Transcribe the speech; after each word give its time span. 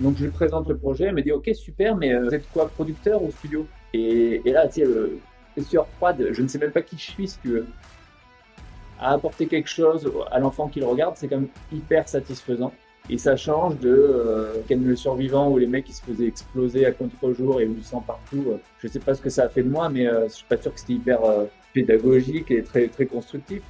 Donc 0.00 0.16
je 0.16 0.24
lui 0.24 0.30
présente 0.30 0.68
le 0.68 0.76
projet, 0.76 1.04
elle 1.04 1.14
me 1.14 1.22
dit 1.22 1.32
ok 1.32 1.50
super, 1.54 1.96
mais 1.96 2.12
euh, 2.14 2.24
vous 2.24 2.34
êtes 2.34 2.50
quoi, 2.52 2.68
producteur 2.68 3.22
ou 3.22 3.30
studio? 3.30 3.66
Et, 3.92 4.40
là, 4.46 4.66
tu 4.68 4.82
sais, 4.82 5.62
sueur 5.62 5.86
froide, 5.96 6.28
je 6.32 6.42
ne 6.42 6.48
sais 6.48 6.58
même 6.58 6.70
pas 6.70 6.82
qui 6.82 6.96
je 6.96 7.10
suis 7.10 7.28
si 7.28 7.38
tu 7.40 7.48
veux. 7.48 7.66
À 8.98 9.12
apporter 9.12 9.46
quelque 9.46 9.68
chose 9.68 10.10
à 10.30 10.38
l'enfant 10.38 10.68
qui 10.68 10.80
le 10.80 10.86
regarde, 10.86 11.16
c'est 11.16 11.28
quand 11.28 11.38
même 11.38 11.48
hyper 11.72 12.08
satisfaisant. 12.08 12.72
Et 13.08 13.18
ça 13.18 13.34
change 13.34 13.78
de 13.78 13.90
euh, 13.90 14.54
Ken 14.68 14.84
le 14.84 14.94
survivant 14.94 15.50
où 15.50 15.58
les 15.58 15.66
mecs 15.66 15.86
qui 15.86 15.92
se 15.92 16.02
faisaient 16.02 16.26
exploser 16.26 16.86
à 16.86 16.92
contre-jour 16.92 17.60
et 17.60 17.66
du 17.66 17.82
sang 17.82 18.00
partout. 18.00 18.44
Je 18.78 18.88
sais 18.88 19.00
pas 19.00 19.14
ce 19.14 19.22
que 19.22 19.30
ça 19.30 19.44
a 19.44 19.48
fait 19.48 19.62
de 19.62 19.68
moi, 19.68 19.88
mais 19.88 20.06
euh, 20.06 20.28
je 20.28 20.34
suis 20.34 20.46
pas 20.48 20.56
sûr 20.56 20.72
que 20.72 20.78
c'était 20.78 20.92
hyper 20.92 21.24
euh, 21.24 21.46
pédagogique 21.74 22.50
et 22.50 22.62
très, 22.62 22.88
très 22.88 23.06
constructif. 23.06 23.62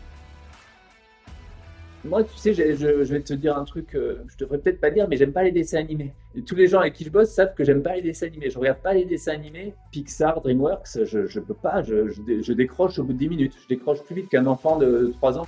Moi, 2.04 2.24
tu 2.24 2.30
sais, 2.36 2.54
je, 2.54 2.86
vais 2.86 3.20
te 3.20 3.34
dire 3.34 3.59
un 3.59 3.64
truc, 3.64 3.95
euh, 3.95 4.24
je 4.28 4.38
devrais 4.38 4.59
peut-être 4.59 4.80
pas 4.80 4.90
dire, 4.90 5.06
mais 5.06 5.18
j'aime 5.18 5.32
pas 5.32 5.42
les 5.42 5.52
dessins 5.52 5.78
animés. 5.78 6.14
tous 6.46 6.54
les 6.54 6.66
gens 6.66 6.80
avec 6.80 6.95
qui 6.95 7.04
je 7.04 7.10
bosse 7.10 7.30
savent 7.30 7.54
que 7.54 7.62
j'aime 7.62 7.82
pas 7.82 7.95
les 7.96 8.02
dessins 8.02 8.26
animés. 8.26 8.48
Je 8.48 8.59
regarde 8.59 8.78
pas 8.78 8.95
les 8.95 9.04
dessins 9.04 9.32
animés. 9.32 9.74
Pixar, 9.92 10.40
DreamWorks, 10.40 11.04
je, 11.04 11.26
je 11.26 11.40
peux 11.40 11.54
pas, 11.54 11.82
je, 11.82 12.52
décroche 12.52 12.98
au 12.98 13.04
bout 13.04 13.12
de 13.12 13.18
10 13.18 13.28
minutes. 13.28 13.54
Je 13.62 13.68
décroche 13.68 14.02
plus 14.02 14.14
vite 14.14 14.28
qu'un 14.30 14.46
enfant 14.46 14.78
de 14.78 15.12
3 15.18 15.38
ans. 15.40 15.46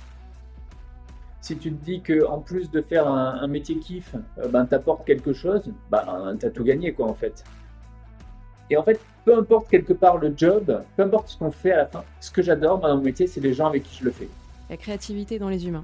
Si 1.41 1.57
tu 1.57 1.73
te 1.73 1.83
dis 1.83 2.01
que 2.01 2.23
en 2.25 2.39
plus 2.39 2.69
de 2.69 2.81
faire 2.81 3.07
un, 3.07 3.47
métier 3.47 3.77
kiff, 3.77 4.15
euh, 4.37 4.47
ben 4.47 4.65
t'apportes 4.65 5.05
quelque 5.05 5.33
chose, 5.33 5.63
ben 5.91 6.37
t'as 6.39 6.51
tout 6.51 6.63
gagné 6.63 6.93
quoi 6.93 7.07
en 7.07 7.15
fait. 7.15 7.43
Et 8.69 8.77
en 8.77 8.83
fait, 8.83 8.99
peu 9.25 9.37
importe 9.37 9.69
quelque 9.69 9.91
part 9.91 10.17
le 10.17 10.33
job, 10.37 10.81
peu 10.95 11.03
importe 11.03 11.29
ce 11.29 11.37
qu'on 11.37 11.51
fait 11.51 11.71
à 11.71 11.77
la 11.77 11.85
fin, 11.87 12.03
ce 12.21 12.31
que 12.31 12.41
j'adore 12.41 12.79
dans 12.79 12.95
mon 12.95 13.03
métier, 13.03 13.27
c'est 13.27 13.41
les 13.41 13.53
gens 13.53 13.67
avec 13.67 13.83
qui 13.83 13.97
je 13.97 14.05
le 14.05 14.11
fais. 14.11 14.29
La 14.69 14.77
créativité 14.77 15.37
dans 15.37 15.49
les 15.49 15.67
humains 15.67 15.83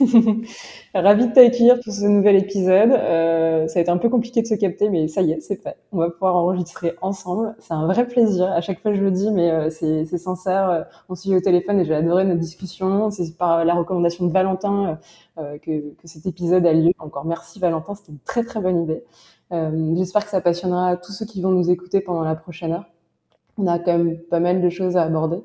Ravi 0.94 1.28
de 1.28 1.32
t'accueillir 1.32 1.80
pour 1.80 1.92
ce 1.92 2.04
nouvel 2.04 2.36
épisode. 2.36 2.90
Euh, 2.92 3.66
ça 3.68 3.78
a 3.78 3.82
été 3.82 3.90
un 3.90 3.98
peu 3.98 4.08
compliqué 4.08 4.42
de 4.42 4.46
se 4.46 4.54
capter, 4.54 4.88
mais 4.88 5.08
ça 5.08 5.22
y 5.22 5.32
est, 5.32 5.40
c'est 5.40 5.62
fait. 5.62 5.76
On 5.92 5.98
va 5.98 6.10
pouvoir 6.10 6.36
enregistrer 6.36 6.94
ensemble. 7.00 7.54
C'est 7.58 7.74
un 7.74 7.86
vrai 7.86 8.06
plaisir. 8.06 8.50
À 8.52 8.60
chaque 8.60 8.80
fois, 8.80 8.92
je 8.92 9.00
le 9.00 9.10
dis, 9.10 9.30
mais 9.30 9.50
euh, 9.50 9.70
c'est 9.70 10.04
sincère. 10.18 10.86
On 11.08 11.14
se 11.14 11.22
suit 11.22 11.36
au 11.36 11.40
téléphone 11.40 11.80
et 11.80 11.84
j'ai 11.84 11.94
adoré 11.94 12.24
notre 12.24 12.40
discussion. 12.40 13.10
C'est 13.10 13.36
par 13.36 13.64
la 13.64 13.74
recommandation 13.74 14.26
de 14.26 14.32
Valentin 14.32 14.98
euh, 15.38 15.56
que, 15.58 15.94
que, 15.94 16.06
cet 16.06 16.26
épisode 16.26 16.66
a 16.66 16.74
lieu. 16.74 16.92
Encore 16.98 17.24
merci 17.24 17.58
Valentin, 17.58 17.94
c'était 17.94 18.12
une 18.12 18.18
très 18.18 18.44
très 18.44 18.60
bonne 18.60 18.82
idée. 18.82 19.02
Euh, 19.50 19.94
j'espère 19.96 20.24
que 20.24 20.30
ça 20.30 20.42
passionnera 20.42 20.98
tous 20.98 21.12
ceux 21.12 21.24
qui 21.24 21.40
vont 21.40 21.50
nous 21.50 21.70
écouter 21.70 22.02
pendant 22.02 22.22
la 22.22 22.34
prochaine 22.34 22.72
heure. 22.72 22.84
On 23.56 23.66
a 23.66 23.78
quand 23.78 23.96
même 23.96 24.18
pas 24.18 24.40
mal 24.40 24.60
de 24.60 24.68
choses 24.68 24.96
à 24.96 25.04
aborder. 25.04 25.38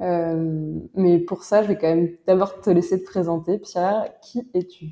Euh, 0.00 0.80
mais 0.94 1.18
pour 1.18 1.44
ça, 1.44 1.62
je 1.62 1.68
vais 1.68 1.76
quand 1.76 1.94
même 1.94 2.10
d'abord 2.26 2.60
te 2.60 2.70
laisser 2.70 3.00
te 3.00 3.04
présenter. 3.04 3.58
Pierre, 3.58 4.10
qui 4.20 4.46
es-tu? 4.54 4.88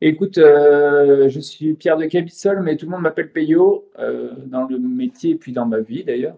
Écoute, 0.00 0.38
euh, 0.38 1.28
je 1.28 1.40
suis 1.40 1.74
Pierre 1.74 1.96
de 1.96 2.04
Cabissol, 2.04 2.62
mais 2.62 2.76
tout 2.76 2.86
le 2.86 2.92
monde 2.92 3.02
m'appelle 3.02 3.32
Peyo 3.32 3.88
euh, 3.98 4.32
dans 4.46 4.64
le 4.64 4.78
métier 4.78 5.32
et 5.32 5.34
puis 5.34 5.52
dans 5.52 5.66
ma 5.66 5.80
vie 5.80 6.04
d'ailleurs. 6.04 6.36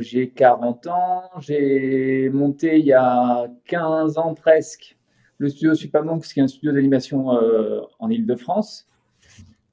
j'ai 0.00 0.30
40 0.30 0.86
ans, 0.86 1.22
j'ai 1.40 2.30
monté 2.30 2.78
il 2.78 2.86
y 2.86 2.92
a 2.92 3.50
15 3.66 4.16
ans 4.18 4.34
presque 4.34 4.96
le 5.36 5.48
studio 5.48 5.74
Supamonks, 5.74 6.24
qui 6.24 6.40
est 6.40 6.42
un 6.42 6.48
studio 6.48 6.72
d'animation 6.72 7.28
en 7.28 8.10
Ile-de-France, 8.10 8.88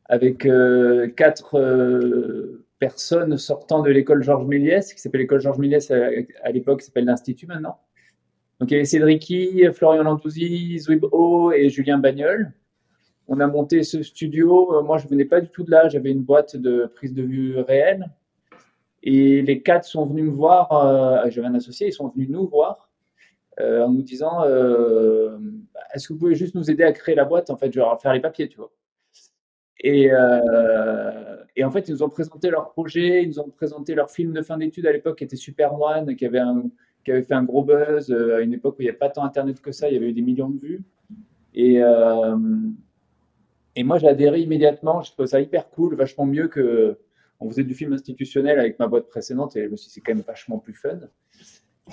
avec 0.06 0.48
quatre 1.16 2.65
personnes 2.86 3.36
sortant 3.40 3.82
de 3.82 3.90
l'école 3.90 4.22
Georges 4.22 4.46
Méliès, 4.46 4.94
qui 4.94 5.02
s'appelle 5.02 5.22
l'école 5.22 5.42
Georges 5.42 5.58
Méliès 5.58 5.90
à, 5.90 6.52
l'époque, 6.52 6.82
qui 6.82 6.86
s'appelle 6.86 7.06
l'Institut 7.06 7.48
maintenant. 7.48 7.80
Donc 8.60 8.70
il 8.70 8.76
y 8.76 8.78
avait 8.78 8.86
Cédric 8.86 9.34
Florian 9.74 10.04
Lantouzi, 10.04 10.78
Zwib 10.78 11.04
O 11.12 11.52
et 11.52 11.70
Julien 11.70 11.98
Bagnol. 11.98 12.54
On 13.28 13.40
a 13.40 13.48
monté 13.48 13.82
ce 13.82 14.04
studio. 14.04 14.76
Euh, 14.76 14.84
moi, 14.84 15.00
je 15.00 15.08
venais 15.08 15.26
pas 15.26 15.42
du 15.42 15.50
tout 15.50 15.64
de 15.64 15.72
là. 15.72 15.90
J'avais 15.90 16.12
une 16.12 16.22
boîte 16.22 16.56
de 16.58 16.86
prise 16.94 17.16
de 17.16 17.24
vue 17.24 17.60
réelle. 17.60 18.12
Et 19.02 19.42
les 19.42 19.64
quatre 19.64 19.86
sont 19.86 20.06
venus 20.06 20.26
me 20.26 20.30
voir. 20.30 20.72
Euh, 20.72 21.28
j'avais 21.32 21.48
un 21.48 21.56
associé. 21.56 21.88
Ils 21.88 21.94
sont 21.94 22.10
venus 22.10 22.30
nous 22.30 22.48
voir 22.48 22.92
euh, 23.60 23.84
en 23.84 23.90
nous 23.90 24.04
disant 24.04 24.44
Est-ce 25.94 26.08
que 26.08 26.14
vous 26.14 26.20
pouvez 26.20 26.36
juste 26.36 26.54
nous 26.54 26.70
aider 26.70 26.84
à 26.84 26.92
créer 26.92 27.16
la 27.16 27.26
boîte 27.26 27.50
En 27.50 27.58
fait, 27.58 27.70
vais 27.70 27.82
faire 28.00 28.14
les 28.14 28.22
papiers, 28.22 28.48
tu 28.48 28.58
vois. 28.58 28.72
Et, 29.86 30.10
euh, 30.12 31.36
et, 31.56 31.64
en 31.64 31.70
fait, 31.70 31.88
ils 31.88 31.92
nous 31.92 32.02
ont 32.02 32.10
présenté 32.10 32.50
leur 32.50 32.72
projet, 32.72 33.22
ils 33.22 33.28
nous 33.28 33.40
ont 33.40 33.50
présenté 33.50 33.94
leur 33.94 34.10
film 34.10 34.34
de 34.34 34.42
fin 34.42 34.58
d'études 34.58 34.88
à 34.88 34.92
l'époque 34.92 35.20
qui 35.20 35.26
était 35.26 35.36
Super 35.36 35.80
One, 35.80 36.16
qui 36.16 36.26
avait, 36.26 36.42
fait 37.06 37.34
un 37.36 37.44
gros 37.44 37.64
buzz 37.64 38.10
euh, 38.10 38.38
à 38.38 38.42
une 38.42 38.54
époque 38.54 38.78
où 38.80 38.82
il 38.82 38.86
n'y 38.86 38.90
avait 38.90 38.98
pas 38.98 39.10
tant 39.10 39.24
Internet 39.24 39.62
que 39.62 39.72
ça, 39.72 39.88
il 39.88 39.94
y 39.94 39.98
avait 39.98 40.10
eu 40.10 40.14
des 40.14 40.24
millions 40.24 40.50
de 40.50 40.58
vues. 40.58 40.82
Et, 41.54 41.84
euh, 41.84 42.36
moi, 43.78 44.00
j'ai 44.00 44.08
adhéré 44.08 44.40
immédiatement, 44.40 45.04
je 45.04 45.12
trouvais 45.12 45.28
ça 45.28 45.40
hyper 45.40 45.70
cool, 45.70 45.96
vachement 45.96 46.26
mieux 46.26 46.48
que. 46.48 46.98
On 47.40 47.50
faisait 47.50 47.66
du 47.66 47.76
film 47.76 47.92
institutionnel 47.92 48.60
avec 48.60 48.80
ma 48.80 48.88
boîte 48.88 49.10
précédente 49.10 49.58
et 49.58 49.66
je 49.66 49.70
me 49.70 49.76
suis 49.76 49.90
dit, 49.90 49.94
c'est 49.96 50.02
quand 50.02 50.16
même 50.16 50.24
vachement 50.26 50.58
plus 50.58 50.74
fun. 50.74 50.98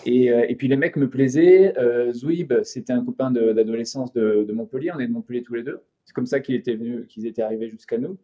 Et, 0.06 0.54
puis 0.56 0.68
les 0.68 0.76
mecs 0.76 0.96
me 0.96 1.10
plaisaient. 1.10 1.74
Zouib, 2.12 2.62
c'était 2.62 2.92
un 2.92 3.04
copain 3.04 3.32
d'adolescence 3.32 4.12
de, 4.12 4.50
Montpellier. 4.52 4.92
On 4.94 5.00
est 5.00 5.08
de 5.08 5.12
Montpellier 5.12 5.42
tous 5.42 5.54
les 5.54 5.64
deux. 5.64 5.82
C'est 6.12 6.14
comme 6.14 6.26
ça 6.26 6.40
qu'ils 6.40 6.56
étaient 6.56 6.74
venus, 6.74 7.06
qu'ils 7.08 7.26
étaient 7.26 7.40
arrivés 7.40 7.70
jusqu'à 7.70 7.96
nous. 7.96 8.18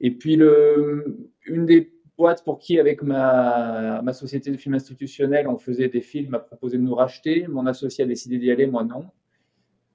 Et 0.00 0.12
puis 0.12 0.36
le, 0.36 1.30
une 1.44 1.66
des 1.66 1.92
boîtes 2.16 2.42
pour 2.42 2.58
qui, 2.58 2.80
avec 2.80 3.02
ma, 3.02 4.00
ma 4.00 4.14
société 4.14 4.50
de 4.50 4.56
films 4.56 4.76
institutionnels, 4.76 5.46
on 5.46 5.58
faisait 5.58 5.88
des 5.88 6.00
films, 6.00 6.32
a 6.34 6.38
proposé 6.38 6.78
de 6.78 6.82
nous 6.82 6.94
racheter. 6.94 7.46
Mon 7.48 7.66
associé 7.66 8.04
a 8.04 8.06
décidé 8.06 8.38
d'y 8.38 8.50
aller, 8.50 8.66
moi 8.66 8.82
non. 8.82 9.04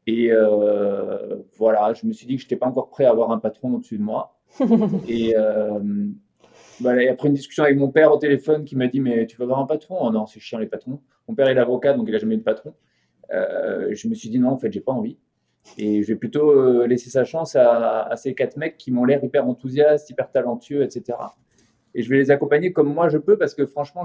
Et 0.06 0.32
euh, 0.32 1.38
voilà, 1.58 1.96
je 1.96 2.06
me 2.06 2.14
suis 2.14 2.28
dit 2.28 2.36
que 2.36 2.42
je 2.42 2.46
n'étais 2.46 2.56
pas 2.56 2.68
encore 2.68 2.92
prêt 2.92 3.06
à 3.06 3.10
avoir 3.10 3.32
un 3.32 3.40
patron 3.40 3.74
au-dessus 3.74 3.98
de 3.98 4.04
moi. 4.04 4.40
et, 5.08 5.36
euh, 5.36 5.80
et 6.86 7.10
après 7.10 7.30
une 7.30 7.34
discussion 7.34 7.64
avec 7.64 7.78
mon 7.78 7.90
père 7.90 8.14
au 8.14 8.18
téléphone 8.20 8.64
qui 8.64 8.76
m'a 8.76 8.86
dit 8.86 9.00
Mais 9.00 9.26
tu 9.26 9.38
vas 9.38 9.46
avoir 9.46 9.60
un 9.60 9.66
patron? 9.66 9.98
Oh 10.00 10.12
Non, 10.12 10.28
c'est 10.28 10.40
chiant 10.40 10.60
les 10.60 10.68
patrons. 10.68 11.02
Mon 11.28 11.34
père 11.34 11.48
est 11.48 11.58
avocat, 11.58 11.94
donc 11.94 12.08
il 12.08 12.12
n'a 12.12 12.20
jamais 12.20 12.36
eu 12.36 12.38
de 12.38 12.44
patron. 12.44 12.76
Euh, 13.34 13.90
je 13.96 14.08
me 14.08 14.14
suis 14.14 14.30
dit 14.30 14.38
Non, 14.38 14.50
en 14.50 14.58
fait, 14.60 14.72
j'ai 14.72 14.82
pas 14.82 14.92
envie. 14.92 15.18
Et 15.78 16.02
je 16.04 16.08
vais 16.08 16.16
plutôt 16.16 16.52
euh, 16.52 16.88
laisser 16.88 17.10
sa 17.10 17.24
chance 17.24 17.56
à, 17.56 18.12
ces 18.16 18.34
quatre 18.34 18.58
mecs 18.58 18.78
qui 18.78 18.92
m'ont 18.92 19.06
l'air 19.06 19.24
hyper 19.24 19.48
enthousiastes, 19.48 20.10
hyper 20.10 20.32
talentueux, 20.32 20.84
etc. 20.84 21.18
Et 21.94 22.02
je 22.02 22.10
vais 22.10 22.18
les 22.18 22.32
accompagner 22.32 22.72
comme 22.72 22.94
moi 22.94 23.10
je 23.10 23.18
peux 23.18 23.38
parce 23.38 23.54
que 23.54 23.66
franchement, 23.66 24.04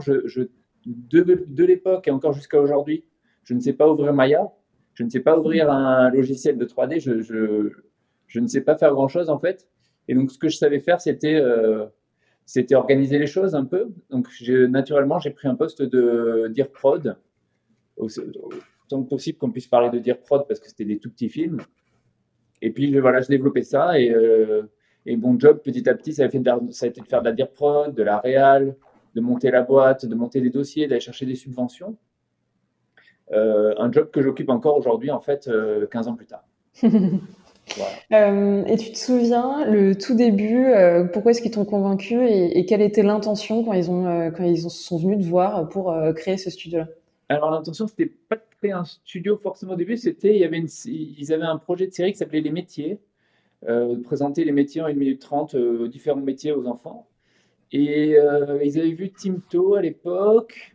de, 0.86 1.64
l'époque 1.64 2.08
et 2.08 2.10
encore 2.10 2.32
jusqu'à 2.32 2.60
aujourd'hui, 2.60 3.04
je 3.44 3.54
ne 3.54 3.60
sais 3.60 3.72
pas 3.72 3.88
ouvrir 3.88 4.12
Maya, 4.12 4.50
je 4.94 5.04
ne 5.04 5.08
sais 5.08 5.20
pas 5.20 5.38
ouvrir 5.38 5.70
un 5.70 6.10
logiciel 6.10 6.58
de 6.58 6.64
3D, 6.64 7.00
je, 7.00 8.40
ne 8.40 8.46
sais 8.46 8.60
pas 8.60 8.76
faire 8.76 8.92
grand-chose 8.92 9.30
en 9.30 9.38
fait. 9.38 9.68
Et 10.08 10.14
donc, 10.14 10.30
ce 10.30 10.38
que 10.38 10.48
je 10.48 10.56
savais 10.56 10.80
faire, 10.80 11.00
c'était 11.00 11.36
euh, 11.36 11.86
organiser 12.72 13.18
les 13.18 13.26
choses 13.26 13.54
un 13.54 13.64
peu. 13.64 13.88
Donc, 14.10 14.28
naturellement, 14.68 15.18
j'ai 15.18 15.30
pris 15.30 15.48
un 15.48 15.54
poste 15.54 15.82
de 15.82 16.48
dire 16.48 16.70
prod, 16.70 17.16
que 19.00 19.08
possible 19.08 19.38
qu'on 19.38 19.50
puisse 19.50 19.68
parler 19.68 19.90
de 19.90 19.98
dire 19.98 20.18
prod 20.18 20.44
parce 20.48 20.60
que 20.60 20.68
c'était 20.68 20.84
des 20.84 20.98
tout 20.98 21.10
petits 21.10 21.28
films. 21.28 21.60
Et 22.60 22.70
puis, 22.70 22.98
voilà, 22.98 23.20
je 23.20 23.28
développais 23.28 23.62
ça 23.62 23.98
et, 23.98 24.10
euh, 24.10 24.62
et 25.06 25.16
mon 25.16 25.38
job, 25.38 25.60
petit 25.62 25.88
à 25.88 25.94
petit, 25.94 26.12
ça 26.12 26.24
a, 26.24 26.28
fait 26.28 26.42
ça 26.70 26.86
a 26.86 26.88
été 26.88 27.00
de 27.00 27.06
faire 27.06 27.22
de 27.22 27.28
la 27.28 27.32
dire 27.32 27.50
prod, 27.50 27.94
de 27.94 28.02
la 28.02 28.18
réal, 28.18 28.76
de 29.14 29.20
monter 29.20 29.50
la 29.50 29.62
boîte, 29.62 30.06
de 30.06 30.14
monter 30.14 30.40
des 30.40 30.50
dossiers, 30.50 30.86
d'aller 30.86 31.00
chercher 31.00 31.26
des 31.26 31.34
subventions. 31.34 31.96
Euh, 33.32 33.74
un 33.78 33.90
job 33.90 34.10
que 34.10 34.22
j'occupe 34.22 34.50
encore 34.50 34.76
aujourd'hui, 34.76 35.10
en 35.10 35.20
fait, 35.20 35.44
15 35.44 35.50
euh, 36.06 36.10
ans 36.10 36.14
plus 36.14 36.26
tard. 36.26 36.44
Euh, 38.12 38.64
et 38.64 38.76
tu 38.76 38.90
te 38.90 38.98
souviens, 38.98 39.64
le 39.70 39.94
tout 39.96 40.16
début, 40.16 40.66
pourquoi 41.12 41.30
est-ce 41.30 41.40
qu'ils 41.40 41.52
t'ont 41.52 41.64
convaincu 41.64 42.18
et, 42.26 42.66
quelle 42.66 42.82
était 42.82 43.04
l'intention 43.04 43.62
quand 43.62 43.72
ils 43.72 43.88
ont 43.88 44.32
quand 44.32 44.42
ils 44.42 44.68
sont 44.68 44.98
venus 44.98 45.24
te 45.24 45.30
voir 45.30 45.68
pour 45.68 45.96
créer 46.16 46.36
ce 46.36 46.50
studio-là? 46.50 46.88
Alors 47.28 47.52
l'intention, 47.52 47.86
c'était 47.86 48.12
pas 48.28 48.34
de 48.34 48.42
un 48.70 48.84
studio 48.84 49.36
forcément 49.36 49.72
au 49.72 49.76
début, 49.76 49.96
c'était 49.96 50.38
ils 50.38 51.32
avaient 51.32 51.44
un 51.44 51.58
projet 51.58 51.86
de 51.86 51.92
série 51.92 52.12
qui 52.12 52.18
s'appelait 52.18 52.40
Les 52.40 52.50
métiers, 52.50 53.00
de 53.66 54.00
présenter 54.02 54.44
les 54.44 54.52
métiers 54.52 54.80
en 54.82 54.86
1 54.86 54.92
minute 54.92 55.20
30, 55.20 55.56
différents 55.88 56.20
métiers 56.20 56.52
aux 56.52 56.66
enfants. 56.66 57.08
Et 57.72 58.16
ils 58.64 58.78
avaient 58.78 58.92
vu 58.92 59.10
Timto 59.10 59.74
à 59.74 59.82
l'époque, 59.82 60.74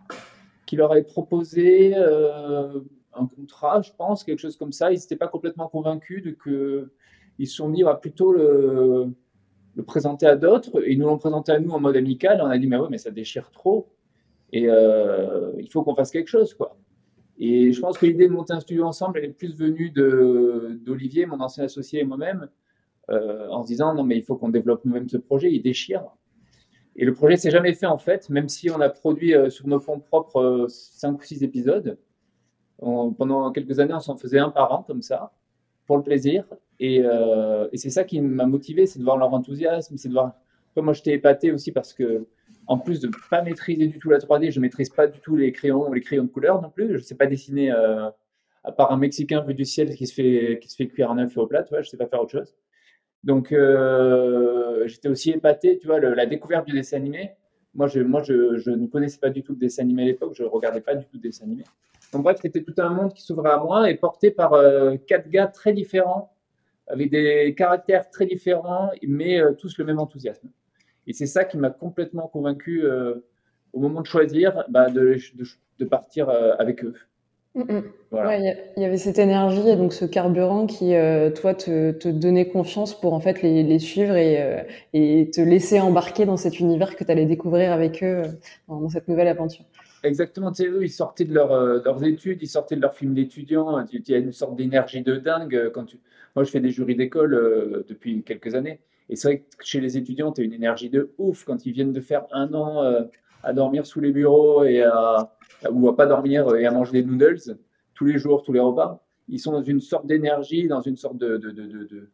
qui 0.65 0.75
leur 0.75 0.91
avait 0.91 1.03
proposé 1.03 1.95
un 1.95 3.27
contrat, 3.27 3.81
je 3.81 3.91
pense, 3.97 4.23
quelque 4.23 4.39
chose 4.39 4.57
comme 4.57 4.71
ça. 4.71 4.91
Ils 4.91 4.99
n'étaient 4.99 5.15
pas 5.15 5.27
complètement 5.27 5.67
convaincus 5.67 6.23
de 6.23 6.31
que 6.31 6.91
ils 7.39 7.47
se 7.47 7.55
sont 7.55 7.69
dit, 7.69 7.83
on 7.83 7.87
va 7.87 7.95
plutôt 7.95 8.31
le, 8.31 9.13
présenter 9.85 10.25
à 10.25 10.35
d'autres. 10.35 10.83
Ils 10.87 10.97
nous 10.97 11.05
l'ont 11.05 11.19
présenté 11.19 11.51
à 11.51 11.59
nous 11.59 11.71
en 11.71 11.79
mode 11.79 11.95
amical. 11.95 12.41
On 12.41 12.47
a 12.47 12.57
dit, 12.57 12.67
mais 12.67 12.77
ouais, 12.77 12.87
mais 12.89 12.97
ça 12.97 13.11
déchire 13.11 13.51
trop. 13.51 13.87
Et 14.51 14.63
il 14.63 15.67
faut 15.71 15.83
qu'on 15.83 15.95
fasse 15.95 16.11
quelque 16.11 16.29
chose, 16.29 16.53
quoi. 16.53 16.77
Et 17.39 17.71
je 17.71 17.79
pense 17.79 17.97
que 17.97 18.05
l'idée 18.05 18.27
de 18.27 18.33
monter 18.33 18.53
un 18.53 18.59
studio 18.59 18.85
ensemble, 18.85 19.19
elle 19.19 19.25
est 19.25 19.33
plus 19.33 19.55
venue 19.55 19.91
d'Olivier, 19.91 21.25
mon 21.25 21.39
ancien 21.39 21.63
associé 21.63 22.01
et 22.01 22.03
moi-même, 22.03 22.49
en 23.09 23.61
se 23.61 23.67
disant, 23.67 23.93
non, 23.93 24.03
mais 24.03 24.17
il 24.17 24.23
faut 24.23 24.35
qu'on 24.35 24.49
développe 24.49 24.83
nous-mêmes 24.85 25.07
ce 25.07 25.17
projet, 25.17 25.51
il 25.53 25.61
déchire. 25.61 26.03
Et 26.97 27.05
le 27.05 27.13
projet 27.13 27.37
s'est 27.37 27.51
jamais 27.51 27.73
fait 27.73 27.85
en 27.85 27.99
fait, 27.99 28.29
même 28.29 28.49
si 28.49 28.71
on 28.71 28.81
a 28.81 28.89
produit 28.89 29.35
euh, 29.35 29.49
sur 29.49 29.67
nos 29.67 29.79
fonds 29.79 29.99
propres 29.99 30.65
5 30.67 31.09
euh, 31.09 31.13
ou 31.13 31.21
6 31.21 31.43
épisodes. 31.43 31.97
pendant 32.79 33.51
quelques 33.51 33.79
années, 33.79 33.93
on 33.93 33.99
s'en 33.99 34.17
faisait 34.17 34.39
un 34.39 34.49
par 34.49 34.71
an 34.71 34.83
comme 34.83 35.03
ça, 35.03 35.31
pour 35.85 35.97
le 35.97 36.03
plaisir. 36.03 36.45
Et, 36.79 37.01
euh, 37.03 37.67
c'est 37.75 37.91
ça 37.91 38.03
qui 38.03 38.19
m'a 38.19 38.47
motivé, 38.47 38.87
c'est 38.87 38.99
de 38.99 39.03
voir 39.03 39.17
leur 39.17 39.31
enthousiasme, 39.33 39.95
c'est 39.97 40.09
de 40.09 40.13
voir. 40.13 40.33
moi, 40.75 40.93
j'étais 40.93 41.13
épaté 41.13 41.51
aussi 41.51 41.71
parce 41.71 41.93
que, 41.93 42.25
en 42.67 42.77
plus 42.77 42.99
de 42.99 43.09
pas 43.29 43.41
maîtriser 43.41 43.87
du 43.87 43.99
tout 43.99 44.09
la 44.09 44.19
3D, 44.19 44.51
je 44.51 44.59
maîtrise 44.59 44.89
pas 44.89 45.07
du 45.07 45.19
tout 45.19 45.35
les 45.35 45.51
crayons, 45.51 45.91
les 45.91 46.01
crayons 46.01 46.23
de 46.23 46.29
couleur 46.29 46.61
non 46.61 46.69
plus. 46.69 46.93
Je 46.93 46.99
sais 46.99 47.15
pas 47.15 47.25
dessiner, 47.25 47.71
à 47.71 48.71
part 48.71 48.91
un 48.91 48.97
Mexicain 48.97 49.41
vu 49.41 49.53
du 49.53 49.65
ciel 49.65 49.95
qui 49.95 50.05
se 50.05 50.13
fait 50.13 50.59
qui 50.61 50.69
se 50.69 50.75
fait 50.75 50.87
cuire 50.87 51.11
un 51.11 51.27
feu 51.27 51.41
au 51.41 51.47
plat. 51.47 51.63
Tu 51.63 51.69
vois, 51.69 51.81
je 51.81 51.89
sais 51.89 51.97
pas 51.97 52.07
faire 52.07 52.21
autre 52.21 52.31
chose. 52.31 52.55
Donc, 53.23 53.51
euh, 53.51 54.87
j'étais 54.87 55.09
aussi 55.09 55.31
épaté, 55.31 55.77
tu 55.79 55.87
vois, 55.87 55.99
la 55.99 56.25
découverte 56.25 56.65
du 56.65 56.73
dessin 56.73 56.97
animé. 56.97 57.31
Moi, 57.73 57.87
je, 57.87 57.99
moi 57.99 58.23
je, 58.23 58.69
ne 58.69 58.87
connaissais 58.87 59.19
pas 59.19 59.29
du 59.29 59.43
tout 59.43 59.53
le 59.53 59.59
dessin 59.59 59.83
animé 59.83 60.03
à 60.03 60.05
l'époque, 60.05 60.33
je 60.33 60.43
ne 60.43 60.47
regardais 60.47 60.81
pas 60.81 60.95
du 60.95 61.03
tout 61.05 61.15
le 61.15 61.19
dessin 61.19 61.45
animé. 61.45 61.63
Donc, 62.13 62.23
bref, 62.23 62.39
c'était 62.41 62.63
tout 62.63 62.73
un 62.77 62.89
monde 62.89 63.13
qui 63.13 63.21
s'ouvrait 63.21 63.51
à 63.51 63.57
moi 63.57 63.89
et 63.89 63.95
porté 63.95 64.31
par 64.31 64.53
euh, 64.53 64.95
quatre 65.07 65.29
gars 65.29 65.47
très 65.47 65.73
différents, 65.73 66.33
avec 66.87 67.11
des 67.11 67.53
caractères 67.55 68.09
très 68.09 68.25
différents, 68.25 68.91
mais 69.05 69.41
euh, 69.41 69.53
tous 69.53 69.77
le 69.77 69.85
même 69.85 69.99
enthousiasme. 69.99 70.49
Et 71.07 71.13
c'est 71.13 71.25
ça 71.25 71.45
qui 71.45 71.57
m'a 71.57 71.69
complètement 71.69 72.27
convaincu 72.27 72.85
au 73.73 73.79
moment 73.79 74.01
de 74.01 74.07
choisir 74.07 74.65
bah, 74.69 74.89
de, 74.89 75.17
de, 75.35 75.45
de, 75.79 75.85
partir 75.85 76.29
avec 76.29 76.83
eux. 76.83 76.93
Mm, 77.57 77.61
mm. 77.61 77.83
il 78.77 78.81
y, 78.81 78.85
avait 78.85 78.97
cette 78.97 79.17
énergie 79.17 79.67
et 79.67 79.75
donc 79.75 79.91
ce 79.91 80.05
carburant 80.05 80.67
qui, 80.67 80.93
euh, 80.93 81.31
toi, 81.31 81.55
te, 81.55 81.91
te, 81.91 82.07
donnait 82.07 82.47
confiance 82.47 82.99
pour 82.99 83.13
en 83.13 83.19
fait 83.19 83.41
les, 83.41 83.63
les 83.63 83.79
suivre 83.79 84.15
et, 84.15 84.41
euh, 84.41 84.61
et, 84.93 85.31
te 85.31 85.41
laisser 85.41 85.79
embarquer 85.79 86.25
dans 86.25 86.37
cet 86.37 86.59
univers 86.59 86.95
que 86.95 87.03
tu 87.03 87.11
allais 87.11 87.25
découvrir 87.25 87.71
avec 87.71 88.03
eux 88.03 88.21
euh, 88.23 88.27
dans, 88.67 88.89
cette 88.89 89.07
nouvelle 89.07 89.27
aventure. 89.27 89.65
Exactement, 90.03 90.51
tu 90.51 90.63
sais, 90.63 90.69
eux, 90.69 90.83
ils 90.83 90.91
sortaient 90.91 91.25
de 91.25 91.33
leur, 91.33 91.49
leurs 91.83 92.03
études, 92.03 92.37
ils 92.43 92.47
sortaient 92.47 92.75
de 92.75 92.81
leur 92.81 92.93
film 92.93 93.15
d'étudiants, 93.15 93.83
il 93.91 94.07
y 94.07 94.13
a 94.13 94.17
une 94.17 94.31
sorte 94.31 94.55
d'énergie 94.55 95.01
de 95.01 95.15
dingue. 95.15 95.71
Quand 95.73 95.85
tu... 95.85 95.97
Moi, 96.35 96.43
je 96.43 96.51
fais 96.51 96.59
des 96.59 96.69
jurys 96.69 96.95
d'école 96.95 97.83
depuis 97.89 98.21
quelques 98.21 98.53
années, 98.53 98.79
et 99.09 99.15
c'est 99.15 99.27
vrai 99.27 99.39
que 99.39 99.65
chez 99.65 99.79
les 99.79 99.97
étudiants, 99.97 100.31
tu 100.31 100.41
as 100.41 100.43
une 100.43 100.53
énergie 100.53 100.89
de 100.89 101.13
ouf 101.17 101.45
quand 101.45 101.65
ils 101.65 101.71
viennent 101.71 101.93
de 101.93 102.01
faire 102.01 102.25
un 102.31 102.53
an 102.53 103.07
à 103.43 103.53
dormir 103.53 103.85
sous 103.85 104.01
les 104.01 104.11
bureaux 104.11 104.63
et 104.63 104.83
à, 104.83 105.33
ou 105.71 105.87
à 105.87 105.95
pas 105.95 106.05
dormir 106.05 106.55
et 106.55 106.65
à 106.65 106.71
manger 106.71 106.91
des 106.91 107.03
noodles 107.03 107.57
tous 107.93 108.05
les 108.05 108.17
jours, 108.17 108.43
tous 108.43 108.53
les 108.53 108.59
repas. 108.59 109.03
Ils 109.27 109.39
sont 109.39 109.51
dans 109.51 109.63
une 109.63 109.81
sorte 109.81 110.05
d'énergie, 110.05 110.67
dans 110.67 110.81
une 110.81 110.95
sorte 110.95 111.17
de, 111.17 111.37
de, 111.37 111.51
de, 111.51 112.09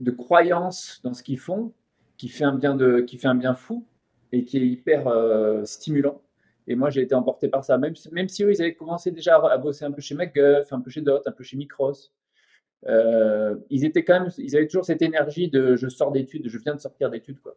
de, 0.00 0.10
croyance 0.10 1.00
dans 1.04 1.14
ce 1.14 1.22
qu'ils 1.22 1.38
font, 1.38 1.72
qui 2.16 2.28
fait, 2.28 2.44
un 2.44 2.56
bien 2.56 2.74
de, 2.74 3.00
qui 3.00 3.16
fait 3.16 3.28
un 3.28 3.34
bien 3.34 3.54
fou 3.54 3.86
et 4.32 4.44
qui 4.44 4.56
est 4.58 4.66
hyper 4.66 5.06
euh, 5.06 5.64
stimulant. 5.64 6.20
Et 6.66 6.74
moi, 6.74 6.90
j'ai 6.90 7.02
été 7.02 7.14
emporté 7.14 7.48
par 7.48 7.64
ça. 7.64 7.76
Même 7.76 7.94
même 8.10 8.28
si 8.28 8.42
eux, 8.42 8.50
ils 8.52 8.60
avaient 8.62 8.74
commencé 8.74 9.10
déjà 9.10 9.36
à 9.36 9.58
bosser 9.58 9.84
un 9.84 9.92
peu 9.92 10.00
chez 10.00 10.14
McGuff, 10.14 10.72
un 10.72 10.80
peu 10.80 10.90
chez 10.90 11.02
Dot, 11.02 11.22
un 11.26 11.32
peu 11.32 11.44
chez 11.44 11.56
Micros, 11.56 11.92
euh, 12.86 13.56
ils 13.70 13.84
étaient 13.84 14.04
quand 14.04 14.20
même, 14.20 14.30
ils 14.38 14.56
avaient 14.56 14.66
toujours 14.66 14.84
cette 14.84 15.02
énergie 15.02 15.48
de 15.48 15.76
je 15.76 15.88
sors 15.88 16.12
d'études, 16.12 16.48
je 16.48 16.58
viens 16.58 16.74
de 16.74 16.80
sortir 16.80 17.10
d'études, 17.10 17.40
quoi. 17.40 17.54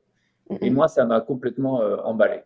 Et 0.61 0.69
moi, 0.69 0.87
ça 0.87 1.05
m'a 1.05 1.19
complètement 1.19 1.81
euh, 1.81 1.97
emballé. 2.03 2.41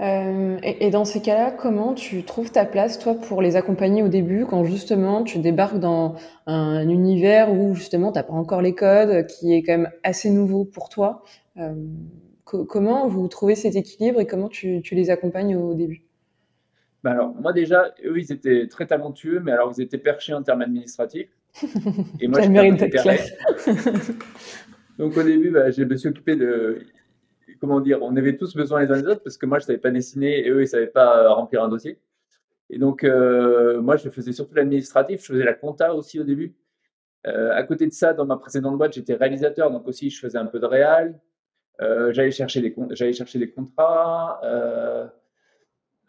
Euh, 0.00 0.58
et, 0.64 0.90
dans 0.90 1.04
ces 1.04 1.22
cas-là, 1.22 1.52
comment 1.52 1.94
tu 1.94 2.24
trouves 2.24 2.50
ta 2.50 2.64
place, 2.64 2.98
toi, 2.98 3.14
pour 3.14 3.40
les 3.42 3.54
accompagner 3.54 4.02
au 4.02 4.08
début, 4.08 4.44
quand 4.44 4.64
justement 4.64 5.22
tu 5.22 5.38
débarques 5.38 5.78
dans 5.78 6.16
un 6.46 6.88
univers 6.88 7.52
où 7.52 7.74
justement 7.74 8.10
tu 8.10 8.18
n'as 8.18 8.24
pas 8.24 8.32
encore 8.32 8.60
les 8.60 8.74
codes, 8.74 9.26
qui 9.26 9.54
est 9.54 9.62
quand 9.62 9.78
même 9.78 9.90
assez 10.02 10.30
nouveau 10.30 10.64
pour 10.64 10.88
toi 10.88 11.22
euh, 11.58 11.74
Comment 12.44 13.08
vous 13.08 13.26
trouvez 13.28 13.54
cet 13.54 13.74
équilibre 13.74 14.20
et 14.20 14.26
comment 14.26 14.48
tu, 14.48 14.82
les 14.92 15.10
accompagnes 15.10 15.56
au 15.56 15.74
début? 15.74 16.04
Ben 17.02 17.12
alors, 17.12 17.34
moi 17.34 17.52
déjà, 17.52 17.94
eux, 18.04 18.18
ils 18.18 18.32
étaient 18.32 18.68
très 18.68 18.86
talentueux, 18.86 19.40
mais 19.40 19.50
alors 19.50 19.72
ils 19.76 19.82
étaient 19.82 19.98
perchés 19.98 20.34
en 20.34 20.42
termes 20.42 20.60
administratifs. 20.60 21.30
Et 22.20 22.28
moi, 22.28 22.40
je 22.42 22.86
clair. 22.88 23.20
Donc 24.98 25.16
au 25.16 25.22
début, 25.22 25.50
bah, 25.50 25.70
je 25.70 25.82
me 25.82 25.96
suis 25.96 26.08
occupé 26.08 26.36
de, 26.36 26.86
comment 27.60 27.80
dire, 27.80 28.02
on 28.02 28.16
avait 28.16 28.36
tous 28.36 28.54
besoin 28.54 28.84
les 28.84 28.90
uns 28.90 29.00
des 29.00 29.08
autres 29.08 29.22
parce 29.22 29.36
que 29.36 29.46
moi 29.46 29.58
je 29.58 29.64
savais 29.64 29.78
pas 29.78 29.90
dessiner 29.90 30.46
et 30.46 30.50
eux 30.50 30.62
ils 30.62 30.68
savaient 30.68 30.86
pas 30.86 31.32
remplir 31.32 31.62
un 31.62 31.68
dossier. 31.68 31.98
Et 32.70 32.78
donc 32.78 33.04
euh, 33.04 33.80
moi 33.80 33.96
je 33.96 34.08
faisais 34.08 34.32
surtout 34.32 34.54
l'administratif, 34.54 35.20
je 35.22 35.32
faisais 35.32 35.44
la 35.44 35.54
compta 35.54 35.94
aussi 35.94 36.20
au 36.20 36.24
début. 36.24 36.54
Euh, 37.26 37.52
à 37.54 37.62
côté 37.62 37.86
de 37.86 37.92
ça, 37.92 38.12
dans 38.12 38.26
ma 38.26 38.36
précédente 38.36 38.76
boîte, 38.76 38.92
j'étais 38.92 39.14
réalisateur, 39.14 39.70
donc 39.70 39.88
aussi 39.88 40.10
je 40.10 40.20
faisais 40.20 40.38
un 40.38 40.46
peu 40.46 40.60
de 40.60 40.66
réal. 40.66 41.20
Euh, 41.80 42.12
j'allais 42.12 42.30
chercher 42.30 42.60
des 42.60 42.74
j'allais 42.90 43.12
chercher 43.12 43.38
des 43.38 43.50
contrats. 43.50 44.40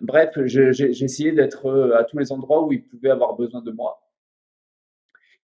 bref, 0.02 0.38
j'essayais 0.46 1.32
d'être 1.32 1.94
à 1.98 2.04
tous 2.04 2.18
les 2.18 2.32
endroits 2.32 2.66
où 2.66 2.72
ils 2.72 2.84
pouvaient 2.84 3.12
avoir 3.12 3.36
besoin 3.36 3.62
de 3.62 3.72
moi. 3.72 4.05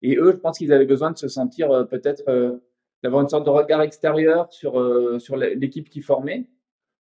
Et 0.02 0.18
eux, 0.18 0.32
je 0.32 0.38
pense 0.38 0.58
qu'ils 0.58 0.74
avaient 0.74 0.86
besoin 0.86 1.12
de 1.12 1.18
se 1.18 1.28
sentir 1.28 1.88
peut-être 1.90 2.60
d'avoir 3.04 3.22
une 3.24 3.30
sorte 3.30 3.46
de 3.46 3.50
regard 3.50 3.82
extérieur 3.82 4.52
sur, 4.54 4.80
euh, 4.80 5.20
sur 5.20 5.36
l'équipe 5.38 5.90
qui 5.90 6.02
formait. 6.02 6.48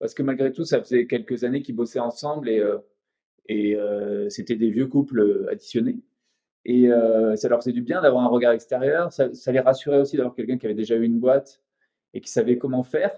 Parce 0.01 0.15
que 0.15 0.23
malgré 0.23 0.53
tout, 0.53 0.65
ça 0.65 0.81
faisait 0.81 1.07
quelques 1.07 1.45
années 1.45 1.63
qu'ils 1.63 1.77
bossaient 1.77 2.01
ensemble 2.01 2.49
et, 2.49 2.59
euh, 2.59 2.79
et 3.47 3.77
euh, 3.77 4.29
c'était 4.29 4.57
des 4.57 4.71
vieux 4.71 4.87
couples 4.87 5.49
additionnés. 5.51 6.01
Et 6.67 6.89
ça 7.37 7.49
leur 7.51 7.59
faisait 7.59 7.73
du 7.73 7.83
bien 7.83 8.01
d'avoir 8.01 8.25
un 8.25 8.29
regard 8.29 8.53
extérieur. 8.53 9.13
Ça, 9.13 9.29
les 9.53 9.61
rassurait 9.61 10.01
aussi 10.01 10.17
d'avoir 10.17 10.35
quelqu'un 10.35 10.57
qui 10.57 10.65
avait 10.65 10.75
déjà 10.75 10.97
eu 10.97 11.03
une 11.03 11.21
boîte 11.21 11.61
et 12.15 12.23
qui 12.23 12.31
savait 12.31 12.57
comment 12.57 12.83
faire. 12.83 13.13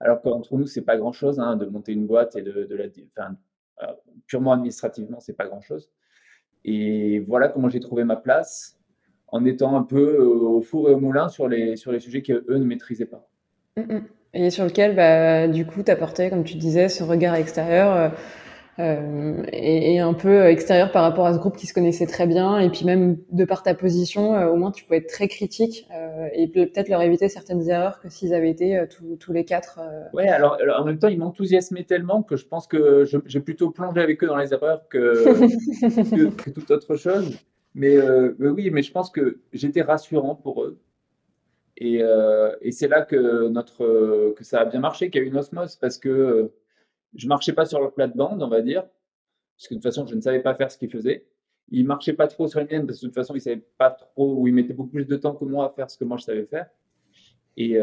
Alors 0.00 0.22
qu'entre 0.22 0.56
nous, 0.56 0.66
c'est 0.66 0.80
pas 0.80 0.96
grand-chose 0.96 1.40
hein, 1.40 1.56
de 1.56 1.66
monter 1.66 1.92
une 1.92 2.06
boîte 2.06 2.36
et 2.36 2.42
de, 2.42 2.74
la. 2.74 3.30
Purement 4.26 4.52
administrativement, 4.52 5.20
c'est 5.20 5.36
pas 5.36 5.46
grand-chose. 5.46 5.90
Et 6.64 7.20
voilà 7.20 7.48
comment 7.48 7.68
j'ai 7.68 7.80
trouvé 7.80 8.04
ma 8.04 8.16
place 8.16 8.79
en 9.32 9.44
étant 9.44 9.76
un 9.76 9.82
peu 9.82 10.16
euh, 10.20 10.24
au 10.24 10.60
four 10.62 10.90
et 10.90 10.94
au 10.94 11.00
moulin 11.00 11.28
sur 11.28 11.48
les, 11.48 11.76
sur 11.76 11.92
les 11.92 12.00
sujets 12.00 12.22
qu'eux 12.22 12.44
ne 12.48 12.64
maîtrisaient 12.64 13.06
pas. 13.06 13.28
Mm, 13.76 13.94
mm. 13.94 14.02
Et 14.32 14.50
sur 14.50 14.64
lequel, 14.64 14.94
bah, 14.94 15.48
du 15.48 15.66
coup, 15.66 15.82
tu 15.82 15.90
apportais, 15.90 16.30
comme 16.30 16.44
tu 16.44 16.56
disais, 16.56 16.88
ce 16.88 17.02
regard 17.02 17.34
extérieur 17.34 17.96
euh, 17.96 18.08
euh, 18.78 19.42
et, 19.52 19.98
un 19.98 20.14
peu 20.14 20.46
extérieur 20.46 20.92
par 20.92 21.02
rapport 21.02 21.26
à 21.26 21.34
ce 21.34 21.38
groupe 21.38 21.56
qui 21.56 21.66
se 21.66 21.74
connaissait 21.74 22.06
très 22.06 22.28
bien. 22.28 22.60
Et 22.60 22.70
puis 22.70 22.84
même 22.84 23.18
de 23.32 23.44
par 23.44 23.64
ta 23.64 23.74
position, 23.74 24.32
au 24.48 24.56
moins 24.56 24.70
tu 24.70 24.84
pouvais 24.84 24.98
être 24.98 25.08
très 25.08 25.26
critique 25.26 25.86
et 26.32 26.46
peut-être 26.46 26.88
leur 26.88 27.02
éviter 27.02 27.28
certaines 27.28 27.68
erreurs 27.68 28.00
que 28.00 28.08
s'ils 28.08 28.32
avaient 28.32 28.48
été 28.48 28.80
tous 29.18 29.32
les 29.32 29.44
quatre. 29.44 29.80
Ouais, 30.14 30.28
alors, 30.28 30.56
en 30.78 30.84
même 30.84 30.98
temps, 30.98 31.08
ils 31.08 31.18
m'enthousiasmaient 31.18 31.84
tellement 31.84 32.22
que 32.22 32.36
je 32.36 32.46
pense 32.46 32.66
que 32.66 33.04
j'ai 33.26 33.40
plutôt 33.40 33.70
plongé 33.70 34.00
avec 34.00 34.22
eux 34.24 34.28
dans 34.28 34.38
les 34.38 34.54
erreurs 34.54 34.88
que, 34.88 35.24
que, 36.16 36.30
que 36.30 36.50
toute 36.50 36.70
autre 36.70 36.96
chose. 36.96 37.36
Euh, 37.76 38.34
mais, 38.38 38.48
oui, 38.48 38.70
mais 38.70 38.82
je 38.82 38.92
pense 38.92 39.10
que 39.10 39.40
j'étais 39.52 39.82
rassurant 39.82 40.34
pour 40.34 40.64
eux. 40.64 40.80
Et, 41.76 42.02
euh, 42.02 42.54
et 42.60 42.72
c'est 42.72 42.88
là 42.88 43.02
que, 43.02 43.48
notre, 43.48 44.34
que 44.36 44.44
ça 44.44 44.60
a 44.60 44.64
bien 44.64 44.80
marché, 44.80 45.10
qu'il 45.10 45.20
y 45.20 45.24
a 45.24 45.26
eu 45.26 45.30
une 45.30 45.38
osmose, 45.38 45.76
parce 45.76 45.98
que 45.98 46.08
euh, 46.08 46.54
je 47.14 47.26
marchais 47.26 47.52
pas 47.52 47.64
sur 47.64 47.80
leur 47.80 47.94
plate-bande, 47.94 48.42
on 48.42 48.48
va 48.48 48.60
dire, 48.60 48.82
parce 49.56 49.68
que 49.68 49.74
de 49.74 49.78
toute 49.78 49.84
façon, 49.84 50.06
je 50.06 50.14
ne 50.14 50.20
savais 50.20 50.40
pas 50.40 50.54
faire 50.54 50.70
ce 50.70 50.78
qu'ils 50.78 50.90
faisaient. 50.90 51.26
Ils 51.70 51.86
marchaient 51.86 52.12
pas 52.12 52.26
trop 52.26 52.48
sur 52.48 52.60
les 52.60 52.66
miennes, 52.66 52.86
parce 52.86 52.98
que 53.00 53.06
de 53.06 53.10
toute 53.10 53.14
façon, 53.14 53.34
ils 53.34 53.40
savaient 53.40 53.64
pas 53.78 53.90
trop, 53.90 54.36
ou 54.36 54.48
ils 54.48 54.54
mettaient 54.54 54.74
beaucoup 54.74 54.90
plus 54.90 55.06
de 55.06 55.16
temps 55.16 55.34
que 55.34 55.44
moi 55.44 55.66
à 55.66 55.70
faire 55.70 55.90
ce 55.90 55.96
que 55.96 56.04
moi 56.04 56.16
je 56.18 56.24
savais 56.24 56.44
faire. 56.44 56.66
Et, 57.56 57.78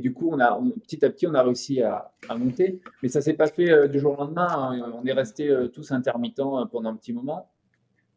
du 0.00 0.12
coup, 0.12 0.30
on 0.32 0.40
a, 0.40 0.60
petit 0.82 1.04
à 1.04 1.10
petit, 1.10 1.26
on 1.28 1.34
a 1.34 1.42
réussi 1.42 1.82
à, 1.82 2.12
monter. 2.36 2.80
Mais 3.00 3.08
ça 3.08 3.20
s'est 3.20 3.34
pas 3.34 3.46
fait 3.46 3.88
du 3.88 4.00
jour 4.00 4.14
au 4.14 4.16
lendemain. 4.16 4.48
Hein. 4.50 4.92
On 5.00 5.06
est 5.06 5.12
restés 5.12 5.56
tous 5.72 5.92
intermittents 5.92 6.66
pendant 6.66 6.90
un 6.90 6.96
petit 6.96 7.12
moment 7.12 7.48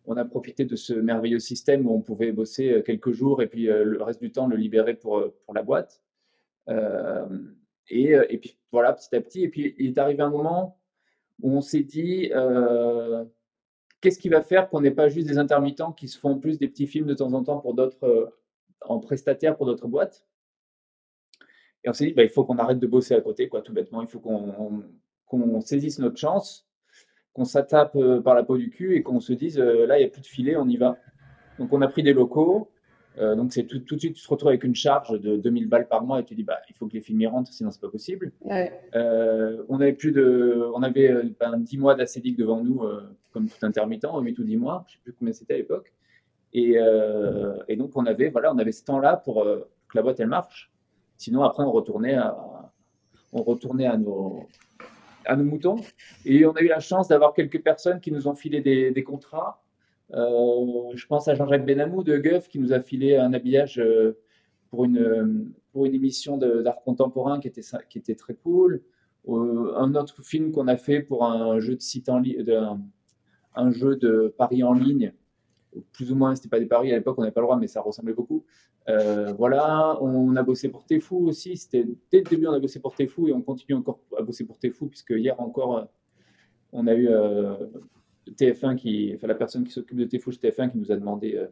on 0.05 0.17
a 0.17 0.25
profité 0.25 0.65
de 0.65 0.75
ce 0.75 0.93
merveilleux 0.93 1.39
système 1.39 1.87
où 1.87 1.93
on 1.93 2.01
pouvait 2.01 2.31
bosser 2.31 2.71
euh, 2.71 2.81
quelques 2.81 3.11
jours 3.11 3.41
et 3.41 3.47
puis 3.47 3.69
euh, 3.69 3.83
le 3.83 4.03
reste 4.03 4.21
du 4.21 4.31
temps 4.31 4.47
le 4.47 4.57
libérer 4.57 4.95
pour, 4.95 5.17
euh, 5.17 5.35
pour 5.45 5.53
la 5.53 5.63
boîte. 5.63 6.01
et, 7.89 8.13
et, 8.29 8.37
puis 8.37 8.57
voilà, 8.71 8.93
petit 8.93 9.15
à 9.15 9.21
petit. 9.21 9.43
Et 9.43 9.49
puis 9.49 9.75
il 9.77 9.91
est 9.91 9.97
arrivé 9.97 10.23
un 10.23 10.29
moment 10.29 10.79
où 11.41 11.51
on 11.51 11.61
s'est 11.61 11.83
dit 11.83 12.31
qu'est-ce 14.01 14.19
qui 14.19 14.29
va 14.29 14.41
faire 14.41 14.69
qu'on 14.69 14.81
n'ait 14.81 14.91
pas 14.91 15.09
juste 15.09 15.27
des 15.27 15.37
intermittents 15.37 15.91
qui 15.91 16.07
se 16.07 16.17
font 16.17 16.39
plus 16.39 16.57
des 16.57 16.67
petits 16.67 16.87
films 16.87 17.07
de 17.07 17.13
temps 17.13 17.33
en 17.33 17.43
temps 17.43 17.59
pour 17.59 17.73
d'autres, 17.73 18.33
en 18.81 18.99
prestataire 18.99 19.57
pour 19.57 19.65
d'autres 19.65 19.87
boîtes? 19.87 20.25
Et 21.83 21.89
on 21.89 21.93
s'est 21.93 22.05
dit, 22.05 22.13
bah, 22.13 22.23
il 22.23 22.29
faut 22.29 22.45
qu'on 22.45 22.57
arrête 22.59 22.79
de 22.79 22.87
bosser 22.87 23.13
à 23.13 23.19
côté, 23.19 23.49
quoi, 23.49 23.61
tout 23.61 23.73
bêtement. 23.73 24.01
Il 24.01 24.07
faut 24.07 24.21
qu'on 24.21 25.61
saisisse 25.61 25.99
notre 25.99 26.17
chance 26.17 26.65
qu'on 27.33 27.45
s'attape 27.45 27.95
euh, 27.95 28.21
par 28.21 28.35
la 28.35 28.43
peau 28.43 28.57
du 28.57 28.69
cul 28.69 28.95
et 28.95 29.03
qu'on 29.03 29.19
se 29.19 29.33
dise 29.33 29.59
euh, 29.59 29.85
là, 29.87 29.97
il 29.97 30.01
n'y 30.01 30.05
a 30.05 30.09
plus 30.09 30.21
de 30.21 30.27
filet, 30.27 30.55
on 30.55 30.67
y 30.67 30.77
va. 30.77 30.97
Donc 31.59 31.73
on 31.73 31.81
a 31.81 31.87
pris 31.87 32.03
des 32.03 32.13
locaux 32.13 32.69
Euh, 33.19 33.35
donc, 33.35 33.53
c'est 33.53 33.65
tout, 33.65 33.77
tout, 33.77 33.93
de 33.93 33.99
suite, 33.99 34.15
tu 34.15 34.23
te 34.23 34.27
retrouves 34.27 34.49
avec 34.49 34.63
une 34.63 34.73
charge 34.73 35.21
de 35.21 35.37
2000 35.37 35.69
balles 35.69 35.87
par 35.87 36.03
mois 36.03 36.19
et 36.19 36.23
tu 36.23 36.33
dis, 36.33 36.41
bah, 36.41 36.59
il 36.67 36.75
faut 36.75 36.87
que 36.87 36.93
les 36.93 37.01
films 37.01 37.21
y 37.21 37.27
rentrent, 37.27 37.53
sinon 37.53 37.69
c'est 37.69 37.79
pas 37.79 37.91
possible. 37.91 38.31
Euh, 38.95 39.63
on 39.69 39.79
avait 39.81 39.93
plus 39.93 40.11
de, 40.11 40.65
on 40.73 40.81
avait 40.81 41.13
ben, 41.39 41.59
10 41.59 41.77
mois 41.77 41.93
d'acédique 41.93 42.37
devant 42.37 42.63
nous, 42.63 42.81
comme 43.31 43.47
tout 43.47 43.63
intermittent, 43.63 44.07
8 44.19 44.39
ou 44.39 44.43
10 44.43 44.57
mois, 44.57 44.83
je 44.87 44.93
sais 44.93 44.99
plus 45.03 45.13
combien 45.13 45.31
c'était 45.31 45.53
à 45.53 45.57
l'époque. 45.57 45.93
Et, 46.53 46.75
et, 47.67 47.75
donc, 47.75 47.91
on 47.95 48.05
avait, 48.07 48.29
voilà, 48.29 48.51
on 48.51 48.57
avait 48.57 48.71
ce 48.71 48.83
temps-là 48.85 49.17
pour 49.17 49.43
que 49.43 49.95
la 49.95 50.01
boîte, 50.01 50.19
elle 50.19 50.33
marche. 50.39 50.71
Sinon, 51.17 51.43
après, 51.43 51.61
on 51.61 51.71
retournait 51.71 52.15
à, 52.15 52.35
on 53.31 53.43
retournait 53.43 53.85
à 53.85 53.95
nos, 53.95 54.47
à 55.25 55.35
nos 55.35 55.43
moutons. 55.43 55.77
Et 56.25 56.45
on 56.45 56.51
a 56.51 56.61
eu 56.61 56.67
la 56.67 56.79
chance 56.79 57.07
d'avoir 57.07 57.33
quelques 57.33 57.61
personnes 57.61 57.99
qui 57.99 58.11
nous 58.11 58.27
ont 58.27 58.35
filé 58.35 58.61
des, 58.61 59.03
contrats 59.03 59.63
euh, 60.13 60.91
je 60.93 61.07
pense 61.07 61.27
à 61.27 61.33
Jean-Jacques 61.33 61.65
Benamou 61.65 62.03
de 62.03 62.17
Guff 62.17 62.47
qui 62.47 62.59
nous 62.59 62.73
a 62.73 62.81
filé 62.81 63.15
un 63.15 63.33
habillage 63.33 63.79
euh, 63.79 64.19
pour 64.69 64.85
une, 64.85 65.51
pour 65.71 65.85
une 65.85 65.95
émission 65.95 66.37
d'art 66.37 66.81
contemporain 66.83 67.39
qui 67.39 67.47
était, 67.47 67.61
qui 67.89 67.97
était 67.97 68.15
très 68.15 68.35
cool. 68.35 68.83
Euh, 69.27 69.73
un 69.75 69.95
autre 69.95 70.21
film 70.21 70.51
qu'on 70.51 70.67
a 70.67 70.77
fait 70.77 71.01
pour 71.01 71.25
un 71.25 71.59
jeu 71.59 71.75
de 71.75 71.81
site 71.81 72.09
en 72.09 72.19
ligne, 72.19 72.45
un 73.55 73.71
jeu 73.71 73.95
de 73.95 74.33
paris 74.37 74.63
en 74.63 74.73
ligne, 74.73 75.13
plus 75.91 76.11
ou 76.11 76.15
moins, 76.15 76.35
c'était 76.35 76.49
pas 76.49 76.59
des 76.59 76.65
paris 76.65 76.91
à 76.91 76.95
l'époque, 76.95 77.15
on 77.17 77.21
n'avait 77.21 77.33
pas 77.33 77.41
le 77.41 77.47
droit, 77.47 77.57
mais 77.57 77.67
ça 77.67 77.81
ressemblait 77.81 78.13
beaucoup. 78.13 78.45
voilà, 79.37 79.97
on 80.01 80.35
a 80.35 80.43
bossé 80.43 80.69
pour 80.69 80.85
Tefou 80.85 81.27
aussi. 81.27 81.57
C'était 81.57 81.85
dès 82.11 82.19
le 82.19 82.23
début, 82.23 82.47
on 82.47 82.53
a 82.53 82.59
bossé 82.59 82.79
pour 82.79 82.95
Tefou 82.95 83.27
et 83.27 83.33
on 83.33 83.41
continue 83.41 83.77
encore 83.77 83.99
à 84.17 84.21
bosser 84.21 84.45
pour 84.45 84.59
Tefou 84.59 84.87
puisque 84.87 85.11
hier 85.11 85.39
encore, 85.39 85.87
on 86.71 86.87
a 86.87 86.95
eu 86.95 87.09
TF1 88.31 88.75
qui, 88.75 89.13
enfin 89.15 89.27
la 89.27 89.35
personne 89.35 89.63
qui 89.63 89.71
s'occupe 89.71 89.97
de 89.97 90.05
Tefouche 90.05 90.37
TF1 90.37 90.71
qui 90.71 90.77
nous 90.77 90.91
a 90.91 90.95
demandé 90.95 91.35
euh, 91.35 91.45
de 91.45 91.51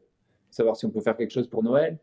savoir 0.49 0.75
si 0.75 0.85
on 0.85 0.89
peut 0.89 1.01
faire 1.01 1.17
quelque 1.17 1.31
chose 1.31 1.47
pour 1.47 1.63
Noël. 1.63 1.99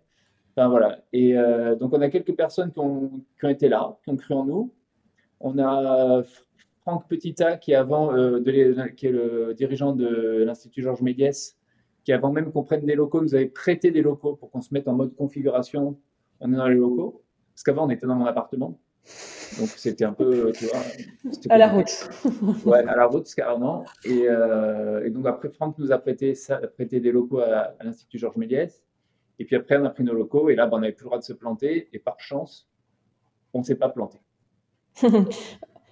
Enfin 0.54 0.68
voilà. 0.68 1.02
Et 1.12 1.36
euh, 1.36 1.76
donc 1.76 1.92
on 1.92 2.00
a 2.00 2.08
quelques 2.08 2.34
personnes 2.34 2.72
qui 2.72 2.80
ont, 2.80 3.22
été 3.44 3.68
là, 3.68 3.98
qui 4.02 4.10
ont 4.10 4.16
cru 4.16 4.34
en 4.34 4.44
nous. 4.44 4.74
On 5.40 5.58
a 5.58 6.22
Franck 6.80 7.08
Petita 7.08 7.56
qui 7.56 7.74
avant 7.74 8.14
euh, 8.14 8.40
qui 8.96 9.06
est 9.06 9.12
le 9.12 9.54
dirigeant 9.54 9.92
de 9.92 10.42
l'Institut 10.44 10.82
Georges 10.82 11.02
Méliès, 11.02 11.57
qui 12.08 12.12
avant 12.14 12.32
même 12.32 12.50
qu'on 12.52 12.62
prenne 12.62 12.86
des 12.86 12.94
locaux, 12.94 13.20
nous 13.20 13.34
avait 13.34 13.50
prêté 13.50 13.90
des 13.90 14.00
locaux 14.00 14.34
pour 14.34 14.50
qu'on 14.50 14.62
se 14.62 14.72
mette 14.72 14.88
en 14.88 14.94
mode 14.94 15.14
configuration. 15.14 16.00
On 16.40 16.50
est 16.50 16.56
dans 16.56 16.66
les 16.66 16.76
locaux. 16.76 17.22
Parce 17.52 17.62
qu'avant 17.64 17.84
on 17.84 17.90
était 17.90 18.06
dans 18.06 18.14
mon 18.14 18.24
appartement. 18.24 18.80
Donc 19.58 19.68
c'était 19.76 20.06
un 20.06 20.14
peu, 20.14 20.50
tu 20.52 20.64
vois. 20.64 20.80
À 21.50 21.58
la 21.58 21.68
route. 21.68 22.08
ouais, 22.64 22.78
à 22.78 22.96
la 22.96 23.04
route 23.04 23.30
carrément. 23.34 23.84
Et, 24.06 24.22
euh, 24.26 25.04
et, 25.04 25.10
donc 25.10 25.26
après, 25.26 25.50
Franck 25.50 25.76
nous 25.76 25.92
a 25.92 25.98
prêté, 25.98 26.34
ça, 26.34 26.56
prêté 26.56 26.98
des 26.98 27.12
locaux 27.12 27.40
à, 27.40 27.74
l'Institut 27.82 28.16
Georges 28.16 28.38
Méliès. 28.38 28.82
Et 29.38 29.44
puis 29.44 29.56
après, 29.56 29.76
on 29.76 29.84
a 29.84 29.90
pris 29.90 30.02
nos 30.02 30.14
locaux 30.14 30.48
et 30.48 30.54
là, 30.54 30.66
ben, 30.66 30.78
on 30.78 30.80
n'avait 30.80 30.94
plus 30.94 31.04
le 31.04 31.08
droit 31.08 31.18
de 31.18 31.24
se 31.24 31.34
planter. 31.34 31.90
Et 31.92 31.98
par 31.98 32.18
chance, 32.20 32.70
on 33.52 33.58
ne 33.58 33.64
s'est 33.64 33.76
pas 33.76 33.90
planté. 33.90 34.18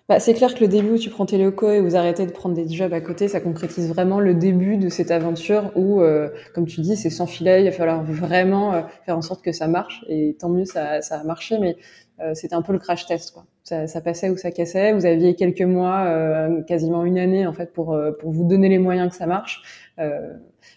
Bah, 0.08 0.20
c'est 0.20 0.34
clair 0.34 0.54
que 0.54 0.60
le 0.60 0.68
début 0.68 0.90
où 0.92 0.98
tu 0.98 1.10
prends 1.10 1.26
tes 1.26 1.36
locaux 1.36 1.70
et 1.70 1.80
vous 1.80 1.96
arrêtez 1.96 2.26
de 2.26 2.30
prendre 2.30 2.54
des 2.54 2.68
jobs 2.68 2.92
à 2.92 3.00
côté, 3.00 3.26
ça 3.26 3.40
concrétise 3.40 3.88
vraiment 3.88 4.20
le 4.20 4.34
début 4.34 4.76
de 4.76 4.88
cette 4.88 5.10
aventure 5.10 5.72
où, 5.74 6.00
euh, 6.00 6.28
comme 6.54 6.66
tu 6.66 6.80
dis, 6.80 6.96
c'est 6.96 7.10
sans 7.10 7.26
filet, 7.26 7.62
il 7.62 7.64
va 7.64 7.72
falloir 7.72 8.04
vraiment 8.04 8.72
euh, 8.74 8.82
faire 9.04 9.16
en 9.18 9.22
sorte 9.22 9.42
que 9.42 9.50
ça 9.50 9.66
marche. 9.66 10.04
Et 10.08 10.36
tant 10.38 10.48
mieux, 10.48 10.64
ça, 10.64 11.02
ça 11.02 11.18
a 11.18 11.24
marché, 11.24 11.58
mais 11.58 11.76
euh, 12.20 12.34
c'était 12.34 12.54
un 12.54 12.62
peu 12.62 12.72
le 12.72 12.78
crash 12.78 13.06
test. 13.06 13.32
Quoi. 13.32 13.46
Ça, 13.66 13.88
ça, 13.88 14.00
passait 14.00 14.30
ou 14.30 14.36
ça 14.36 14.52
cassait. 14.52 14.92
Vous 14.92 15.06
aviez 15.06 15.34
quelques 15.34 15.60
mois, 15.62 16.04
euh, 16.06 16.62
quasiment 16.62 17.04
une 17.04 17.18
année 17.18 17.48
en 17.48 17.52
fait, 17.52 17.72
pour, 17.72 17.94
euh, 17.94 18.12
pour 18.12 18.30
vous 18.30 18.44
donner 18.44 18.68
les 18.68 18.78
moyens 18.78 19.10
que 19.10 19.16
ça 19.16 19.26
marche. 19.26 19.62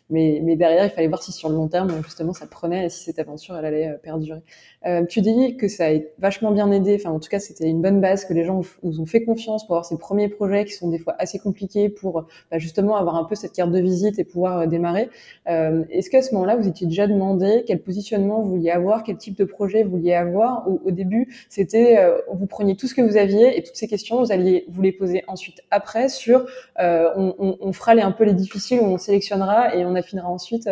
Mais, 0.10 0.42
mais, 0.44 0.56
derrière, 0.56 0.86
il 0.86 0.90
fallait 0.90 1.08
voir 1.08 1.22
si 1.22 1.32
sur 1.32 1.50
le 1.50 1.56
long 1.56 1.68
terme, 1.68 1.92
justement, 2.04 2.34
ça 2.34 2.48
prenait 2.48 2.86
et 2.86 2.90
si 2.90 3.04
cette 3.04 3.20
aventure, 3.20 3.56
elle 3.58 3.66
allait 3.66 4.00
perdurer. 4.02 4.42
Euh, 4.86 5.06
tu 5.06 5.20
dis 5.20 5.58
que 5.58 5.68
ça 5.68 5.88
a 5.88 6.00
vachement 6.20 6.52
bien 6.52 6.72
aidé, 6.72 6.96
enfin 6.96 7.10
en 7.10 7.20
tout 7.20 7.28
cas 7.28 7.40
c'était 7.40 7.68
une 7.68 7.82
bonne 7.82 8.00
base, 8.00 8.24
que 8.24 8.34
les 8.34 8.46
gens 8.46 8.62
vous 8.82 9.02
ont 9.02 9.06
fait 9.06 9.24
confiance 9.24 9.66
pour 9.66 9.76
avoir 9.76 9.86
ces 9.86 9.98
premiers 9.98 10.30
projets 10.30 10.64
qui 10.64 10.72
sont 10.72 10.90
des 10.90 11.00
fois 11.00 11.16
assez 11.20 11.38
compliqués 11.38 11.90
pour 11.90 12.26
bah, 12.50 12.60
justement 12.60 12.96
avoir 12.96 13.18
un 13.18 13.26
peu 13.26 13.36
cette 13.36 13.52
carte 13.52 13.72
de 13.72 13.80
visite 13.80 14.20
et 14.20 14.24
pouvoir 14.24 14.60
euh, 14.60 14.66
démarrer. 14.68 15.10
Euh, 15.50 15.84
Est-ce 15.90 16.10
qu'à 16.10 16.22
ce, 16.22 16.34
moment-là 16.34 16.56
vous 16.56 16.68
étiez 16.68 16.88
déjà 16.88 17.08
demandé 17.08 17.66
quel 17.68 17.82
positionnement 17.82 18.42
vous 18.42 18.52
vouliez 18.52 18.72
avoir, 18.72 19.04
quel 19.04 19.18
type 19.18 19.38
de 19.38 19.44
projet 19.44 19.84
vous 19.84 19.92
vouliez 19.92 20.14
avoir 20.14 20.70
Ou 20.70 20.82
au 20.86 20.92
début 20.92 21.28
c'était 21.50 21.98
euh, 22.00 22.18
vous 22.32 22.46
preniez 22.46 22.78
tout 22.80 22.88
ce 22.88 22.96
que 22.96 23.02
vous 23.02 23.18
aviez 23.18 23.58
et 23.58 23.64
toutes 23.64 23.76
ces 23.76 23.88
questions 23.88 24.20
vous 24.20 24.32
alliez 24.32 24.66
vous 24.70 24.82
les 24.82 24.92
poser 24.92 25.24
ensuite 25.28 25.62
après 25.70 26.10
sur 26.10 26.46
euh, 26.80 27.10
on, 27.16 27.58
on, 27.60 27.74
fera 27.74 27.94
les 27.94 28.02
un 28.02 28.12
peu 28.12 28.24
les 28.24 28.34
difficiles 28.34 28.80
où 28.80 28.86
on 28.86 28.98
sélectionnera 28.98 29.76
et 29.76 29.86
on 29.86 29.96
affinera 29.96 30.30
ensuite 30.30 30.70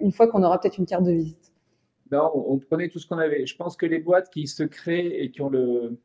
une 0.00 0.12
fois 0.12 0.26
qu'on 0.28 0.42
aura 0.42 0.60
peut-être 0.60 0.78
une 0.78 0.86
carte 0.86 1.04
de 1.04 1.12
visite 1.12 1.50
on, 2.18 2.58
prenait 2.58 2.88
tout 2.88 2.98
ce 2.98 3.06
qu'on 3.06 3.18
avait. 3.18 3.46
Je 3.46 3.56
pense 3.56 3.76
que 3.76 3.86
les 3.86 3.98
boîtes 3.98 4.30
qui 4.30 4.46
se 4.46 4.62
créent 4.62 5.22
et 5.22 5.30
qui 5.30 5.42
ont 5.42 5.50
le, 5.50 5.98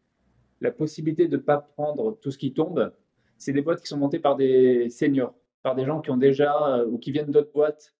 la 0.61 0.71
possibilité 0.71 1.27
de 1.27 1.37
ne 1.37 1.41
pas 1.41 1.57
prendre 1.57 2.17
tout 2.21 2.31
ce 2.31 2.37
qui 2.37 2.53
tombe, 2.53 2.93
c'est 3.37 3.53
des 3.53 3.61
boîtes 3.61 3.81
qui 3.81 3.87
sont 3.87 3.97
montées 3.97 4.19
par 4.19 4.35
des 4.35 4.89
seniors, 4.89 5.33
par 5.63 5.75
des 5.75 5.85
gens 5.85 6.01
qui 6.01 6.11
ont 6.11 6.17
déjà 6.17 6.77
euh, 6.77 6.85
ou 6.87 6.97
qui 6.97 7.11
viennent 7.11 7.31
d'autres 7.31 7.51
boîtes. 7.53 7.93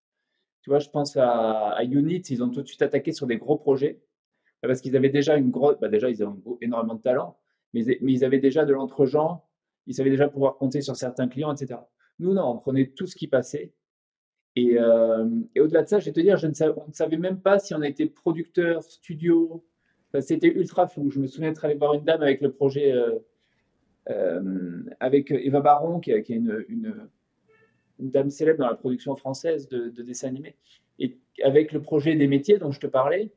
Tu 0.62 0.70
vois, 0.70 0.80
je 0.80 0.90
pense 0.90 1.18
à, 1.18 1.78
Unit, 1.84 2.22
ils 2.30 2.44
ont 2.44 2.50
tout 2.50 2.62
de 2.62 2.68
suite 2.68 2.82
attaqué 2.82 3.12
sur 3.12 3.28
des 3.28 3.38
gros 3.38 3.58
projets 3.58 4.00
parce 4.68 4.82
qu'ils 4.82 4.96
avaient 4.96 5.10
déjà 5.10 5.38
une 5.38 5.52
grosse, 5.52 5.80
bah 5.80 5.90
déjà 5.90 6.10
ils 6.10 6.24
ont 6.24 6.42
énormément 6.62 6.96
de 6.96 7.02
talent, 7.02 7.38
mais, 7.74 7.84
ils 8.02 8.24
avaient 8.24 8.40
déjà 8.40 8.66
de 8.66 8.74
l'entre-gens, 8.74 9.44
ils 9.88 9.94
savaient 9.94 10.10
déjà 10.10 10.28
pouvoir 10.28 10.58
compter 10.58 10.82
sur 10.82 10.96
certains 10.96 11.28
clients, 11.28 11.54
etc. 11.54 11.80
Nous, 12.20 12.34
non, 12.34 12.46
on 12.50 12.58
prenait 12.58 12.88
tout 12.88 13.08
ce 13.08 13.16
qui 13.16 13.28
passait 13.28 13.74
euh, 14.58 15.30
et, 15.54 15.60
au-delà 15.60 15.84
de 15.84 15.88
ça, 15.88 16.00
je 16.00 16.06
vais 16.06 16.12
te 16.12 16.20
dire, 16.20 16.40
on 16.78 16.88
ne 16.88 16.94
savait 16.94 17.18
même 17.18 17.40
pas 17.40 17.60
si 17.60 17.74
on 17.74 17.82
était 17.82 18.06
producteur, 18.06 18.84
studio. 18.84 19.66
C'était 20.22 20.48
ultra 20.48 20.88
flou. 20.88 21.12
Je 21.12 21.20
me 21.20 21.28
souviens 21.28 21.50
d'être 21.50 21.66
allé 21.66 21.76
voir 21.76 21.94
une 21.94 22.06
dame 22.06 22.22
avec 22.22 22.40
le 22.40 22.52
projet, 22.52 22.94
euh, 22.94 23.20
euh, 24.10 24.84
avec 25.02 25.32
Eva 25.32 25.60
Baron, 25.60 26.00
qui, 26.00 26.12
est 26.12 26.30
une, 26.30 27.10
dame 28.00 28.30
célèbre 28.30 28.60
dans 28.60 28.68
la 28.68 28.76
production 28.76 29.16
française 29.16 29.68
de, 29.68 29.90
dessins 29.90 30.30
animés, 30.30 30.56
et 31.00 31.18
avec 31.44 31.74
le 31.74 31.82
projet 31.82 32.16
des 32.16 32.28
métiers 32.28 32.58
dont 32.58 32.72
je 32.72 32.80
te 32.80 32.88
parlais. 32.88 33.34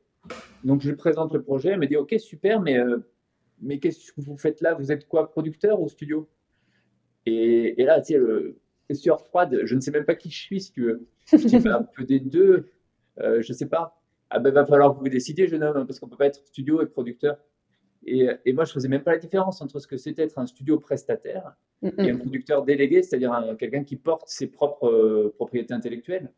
Donc, 0.63 0.81
je 0.81 0.89
lui 0.89 0.95
présente 0.95 1.33
le 1.33 1.41
projet. 1.41 1.69
Elle 1.69 1.79
me 1.79 1.87
dit 1.87 1.97
Ok, 1.97 2.15
super, 2.19 2.61
mais, 2.61 2.77
mais 3.61 3.79
qu'est-ce 3.79 4.11
que 4.11 4.21
vous 4.21 4.37
faites 4.37 4.61
là? 4.61 4.73
Vous 4.73 4.91
êtes 4.91 5.07
quoi, 5.07 5.29
producteur 5.29 5.81
ou 5.81 5.87
studio? 5.87 6.29
Et, 7.25 7.81
et, 7.81 7.85
là, 7.85 8.01
tu 8.01 8.13
sais, 8.13 8.19
le, 8.19 8.59
sur 8.93 9.21
froide, 9.21 9.61
je 9.63 9.75
ne 9.75 9.81
sais 9.81 9.91
même 9.91 10.05
pas 10.05 10.15
qui 10.15 10.29
je 10.29 10.39
suis, 10.39 10.61
si 10.61 10.71
tu 10.71 10.83
veux. 10.83 11.07
Je 11.31 11.69
un 11.69 11.83
peu 11.83 12.05
des 12.05 12.19
deux, 12.19 12.65
euh, 13.19 13.41
je 13.41 13.51
ne 13.51 13.57
sais 13.57 13.67
pas. 13.67 14.01
Ah 14.31 14.39
ben, 14.39 14.51
va 14.51 14.65
falloir 14.65 14.95
que 14.95 14.99
vous 14.99 15.09
décidiez, 15.09 15.47
jeune 15.47 15.63
homme, 15.63 15.85
parce 15.85 15.99
qu'on 15.99 16.07
ne 16.07 16.11
peut 16.11 16.17
pas 16.17 16.25
être 16.25 16.43
studio 16.47 16.81
et 16.81 16.87
producteur. 16.87 17.37
Et, 18.05 18.27
et 18.45 18.53
moi, 18.53 18.65
je 18.65 18.71
ne 18.71 18.73
faisais 18.73 18.87
même 18.87 19.03
pas 19.03 19.11
la 19.11 19.19
différence 19.19 19.61
entre 19.61 19.79
ce 19.79 19.87
que 19.87 19.97
c'était 19.97 20.23
être 20.23 20.39
un 20.39 20.47
studio 20.47 20.79
prestataire 20.79 21.55
et 21.83 22.09
un 22.09 22.17
producteur 22.17 22.63
délégué, 22.63 23.03
c'est-à-dire 23.03 23.55
quelqu'un 23.59 23.83
qui 23.83 23.95
porte 23.95 24.27
ses 24.27 24.47
propres 24.47 24.87
euh, 24.87 25.33
propriétés 25.35 25.73
intellectuelles. 25.73 26.31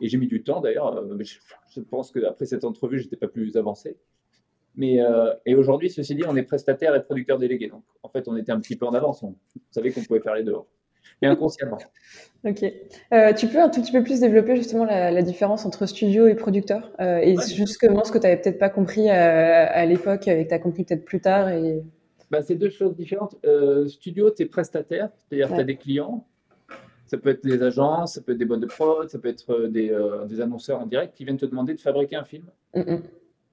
Et 0.00 0.08
j'ai 0.08 0.18
mis 0.18 0.26
du 0.26 0.42
temps 0.42 0.60
d'ailleurs. 0.60 0.96
Euh, 0.96 1.18
je, 1.20 1.80
pense 1.80 2.10
qu'après 2.10 2.46
cette 2.46 2.64
entrevue, 2.64 2.98
je 2.98 3.04
n'étais 3.04 3.16
pas 3.16 3.28
plus 3.28 3.56
avancé. 3.56 3.96
Mais 4.76 5.00
euh, 5.00 5.32
et 5.46 5.54
aujourd'hui, 5.54 5.90
ceci 5.90 6.14
dit, 6.14 6.22
on 6.26 6.36
est 6.36 6.42
prestataire 6.42 6.94
et 6.94 7.02
producteur 7.02 7.38
délégué. 7.38 7.68
Donc, 7.68 7.82
en 8.02 8.08
fait, 8.08 8.28
on 8.28 8.36
était 8.36 8.52
un 8.52 8.60
petit 8.60 8.76
peu 8.76 8.86
en 8.86 8.94
avance. 8.94 9.22
On 9.22 9.34
savait 9.70 9.90
qu'on 9.90 10.02
pouvait 10.02 10.20
faire 10.20 10.34
les 10.34 10.44
deux 10.44 10.54
et 11.22 11.26
inconsciemment. 11.26 11.78
Ok. 12.42 12.64
Euh, 13.12 13.34
tu 13.34 13.48
peux 13.48 13.60
un 13.60 13.68
tout 13.68 13.82
petit 13.82 13.92
peu 13.92 14.02
plus 14.02 14.20
développer 14.20 14.56
justement 14.56 14.86
la, 14.86 15.20
différence 15.20 15.66
entre 15.66 15.84
studio 15.84 16.26
et 16.26 16.34
producteur 16.34 16.90
euh, 16.98 17.18
et 17.18 17.36
justement 17.54 18.02
ce 18.02 18.10
que 18.10 18.16
tu 18.16 18.22
n'avais 18.22 18.40
peut-être 18.40 18.58
pas 18.58 18.70
compris 18.70 19.10
à, 19.10 19.84
l'époque 19.84 20.26
et 20.26 20.44
que 20.44 20.48
tu 20.48 20.54
as 20.54 20.58
compris 20.58 20.84
peut-être 20.84 21.04
plus 21.04 21.20
tard. 21.20 21.50
Et... 21.50 21.82
Bah, 22.30 22.40
c'est 22.40 22.54
deux 22.54 22.70
choses 22.70 22.96
différentes. 22.96 23.36
Studio, 23.88 24.30
tu 24.30 24.44
es 24.44 24.46
prestataire, 24.46 25.10
c'est-à-dire 25.18 25.50
que 25.50 25.54
tu 25.54 25.60
as 25.60 25.64
des 25.64 25.76
clients. 25.76 26.26
Ça 27.10 27.18
peut 27.18 27.30
être 27.30 27.42
des 27.42 27.60
agences, 27.60 28.14
ça 28.14 28.20
peut 28.20 28.32
être 28.32 28.38
des 28.38 28.44
boîtes 28.44 28.60
de 28.60 28.66
prod, 28.66 29.08
ça 29.10 29.18
peut 29.18 29.28
être 29.28 29.66
des, 29.66 29.92
des 30.28 30.40
annonceurs 30.40 30.78
en 30.80 30.86
direct 30.86 31.16
qui 31.16 31.24
viennent 31.24 31.36
te 31.36 31.46
demander 31.46 31.74
de 31.74 31.80
fabriquer 31.80 32.14
un 32.14 32.24
film. 32.24 32.44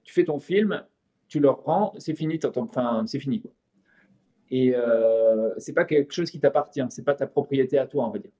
Tu 0.04 0.14
fais 0.14 0.26
ton 0.26 0.38
film, 0.38 0.84
tu 1.28 1.40
leur 1.40 1.64
rends, 1.64 1.94
c'est 1.98 2.14
fini, 2.14 2.40
enfin, 2.56 3.04
c'est 3.08 3.20
fini. 3.20 3.42
Quoi 3.42 3.52
et 4.50 4.74
euh, 4.76 5.54
c'est 5.58 5.74
pas 5.74 5.86
quelque 5.86 6.14
chose 6.14 6.32
qui 6.32 6.40
t'appartient, 6.40 6.84
c'est 6.90 7.04
pas 7.04 7.14
ta 7.14 7.28
propriété 7.28 7.78
à 7.78 7.86
toi, 7.86 8.08
on 8.08 8.12
va 8.12 8.20
dire. 8.20 8.32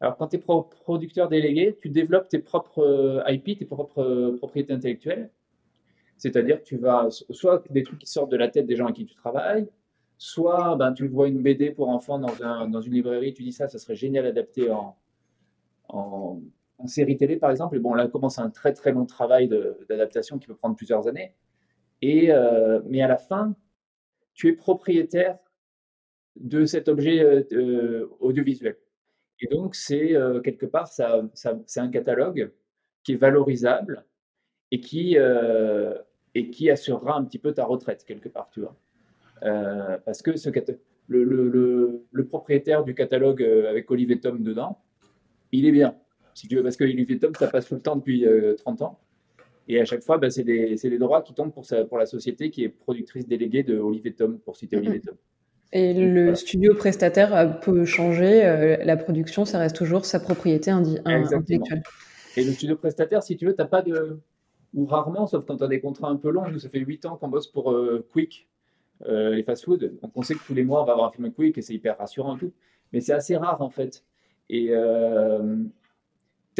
Alors 0.00 0.16
quand 0.16 0.28
tu 0.28 0.36
es 0.36 0.38
producteur 0.38 1.28
délégué, 1.28 1.76
tu 1.80 1.88
développes 1.88 2.28
tes 2.28 2.38
propres 2.38 2.80
euh, 2.80 3.32
IP, 3.32 3.58
tes 3.58 3.64
propres 3.64 4.02
euh, 4.02 4.36
propriétés 4.36 4.72
intellectuelles. 4.72 5.30
C'est-à-dire 6.16 6.60
que 6.60 6.64
tu 6.64 6.76
vas 6.76 7.08
soit 7.10 7.64
des 7.70 7.82
trucs 7.82 7.98
qui 7.98 8.06
sortent 8.06 8.30
de 8.30 8.36
la 8.36 8.48
tête 8.48 8.66
des 8.66 8.76
gens 8.76 8.84
avec 8.84 8.96
qui 8.96 9.06
tu 9.06 9.14
travailles, 9.14 9.68
soit 10.18 10.76
ben, 10.76 10.92
tu 10.92 11.06
vois 11.08 11.28
une 11.28 11.40
BD 11.40 11.70
pour 11.70 11.88
enfants 11.88 12.18
dans, 12.18 12.42
un, 12.42 12.68
dans 12.68 12.80
une 12.80 12.92
librairie, 12.92 13.32
tu 13.32 13.42
dis 13.44 13.52
ça, 13.52 13.68
ça 13.68 13.78
serait 13.78 13.94
génial 13.94 14.26
adapté 14.26 14.70
en, 14.70 14.96
en, 15.88 16.40
série 16.86 17.16
télé 17.16 17.36
par 17.36 17.50
exemple. 17.50 17.76
Et 17.76 17.80
bon, 17.80 17.94
là 17.94 18.08
commence 18.08 18.38
un 18.38 18.50
très 18.50 18.72
très 18.72 18.92
long 18.92 19.06
travail 19.06 19.48
d'adaptation 19.88 20.38
qui 20.38 20.46
peut 20.46 20.54
prendre 20.54 20.76
plusieurs 20.76 21.06
années. 21.08 21.34
Et, 22.02 22.30
euh, 22.30 22.80
mais 22.86 23.00
à 23.00 23.08
la 23.08 23.16
fin, 23.16 23.54
tu 24.34 24.48
es 24.48 24.52
propriétaire 24.52 25.38
de 26.36 26.64
cet 26.64 26.88
objet 26.88 27.20
euh, 27.20 27.42
euh, 27.52 28.16
audiovisuel. 28.20 28.76
Et 29.40 29.46
donc, 29.48 29.76
c'est 29.76 30.16
quelque 30.42 30.66
part, 30.66 30.88
ça, 30.88 31.22
c'est 31.32 31.78
un 31.78 31.90
catalogue 31.90 32.52
qui 33.04 33.12
est 33.12 33.16
valorisable 33.16 34.04
et 34.72 34.80
qui, 34.80 35.16
et 36.34 36.50
qui 36.50 36.70
assurera 36.70 37.16
un 37.16 37.24
petit 37.24 37.38
peu 37.38 37.54
ta 37.54 37.64
retraite 37.64 38.04
quelque 38.04 38.28
part, 38.28 38.50
tu 38.50 38.62
vois. 38.62 38.76
Parce 39.40 40.22
que 40.22 40.36
ce 40.36 40.50
le, 41.10 41.24
le, 41.24 42.02
le, 42.12 42.26
propriétaire 42.26 42.84
du 42.84 42.94
catalogue 42.94 43.42
avec 43.42 43.90
Olivier 43.90 44.20
Tom 44.20 44.42
dedans, 44.42 44.78
il 45.52 45.64
est 45.64 45.72
bien, 45.72 45.94
si 46.34 46.48
tu 46.48 46.56
veux, 46.56 46.62
parce 46.62 46.76
que 46.76 46.84
Olivier 46.84 47.18
Tom, 47.18 47.34
ça 47.34 47.48
passe 47.48 47.66
tout 47.66 47.74
le 47.74 47.80
temps 47.80 47.96
depuis 47.96 48.26
30 48.58 48.82
ans. 48.82 48.98
Et 49.68 49.80
à 49.80 49.84
chaque 49.84 50.02
fois, 50.02 50.18
bah, 50.18 50.30
c'est 50.30 50.42
les 50.44 50.98
droits 50.98 51.22
qui 51.22 51.34
tombent 51.34 51.52
pour, 51.52 51.66
pour 51.88 51.98
la 51.98 52.06
société 52.06 52.50
qui 52.50 52.64
est 52.64 52.68
productrice 52.68 53.26
déléguée 53.26 53.62
de 53.62 53.78
Olivier 53.78 54.12
Tom, 54.12 54.38
pour 54.38 54.56
citer 54.56 54.76
Olivier 54.76 55.00
Tom. 55.00 55.16
Et 55.72 55.92
le 55.92 56.34
studio 56.34 56.74
prestataire 56.74 57.60
peut 57.60 57.84
changer, 57.84 58.44
euh, 58.44 58.78
la 58.84 58.96
production, 58.96 59.44
ça 59.44 59.58
reste 59.58 59.76
toujours 59.76 60.06
sa 60.06 60.18
propriété 60.18 60.70
intellectuelle. 60.70 61.82
Et 62.36 62.44
le 62.44 62.52
studio 62.52 62.76
prestataire, 62.76 63.22
si 63.22 63.36
tu 63.36 63.46
veux, 63.46 63.54
tu 63.54 63.60
n'as 63.60 63.68
pas 63.68 63.82
de. 63.82 64.18
Ou 64.74 64.86
rarement, 64.86 65.26
sauf 65.26 65.44
quand 65.46 65.56
tu 65.56 65.64
as 65.64 65.68
des 65.68 65.80
contrats 65.80 66.08
un 66.08 66.16
peu 66.16 66.30
longs. 66.30 66.48
Nous, 66.50 66.58
ça 66.58 66.68
fait 66.68 66.78
8 66.78 67.06
ans 67.06 67.16
qu'on 67.16 67.28
bosse 67.28 67.46
pour 67.46 67.72
euh, 67.72 68.06
Quick, 68.12 68.48
euh, 69.06 69.34
les 69.34 69.42
fast-food. 69.42 69.98
Donc 70.02 70.12
on 70.14 70.22
sait 70.22 70.34
que 70.34 70.44
tous 70.44 70.54
les 70.54 70.64
mois, 70.64 70.82
on 70.82 70.84
va 70.84 70.92
avoir 70.92 71.08
un 71.08 71.12
film 71.12 71.32
Quick 71.32 71.58
et 71.58 71.62
c'est 71.62 71.74
hyper 71.74 71.98
rassurant 71.98 72.36
et 72.36 72.40
tout. 72.40 72.52
Mais 72.92 73.00
c'est 73.00 73.12
assez 73.12 73.36
rare, 73.36 73.60
en 73.60 73.70
fait. 73.70 74.04
Et 74.48 74.68
tu 74.68 74.72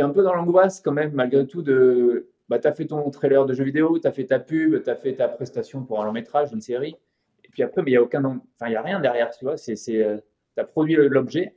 es 0.01 0.03
un 0.03 0.11
peu 0.11 0.23
dans 0.23 0.35
l'angoisse, 0.35 0.81
quand 0.81 0.93
même, 0.93 1.13
malgré 1.13 1.47
tout, 1.47 1.63
de 1.63 2.29
bah, 2.49 2.59
tu 2.59 2.67
as 2.67 2.73
fait 2.73 2.87
ton 2.87 3.09
trailer 3.11 3.45
de 3.47 3.55
jeu 3.55 3.65
vidéo, 3.65 3.99
tu 3.99 4.07
as 4.07 4.13
fait 4.13 4.25
ta 4.25 4.39
pub, 4.39 4.83
tu 4.83 4.91
as 4.91 4.97
fait 4.97 5.15
ta 5.15 5.29
prestation 5.29 5.85
pour 5.85 6.01
un 6.01 6.07
long 6.07 6.13
métrage, 6.13 6.53
une 6.53 6.61
série. 6.61 6.97
Et 7.45 7.49
puis 7.49 7.63
après, 7.63 7.83
il 7.87 7.91
n'y 7.91 7.97
a 7.97 8.03
aucun, 8.03 8.25
enfin, 8.25 8.71
y 8.71 8.77
a 8.77 8.83
rien 8.83 9.01
derrière, 9.01 9.31
tu 9.31 9.45
vois. 9.45 9.57
C'est, 9.57 9.75
euh, 10.03 10.19
tu 10.55 10.61
as 10.61 10.65
produit 10.65 10.97
l'objet, 10.97 11.57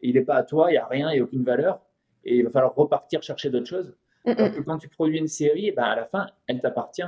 il 0.00 0.14
n'est 0.14 0.22
pas 0.22 0.34
à 0.34 0.42
toi, 0.42 0.70
il 0.70 0.72
n'y 0.72 0.78
a 0.78 0.86
rien, 0.86 1.10
il 1.10 1.14
n'y 1.14 1.20
a 1.20 1.24
aucune 1.24 1.44
valeur. 1.44 1.80
Et 2.24 2.38
il 2.38 2.44
va 2.44 2.50
falloir 2.50 2.74
repartir 2.74 3.22
chercher 3.22 3.50
d'autres 3.50 3.66
choses. 3.66 3.94
Alors 4.24 4.52
que 4.52 4.60
quand 4.60 4.78
tu 4.78 4.88
produis 4.88 5.18
une 5.18 5.28
série, 5.28 5.72
ben, 5.72 5.82
à 5.82 5.96
la 5.96 6.04
fin, 6.04 6.26
elle 6.46 6.60
t'appartient. 6.60 7.02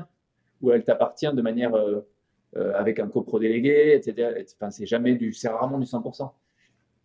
Ou 0.60 0.72
elle 0.72 0.84
t'appartient 0.84 1.32
de 1.32 1.42
manière 1.42 1.74
euh, 1.74 1.90
euh, 1.90 2.00
avec 2.74 2.98
un 3.00 3.08
copro 3.08 3.38
délégué, 3.38 3.94
etc. 3.94 4.44
Enfin, 4.56 4.70
c'est 4.70 4.86
jamais 4.86 5.14
du, 5.14 5.32
c'est 5.32 5.48
rarement 5.48 5.78
du 5.78 5.86
100%. 5.86 6.30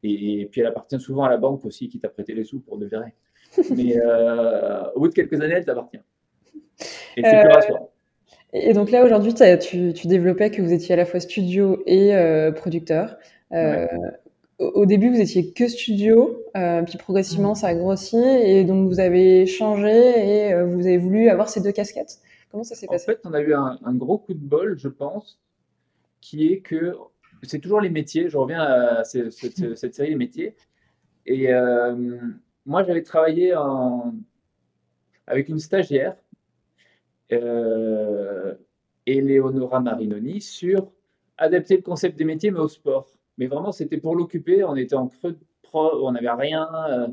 Et, 0.04 0.48
puis 0.52 0.62
elle 0.62 0.68
appartient 0.68 1.00
souvent 1.00 1.24
à 1.24 1.30
la 1.30 1.38
banque 1.38 1.66
aussi 1.66 1.90
qui 1.90 2.00
t'a 2.00 2.10
prêté 2.10 2.34
les 2.34 2.44
sous 2.44 2.60
pour 2.60 2.78
de 2.78 2.88
vrai. 2.88 3.14
Mais 3.76 3.96
au 4.96 5.00
bout 5.00 5.08
de 5.10 5.14
quelques 5.14 5.42
années, 5.42 5.56
elle 5.56 5.66
t'appartient. 5.66 6.00
Et 7.18 7.24
c'est 7.24 7.42
plus 7.42 7.74
euh, 7.74 7.78
Et 8.54 8.74
donc 8.74 8.92
là, 8.92 9.04
aujourd'hui, 9.04 9.34
tu, 9.34 9.94
tu, 9.94 10.08
développais 10.08 10.52
que 10.52 10.62
vous 10.62 10.74
étiez 10.74 10.94
à 10.94 10.98
la 10.98 11.06
fois 11.06 11.20
studio 11.20 11.82
et 11.86 12.16
euh, 12.16 12.52
producteur. 12.52 13.18
Euh, 13.54 13.88
au 14.60 14.86
début, 14.86 15.10
vous 15.10 15.22
étiez 15.22 15.54
que 15.54 15.68
studio, 15.68 16.44
puis 16.86 16.98
progressivement, 16.98 17.56
ça 17.56 17.68
a 17.68 17.76
grossi, 17.76 18.18
et 18.18 18.66
donc 18.66 18.90
vous 18.90 19.00
avez 19.00 19.46
changé 19.46 19.90
et 19.90 20.64
vous 20.64 20.86
avez 20.86 20.98
voulu 20.98 21.30
avoir 21.30 21.48
ces 21.48 21.62
deux 21.62 21.72
casquettes? 21.72 22.18
Comment 22.52 22.64
ça 22.64 22.76
s'est 22.76 22.88
passé? 22.88 23.12
En 23.12 23.14
fait, 23.14 23.22
on 23.26 23.34
a 23.34 23.42
eu 23.42 23.54
un, 23.54 23.94
gros 23.96 24.18
coup 24.18 24.34
de 24.34 24.40
bol, 24.40 24.78
je 24.78 24.88
pense, 24.88 25.40
qui 26.22 26.52
est 26.52 26.62
que 26.62 26.96
c'est 27.44 27.60
toujours 27.60 27.82
les 27.82 27.90
métiers. 27.90 28.30
Je 28.30 28.38
reviens 28.38 28.62
à 28.62 29.04
cette, 29.04 29.32
cette 29.76 29.96
série 29.96 30.10
Les 30.10 30.16
métiers. 30.16 30.56
Et 31.26 31.50
moi, 32.66 32.84
j'avais 32.84 33.04
travaillé 33.04 33.56
en, 33.56 34.14
avec 35.30 35.48
une 35.48 35.60
stagiaire 35.60 36.16
euh, 37.32 38.56
Eleonora 39.06 39.80
Marinoni 39.80 40.42
sur 40.42 40.92
adapter 41.38 41.78
le 41.78 41.84
concept 41.84 42.18
des 42.18 42.26
métiers, 42.26 42.52
mais 42.52 42.60
au 42.60 42.68
sport. 42.68 43.08
Mais 43.38 43.48
vraiment, 43.48 43.72
c'était 43.72 43.98
pour 43.98 44.16
l'occuper. 44.16 44.64
On 44.64 44.76
était 44.76 44.96
en 44.96 45.08
creux 45.08 45.34
de 45.34 45.40
pro, 45.62 46.06
on 46.06 46.12
n'avait 46.12 46.30
rien. 46.32 46.68
Euh, 46.90 47.08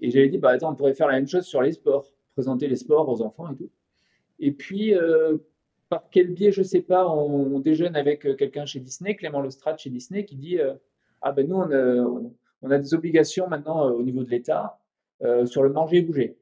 et 0.00 0.10
j'avais 0.10 0.28
dit, 0.28 0.38
bah 0.38 0.50
attends, 0.50 0.72
on 0.72 0.74
pourrait 0.74 0.94
faire 0.94 1.06
la 1.06 1.14
même 1.14 1.28
chose 1.28 1.44
sur 1.44 1.62
les 1.62 1.72
sports, 1.72 2.06
présenter 2.34 2.66
les 2.66 2.76
sports 2.76 3.08
aux 3.08 3.22
enfants 3.22 3.50
et 3.52 3.56
tout. 3.56 3.70
Et 4.42 4.52
puis, 4.52 4.94
euh, 4.94 5.38
par 5.88 6.04
quel 6.10 6.28
biais, 6.34 6.52
je 6.52 6.62
sais 6.62 6.82
pas, 6.82 7.08
on, 7.08 7.60
déjeune 7.60 7.96
avec 7.96 8.26
euh, 8.26 8.34
quelqu'un 8.34 8.66
chez 8.66 8.80
Disney, 8.80 9.16
Clément 9.16 9.40
Lestrade 9.40 9.78
chez 9.78 9.88
Disney, 9.88 10.26
qui 10.26 10.36
dit, 10.36 10.58
ah 11.22 11.32
ben 11.32 11.48
nous, 11.48 11.56
on, 11.56 12.70
a 12.70 12.78
des 12.78 12.92
obligations 12.92 13.48
maintenant 13.48 13.90
au 13.90 14.02
niveau 14.02 14.22
de 14.22 14.30
l'État 14.30 14.78
sur 15.46 15.62
le 15.62 15.70
manger 15.70 15.98
et 15.98 16.02
bouger. 16.02 16.36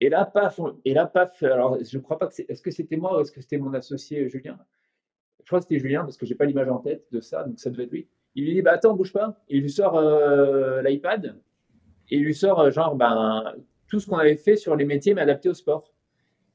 Et 0.00 0.08
là, 0.08 0.26
paf, 0.26 0.60
et 0.84 0.92
là, 0.92 1.06
paf, 1.06 1.42
alors 1.42 1.78
je 1.82 1.96
ne 1.96 2.02
crois 2.02 2.18
pas 2.18 2.26
que 2.26 2.34
c'est. 2.34 2.48
Est-ce 2.50 2.62
que 2.62 2.70
c'était 2.70 2.96
moi 2.96 3.16
ou 3.16 3.20
est-ce 3.20 3.32
que 3.32 3.40
c'était 3.40 3.56
mon 3.56 3.72
associé 3.72 4.24
euh, 4.24 4.28
Julien? 4.28 4.58
Je 5.42 5.46
crois 5.46 5.60
que 5.60 5.64
c'était 5.64 5.78
Julien 5.78 6.02
parce 6.02 6.16
que 6.16 6.26
je 6.26 6.32
n'ai 6.32 6.36
pas 6.36 6.44
l'image 6.44 6.68
en 6.68 6.78
tête 6.78 7.06
de 7.12 7.20
ça, 7.20 7.44
donc 7.44 7.58
ça 7.58 7.70
devait 7.70 7.84
être 7.84 7.92
lui. 7.92 8.08
Il 8.34 8.44
lui 8.44 8.54
dit 8.54 8.62
bah, 8.62 8.72
Attends, 8.72 8.94
bouge 8.94 9.12
pas. 9.12 9.42
il 9.48 9.62
lui 9.62 9.70
sort 9.70 9.96
euh, 9.96 10.82
l'iPad 10.82 11.40
et 12.10 12.16
il 12.16 12.24
lui 12.24 12.34
sort 12.34 12.60
euh, 12.60 12.70
genre 12.70 12.94
ben, 12.94 13.54
tout 13.88 13.98
ce 13.98 14.06
qu'on 14.06 14.18
avait 14.18 14.36
fait 14.36 14.56
sur 14.56 14.76
les 14.76 14.84
métiers 14.84 15.14
mais 15.14 15.22
adapté 15.22 15.48
au 15.48 15.54
sport. 15.54 15.90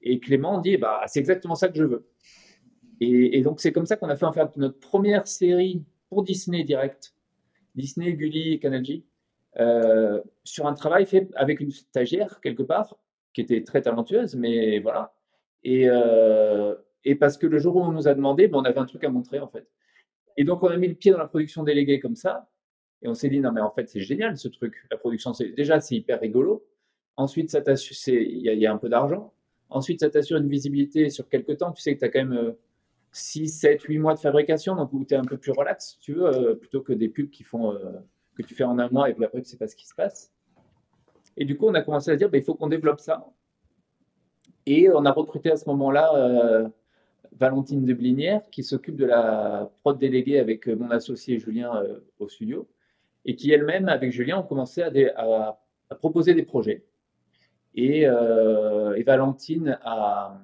Et 0.02 0.20
Clément 0.20 0.60
dit 0.60 0.78
bah, 0.78 1.02
C'est 1.08 1.20
exactement 1.20 1.56
ça 1.56 1.70
que 1.70 1.78
je 1.78 1.84
veux. 1.84 2.08
Et, 3.04 3.42
donc, 3.42 3.60
c'est 3.62 3.72
comme 3.72 3.88
ça 3.88 3.98
qu'on 3.98 4.10
a 4.10 4.16
fait 4.16 4.26
en 4.26 4.32
fait 4.32 4.56
notre 4.58 4.80
première 4.80 5.28
série 5.28 5.84
pour 6.10 6.22
Disney 6.22 6.64
direct. 6.64 7.16
Disney, 7.74 8.14
Gulli 8.14 8.54
et 8.54 8.60
Canal 8.60 8.84
sur 10.44 10.68
un 10.68 10.74
travail 10.74 11.08
fait 11.08 11.28
avec 11.36 11.60
une 11.60 11.72
stagiaire 11.72 12.40
quelque 12.42 12.64
part 12.64 12.96
qui 13.34 13.42
était 13.42 13.64
très 13.64 13.82
talentueuse, 13.82 14.36
mais 14.36 14.80
voilà. 14.80 15.14
Et, 15.64 15.88
euh, 15.90 16.76
et 17.04 17.16
parce 17.16 17.38
que 17.38 17.48
le 17.48 17.58
jour 17.60 17.76
où 17.76 17.82
on 17.82 17.92
nous 17.92 18.08
a 18.08 18.14
demandé, 18.14 18.48
ben, 18.48 18.60
on 18.60 18.64
avait 18.64 18.80
un 18.80 18.86
truc 18.86 19.04
à 19.04 19.10
montrer 19.10 19.40
en 19.40 19.48
fait. 19.48 19.68
Et 20.38 20.44
donc 20.44 20.64
on 20.64 20.68
a 20.68 20.78
mis 20.78 20.88
le 20.88 20.96
pied 20.96 21.12
dans 21.12 21.18
la 21.18 21.28
production 21.28 21.64
déléguée 21.64 22.00
comme 22.00 22.16
ça, 22.16 22.50
et 23.02 23.08
on 23.08 23.14
s'est 23.14 23.30
dit 23.30 23.40
non 23.40 23.52
mais 23.52 23.62
en 23.62 23.72
fait 23.72 23.90
c'est 23.90 24.02
génial 24.02 24.38
ce 24.38 24.48
truc. 24.48 24.76
La 24.92 24.98
production, 24.98 25.34
c'est 25.34 25.50
déjà 25.50 25.80
c'est 25.80 25.96
hyper 25.96 26.20
rigolo. 26.20 26.66
Ensuite 27.18 27.56
il 28.08 28.42
y, 28.42 28.66
a 28.66 28.74
un 28.74 28.78
peu 28.78 28.90
d'argent. 28.90 29.34
Ensuite 29.72 30.02
ça 30.02 30.10
t'assure 30.10 30.38
une 30.38 30.50
visibilité 30.50 31.10
sur 31.10 31.28
quelques 31.28 31.58
temps. 31.58 31.72
Tu 31.72 31.82
sais 31.82 31.96
que 31.96 32.00
tu 32.00 32.06
as 32.06 32.10
quand 32.10 32.24
même 32.24 32.54
6, 33.14 33.50
7, 33.50 33.82
8 33.84 34.00
mois 34.00 34.14
de 34.14 34.20
fabrication, 34.20 34.76
donc 34.76 34.94
où 34.94 35.04
tu 35.06 35.14
es 35.14 35.18
un 35.18 35.24
peu 35.24 35.38
plus 35.38 35.52
relax, 35.52 35.98
tu 36.00 36.14
veux, 36.14 36.26
euh, 36.26 36.56
plutôt 36.56 36.82
que 36.82 36.94
des 36.94 37.10
pubs 37.10 37.30
qui 37.30 37.44
font, 37.44 37.74
euh, 37.74 38.00
que 38.36 38.44
tu 38.44 38.56
fais 38.56 38.64
en 38.64 38.80
un 38.80 38.90
mois 38.90 39.10
et 39.10 39.14
puis 39.14 39.26
après 39.26 39.42
tu 39.42 39.50
sais 39.50 39.58
pas 39.58 39.68
ce 39.68 39.76
qui 39.76 39.88
se 39.88 39.96
passe. 39.96 40.32
Et 41.38 41.46
du 41.46 41.58
coup, 41.58 41.68
on 41.68 41.74
a 41.74 41.82
commencé 41.82 42.12
à 42.12 42.16
dire, 42.16 42.30
bah, 42.30 42.38
il 42.38 42.44
faut 42.44 42.56
qu'on 42.56 42.68
développe 42.68 43.00
ça. 43.00 43.26
Et 44.66 44.90
on 44.90 45.06
a 45.06 45.12
recruté 45.12 45.52
à 45.52 45.58
ce 45.58 45.68
moment-là 45.70 46.14
euh, 46.16 46.70
Valentine 47.38 47.84
Deblinière, 47.86 48.42
qui 48.52 48.64
s'occupe 48.64 48.96
de 48.96 49.06
la 49.06 49.72
prod 49.82 49.98
déléguée 49.98 50.40
avec 50.40 50.68
mon 50.68 50.92
associé 50.92 51.40
Julien 51.40 51.84
au 52.20 52.28
studio, 52.28 52.70
et 53.26 53.36
qui 53.36 53.52
elle-même, 53.52 53.90
avec 53.90 54.12
Julien, 54.12 54.40
ont 54.40 54.44
commencé 54.44 54.84
à, 54.84 55.58
proposer 56.00 56.34
des 56.34 56.44
projets. 56.44 56.86
Et, 57.76 58.06
Valentine 59.06 59.80
a, 59.84 60.42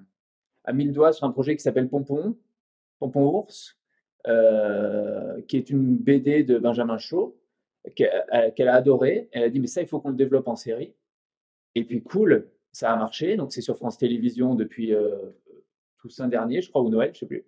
mis 0.73 0.85
le 0.85 0.91
doigt 0.91 1.13
sur 1.13 1.25
un 1.25 1.31
projet 1.31 1.55
qui 1.55 1.63
s'appelle 1.63 1.89
Pompon, 1.89 2.35
Pompon 2.99 3.25
Ours, 3.25 3.77
qui 5.47 5.57
est 5.57 5.69
une 5.69 5.97
BD 5.97 6.43
de 6.43 6.57
Benjamin 6.57 6.97
Shaw, 6.97 7.35
euh, 7.99 8.51
qu'elle 8.51 8.67
a 8.67 8.75
adoré. 8.75 9.29
Elle 9.31 9.43
a 9.43 9.49
dit, 9.49 9.59
mais 9.59 9.67
ça, 9.67 9.81
il 9.81 9.87
faut 9.87 9.99
qu'on 9.99 10.09
le 10.09 10.15
développe 10.15 10.47
en 10.47 10.55
série. 10.55 10.93
Et 11.75 11.83
puis, 11.83 12.01
cool, 12.01 12.49
ça 12.71 12.91
a 12.91 12.95
marché. 12.95 13.37
Donc, 13.37 13.51
c'est 13.51 13.61
sur 13.61 13.77
France 13.77 13.97
Télévisions 13.97 14.55
depuis 14.55 14.93
euh, 14.93 15.15
Toussaint 15.99 16.27
dernier, 16.27 16.61
je 16.61 16.69
crois, 16.69 16.81
ou 16.81 16.89
Noël, 16.89 17.09
je 17.13 17.17
ne 17.17 17.19
sais 17.19 17.25
plus. 17.25 17.45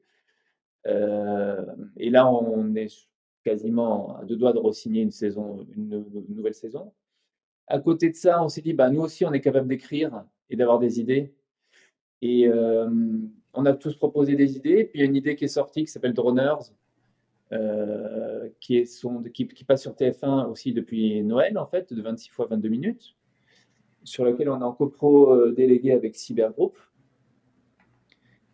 Euh, 0.88 1.66
et 1.98 2.10
là, 2.10 2.32
on 2.32 2.74
est 2.76 3.10
quasiment 3.44 4.18
à 4.18 4.26
deux 4.26 4.36
doigts 4.36 4.54
de 4.54 4.60
re-signer 4.60 5.02
une, 5.02 5.12
saison, 5.12 5.66
une, 5.76 6.06
nouvelle 6.30 6.54
saison. 6.54 6.94
À 7.70 7.80
côté 7.80 8.10
de 8.10 8.16
ça, 8.16 8.44
on 8.44 8.50
s'est 8.50 8.62
dit, 8.62 8.74
bah, 8.74 8.90
nous 8.90 9.02
aussi, 9.02 9.24
on 9.26 9.32
est 9.32 9.42
capable 9.42 9.68
d'écrire 9.68 10.26
et 10.50 10.58
d'avoir 10.58 10.80
des 10.80 11.00
idées. 11.00 11.34
Et 12.22 12.50
on 13.54 13.66
a 13.66 13.74
tous 13.74 13.96
proposé 13.96 14.36
des 14.36 14.58
idées. 14.58 14.86
Puis 14.86 15.00
il 15.00 15.02
y 15.02 15.04
a 15.04 15.06
une 15.06 15.16
idée 15.16 15.36
qui 15.36 15.46
est 15.46 15.50
sortie 15.50 15.86
qui 15.86 15.92
s'appelle 15.92 16.14
Droners, 16.14 16.74
euh, 17.52 18.48
qui, 18.60 18.78
est 18.78 18.86
son, 18.86 19.24
qui, 19.24 19.46
passe 19.66 19.82
sur 19.82 19.94
TF1 19.94 20.48
aussi 20.50 20.72
depuis 20.72 21.24
Noël, 21.24 21.58
en 21.58 21.66
fait, 21.66 21.92
de 21.92 22.02
26 22.02 22.30
fois 22.30 22.48
22 22.48 22.70
minutes, 22.70 23.16
sur 24.04 24.24
lequel 24.24 24.50
on 24.50 24.60
est 24.62 24.64
en 24.64 24.74
copro 24.74 25.34
euh, 25.34 25.52
délégué 25.52 25.92
avec 25.92 26.16
Cybergroup 26.16 26.78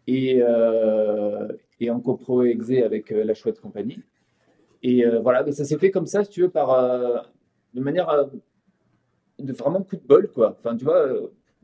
et, 0.07 0.37
euh, 0.41 1.47
et 1.81 1.89
en 1.89 1.99
copro 1.99 2.43
exé 2.43 2.83
avec 2.83 3.09
La 3.09 3.33
Chouette 3.33 3.59
Compagnie. 3.59 3.99
Et 4.81 5.03
voilà, 5.23 5.51
ça 5.51 5.65
s'est 5.65 5.79
fait 5.79 5.89
comme 5.89 6.05
ça, 6.05 6.23
si 6.23 6.29
tu 6.29 6.41
veux, 6.41 6.49
par, 6.49 7.27
de 7.73 7.81
manière 7.81 8.07
de 9.39 9.53
vraiment 9.53 9.81
coup 9.81 9.95
de 9.95 10.05
bol, 10.07 10.29
quoi. 10.31 10.57
Enfin, 10.59 10.75
tu 10.75 10.85
vois, 10.85 11.07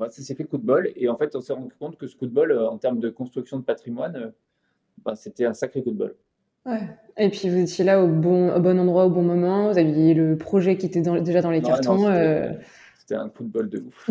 ça 0.09 0.21
s'est 0.21 0.35
fait 0.35 0.45
coup 0.45 0.57
de 0.57 0.65
bol. 0.65 0.91
Et 0.95 1.09
en 1.09 1.17
fait, 1.17 1.35
on 1.35 1.41
s'est 1.41 1.53
rendu 1.53 1.73
compte 1.79 1.97
que 1.97 2.07
ce 2.07 2.15
coup 2.15 2.25
de 2.25 2.33
bol, 2.33 2.51
en 2.57 2.77
termes 2.77 2.99
de 2.99 3.09
construction 3.09 3.57
de 3.57 3.63
patrimoine, 3.63 4.33
bah, 5.03 5.15
c'était 5.15 5.45
un 5.45 5.53
sacré 5.53 5.81
coup 5.83 5.91
de 5.91 5.97
bol. 5.97 6.15
Ouais. 6.65 6.81
Et 7.17 7.29
puis 7.29 7.49
vous 7.49 7.57
étiez 7.57 7.83
là 7.83 8.03
au 8.03 8.07
bon, 8.07 8.53
au 8.53 8.59
bon 8.59 8.79
endroit, 8.79 9.05
au 9.05 9.09
bon 9.09 9.23
moment. 9.23 9.71
Vous 9.71 9.77
aviez 9.77 10.13
le 10.13 10.37
projet 10.37 10.77
qui 10.77 10.85
était 10.85 11.01
déjà 11.01 11.41
dans 11.41 11.51
les 11.51 11.61
cartons. 11.61 12.07
Euh. 12.07 12.51
C'était 12.99 13.15
un 13.15 13.29
coup 13.29 13.43
de 13.43 13.49
bol 13.49 13.67
de 13.67 13.79
ouf. 13.79 14.09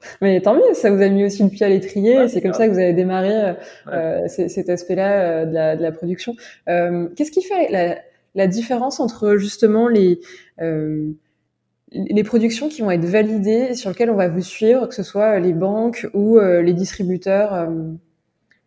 Mais 0.20 0.40
tant 0.40 0.54
mieux, 0.54 0.74
ça 0.74 0.90
vous 0.90 1.02
a 1.02 1.08
mis 1.08 1.24
aussi 1.24 1.42
le 1.42 1.50
pied 1.50 1.66
à 1.66 1.68
l'étrier. 1.68 2.28
c'est 2.28 2.40
comme 2.40 2.52
ça 2.52 2.68
que 2.68 2.72
vous 2.72 2.78
avez 2.78 2.92
démarré 2.92 3.56
euh, 3.88 4.28
cet 4.28 4.68
aspect-là 4.68 5.22
euh, 5.22 5.44
de, 5.44 5.54
la, 5.54 5.76
de, 5.76 5.82
la, 5.82 5.90
production. 5.90 6.34
Qu'est-ce 6.66 7.32
qui 7.32 7.42
fait 7.42 7.68
la, 7.70 7.98
la, 8.36 8.46
différence 8.46 9.00
entre 9.00 9.36
justement 9.36 9.88
les 9.88 10.20
les 11.94 12.24
productions 12.24 12.68
qui 12.68 12.82
vont 12.82 12.90
être 12.90 13.04
validées, 13.04 13.74
sur 13.74 13.90
lesquelles 13.90 14.10
on 14.10 14.16
va 14.16 14.28
vous 14.28 14.42
suivre, 14.42 14.86
que 14.86 14.94
ce 14.94 15.02
soit 15.02 15.38
les 15.40 15.52
banques 15.52 16.06
ou 16.12 16.38
les 16.38 16.72
distributeurs 16.72 17.52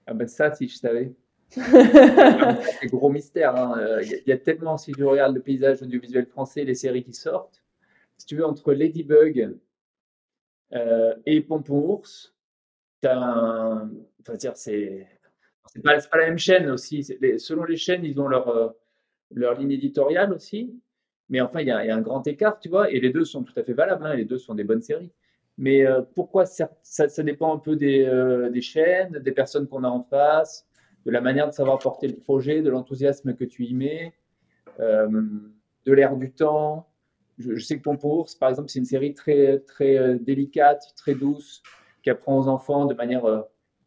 Ah 0.06 0.13
ben 0.13 0.28
ça, 0.28 0.54
si 0.54 0.68
je 0.68 0.78
savais. 0.78 1.13
c'est 1.50 2.88
gros 2.88 3.10
mystère. 3.10 3.56
Hein. 3.56 4.00
Il 4.02 4.24
y, 4.28 4.32
a 4.32 4.38
tellement, 4.38 4.78
si 4.78 4.94
je 4.98 5.04
regarde 5.04 5.36
le 5.36 5.42
paysage 5.42 5.82
audiovisuel 5.82 6.26
français, 6.26 6.63
les 6.63 6.76
séries 6.76 7.04
qui 7.04 7.13
sortent, 7.13 7.62
si 8.18 8.26
tu 8.26 8.36
veux, 8.36 8.46
entre 8.46 8.74
Ladybug 8.74 9.56
euh, 10.74 11.16
et 11.26 11.42
Pompon 11.42 11.90
Ours, 11.90 12.34
tu 13.02 13.08
as 13.08 13.18
un. 13.18 13.92
Enfin, 14.22 14.34
dire, 14.36 14.58
c'est. 14.58 15.08
C'est 15.68 15.82
pas, 15.82 16.00
pas, 16.00 16.18
la 16.18 16.28
même 16.28 16.38
chaîne 16.38 16.70
aussi. 16.70 17.04
selon 17.04 17.66
les 17.66 17.76
chaînes, 17.76 18.06
ils 18.06 18.20
ont 18.22 18.28
leur, 18.28 18.48
euh, 18.48 18.70
leur 19.32 19.60
ligne 19.60 19.72
éditoriale 19.72 20.34
aussi. 20.34 20.74
Mais 21.30 21.42
enfin, 21.42 21.62
il 21.62 21.68
y, 21.68 21.72
a, 21.72 21.78
un 21.78 22.02
grand 22.02 22.26
écart, 22.28 22.60
tu 22.60 22.70
vois, 22.70 22.90
et 22.90 23.00
les 23.00 23.10
deux 23.12 23.26
sont 23.26 23.44
tout 23.44 23.54
à 23.58 23.63
fait 23.63 23.74
valables, 23.74 24.06
hein, 24.06 24.16
les 24.16 24.26
deux 24.26 24.38
sont 24.38 24.56
des 24.56 24.63
bonnes 24.63 24.82
séries. 24.82 25.12
Mais 25.58 25.86
euh, 25.86 26.02
pourquoi 26.16 26.46
ça, 26.46 26.70
dépend 27.20 27.54
un 27.54 27.60
peu 27.60 27.76
des, 27.76 28.06
des 28.54 28.62
chaînes, 28.62 29.20
des 29.20 29.32
personnes 29.32 29.68
qu'on 29.68 29.84
a 29.84 29.90
en 29.90 30.04
face, 30.04 30.66
de 31.06 31.12
la 31.12 31.22
manière 31.22 31.48
de 31.48 31.54
savoir 31.54 31.80
porter 31.80 32.08
le 32.08 32.16
projet, 32.16 32.62
de 32.62 32.70
l'enthousiasme 32.70 33.34
que 33.36 33.44
tu 33.44 33.66
y 33.66 33.74
mets, 33.74 34.13
de 34.80 35.94
l'air 35.94 36.16
du 36.16 36.32
temps, 36.32 36.88
je, 37.38 37.63
sais 37.63 37.78
que 37.78 37.84
Pompon 37.84 38.26
par 38.40 38.50
exemple, 38.50 38.70
c'est 38.70 38.80
une 38.80 38.86
série 38.86 39.13
très, 39.13 39.60
très 39.60 39.98
euh, 39.98 40.18
délicate, 40.20 40.94
très 40.96 41.13
douce, 41.13 41.62
qui 42.04 42.10
apprend 42.10 42.38
aux 42.38 42.48
enfants 42.48 42.86
de 42.86 42.94
manière 42.94 43.26
euh, 43.26 43.42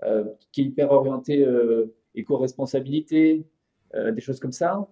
euh, 0.05 0.25
qui 0.53 0.63
est 0.63 0.65
hyper 0.65 0.91
orientée 0.91 1.47
éco-responsabilité, 2.15 3.47
des 3.95 4.21
choses 4.21 4.41
comme 4.41 4.53
ça. 4.53 4.89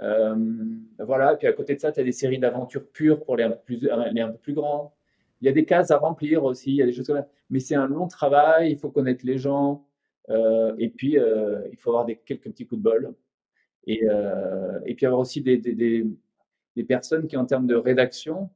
Voilà, 0.00 1.36
puis 1.36 1.46
à 1.46 1.52
côté 1.52 1.74
de 1.74 1.80
ça, 1.80 1.92
tu 1.92 2.00
as 2.00 2.04
des 2.04 2.12
séries 2.12 2.38
d'aventure 2.38 2.86
pures 2.90 3.24
pour 3.24 3.36
les 3.36 3.44
un, 3.44 3.50
peu 3.50 3.58
plus, 3.64 3.76
les 3.80 4.20
un 4.20 4.30
peu 4.30 4.38
plus 4.38 4.54
grands. 4.54 4.94
Il 5.40 5.46
y 5.46 5.48
a 5.48 5.52
des 5.52 5.64
cases 5.64 5.90
à 5.90 5.98
remplir 5.98 6.44
aussi, 6.44 6.70
il 6.70 6.76
y 6.76 6.82
a 6.82 6.86
des 6.86 6.92
choses 6.92 7.06
comme 7.06 7.18
ça. 7.18 7.28
Mais 7.50 7.60
c'est 7.60 7.76
un 7.76 7.86
long 7.86 8.08
travail, 8.08 8.72
il 8.72 8.78
faut 8.78 8.90
connaître 8.90 9.24
les 9.24 9.38
gens. 9.38 9.86
et 10.30 10.88
puis, 10.90 11.16
il 11.16 11.76
faut 11.78 11.90
avoir 11.90 12.06
quelques 12.24 12.42
petits 12.42 12.66
coups 12.66 12.80
de 12.80 12.84
bol. 12.84 13.14
Et, 13.86 14.02
et 14.86 14.94
puis 14.94 15.06
avoir 15.06 15.20
aussi 15.20 15.40
des, 15.40 15.58
des, 15.58 16.06
des 16.78 16.84
personnes 16.84 17.26
qui, 17.26 17.36
en 17.36 17.44
termes 17.44 17.66
de 17.66 17.74
rédaction, 17.74 18.50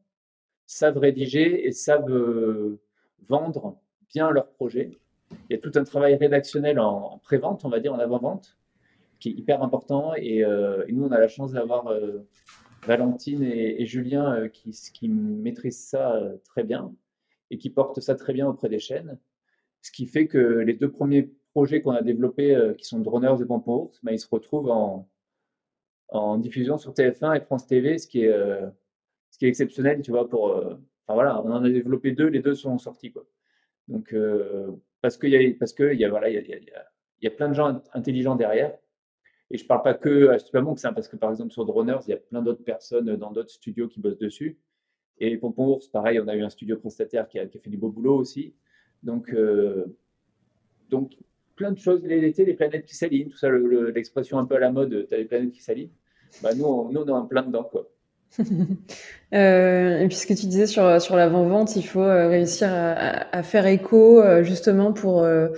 savent 0.66 0.98
rédiger 0.98 1.66
et 1.66 1.72
savent 1.72 2.08
euh, 2.08 2.80
vendre 3.28 3.80
bien 4.08 4.30
leur 4.30 4.48
projet. 4.48 4.90
Il 5.48 5.54
y 5.54 5.56
a 5.56 5.58
tout 5.58 5.72
un 5.74 5.84
travail 5.84 6.14
rédactionnel 6.14 6.78
en, 6.78 7.18
pré-vente, 7.18 7.64
on 7.64 7.68
va 7.68 7.80
dire, 7.80 7.92
en 7.92 7.98
avant-vente, 7.98 8.56
qui 9.22 9.30
est 9.30 9.32
hyper 9.32 9.62
important. 9.62 10.14
Et, 10.16 10.44
euh, 10.44 10.84
nous, 10.88 11.04
on 11.04 11.12
a 11.12 11.18
la 11.18 11.28
chance 11.28 11.52
d'avoir 11.52 11.86
euh, 11.86 12.26
Valentine 12.86 13.44
et, 13.44 13.86
Julien 13.86 14.48
qui, 14.48 14.72
qui, 14.92 15.08
maîtrisent 15.08 15.86
ça 15.86 16.20
très 16.44 16.64
bien 16.64 16.92
et 17.50 17.58
qui 17.58 17.70
portent 17.70 18.00
ça 18.00 18.16
très 18.16 18.32
bien 18.32 18.48
auprès 18.48 18.68
des 18.68 18.80
chaînes. 18.80 19.18
Ce 19.80 19.92
qui 19.92 20.06
fait 20.06 20.26
que 20.26 20.38
les 20.38 20.74
deux 20.74 20.90
premiers 20.90 21.30
projets 21.52 21.80
qu'on 21.82 21.92
a 21.92 22.02
développés, 22.02 22.56
qui 22.78 22.84
sont 22.84 22.98
Droners 22.98 23.40
et 23.40 23.46
Pompons, 23.46 23.92
ben, 24.02 24.12
ils 24.12 24.18
se 24.18 24.28
retrouvent 24.28 24.70
en, 24.70 25.08
diffusion 26.38 26.76
sur 26.76 26.92
TF1 26.92 27.36
et 27.36 27.40
France 27.40 27.66
TV, 27.66 27.98
ce 27.98 28.06
qui 28.06 28.24
est, 28.24 28.32
euh, 28.32 28.68
exceptionnel, 29.40 30.02
tu 30.02 30.10
vois. 30.10 30.22
Euh, 30.24 30.74
enfin 31.06 31.14
voilà, 31.14 31.40
on 31.42 31.50
en 31.50 31.64
a 31.64 31.70
développé 31.70 32.12
deux, 32.12 32.26
les 32.26 32.40
deux 32.40 32.54
sont 32.54 32.78
sortis, 32.78 33.12
quoi. 33.12 33.24
Donc, 33.88 34.12
euh, 34.12 34.70
parce 35.00 35.16
qu'il 35.16 35.30
y 35.30 36.04
voilà, 36.06 36.28
il 36.28 36.34
y 36.34 36.38
a, 36.38 36.40
y, 36.42 36.54
a, 36.54 36.84
y 37.22 37.26
a, 37.26 37.30
plein 37.30 37.48
de 37.48 37.54
gens 37.54 37.82
intelligents 37.92 38.36
derrière. 38.36 38.76
Et 39.52 39.58
je 39.58 39.66
parle 39.66 39.82
pas 39.82 39.94
que 39.94 40.28
à 40.28 40.38
Supermonk, 40.38 40.78
c'est 40.78 40.90
parce 40.92 41.08
que 41.08 41.16
par 41.16 41.30
exemple 41.30 41.52
sur 41.52 41.64
Droners, 41.64 42.00
il 42.06 42.10
y 42.10 42.14
a 42.14 42.16
plein 42.16 42.42
d'autres 42.42 42.64
personnes 42.64 43.16
dans 43.16 43.30
d'autres 43.30 43.50
studios 43.50 43.86
qui 43.86 44.00
bossent 44.00 44.18
dessus. 44.18 44.58
Et 45.18 45.36
Pompon 45.36 45.78
pareil, 45.92 46.18
on 46.18 46.26
a 46.26 46.34
eu 46.34 46.42
un 46.42 46.48
studio 46.48 46.76
prestataire 46.76 47.28
qui 47.28 47.38
a, 47.38 47.46
fait 47.46 47.70
du 47.70 47.76
beau 47.76 47.90
boulot 47.90 48.16
aussi. 48.16 48.54
Donc, 49.02 49.32
donc 50.88 51.12
plein 51.54 51.70
de 51.70 51.78
choses, 51.78 52.02
l'été, 52.02 52.44
les 52.46 52.54
planètes 52.54 52.86
qui 52.86 52.96
s'alignent, 52.96 53.28
tout 53.28 53.36
ça, 53.36 53.50
l'expression 53.50 54.38
un 54.38 54.46
peu 54.46 54.56
à 54.56 54.58
la 54.58 54.72
mode, 54.72 55.06
tu 55.06 55.14
as 55.14 55.18
les 55.18 55.26
planètes 55.26 55.52
qui 55.52 55.62
s'alignent 55.62 55.92
bah, 56.40 56.54
nous, 56.54 56.64
on, 56.64 56.90
nous, 56.90 57.00
on 57.00 57.06
est 57.06 57.10
en 57.10 57.26
plein 57.26 57.42
dedans. 57.42 57.64
Quoi. 57.64 57.88
euh, 59.34 60.00
et 60.00 60.08
puis 60.08 60.16
ce 60.16 60.26
que 60.26 60.34
tu 60.34 60.46
disais 60.46 60.66
sur, 60.66 61.00
sur 61.00 61.16
l'avant-vente, 61.16 61.76
il 61.76 61.82
faut 61.82 62.00
euh, 62.00 62.28
réussir 62.28 62.68
à, 62.70 63.36
à, 63.36 63.42
faire 63.42 63.66
écho 63.66 64.20
euh, 64.20 64.42
justement 64.42 64.92
pour 64.92 65.22
euh, 65.22 65.48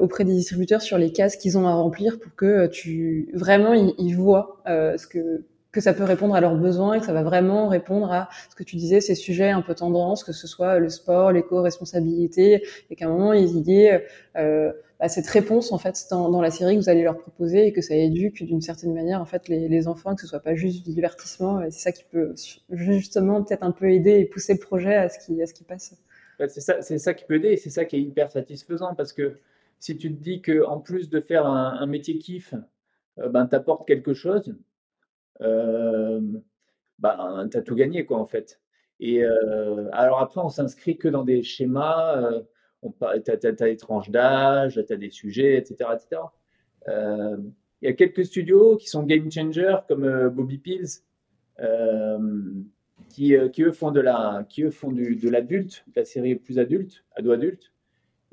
auprès 0.00 0.24
des 0.24 0.34
distributeurs 0.34 0.82
sur 0.82 0.98
les 0.98 1.12
cases 1.12 1.36
qu'ils 1.36 1.56
ont 1.56 1.66
à 1.66 1.72
remplir 1.72 2.18
pour 2.20 2.34
que 2.34 2.66
tu 2.66 3.30
vraiment 3.32 3.72
ils, 3.72 3.94
ils 3.98 4.14
voient 4.14 4.62
ce 4.66 5.06
que 5.06 5.44
que 5.72 5.80
ça 5.80 5.94
peut 5.94 6.04
répondre 6.04 6.34
à 6.34 6.40
leurs 6.40 6.56
besoins 6.56 6.94
et 6.94 7.00
que 7.00 7.06
ça 7.06 7.12
va 7.12 7.22
vraiment 7.22 7.68
répondre 7.68 8.12
à 8.12 8.28
ce 8.50 8.56
que 8.56 8.64
tu 8.64 8.76
disais, 8.76 9.00
ces 9.00 9.14
sujets 9.14 9.50
un 9.50 9.62
peu 9.62 9.74
tendance, 9.74 10.24
que 10.24 10.32
ce 10.32 10.46
soit 10.46 10.78
le 10.78 10.88
sport, 10.88 11.32
l'éco-responsabilité, 11.32 12.64
et 12.90 12.96
qu'à 12.96 13.06
un 13.06 13.10
moment 13.10 13.32
ils 13.32 13.68
y 13.68 13.84
aient 13.84 14.04
euh, 14.36 14.72
bah, 15.00 15.08
cette 15.08 15.26
réponse 15.28 15.72
en 15.72 15.78
fait 15.78 16.06
dans, 16.10 16.42
la 16.42 16.50
série 16.50 16.76
que 16.76 16.82
vous 16.82 16.90
allez 16.90 17.02
leur 17.02 17.16
proposer 17.16 17.66
et 17.66 17.72
que 17.72 17.80
ça 17.80 17.94
éduque 17.94 18.42
d'une 18.44 18.60
certaine 18.60 18.92
manière 18.92 19.22
en 19.22 19.24
fait 19.24 19.48
les, 19.48 19.88
enfants, 19.88 20.14
que 20.14 20.20
ce 20.20 20.26
soit 20.26 20.40
pas 20.40 20.54
juste 20.54 20.84
du 20.84 20.92
divertissement. 20.92 21.62
C'est 21.70 21.80
ça 21.80 21.92
qui 21.92 22.04
peut 22.04 22.34
justement 22.68 23.42
peut-être 23.42 23.62
un 23.62 23.72
peu 23.72 23.90
aider 23.90 24.18
et 24.18 24.26
pousser 24.26 24.52
le 24.52 24.58
projet 24.58 24.94
à 24.94 25.08
ce 25.08 25.18
qui 25.18 25.64
passe. 25.64 25.94
c'est 26.38 26.60
ça, 26.60 26.82
c'est 26.82 26.98
ça 26.98 27.14
qui 27.14 27.24
peut 27.24 27.36
aider 27.36 27.48
et 27.48 27.56
c'est 27.56 27.70
ça 27.70 27.86
qui 27.86 27.96
est 27.96 28.02
hyper 28.02 28.30
satisfaisant 28.30 28.94
parce 28.94 29.14
que 29.14 29.38
si 29.78 29.96
tu 29.96 30.14
te 30.14 30.22
dis 30.22 30.42
que 30.42 30.66
en 30.66 30.80
plus 30.80 31.08
de 31.08 31.20
faire 31.20 31.46
un, 31.46 31.86
métier 31.86 32.18
kiff, 32.18 32.54
euh, 33.18 33.30
ben 33.30 33.46
t'apportes 33.46 33.88
quelque 33.88 34.12
chose, 34.12 34.54
euh, 35.40 36.20
ben 36.98 37.48
t'as 37.50 37.62
tout 37.62 37.74
gagné 37.74 38.04
quoi 38.04 38.18
en 38.18 38.26
fait. 38.26 38.60
Et 39.00 39.24
euh, 39.24 39.88
alors 39.92 40.20
après 40.20 40.42
on 40.42 40.50
s'inscrit 40.50 40.98
que 40.98 41.08
dans 41.08 41.24
des 41.24 41.42
schémas. 41.42 42.42
Tu 42.82 43.30
as, 43.30 43.52
des 43.52 43.76
tranches 43.76 44.10
d'âge, 44.10 44.82
tu 44.86 44.92
as 44.92 44.96
des 44.96 45.10
sujets, 45.10 45.58
etc. 45.58 45.90
etc. 45.94 46.22
Euh, 46.88 47.36
il 47.82 47.88
y 47.88 47.88
a 47.88 47.94
quelques 47.94 48.24
studios 48.24 48.76
qui 48.76 48.88
sont 48.88 49.02
game 49.02 49.30
changers 49.30 49.76
comme 49.88 50.04
euh, 50.04 50.30
Bobby 50.30 50.58
Pills, 50.58 51.02
euh, 51.60 52.18
qui, 53.08 53.34
qui, 53.52 53.62
eux 53.62 53.72
font 53.72 53.90
de 53.90 54.00
la, 54.00 54.46
qui 54.48 54.62
eux 54.62 54.70
font 54.70 54.92
du, 54.92 55.16
de 55.16 55.28
l'adulte, 55.28 55.84
de 55.88 56.00
la 56.00 56.04
série 56.04 56.36
plus 56.36 56.58
adulte, 56.58 57.04
ado-adulte, 57.16 57.72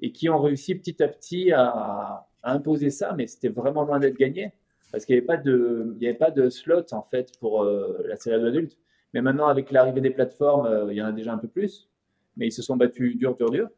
et 0.02 0.12
qui 0.12 0.30
ont 0.30 0.40
réussi 0.40 0.76
petit 0.76 1.02
à 1.04 1.08
petit 1.08 1.52
à, 1.52 2.28
imposer 2.44 2.90
ça, 2.90 3.14
mais 3.18 3.28
c'était 3.28 3.50
vraiment 3.50 3.84
loin 3.84 4.00
d'être 4.00 4.18
gagné 4.18 4.54
parce 4.92 5.04
qu'il 5.04 5.16
n'y 5.16 5.18
avait 5.18 5.28
pas 5.28 5.36
de, 5.36 5.98
avait 6.02 6.14
pas 6.14 6.32
de 6.32 6.50
slot 6.50 6.94
en 6.94 7.02
fait 7.02 7.38
pour 7.40 7.66
la 7.66 8.16
série 8.16 8.36
ado-adulte. 8.36 8.78
Mais 9.14 9.22
maintenant, 9.22 9.48
avec 9.48 9.72
l'arrivée 9.72 10.00
des 10.00 10.12
plateformes, 10.12 10.90
il 10.90 10.96
y 10.96 11.02
en 11.02 11.08
a 11.08 11.12
déjà 11.12 11.34
un 11.34 11.38
peu 11.38 11.48
plus, 11.50 11.90
mais 12.38 12.48
ils 12.48 12.52
se 12.52 12.62
sont 12.62 12.78
battus 12.78 13.18
dur, 13.18 13.36
dur, 13.36 13.50
dur. 13.50 13.70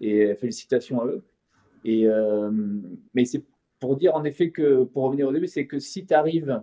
Et 0.00 0.34
félicitations 0.34 1.00
à 1.00 1.06
eux. 1.06 1.22
Et, 1.86 2.06
euh, 2.06 2.50
mais 3.14 3.24
c'est 3.24 3.44
pour 3.78 3.96
dire 3.96 4.16
en 4.16 4.24
effet 4.24 4.50
que, 4.50 4.82
pour 4.82 5.04
revenir 5.04 5.28
au 5.28 5.32
début, 5.32 5.46
c'est 5.46 5.66
que 5.66 5.78
si 5.78 6.04
tu 6.04 6.14
arrives 6.14 6.62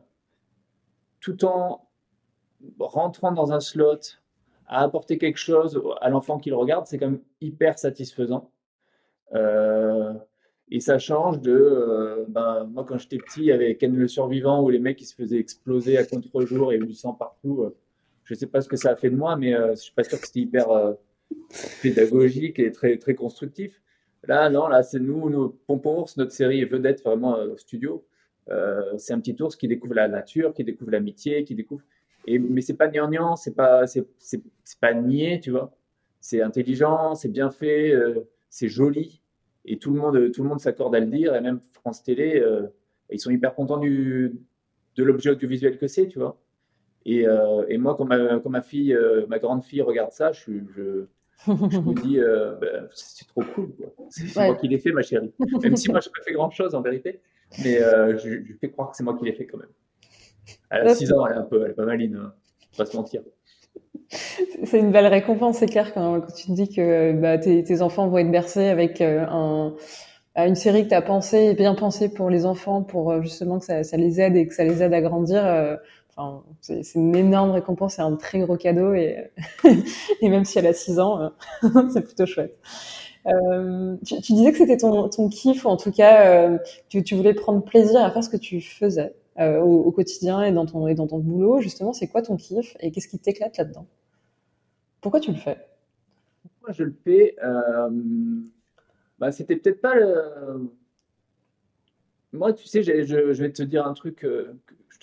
tout 1.21 1.45
en 1.45 1.87
rentrant 2.79 3.31
dans 3.31 3.53
un 3.53 3.61
slot 3.61 3.99
à 4.67 4.81
apporter 4.81 5.17
quelque 5.17 5.37
chose 5.37 5.81
à 6.01 6.09
l'enfant 6.09 6.39
qui 6.39 6.49
le 6.49 6.57
regarde, 6.57 6.87
c'est 6.87 6.97
quand 6.97 7.09
même 7.09 7.21
hyper 7.39 7.79
satisfaisant. 7.79 8.51
Euh, 9.33 10.13
et 10.69 10.81
ça 10.81 10.99
change 10.99 11.39
de. 11.39 11.53
Euh, 11.53 12.25
ben, 12.27 12.65
moi, 12.65 12.83
quand 12.83 12.97
j'étais 12.97 13.17
petit, 13.17 13.43
il 13.45 13.51
avait 13.53 13.75
Ken 13.75 13.95
le 13.95 14.07
survivant 14.09 14.61
où 14.61 14.69
les 14.69 14.79
mecs 14.79 15.01
ils 15.01 15.05
se 15.05 15.15
faisaient 15.15 15.39
exploser 15.39 15.97
à 15.97 16.05
contre-jour 16.05 16.73
et 16.73 16.79
du 16.79 16.93
sang 16.93 17.13
partout. 17.13 17.73
Je 18.25 18.33
ne 18.33 18.39
sais 18.39 18.47
pas 18.47 18.59
ce 18.59 18.67
que 18.67 18.77
ça 18.77 18.91
a 18.91 18.95
fait 18.97 19.09
de 19.09 19.15
moi, 19.15 19.37
mais 19.37 19.53
je 19.53 19.69
ne 19.69 19.75
suis 19.75 19.93
pas 19.93 20.03
sûr 20.03 20.19
que 20.19 20.27
c'était 20.27 20.41
hyper 20.41 20.95
pédagogique 21.81 22.59
et 22.59 22.71
très, 22.71 22.97
très 22.97 23.15
constructif. 23.15 23.81
Là, 24.25 24.49
non, 24.49 24.67
là, 24.67 24.83
c'est 24.83 24.99
nous, 24.99 25.29
nos 25.29 25.49
Pompons 25.49 26.01
Ours, 26.01 26.17
notre 26.17 26.31
série 26.31 26.63
vedette 26.63 27.03
vraiment 27.03 27.37
euh, 27.37 27.53
au 27.53 27.57
studio. 27.57 28.05
Euh, 28.49 28.97
c'est 28.97 29.13
un 29.13 29.19
petit 29.19 29.41
ours 29.41 29.55
qui 29.55 29.67
découvre 29.67 29.95
la 29.95 30.07
nature, 30.07 30.53
qui 30.53 30.63
découvre 30.63 30.91
l'amitié, 30.91 31.43
qui 31.43 31.55
découvre. 31.55 31.83
Et, 32.25 32.39
mais 32.39 32.61
c'est 32.61 32.75
pas 32.75 32.87
gnangnan, 32.87 33.35
c'est 33.35 33.53
pas, 33.53 33.85
c'est, 33.85 34.07
c'est, 34.17 34.41
pas 34.79 34.93
niais, 34.93 35.41
tu 35.41 35.51
vois. 35.51 35.75
C'est 36.21 36.41
intelligent, 36.41 37.15
c'est 37.15 37.29
bien 37.29 37.51
fait, 37.51 37.93
euh, 37.93 38.21
c'est 38.49 38.69
joli. 38.69 39.21
Et 39.65 39.77
tout 39.77 39.93
le 39.93 39.99
monde, 39.99 40.31
tout 40.31 40.43
le 40.43 40.49
monde 40.49 40.61
s'accorde 40.61 40.95
à 40.95 41.01
le 41.01 41.07
dire. 41.07 41.35
Et 41.35 41.41
même 41.41 41.59
France 41.59 42.03
Télé, 42.03 42.43
ils 43.09 43.19
sont 43.19 43.31
hyper 43.31 43.55
contents 43.55 43.77
du, 43.77 44.33
de 44.97 45.03
l'objet 45.03 45.31
audiovisuel 45.31 45.77
que 45.77 45.87
c'est, 45.87 46.07
tu 46.07 46.19
vois. 46.19 46.37
Et, 47.05 47.25
et 47.69 47.77
moi, 47.77 47.95
quand 47.95 48.05
ma, 48.49 48.61
fille, 48.61 48.97
ma 49.29 49.39
grande 49.39 49.63
fille 49.63 49.81
regarde 49.81 50.11
ça, 50.11 50.33
je, 50.33 51.05
je 51.47 51.51
me 51.51 52.01
dis, 52.01 52.19
euh, 52.19 52.55
bah, 52.59 52.87
c'est 52.93 53.27
trop 53.27 53.43
cool. 53.53 53.73
C'est 54.09 54.35
moi 54.35 54.55
qui 54.55 54.67
l'ai 54.67 54.79
fait, 54.79 54.91
ma 54.91 55.01
chérie. 55.01 55.33
Même 55.61 55.75
si 55.75 55.91
moi, 55.91 55.99
je 55.99 56.07
n'ai 56.07 56.13
pas 56.13 56.21
fait 56.23 56.33
grand-chose 56.33 56.75
en 56.75 56.81
vérité, 56.81 57.19
mais 57.63 57.81
euh, 57.81 58.17
je, 58.17 58.43
je, 58.45 58.53
fais 58.59 58.69
croire 58.69 58.91
que 58.91 58.97
c'est 58.97 59.03
moi 59.03 59.15
qui 59.17 59.25
l'ai 59.25 59.33
fait 59.33 59.45
quand 59.45 59.57
même. 59.57 59.69
Elle 60.69 60.87
a 60.87 60.95
6 60.95 61.11
ans, 61.13 61.25
elle 61.27 61.35
est 61.35 61.39
un 61.39 61.43
peu, 61.43 61.63
elle 61.63 61.71
est 61.71 61.75
pas 61.75 61.85
maline, 61.85 62.15
hein. 62.15 62.33
pas 62.77 62.85
se 62.85 62.95
mentir. 62.95 63.21
C'est 64.09 64.79
une 64.79 64.91
belle 64.91 65.07
récompense, 65.07 65.57
c'est 65.57 65.67
clair, 65.67 65.93
quand, 65.93 66.21
tu 66.35 66.47
te 66.47 66.51
dis 66.51 66.69
que 66.69 67.13
bah, 67.13 67.37
tes, 67.37 67.63
tes, 67.63 67.81
enfants 67.81 68.07
vont 68.07 68.19
être 68.19 68.31
bercés 68.31 68.67
avec 68.67 69.01
euh, 69.01 69.25
un, 69.27 69.75
une 70.35 70.55
série 70.55 70.83
que 70.83 70.89
tu 70.89 70.95
as 70.95 71.01
pensée, 71.01 71.55
bien 71.55 71.73
pensée 71.75 72.13
pour 72.13 72.29
les 72.29 72.45
enfants, 72.45 72.83
pour 72.83 73.21
justement 73.21 73.59
que 73.59 73.65
ça, 73.65 73.83
ça, 73.83 73.97
les 73.97 74.21
aide 74.21 74.35
et 74.35 74.47
que 74.47 74.53
ça 74.53 74.63
les 74.63 74.81
aide 74.83 74.93
à 74.93 75.01
grandir 75.01 75.43
C'est 76.61 76.95
une 76.95 77.15
énorme 77.15 77.51
récompense, 77.51 77.95
c'est 77.95 78.01
un 78.01 78.15
très 78.15 78.39
gros 78.39 78.57
cadeau 78.57 78.93
et, 78.93 79.31
même 80.21 80.45
si 80.45 80.59
elle 80.59 80.67
a 80.67 80.73
6 80.73 80.99
ans, 80.99 81.31
c'est 81.93 82.01
plutôt 82.01 82.25
chouette. 82.25 82.57
Euh, 83.27 83.95
tu, 84.05 84.33
disais 84.33 84.51
que 84.51 84.57
c'était 84.57 84.77
ton, 84.77 85.29
kiff, 85.29 85.65
ou 85.65 85.69
en 85.69 85.77
tout 85.77 85.91
cas, 85.91 86.51
euh, 86.51 86.57
tu, 86.89 87.15
voulais 87.15 87.33
prendre 87.33 87.63
plaisir 87.63 88.01
à 88.01 88.11
faire 88.11 88.23
ce 88.23 88.29
que 88.29 88.37
tu 88.37 88.59
faisais 88.61 89.15
euh, 89.39 89.59
au, 89.59 89.91
quotidien 89.91 90.43
et 90.43 90.51
dans, 90.51 90.65
ton, 90.65 90.87
et 90.87 90.95
dans 90.95 91.07
ton 91.07 91.19
boulot. 91.19 91.61
Justement, 91.61 91.93
c'est 91.93 92.07
quoi 92.07 92.21
ton 92.21 92.35
kiff 92.35 92.75
et 92.79 92.91
qu'est-ce 92.91 93.07
qui 93.07 93.19
t'éclate 93.19 93.57
là-dedans? 93.57 93.87
Pourquoi 95.01 95.19
tu 95.19 95.31
le 95.31 95.37
fais? 95.37 95.57
Pourquoi 96.43 96.73
je 96.73 96.83
le 96.83 96.95
fais? 97.03 97.35
Euh, 97.43 97.89
bah, 99.19 99.31
C'était 99.31 99.55
peut-être 99.55 99.81
pas 99.81 99.95
le. 99.95 100.71
Moi, 102.33 102.51
tu 102.53 102.67
sais, 102.67 102.83
je, 102.83 103.15
vais 103.15 103.51
te 103.51 103.63
dire 103.63 103.85
un 103.85 103.93
truc 103.93 104.25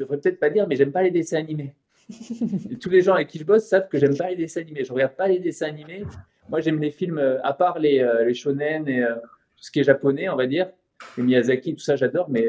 je 0.00 0.04
devrais 0.04 0.18
peut-être 0.18 0.40
pas 0.40 0.50
dire, 0.50 0.66
mais 0.66 0.76
j'aime 0.76 0.92
pas 0.92 1.02
les 1.02 1.10
dessins 1.10 1.38
animés. 1.38 1.74
tous 2.80 2.90
les 2.90 3.02
gens 3.02 3.14
avec 3.14 3.28
qui 3.28 3.38
je 3.38 3.44
bosse 3.44 3.66
savent 3.66 3.88
que 3.88 3.98
j'aime 3.98 4.16
pas 4.16 4.30
les 4.30 4.36
dessins 4.36 4.62
animés. 4.62 4.84
Je 4.84 4.92
regarde 4.92 5.14
pas 5.14 5.28
les 5.28 5.38
dessins 5.38 5.66
animés 5.66 6.04
moi, 6.50 6.60
j'aime 6.60 6.80
les 6.80 6.90
films, 6.90 7.18
euh, 7.18 7.40
à 7.42 7.52
part 7.52 7.78
les, 7.78 8.00
euh, 8.00 8.24
les 8.24 8.34
shonen 8.34 8.88
et 8.88 9.02
euh, 9.02 9.14
tout 9.14 9.64
ce 9.64 9.70
qui 9.70 9.80
est 9.80 9.84
japonais, 9.84 10.28
on 10.28 10.36
va 10.36 10.46
dire, 10.46 10.70
les 11.16 11.22
Miyazaki, 11.22 11.74
tout 11.74 11.82
ça, 11.82 11.96
j'adore, 11.96 12.28
mais 12.28 12.46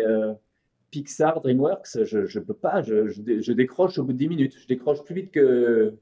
Pixar, 0.90 1.40
DreamWorks, 1.42 2.04
je 2.04 2.20
ne 2.20 2.44
peux 2.44 2.54
pas, 2.54 2.82
je, 2.82 3.08
je, 3.08 3.54
décroche 3.54 3.98
au 3.98 4.04
bout 4.04 4.14
de 4.14 4.18
10 4.18 4.28
minutes. 4.28 4.58
Je 4.60 4.68
décroche 4.68 5.04
plus 5.04 5.16
vite 5.16 5.32
que, 5.32 5.94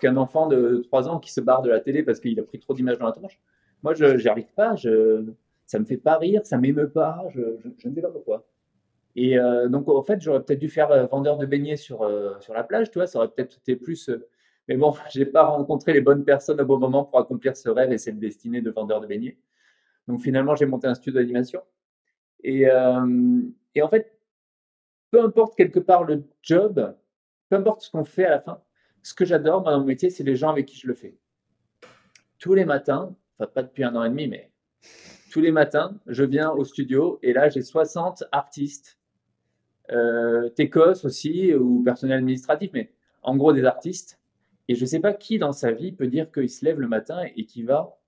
qu'un 0.00 0.16
enfant 0.16 0.46
de 0.46 0.82
3 0.86 1.08
ans 1.08 1.18
qui 1.18 1.32
se 1.32 1.40
barre 1.40 1.62
de 1.62 1.68
la 1.68 1.80
télé 1.80 2.02
parce 2.02 2.20
qu'il 2.20 2.38
a 2.40 2.42
pris 2.42 2.58
trop 2.58 2.74
d'images 2.74 2.98
dans 2.98 3.06
la 3.06 3.12
tronche. 3.12 3.38
Moi, 3.82 3.94
je 3.94 4.06
n'y 4.06 4.28
arrive 4.28 4.52
pas, 4.56 4.74
je, 4.76 5.24
ça 5.66 5.78
me 5.78 5.84
fait 5.84 5.98
pas 5.98 6.16
rire, 6.16 6.42
ça 6.44 6.56
m'émeut 6.56 6.88
pas, 6.88 7.22
je, 7.34 7.40
je, 7.78 7.88
ne 7.88 7.94
sais 7.94 8.00
pas 8.00 8.10
pourquoi. 8.10 8.46
Et 9.16 9.36
donc, 9.68 9.88
en 9.88 10.02
fait, 10.02 10.20
j'aurais 10.20 10.42
peut-être 10.42 10.58
dû 10.58 10.68
faire 10.68 11.06
vendeur 11.08 11.38
de 11.38 11.46
beignets 11.46 11.76
sur, 11.76 12.10
sur 12.40 12.52
la 12.52 12.64
plage, 12.64 12.90
tu 12.90 12.98
vois, 12.98 13.06
ça 13.06 13.18
aurait 13.18 13.28
peut-être 13.28 13.58
été 13.58 13.76
plus 13.76 14.10
mais 14.68 14.76
bon, 14.76 14.94
je 15.12 15.20
n'ai 15.20 15.26
pas 15.26 15.44
rencontré 15.44 15.92
les 15.92 16.00
bonnes 16.00 16.24
personnes 16.24 16.60
au 16.60 16.66
bon 16.66 16.78
moment 16.78 17.04
pour 17.04 17.18
accomplir 17.18 17.56
ce 17.56 17.68
rêve 17.68 17.92
et 17.92 17.98
cette 17.98 18.18
destinée 18.18 18.62
de 18.62 18.70
vendeur 18.70 19.00
de 19.00 19.06
beignets. 19.06 19.38
Donc 20.08 20.20
finalement, 20.20 20.54
j'ai 20.54 20.66
monté 20.66 20.86
un 20.86 20.94
studio 20.94 21.20
d'animation. 21.20 21.62
Et, 22.42 22.68
euh, 22.68 23.42
et, 23.74 23.82
en 23.82 23.88
fait, 23.88 24.18
peu 25.10 25.22
importe 25.22 25.56
quelque 25.56 25.80
part 25.80 26.04
le 26.04 26.24
job, 26.42 26.94
peu 27.48 27.56
importe 27.56 27.82
ce 27.82 27.90
qu'on 27.90 28.04
fait 28.04 28.26
à 28.26 28.30
la 28.30 28.40
fin, 28.40 28.60
ce 29.02 29.14
que 29.14 29.24
j'adore 29.24 29.62
dans 29.62 29.78
mon 29.78 29.84
métier, 29.84 30.10
c'est 30.10 30.24
les 30.24 30.36
gens 30.36 30.50
avec 30.50 30.66
qui 30.66 30.76
je 30.76 30.86
le 30.86 30.94
fais. 30.94 31.16
Tous 32.38 32.54
les 32.54 32.64
matins, 32.64 33.14
enfin 33.38 33.50
pas 33.50 33.62
depuis 33.62 33.84
un 33.84 33.94
an 33.96 34.04
et 34.04 34.10
demi, 34.10 34.28
mais 34.28 34.50
tous 35.30 35.40
les 35.40 35.52
matins, 35.52 35.98
je 36.06 36.24
viens 36.24 36.50
au 36.50 36.64
studio 36.64 37.18
et 37.22 37.32
là, 37.32 37.48
j'ai 37.48 37.62
60 37.62 38.24
artistes, 38.30 38.98
euh, 39.92 40.50
aussi, 41.04 41.54
ou 41.54 41.82
personnel 41.82 42.18
administratif, 42.18 42.70
mais 42.72 42.92
en 43.22 43.36
gros 43.36 43.52
des 43.52 43.64
artistes 43.64 44.18
et 44.68 44.74
je 44.74 44.80
ne 44.82 44.86
sais 44.86 45.00
pas 45.00 45.12
qui 45.12 45.38
dans 45.38 45.52
sa 45.52 45.72
vie 45.72 45.92
peut 45.92 46.06
dire 46.06 46.30
qu'il 46.32 46.48
se 46.48 46.64
lève 46.64 46.80
le 46.80 46.88
matin 46.88 47.22
et 47.36 47.44
qu'il 47.44 47.66
va, 47.66 47.98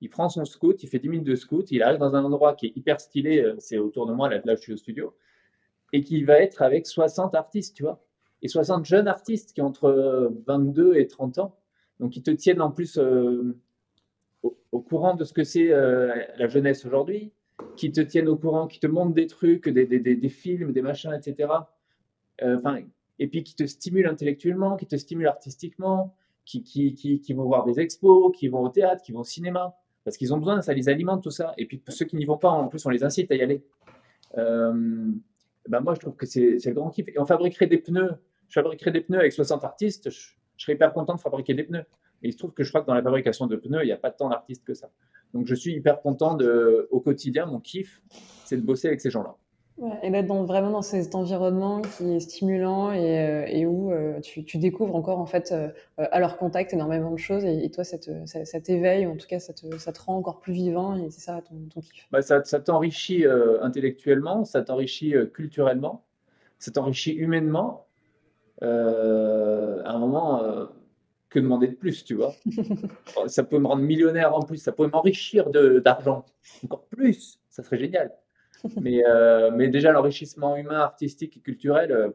il 0.00 0.08
prend 0.08 0.28
son 0.28 0.44
scout, 0.44 0.82
il 0.82 0.88
fait 0.88 0.98
10 0.98 1.08
minutes 1.08 1.26
de 1.26 1.34
scout, 1.34 1.70
il 1.70 1.82
arrive 1.82 1.98
dans 1.98 2.14
un 2.14 2.24
endroit 2.24 2.54
qui 2.54 2.66
est 2.66 2.72
hyper 2.76 3.00
stylé, 3.00 3.40
euh, 3.40 3.54
c'est 3.58 3.78
autour 3.78 4.06
de 4.06 4.12
moi, 4.12 4.28
là, 4.28 4.40
je 4.46 4.60
suis 4.60 4.72
au 4.72 4.76
studio, 4.76 5.14
et 5.92 6.02
qu'il 6.02 6.24
va 6.26 6.40
être 6.40 6.62
avec 6.62 6.86
60 6.86 7.34
artistes, 7.34 7.76
tu 7.76 7.82
vois. 7.82 8.02
Et 8.42 8.48
60 8.48 8.84
jeunes 8.84 9.08
artistes 9.08 9.52
qui 9.52 9.62
ont 9.62 9.66
entre 9.66 10.32
22 10.46 10.96
et 10.96 11.06
30 11.06 11.38
ans. 11.38 11.56
Donc 12.00 12.16
ils 12.16 12.22
te 12.22 12.30
tiennent 12.30 12.60
en 12.60 12.70
plus 12.70 12.98
euh, 12.98 13.56
au, 14.42 14.80
courant 14.80 15.14
de 15.14 15.24
ce 15.24 15.32
que 15.32 15.42
c'est 15.42 15.72
euh, 15.72 16.14
la 16.36 16.46
jeunesse 16.48 16.84
aujourd'hui, 16.84 17.32
qui 17.76 17.92
te 17.92 18.00
tiennent 18.00 18.28
au 18.28 18.36
courant, 18.36 18.66
qui 18.66 18.80
te 18.80 18.86
montrent 18.86 19.14
des 19.14 19.26
trucs, 19.26 19.68
des, 19.68 19.86
des, 19.86 19.98
des, 19.98 20.16
des 20.16 20.28
films, 20.28 20.72
des 20.72 20.82
machins, 20.82 21.12
etc. 21.12 21.48
Enfin, 22.42 22.80
et 23.18 23.28
puis 23.28 23.42
qui 23.42 23.54
te 23.54 23.64
stimulent 23.64 24.06
intellectuellement, 24.06 24.76
qui 24.76 24.86
te 24.86 24.96
stimulent 24.96 25.28
artistiquement, 25.28 26.14
qui, 26.44 26.62
qui, 26.62 26.94
qui, 26.94 27.20
qui, 27.20 27.32
vont 27.32 27.44
voir 27.44 27.64
des 27.64 27.80
expos, 27.80 28.32
qui 28.36 28.48
vont 28.48 28.60
au 28.60 28.68
théâtre, 28.68 29.02
qui 29.02 29.12
vont 29.12 29.20
au 29.20 29.24
cinéma, 29.24 29.74
parce 30.04 30.16
qu'ils 30.16 30.32
ont 30.32 30.38
besoin, 30.38 30.62
ça 30.62 30.72
les 30.72 30.88
alimente, 30.88 31.22
tout 31.22 31.30
ça. 31.30 31.52
Et 31.58 31.66
puis 31.66 31.82
ceux 31.88 32.04
qui 32.04 32.16
n'y 32.16 32.24
vont 32.24 32.38
pas, 32.38 32.50
en 32.50 32.68
plus, 32.68 32.84
on 32.86 32.90
les 32.90 33.02
incite 33.02 33.30
à 33.32 33.34
y 33.34 33.42
aller. 33.42 33.64
Euh, 34.38 35.10
ben 35.68 35.80
moi, 35.80 35.94
je 35.94 36.00
trouve 36.00 36.14
que 36.14 36.26
c'est 36.26 36.64
le 36.64 36.72
grand 36.72 36.90
kiff. 36.90 37.08
Et 37.08 37.18
on 37.18 37.26
fabriquerait 37.26 37.66
des 37.66 37.78
pneus, 37.78 38.12
je 38.48 38.54
fabriquerais 38.54 38.92
des 38.92 39.00
pneus 39.00 39.18
avec 39.18 39.32
60 39.32 39.64
artistes, 39.64 40.10
je, 40.10 40.34
serais 40.56 40.74
hyper 40.74 40.92
content 40.92 41.14
de 41.14 41.20
fabriquer 41.20 41.54
des 41.54 41.64
pneus. 41.64 41.84
Et 42.22 42.28
il 42.28 42.32
se 42.32 42.38
trouve 42.38 42.52
que 42.52 42.62
je 42.62 42.68
crois 42.68 42.82
que 42.82 42.86
dans 42.86 42.94
la 42.94 43.02
fabrication 43.02 43.46
de 43.46 43.56
pneus, 43.56 43.82
il 43.82 43.86
n'y 43.86 43.92
a 43.92 43.96
pas 43.96 44.10
tant 44.10 44.28
d'artistes 44.28 44.64
que 44.64 44.74
ça. 44.74 44.90
Donc 45.34 45.46
je 45.46 45.54
suis 45.54 45.74
hyper 45.74 46.00
content 46.00 46.34
de, 46.34 46.88
au 46.90 47.00
quotidien, 47.00 47.46
mon 47.46 47.60
kiff, 47.60 48.02
c'est 48.44 48.56
de 48.56 48.62
bosser 48.62 48.88
avec 48.88 49.00
ces 49.00 49.10
gens-là. 49.10 49.36
Ouais, 49.78 49.98
et 50.02 50.10
d'être 50.10 50.32
vraiment 50.44 50.70
dans 50.70 50.80
cet 50.80 51.14
environnement 51.14 51.82
qui 51.82 52.14
est 52.14 52.20
stimulant 52.20 52.92
et, 52.92 53.18
euh, 53.18 53.44
et 53.46 53.66
où 53.66 53.92
euh, 53.92 54.20
tu, 54.20 54.42
tu, 54.42 54.56
découvres 54.56 54.96
encore 54.96 55.18
en 55.18 55.26
fait 55.26 55.52
euh, 55.52 55.68
à 55.98 56.18
leur 56.18 56.38
contact 56.38 56.72
énormément 56.72 57.10
de 57.10 57.18
choses 57.18 57.44
et, 57.44 57.70
toi 57.70 57.84
ça, 57.84 57.98
te, 57.98 58.24
ça, 58.24 58.46
ça 58.46 58.58
t'éveille 58.58 59.06
ou 59.06 59.10
en 59.10 59.16
tout 59.16 59.26
cas 59.26 59.38
ça 59.38 59.52
te, 59.52 59.76
ça 59.76 59.92
te, 59.92 60.00
rend 60.00 60.16
encore 60.16 60.40
plus 60.40 60.54
vivant 60.54 60.96
et 60.96 61.10
c'est 61.10 61.20
ça 61.20 61.42
ton, 61.42 61.56
ton 61.74 61.82
kiff. 61.82 62.06
Bah 62.10 62.22
ça, 62.22 62.42
ça 62.44 62.58
t'enrichit 62.58 63.26
intellectuellement, 63.60 64.46
ça 64.46 64.62
t'enrichit 64.62 65.12
culturellement, 65.34 66.04
ça 66.58 66.70
t'enrichit 66.70 67.12
humainement. 67.12 67.84
à 68.62 68.66
un 68.66 69.98
moment, 69.98 70.40
que 71.28 71.38
demander 71.38 71.68
de 71.68 71.74
plus, 71.74 72.04
tu 72.04 72.14
vois 72.14 72.34
Ça 73.26 73.44
peut 73.44 73.58
me 73.58 73.66
rendre 73.66 73.82
millionnaire 73.82 74.34
en 74.34 74.42
plus, 74.42 74.58
ça 74.58 74.72
pourrait 74.72 74.88
m'enrichir 74.88 75.50
d'argent 75.50 76.24
encore 76.64 76.86
plus, 76.86 77.40
ça 77.50 77.62
serait 77.62 77.78
génial 77.78 78.12
mais, 78.80 79.02
euh, 79.06 79.50
mais 79.54 79.68
déjà, 79.68 79.92
l'enrichissement 79.92 80.56
humain, 80.56 80.80
artistique 80.80 81.36
et 81.36 81.40
culturel, 81.40 81.92
euh, 81.92 82.10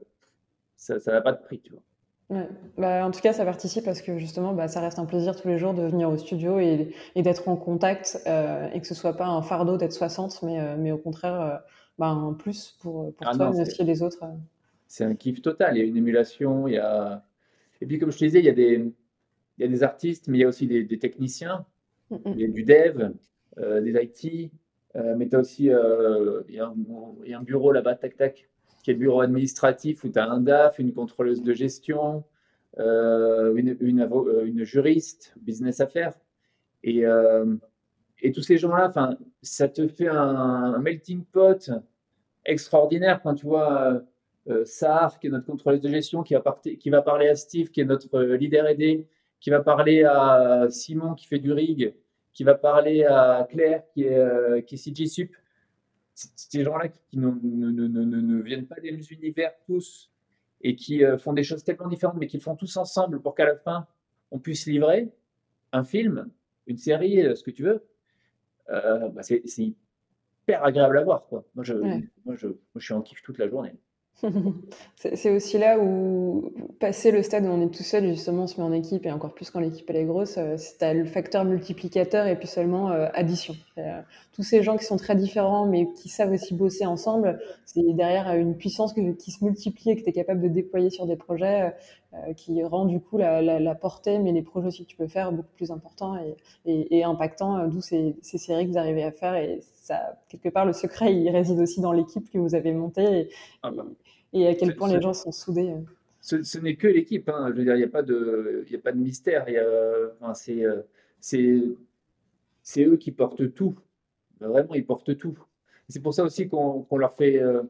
ça 0.76 0.98
n'a 1.08 1.22
pas 1.22 1.32
de 1.32 1.42
prix, 1.42 1.60
tu 1.60 1.72
vois. 1.72 1.82
Ouais. 2.30 2.48
Bah, 2.78 3.06
en 3.06 3.12
tout 3.12 3.20
cas, 3.20 3.34
ça 3.34 3.44
participe 3.44 3.84
parce 3.84 4.02
que 4.02 4.18
justement, 4.18 4.54
bah, 4.54 4.68
ça 4.68 4.80
reste 4.80 5.00
un 5.00 5.06
plaisir 5.06 5.36
tous 5.36 5.50
les 5.50 5.58
jours 5.58 5.74
de 5.74 5.84
venir 5.84 6.10
au 6.10 6.18
studio 6.18 6.60
et, 6.60 6.96
et 7.16 7.22
d'être 7.24 7.50
en 7.50 7.58
contact 7.58 8.22
euh, 8.26 8.70
et 8.74 8.80
que 8.80 8.88
ce 8.88 8.96
soit 8.96 9.18
pas 9.18 9.28
un 9.28 9.42
fardeau 9.42 9.78
d'être 9.78 9.92
60, 9.92 10.44
mais, 10.44 10.78
mais 10.78 10.92
au 10.94 10.98
contraire, 10.98 11.62
bah, 12.00 12.08
un 12.08 12.34
plus 12.34 12.78
pour, 12.82 13.14
pour 13.14 13.28
ah 13.28 13.36
toi, 13.36 13.52
mais 13.52 13.62
aussi 13.62 13.84
les 13.84 14.02
autres. 14.02 14.24
C'est 14.88 15.04
un 15.04 15.16
kiff 15.16 15.42
total. 15.42 15.76
Il 15.76 15.80
y 15.80 15.84
a 15.84 15.86
une 15.86 15.98
émulation. 15.98 16.68
Il 16.68 16.76
y 16.76 16.78
a... 16.78 17.22
Et 17.82 17.86
puis, 17.86 18.00
comme 18.00 18.12
je 18.12 18.18
te 18.18 18.26
disais, 18.26 18.40
il 18.40 18.46
y 18.46 18.50
a 18.50 18.54
des, 18.54 18.94
il 19.62 19.66
y 19.66 19.68
a 19.68 19.72
des 19.78 19.84
artistes, 19.84 20.28
mais 20.28 20.40
il 20.40 20.42
y 20.42 20.44
a 20.44 20.48
aussi 20.48 20.68
des, 20.68 20.84
des 20.84 21.00
techniciens, 21.00 21.66
mm 22.10 22.16
-mm. 22.16 22.34
Il 22.36 22.42
y 22.42 22.46
a 22.46 22.48
du 22.48 22.64
dev, 22.64 22.96
des 23.86 23.94
IT, 24.06 24.52
euh, 24.96 25.16
mais 25.18 25.28
tu 25.30 25.36
as 25.36 25.40
aussi, 25.40 25.70
euh, 25.70 26.42
il 26.50 26.56
y, 26.56 26.58
y, 26.58 27.34
a 27.34 27.40
un 27.40 27.44
bureau 27.44 27.72
là-bas, 27.72 27.96
tac, 27.96 28.18
tac, 28.18 28.50
qui 28.84 28.92
est 28.92 28.94
le 28.94 29.00
bureau 29.00 29.22
administratif 29.22 30.04
où 30.04 30.10
tu 30.10 30.20
as 30.20 30.30
un 30.30 30.42
DAF, 30.42 30.80
une 30.80 30.94
contrôleuse 30.94 31.44
de 31.44 31.54
gestion, 31.54 32.24
euh, 32.80 33.56
une, 33.56 33.78
une, 33.80 34.10
une, 34.46 34.64
juriste, 34.64 35.34
business 35.40 35.80
affaires. 35.80 36.18
Et, 36.84 37.04
et 38.24 38.32
tous 38.32 38.42
ces 38.42 38.58
gens-là, 38.58 38.92
ça 39.42 39.68
te 39.68 39.88
fait 39.88 40.08
un, 40.08 40.80
melting 40.80 41.24
pot 41.26 41.70
extraordinaire 42.44 43.22
quand 43.22 43.36
tu 43.36 43.46
vois 43.46 44.02
euh, 44.50 44.66
Sar, 44.66 45.20
qui 45.20 45.28
est 45.28 45.30
notre 45.30 45.46
contrôleuse 45.46 45.82
de 45.82 45.90
gestion, 45.90 46.24
qui 46.24 46.34
va, 46.34 46.62
qui 46.80 46.90
va 46.90 47.04
parler 47.04 47.30
à 47.30 47.36
Steve, 47.36 47.70
qui 47.70 47.82
est 47.82 47.86
notre 47.86 48.20
leader 48.22 48.66
aidé, 48.66 49.08
qui 49.42 49.50
va 49.50 49.60
parler 49.60 50.04
à 50.04 50.68
Simon, 50.70 51.16
qui 51.16 51.28
fait 51.28 51.40
du 51.40 51.52
rig, 51.52 51.96
qui 52.32 52.44
va 52.44 52.56
parler 52.56 53.04
à 53.04 53.46
Claire, 53.50 53.84
qui 53.94 54.04
est, 54.04 54.16
euh, 54.18 54.62
qui 54.62 54.76
est 54.76 54.78
CG 54.78 55.08
Sup. 55.08 55.36
Ces 56.14 56.64
gens-là 56.64 56.90
qui, 56.90 57.18
ne, 57.18 57.32
ne, 57.42 57.88
ne, 57.88 58.04
ne, 58.04 58.42
viennent 58.42 58.68
pas 58.68 58.80
des 58.80 58.92
mêmes 58.92 59.02
univers 59.10 59.52
tous 59.66 60.12
et 60.62 60.76
qui 60.76 61.04
euh, 61.04 61.18
font 61.18 61.34
des 61.34 61.44
choses 61.44 61.64
tellement 61.64 61.88
différentes, 61.88 62.18
mais 62.18 62.28
qui 62.28 62.40
font 62.40 62.56
tous 62.56 62.78
ensemble 62.78 63.20
pour 63.20 63.34
qu'à 63.34 63.46
la 63.46 63.56
fin, 63.56 63.88
on 64.30 64.38
puisse 64.38 64.68
livrer 64.68 65.12
un 65.72 65.84
film, 65.84 66.30
une 66.68 66.78
série, 66.78 67.26
euh, 67.26 67.34
ce 67.34 67.44
que 67.44 67.52
tu 67.52 67.64
veux. 67.64 67.84
Bah 68.70 69.22
c'est 69.24 69.44
hyper 69.58 70.64
agréable 70.64 71.00
à 71.00 71.04
voir. 71.04 71.26
Quoi. 71.26 71.44
Moi, 71.56 71.66
je, 71.66 71.74
moi, 71.74 72.36
je, 72.36 72.48
moi, 72.48 72.58
je 72.78 72.86
suis 72.86 72.94
en 72.94 73.02
kiff 73.02 73.22
toute 73.22 73.38
la 73.38 73.50
journée. 73.50 73.74
c'est 74.96 75.30
aussi 75.32 75.58
là 75.58 75.80
où, 75.80 76.52
passer 76.80 77.12
le 77.12 77.24
stade 77.24 77.46
où 77.46 77.50
on 77.50 77.62
est 77.62 77.70
tout 77.70 77.84
seul, 77.84 78.08
justement, 78.08 78.44
on 78.44 78.48
se 78.48 78.60
met 78.60 78.66
en 78.66 78.74
équipe, 78.74 79.06
et 79.06 79.12
encore 79.12 79.34
plus 79.34 79.50
quand 79.50 79.60
l'équipe 79.60 79.90
elle 79.90 79.98
est 79.98 80.06
grosse, 80.06 80.38
euh, 80.38 80.56
c'est 80.58 80.94
le 80.94 81.06
facteur 81.06 81.46
multiplicateur 81.46 82.28
et 82.28 82.36
puis 82.38 82.48
seulement 82.48 82.92
euh, 82.92 83.08
addition. 83.14 83.56
Euh, 83.78 84.02
tous 84.34 84.44
ces 84.44 84.64
gens 84.64 84.78
qui 84.78 84.86
sont 84.86 84.98
très 84.98 85.16
différents, 85.16 85.66
mais 85.66 85.88
qui 85.94 86.10
savent 86.10 86.32
aussi 86.32 86.54
bosser 86.54 86.86
ensemble, 86.86 87.40
c'est 87.66 87.82
derrière 87.94 88.34
une 88.36 88.56
puissance 88.56 88.94
qui 88.94 89.32
se 89.32 89.44
multiplie 89.44 89.92
et 89.92 89.96
que 89.96 90.04
tu 90.04 90.10
es 90.10 90.14
capable 90.14 90.42
de 90.42 90.48
déployer 90.48 90.90
sur 90.90 91.06
des 91.06 91.16
projets 91.16 91.74
qui 92.36 92.62
rend 92.64 92.86
du 92.86 93.00
coup 93.00 93.18
la, 93.18 93.76
portée, 93.76 94.20
mais 94.20 94.32
les 94.32 94.42
projets 94.42 94.68
aussi 94.68 94.84
que 94.84 94.90
tu 94.90 94.98
peux 94.98 95.08
faire 95.08 95.32
beaucoup 95.32 95.54
plus 95.56 95.72
importants 95.72 96.18
et, 96.66 96.98
et, 96.98 97.04
impactants, 97.04 97.68
d'où 97.68 97.82
ces, 97.82 98.16
ces, 98.22 98.38
séries 98.38 98.66
que 98.66 98.72
vous 98.72 98.78
arrivez 98.78 99.04
à 99.04 99.12
faire. 99.12 99.36
Et 99.36 99.60
ça, 99.82 100.18
quelque 100.30 100.50
part, 100.50 100.66
le 100.66 100.74
secret, 100.74 101.14
il 101.14 101.30
réside 101.30 101.60
aussi 101.60 101.82
dans 101.82 101.92
l'équipe 101.92 102.30
que 102.30 102.38
vous 102.38 102.56
avez 102.56 102.74
montée. 102.74 103.20
Et, 103.20 103.30
ah 103.64 103.72
bah 103.72 103.86
et 104.34 104.48
à 104.48 104.56
quel 104.56 104.76
point 104.76 104.92
les 104.92 105.02
gens 105.02 105.14
sont 105.14 105.32
soudés. 105.32 105.72
Euh. 105.72 105.82
Ce, 106.22 106.60
n'est 106.60 106.76
que 106.76 106.88
l'équipe. 106.88 107.28
Hein. 107.30 107.48
Je 107.50 107.54
veux 107.54 107.64
dire, 107.64 107.76
il 107.76 107.80
n'y 107.80 107.84
a, 107.84 107.90
pas 107.90 108.04
de, 108.04 108.66
a 108.72 108.78
pas 108.78 108.92
de 108.92 108.98
mystère. 108.98 109.46
Enfin, 110.22 110.34
euh, 110.50 110.82
c'est 112.62 112.84
eux 112.84 112.98
qui 112.98 113.12
portent 113.12 113.54
tout. 113.54 113.76
Vraiment, 114.40 114.74
ils 114.76 114.86
portent 114.86 115.18
tout. 115.18 115.38
C'est 115.90 116.02
pour 116.02 116.14
ça 116.14 116.24
aussi 116.24 116.48
qu'on 116.48 116.98
leur 116.98 117.14
fait 117.14 117.42
euh, 117.42 117.64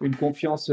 une 0.00 0.16
confiance 0.16 0.70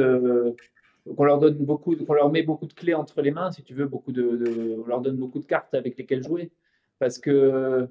qu'on 1.15 1.23
leur 1.23 1.39
donne 1.39 1.57
beaucoup, 1.57 1.95
qu'on 1.95 2.13
leur 2.13 2.31
met 2.31 2.43
beaucoup 2.43 2.65
de 2.65 2.73
clés 2.73 2.93
entre 2.93 3.21
les 3.21 3.31
mains, 3.31 3.51
si 3.51 3.63
tu 3.63 3.73
veux, 3.73 3.85
beaucoup 3.85 4.11
de, 4.11 4.77
on 4.83 4.87
leur 4.87 5.01
donne 5.01 5.15
beaucoup 5.15 5.39
de 5.39 5.45
cartes 5.45 5.73
avec 5.73 5.97
lesquelles 5.97 6.23
jouer. 6.23 6.51
Parce 6.99 7.17
que, 7.17 7.87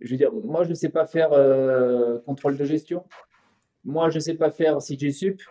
je 0.00 0.10
veux 0.10 0.16
dire, 0.16 0.32
moi, 0.32 0.64
je 0.64 0.70
ne 0.70 0.74
sais 0.74 0.88
pas 0.88 1.06
faire 1.06 1.32
euh, 1.32 2.18
contrôle 2.20 2.56
de 2.56 2.64
gestion. 2.64 3.04
Moi, 3.84 4.10
je 4.10 4.16
ne 4.16 4.20
sais 4.20 4.34
pas 4.34 4.50
faire 4.50 4.80
CG 4.80 5.10
Sup. 5.10 5.42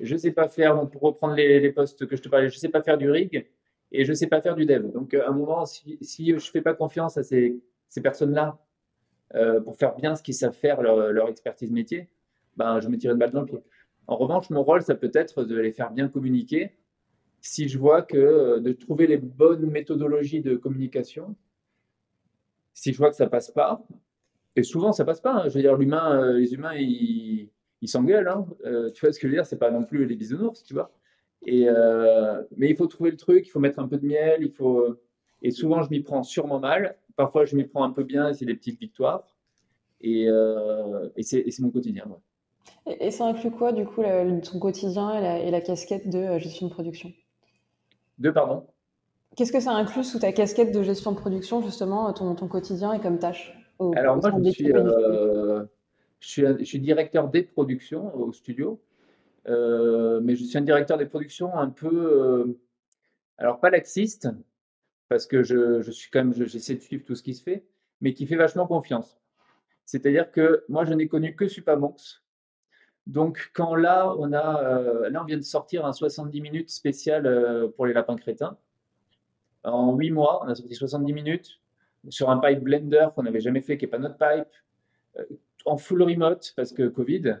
Je 0.00 0.12
ne 0.14 0.18
sais 0.18 0.32
pas 0.32 0.48
faire, 0.48 0.88
pour 0.90 1.02
reprendre 1.02 1.34
les, 1.34 1.72
postes 1.72 2.06
que 2.06 2.16
je 2.16 2.22
te 2.22 2.28
parlais, 2.28 2.48
je 2.48 2.56
ne 2.56 2.58
sais 2.58 2.68
pas 2.68 2.82
faire 2.82 2.98
du 2.98 3.10
rig 3.10 3.46
et 3.92 4.04
je 4.04 4.10
ne 4.10 4.14
sais 4.14 4.26
pas 4.26 4.40
faire 4.40 4.56
du 4.56 4.66
dev. 4.66 4.90
Donc, 4.92 5.14
à 5.14 5.28
un 5.28 5.32
moment, 5.32 5.64
si, 5.66 5.98
je 6.02 6.34
ne 6.34 6.38
fais 6.38 6.62
pas 6.62 6.74
confiance 6.74 7.16
à 7.16 7.22
ces, 7.22 7.60
personnes-là 8.02 8.58
euh, 9.34 9.60
pour 9.60 9.76
faire 9.76 9.94
bien 9.94 10.16
ce 10.16 10.22
qu'ils 10.22 10.34
savent 10.34 10.54
faire, 10.54 10.82
leur, 10.82 11.12
leur 11.12 11.28
expertise 11.28 11.70
métier, 11.70 12.08
ben, 12.56 12.80
je 12.80 12.88
me 12.88 12.96
tire 12.98 13.12
une 13.12 13.18
balle 13.18 13.30
dans 13.30 13.40
le 13.40 13.46
pied. 13.46 13.62
En 14.06 14.16
revanche, 14.16 14.50
mon 14.50 14.62
rôle, 14.62 14.82
ça 14.82 14.94
peut 14.94 15.10
être 15.14 15.44
de 15.44 15.56
les 15.56 15.72
faire 15.72 15.90
bien 15.90 16.08
communiquer. 16.08 16.72
Si 17.40 17.68
je 17.68 17.78
vois 17.78 18.02
que 18.02 18.16
euh, 18.16 18.60
de 18.60 18.72
trouver 18.72 19.06
les 19.06 19.16
bonnes 19.16 19.70
méthodologies 19.70 20.40
de 20.40 20.56
communication, 20.56 21.36
si 22.72 22.92
je 22.92 22.98
vois 22.98 23.10
que 23.10 23.16
ça 23.16 23.28
passe 23.28 23.50
pas, 23.50 23.86
et 24.56 24.62
souvent 24.62 24.92
ça 24.92 25.04
passe 25.04 25.20
pas. 25.20 25.34
Hein. 25.34 25.48
je 25.48 25.54
veux 25.54 25.60
dire, 25.60 25.76
l'humain, 25.76 26.20
euh, 26.20 26.38
les 26.38 26.54
humains, 26.54 26.74
ils 26.74 27.50
s'engueulent. 27.88 28.28
Hein. 28.28 28.46
Euh, 28.64 28.90
tu 28.90 29.04
vois 29.04 29.12
ce 29.12 29.18
que 29.18 29.26
je 29.26 29.32
veux 29.32 29.36
dire 29.36 29.46
C'est 29.46 29.58
pas 29.58 29.70
non 29.70 29.84
plus 29.84 30.06
les 30.06 30.16
bisounours, 30.16 30.62
tu 30.64 30.74
vois. 30.74 30.92
Et 31.46 31.66
mais 32.56 32.70
il 32.70 32.76
faut 32.76 32.86
trouver 32.86 33.10
le 33.10 33.16
truc, 33.16 33.46
il 33.46 33.50
faut 33.50 33.60
mettre 33.60 33.78
un 33.78 33.88
peu 33.88 33.98
de 33.98 34.06
miel, 34.06 34.38
il 34.40 34.50
faut. 34.50 34.96
Et 35.42 35.50
souvent, 35.50 35.82
je 35.82 35.90
m'y 35.90 36.00
prends 36.00 36.22
sûrement 36.22 36.58
mal. 36.58 36.96
Parfois, 37.16 37.44
je 37.44 37.54
m'y 37.54 37.64
prends 37.64 37.84
un 37.84 37.90
peu 37.90 38.02
bien, 38.02 38.32
c'est 38.32 38.46
des 38.46 38.54
petites 38.54 38.80
victoires. 38.80 39.36
Et, 40.00 40.26
et 41.16 41.22
c'est 41.22 41.60
mon 41.60 41.70
quotidien. 41.70 42.06
Et, 42.86 43.10
ça 43.10 43.26
inclut 43.26 43.50
quoi, 43.50 43.72
du 43.72 43.84
coup, 43.86 44.02
ton 44.02 44.58
quotidien 44.58 45.38
et 45.38 45.50
la, 45.50 45.60
casquette 45.60 46.08
de 46.08 46.18
euh, 46.18 46.38
gestion 46.38 46.68
de 46.68 46.72
production? 46.72 47.12
De 48.18 48.30
pardon? 48.30 48.66
Qu'est-ce 49.36 49.52
que 49.52 49.60
ça 49.60 49.72
inclut 49.72 50.04
sous 50.04 50.18
ta 50.18 50.32
casquette 50.32 50.72
de 50.72 50.82
gestion 50.82 51.12
de 51.12 51.16
production, 51.16 51.62
justement, 51.62 52.12
ton, 52.12 52.34
ton 52.34 52.46
quotidien 52.46 52.92
et 52.92 53.00
comme 53.00 53.18
tâche? 53.18 53.56
Alors, 53.96 54.16
moi, 54.16 54.30
je 54.44 54.50
suis, 54.50 54.72
euh, 54.72 55.43
je, 56.26 56.64
suis, 56.64 56.80
directeur 56.80 57.28
des 57.28 57.42
productions 57.42 58.14
au 58.16 58.32
studio, 58.32 58.80
euh, 59.48 60.20
mais 60.22 60.36
je 60.36 60.44
suis 60.44 60.58
un 60.58 60.62
directeur 60.62 60.98
des 60.98 61.06
productions 61.06 61.54
un 61.56 61.70
peu, 61.70 62.56
alors 63.38 63.60
pas 63.60 63.70
laxiste, 63.70 64.28
parce 65.08 65.26
que 65.26 65.42
je, 65.42 65.90
suis 65.90 66.10
quand 66.10 66.24
même, 66.24 66.32
j'essaie 66.46 66.74
de 66.74 66.80
suivre 66.80 67.04
tout 67.04 67.14
ce 67.14 67.22
qui 67.22 67.34
se 67.34 67.42
fait, 67.42 67.64
mais 68.00 68.14
qui 68.14 68.26
fait 68.26 68.36
vachement 68.36 68.66
confiance. 68.66 69.18
C'est-à-dire 69.84 70.30
que 70.30 70.64
moi, 70.68 70.84
je 70.84 70.94
n'ai 70.94 71.08
connu 71.08 71.36
que 71.36 71.46
Supamonks, 71.46 72.24
donc, 73.06 73.50
quand 73.52 73.74
là, 73.74 74.14
on 74.18 74.32
a, 74.32 74.62
euh, 74.64 75.10
là, 75.10 75.22
on 75.22 75.24
vient 75.26 75.36
de 75.36 75.42
sortir 75.42 75.84
un 75.84 75.92
70 75.92 76.40
minutes 76.40 76.70
spécial 76.70 77.26
euh, 77.26 77.68
pour 77.68 77.86
les 77.86 77.92
lapins 77.92 78.16
crétins. 78.16 78.56
En 79.62 79.94
8 79.94 80.10
mois, 80.10 80.42
on 80.44 80.48
a 80.48 80.54
sorti 80.54 80.74
70 80.74 81.12
minutes 81.12 81.60
sur 82.08 82.30
un 82.30 82.38
pipe 82.38 82.60
blender 82.60 83.08
qu'on 83.14 83.22
n'avait 83.22 83.40
jamais 83.40 83.60
fait, 83.60 83.76
qui 83.76 83.84
n'est 83.84 83.90
pas 83.90 83.98
notre 83.98 84.16
pipe, 84.16 84.26
euh, 84.26 84.44
en 85.64 85.76
full 85.76 86.02
remote 86.02 86.52
parce 86.56 86.72
que 86.72 86.88
Covid. 86.88 87.38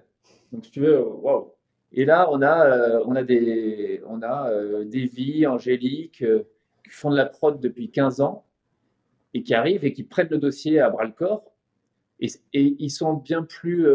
Donc, 0.52 0.64
si 0.64 0.70
tu 0.70 0.80
veux, 0.80 1.02
waouh. 1.02 1.52
Et 1.92 2.04
là, 2.04 2.28
on 2.30 2.42
a, 2.42 3.00
on 3.06 3.14
a 3.14 3.22
des, 3.22 4.02
on 4.06 4.22
a 4.22 4.84
des 4.84 5.04
vies 5.06 5.46
angéliques 5.46 6.24
qui 6.84 6.90
font 6.90 7.10
de 7.10 7.16
la 7.16 7.26
prod 7.26 7.60
depuis 7.60 7.90
15 7.90 8.20
ans 8.20 8.44
et 9.32 9.42
qui 9.42 9.54
arrivent 9.54 9.84
et 9.84 9.92
qui 9.92 10.02
prennent 10.02 10.28
le 10.30 10.38
dossier 10.38 10.80
à 10.80 10.90
bras 10.90 11.04
le 11.04 11.12
corps. 11.12 11.52
Et, 12.18 12.30
ils 12.52 12.90
sont 12.90 13.14
bien 13.14 13.44
plus 13.44 13.86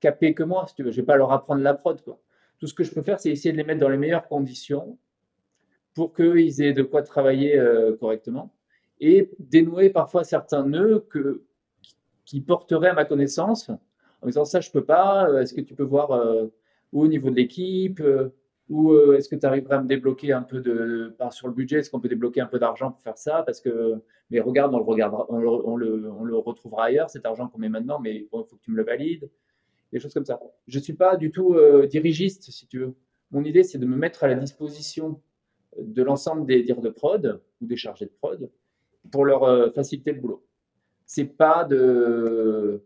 capés 0.00 0.32
que 0.32 0.42
moi, 0.42 0.64
si 0.68 0.74
tu 0.74 0.84
veux. 0.84 0.90
Je 0.90 1.00
vais 1.00 1.06
pas 1.06 1.16
leur 1.16 1.32
apprendre 1.32 1.62
la 1.62 1.74
prod. 1.74 2.00
Quoi. 2.02 2.18
Tout 2.58 2.66
ce 2.66 2.74
que 2.74 2.84
je 2.84 2.92
peux 2.92 3.02
faire, 3.02 3.20
c'est 3.20 3.30
essayer 3.30 3.52
de 3.52 3.58
les 3.58 3.64
mettre 3.64 3.80
dans 3.80 3.88
les 3.88 3.98
meilleures 3.98 4.28
conditions 4.28 4.98
pour 5.94 6.14
qu'ils 6.14 6.62
aient 6.62 6.72
de 6.72 6.82
quoi 6.82 7.02
travailler 7.02 7.58
euh, 7.58 7.96
correctement 7.96 8.52
et 9.00 9.30
dénouer 9.38 9.90
parfois 9.90 10.24
certains 10.24 10.64
nœuds 10.64 11.06
que, 11.10 11.42
qui 12.26 12.42
porteraient 12.42 12.90
à 12.90 12.94
ma 12.94 13.06
connaissance 13.06 13.70
en 14.20 14.26
disant 14.26 14.44
ça, 14.44 14.60
je 14.60 14.70
peux 14.70 14.84
pas. 14.84 15.28
Euh, 15.30 15.40
est-ce 15.40 15.54
que 15.54 15.62
tu 15.62 15.74
peux 15.74 15.84
voir 15.84 16.10
euh, 16.10 16.48
au 16.92 17.08
niveau 17.08 17.30
de 17.30 17.36
l'équipe 17.36 18.02
ou 18.68 18.96
est-ce 19.12 19.28
que 19.28 19.36
tu 19.36 19.46
arriverais 19.46 19.76
à 19.76 19.80
me 19.80 19.86
débloquer 19.86 20.32
un 20.32 20.42
peu 20.42 20.60
de 20.60 21.14
sur 21.30 21.46
le 21.46 21.54
budget 21.54 21.78
Est-ce 21.78 21.90
qu'on 21.90 22.00
peut 22.00 22.08
débloquer 22.08 22.40
un 22.40 22.46
peu 22.46 22.58
d'argent 22.58 22.90
pour 22.90 23.00
faire 23.00 23.16
ça? 23.16 23.44
Parce 23.44 23.60
que 23.60 24.02
mais 24.30 24.40
regarde, 24.40 24.74
on 24.74 24.78
le 24.78 24.84
regardera, 24.84 25.26
on 25.28 25.76
le, 25.76 26.36
retrouvera 26.38 26.86
ailleurs 26.86 27.10
cet 27.10 27.26
argent 27.26 27.48
qu'on 27.48 27.58
met 27.58 27.68
maintenant, 27.68 28.00
mais 28.00 28.16
il 28.16 28.26
faut 28.26 28.42
que 28.42 28.56
tu 28.60 28.70
me 28.70 28.76
le 28.76 28.84
valides 28.84 29.30
des 29.92 30.00
choses 30.00 30.14
comme 30.14 30.24
ça. 30.24 30.40
Je 30.66 30.78
ne 30.78 30.82
suis 30.82 30.94
pas 30.94 31.16
du 31.16 31.30
tout 31.30 31.54
euh, 31.54 31.86
dirigiste, 31.86 32.50
si 32.50 32.66
tu 32.66 32.80
veux. 32.80 32.94
Mon 33.30 33.44
idée, 33.44 33.62
c'est 33.62 33.78
de 33.78 33.86
me 33.86 33.96
mettre 33.96 34.24
à 34.24 34.28
la 34.28 34.34
disposition 34.34 35.20
de 35.78 36.02
l'ensemble 36.02 36.46
des 36.46 36.62
dires 36.62 36.80
de 36.80 36.90
prod 36.90 37.40
ou 37.60 37.66
des 37.66 37.76
chargés 37.76 38.06
de 38.06 38.10
prod 38.10 38.50
pour 39.12 39.24
leur 39.24 39.44
euh, 39.44 39.70
faciliter 39.70 40.12
le 40.12 40.20
boulot. 40.20 40.45
C'est 41.06 41.24
pas 41.24 41.64
de 41.64 42.82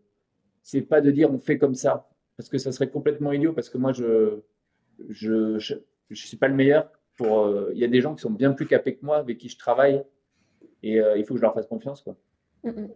c'est 0.63 0.81
pas 0.81 1.01
de 1.01 1.11
dire 1.11 1.31
on 1.31 1.39
fait 1.39 1.57
comme 1.57 1.75
ça 1.75 2.09
parce 2.37 2.49
que 2.49 2.57
ça 2.57 2.71
serait 2.71 2.89
complètement 2.89 3.31
idiot 3.31 3.53
parce 3.53 3.69
que 3.69 3.77
moi 3.77 3.93
je 3.93 4.39
je, 5.09 5.57
je, 5.57 5.75
suis 6.13 6.37
pas 6.37 6.47
le 6.47 6.53
meilleur 6.53 6.91
pour 7.17 7.45
euh, 7.45 7.71
il 7.73 7.79
y 7.79 7.83
a 7.83 7.87
des 7.87 8.01
gens 8.01 8.13
qui 8.15 8.21
sont 8.21 8.29
bien 8.29 8.51
plus 8.53 8.67
capés 8.67 8.95
que 8.95 9.05
moi 9.05 9.17
avec 9.17 9.37
qui 9.39 9.49
je 9.49 9.57
travaille 9.57 10.03
et 10.83 10.99
il 11.17 11.25
faut 11.25 11.33
que 11.33 11.39
je 11.39 11.43
leur 11.43 11.53
fasse 11.53 11.67
confiance 11.67 12.01
quoi. 12.01 12.15
Mm, 12.63 12.69
mm. 12.69 12.89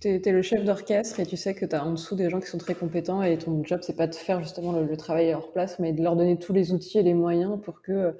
Tu 0.00 0.08
es, 0.08 0.32
le 0.32 0.42
chef 0.42 0.64
d'orchestre 0.64 1.20
et 1.20 1.26
tu 1.26 1.36
sais 1.36 1.54
que 1.54 1.64
tu 1.64 1.74
as 1.74 1.82
en 1.82 1.92
dessous 1.92 2.14
des 2.14 2.28
gens 2.28 2.40
qui 2.40 2.46
sont 2.46 2.58
très 2.58 2.74
compétents 2.74 3.22
et 3.22 3.38
ton 3.38 3.64
job, 3.64 3.80
c'est 3.82 3.96
pas 3.96 4.06
de 4.06 4.14
faire 4.14 4.42
justement 4.42 4.78
le, 4.78 4.96
travail 4.96 5.28
à 5.28 5.32
leur 5.32 5.50
place, 5.50 5.78
mais 5.78 5.92
de 5.92 6.02
leur 6.02 6.14
donner 6.14 6.38
tous 6.38 6.52
les 6.52 6.72
outils 6.72 6.98
et 6.98 7.02
les 7.02 7.14
moyens 7.14 7.58
pour 7.62 7.80
que 7.80 8.14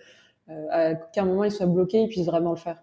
euh, 0.49 0.67
à 0.71 0.95
qu'un 0.95 1.27
moment 1.27 1.45
ils 1.45 1.53
soient 1.53 1.67
bloqués, 1.67 2.03
ils 2.03 2.09
puissent 2.09 2.27
vraiment 2.27 2.53
le 2.53 2.57
faire. 2.57 2.83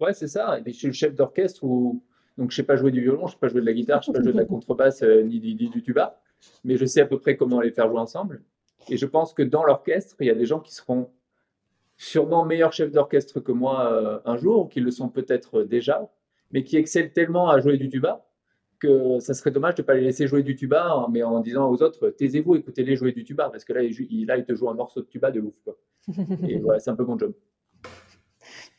Ouais, 0.00 0.12
c'est 0.12 0.28
ça. 0.28 0.58
Et 0.58 0.72
je 0.72 0.76
suis 0.76 0.86
le 0.88 0.92
chef 0.92 1.14
d'orchestre 1.14 1.62
où 1.62 2.02
donc 2.38 2.50
je 2.50 2.56
sais 2.56 2.62
pas 2.62 2.76
jouer 2.76 2.90
du 2.90 3.00
violon, 3.00 3.26
je 3.26 3.32
sais 3.32 3.38
pas 3.38 3.48
jouer 3.48 3.60
de 3.60 3.66
la 3.66 3.72
guitare, 3.72 4.02
je 4.02 4.06
sais 4.06 4.12
pas 4.12 4.22
jouer 4.22 4.32
de 4.32 4.38
la 4.38 4.44
contrebasse 4.54 5.02
euh, 5.02 5.22
ni, 5.22 5.38
du 5.38 5.82
tuba, 5.82 6.20
mais 6.64 6.76
je 6.76 6.84
sais 6.84 7.00
à 7.00 7.06
peu 7.06 7.18
près 7.18 7.36
comment 7.36 7.60
les 7.60 7.70
faire 7.70 7.88
jouer 7.88 7.98
ensemble. 7.98 8.42
Et 8.88 8.96
je 8.96 9.06
pense 9.06 9.32
que 9.32 9.42
dans 9.42 9.64
l'orchestre, 9.64 10.16
il 10.20 10.26
y 10.26 10.30
a 10.30 10.34
des 10.34 10.46
gens 10.46 10.60
qui 10.60 10.74
seront 10.74 11.10
sûrement 11.96 12.44
meilleurs 12.44 12.72
chefs 12.72 12.92
d'orchestre 12.92 13.40
que 13.40 13.52
moi 13.52 13.92
euh, 13.92 14.20
un 14.24 14.36
jour, 14.36 14.64
ou 14.64 14.64
qui 14.66 14.80
le 14.80 14.90
sont 14.90 15.08
peut-être 15.08 15.62
déjà, 15.62 16.08
mais 16.52 16.62
qui 16.62 16.76
excellent 16.76 17.10
tellement 17.12 17.48
à 17.50 17.58
jouer 17.60 17.78
du 17.78 17.88
tuba 17.88 18.22
que 18.78 19.18
ça 19.20 19.32
serait 19.32 19.50
dommage 19.50 19.74
de 19.76 19.82
ne 19.82 19.86
pas 19.86 19.94
les 19.94 20.02
laisser 20.02 20.26
jouer 20.26 20.42
du 20.42 20.54
tuba, 20.54 21.06
mais 21.10 21.22
en 21.22 21.40
disant 21.40 21.70
aux 21.70 21.82
autres, 21.82 22.10
taisez-vous, 22.10 22.56
écoutez-les 22.56 22.94
jouer 22.94 23.12
du 23.12 23.24
tuba, 23.24 23.48
parce 23.48 23.64
que 23.64 23.72
là, 23.72 23.82
il, 23.82 24.26
là, 24.26 24.36
il 24.36 24.44
te 24.44 24.54
joue 24.54 24.68
un 24.68 24.74
morceau 24.74 25.00
de 25.00 25.06
tuba 25.06 25.30
de 25.30 25.40
ouf. 25.40 25.54
Et 26.46 26.58
voilà, 26.60 26.78
c'est 26.78 26.90
un 26.90 26.96
peu 26.96 27.04
mon 27.04 27.18
job. 27.18 27.32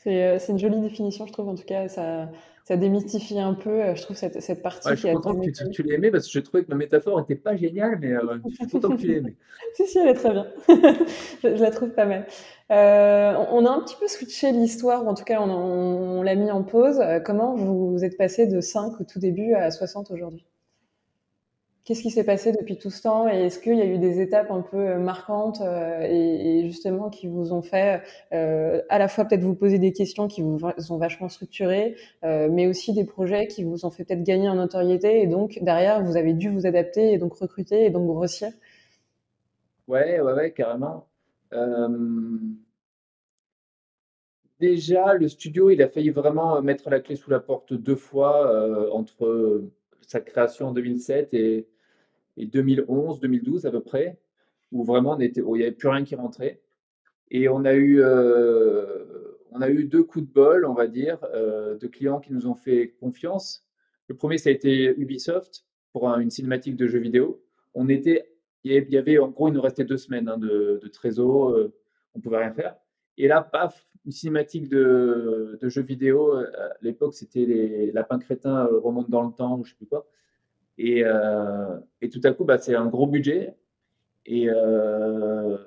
Euh, 0.05 0.37
c'est 0.39 0.51
une 0.51 0.59
jolie 0.59 0.79
définition, 0.79 1.25
je 1.25 1.33
trouve. 1.33 1.49
En 1.49 1.55
tout 1.55 1.65
cas, 1.65 1.87
ça, 1.87 2.29
ça 2.67 2.75
démystifie 2.75 3.39
un 3.39 3.53
peu, 3.53 3.69
euh, 3.69 3.95
je 3.95 4.01
trouve, 4.01 4.17
cette, 4.17 4.41
cette 4.41 4.61
partie. 4.61 4.89
je 4.89 4.95
suis 4.95 5.13
content 5.13 5.39
que 5.39 5.49
tu, 5.51 5.69
tu 5.69 5.83
l'aies 5.83 5.95
aimé 5.95 6.11
parce 6.11 6.25
que 6.25 6.33
je 6.33 6.39
trouvais 6.41 6.65
que 6.65 6.69
ma 6.69 6.75
métaphore 6.75 7.17
n'était 7.17 7.37
pas 7.37 7.55
géniale, 7.55 7.97
mais 8.01 8.11
euh, 8.11 8.39
je 8.49 8.55
suis 8.55 8.67
content 8.67 8.89
que 8.89 8.99
tu 8.99 9.07
l'aies 9.07 9.19
aimé. 9.19 9.37
si, 9.73 9.87
si, 9.87 9.97
elle 9.99 10.09
est 10.09 10.13
très 10.13 10.31
bien. 10.31 10.47
je, 10.67 11.63
la 11.63 11.71
trouve 11.71 11.91
pas 11.91 12.05
mal. 12.05 12.27
Euh, 12.71 13.35
on 13.53 13.65
a 13.65 13.69
un 13.69 13.79
petit 13.79 13.95
peu 13.97 14.09
switché 14.09 14.51
l'histoire, 14.51 15.05
ou 15.05 15.07
en 15.07 15.13
tout 15.13 15.23
cas, 15.23 15.39
on, 15.39 15.49
on, 15.49 16.21
l'a 16.23 16.35
mis 16.35 16.51
en 16.51 16.61
pause. 16.61 17.01
Comment 17.23 17.55
vous 17.55 18.03
êtes 18.03 18.17
passé 18.17 18.47
de 18.47 18.59
5 18.59 18.99
au 18.99 19.05
tout 19.05 19.19
début 19.19 19.53
à 19.53 19.71
60 19.71 20.11
aujourd'hui? 20.11 20.45
Qu'est-ce 21.87 22.01
qui 22.01 22.11
s'est 22.11 22.25
passé 22.25 22.51
depuis 22.51 22.77
tout 22.77 22.89
ce 22.89 23.03
temps 23.03 23.29
et 23.29 23.45
est-ce 23.45 23.59
qu'il 23.59 23.77
y 23.77 23.81
a 23.81 23.85
eu 23.85 23.97
des 23.97 24.19
étapes 24.19 24.51
un 24.51 24.61
peu 24.61 24.75
euh, 24.75 24.99
marquantes 24.99 25.61
euh, 25.61 26.01
et, 26.01 26.65
justement 26.65 27.09
qui 27.09 27.27
vous 27.27 27.53
ont 27.53 27.61
fait 27.61 28.01
euh, 28.33 28.81
à 28.89 28.99
la 28.99 29.07
fois 29.07 29.23
peut-être 29.23 29.45
vous 29.45 29.55
poser 29.55 29.79
des 29.79 29.93
questions 29.93 30.27
qui 30.27 30.41
vous 30.41 30.59
ont 30.89 30.97
vachement 30.97 31.29
structuré, 31.29 31.95
mais 32.23 32.67
aussi 32.67 32.91
des 32.91 33.05
projets 33.05 33.47
qui 33.47 33.63
vous 33.63 33.85
ont 33.85 33.89
fait 33.89 34.03
peut-être 34.03 34.23
gagner 34.23 34.49
en 34.49 34.55
notoriété 34.55 35.21
et 35.21 35.27
donc 35.27 35.59
derrière 35.61 36.03
vous 36.03 36.17
avez 36.17 36.33
dû 36.33 36.49
vous 36.49 36.67
adapter 36.67 37.13
et 37.13 37.17
donc 37.17 37.35
recruter 37.35 37.85
et 37.85 37.89
donc 37.89 38.05
grossir? 38.05 38.49
Ouais, 39.87 40.19
ouais, 40.19 40.33
ouais, 40.33 40.51
carrément. 40.51 41.07
Déjà, 44.59 45.13
le 45.13 45.29
studio, 45.29 45.69
il 45.69 45.81
a 45.81 45.87
failli 45.87 46.09
vraiment 46.09 46.61
mettre 46.61 46.89
la 46.89 46.99
clé 46.99 47.15
sous 47.15 47.29
la 47.31 47.39
porte 47.39 47.71
deux 47.73 47.95
fois 47.95 48.91
entre 48.91 49.63
sa 50.01 50.19
création 50.19 50.67
en 50.67 50.71
2007 50.73 51.33
et, 51.33 51.65
et 52.37 52.45
2011, 52.45 53.19
2012 53.19 53.65
à 53.65 53.71
peu 53.71 53.81
près, 53.81 54.17
où 54.71 54.83
vraiment 54.83 55.15
on 55.15 55.19
était, 55.19 55.41
il 55.41 55.53
n'y 55.53 55.63
avait 55.63 55.71
plus 55.71 55.89
rien 55.89 56.03
qui 56.03 56.15
rentrait. 56.15 56.61
Et 57.31 57.49
on 57.49 57.65
a 57.65 57.73
eu, 57.73 58.01
euh, 58.01 59.03
on 59.51 59.61
a 59.61 59.69
eu 59.69 59.83
deux 59.85 60.03
coups 60.03 60.25
de 60.25 60.31
bol, 60.31 60.65
on 60.65 60.73
va 60.73 60.87
dire, 60.87 61.17
euh, 61.33 61.77
de 61.77 61.87
clients 61.87 62.19
qui 62.19 62.31
nous 62.31 62.47
ont 62.47 62.55
fait 62.55 62.95
confiance. 62.99 63.65
Le 64.07 64.15
premier, 64.15 64.37
ça 64.37 64.49
a 64.49 64.53
été 64.53 64.95
Ubisoft 64.97 65.65
pour 65.91 66.07
une 66.09 66.29
cinématique 66.29 66.75
de 66.75 66.87
jeux 66.87 66.99
vidéo. 66.99 67.41
On 67.73 67.89
était, 67.89 68.29
il 68.63 68.71
y 68.71 68.97
avait, 68.97 69.17
en 69.17 69.29
gros, 69.29 69.49
il 69.49 69.53
nous 69.53 69.61
restait 69.61 69.83
deux 69.83 69.97
semaines 69.97 70.29
hein, 70.29 70.37
de, 70.37 70.79
de, 70.81 70.87
trésor, 70.87 71.49
euh, 71.49 71.73
on 72.15 72.19
pouvait 72.19 72.37
rien 72.37 72.53
faire. 72.53 72.75
Et 73.17 73.27
là, 73.27 73.41
paf, 73.41 73.87
une 74.05 74.11
cinématique 74.11 74.69
de, 74.69 75.57
de 75.61 75.69
jeux 75.69 75.81
vidéo. 75.81 76.33
À 76.33 76.45
l'époque, 76.81 77.13
c'était 77.13 77.45
les 77.45 77.91
lapins 77.91 78.19
crétins 78.19 78.65
remontent 78.65 79.09
dans 79.09 79.23
le 79.23 79.33
temps, 79.33 79.61
je 79.63 79.71
sais 79.71 79.75
plus 79.75 79.87
quoi. 79.87 80.07
Et, 80.77 81.03
euh, 81.03 81.79
et 82.01 82.09
tout 82.09 82.21
à 82.23 82.31
coup, 82.31 82.45
bah, 82.45 82.57
c'est 82.57 82.75
un 82.75 82.85
gros 82.85 83.07
budget 83.07 83.55
et 84.25 84.49
euh, 84.49 85.57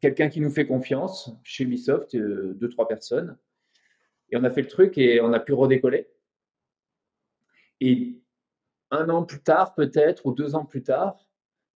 quelqu'un 0.00 0.28
qui 0.28 0.40
nous 0.40 0.50
fait 0.50 0.66
confiance 0.66 1.32
chez 1.42 1.64
Ubisoft, 1.64 2.16
deux, 2.16 2.68
trois 2.68 2.88
personnes. 2.88 3.36
Et 4.30 4.36
on 4.36 4.44
a 4.44 4.50
fait 4.50 4.62
le 4.62 4.68
truc 4.68 4.98
et 4.98 5.20
on 5.20 5.32
a 5.32 5.40
pu 5.40 5.52
redécoller. 5.52 6.08
Et 7.80 8.20
un 8.90 9.08
an 9.08 9.22
plus 9.22 9.40
tard, 9.40 9.74
peut-être, 9.74 10.26
ou 10.26 10.32
deux 10.32 10.54
ans 10.54 10.64
plus 10.64 10.82
tard, 10.82 11.26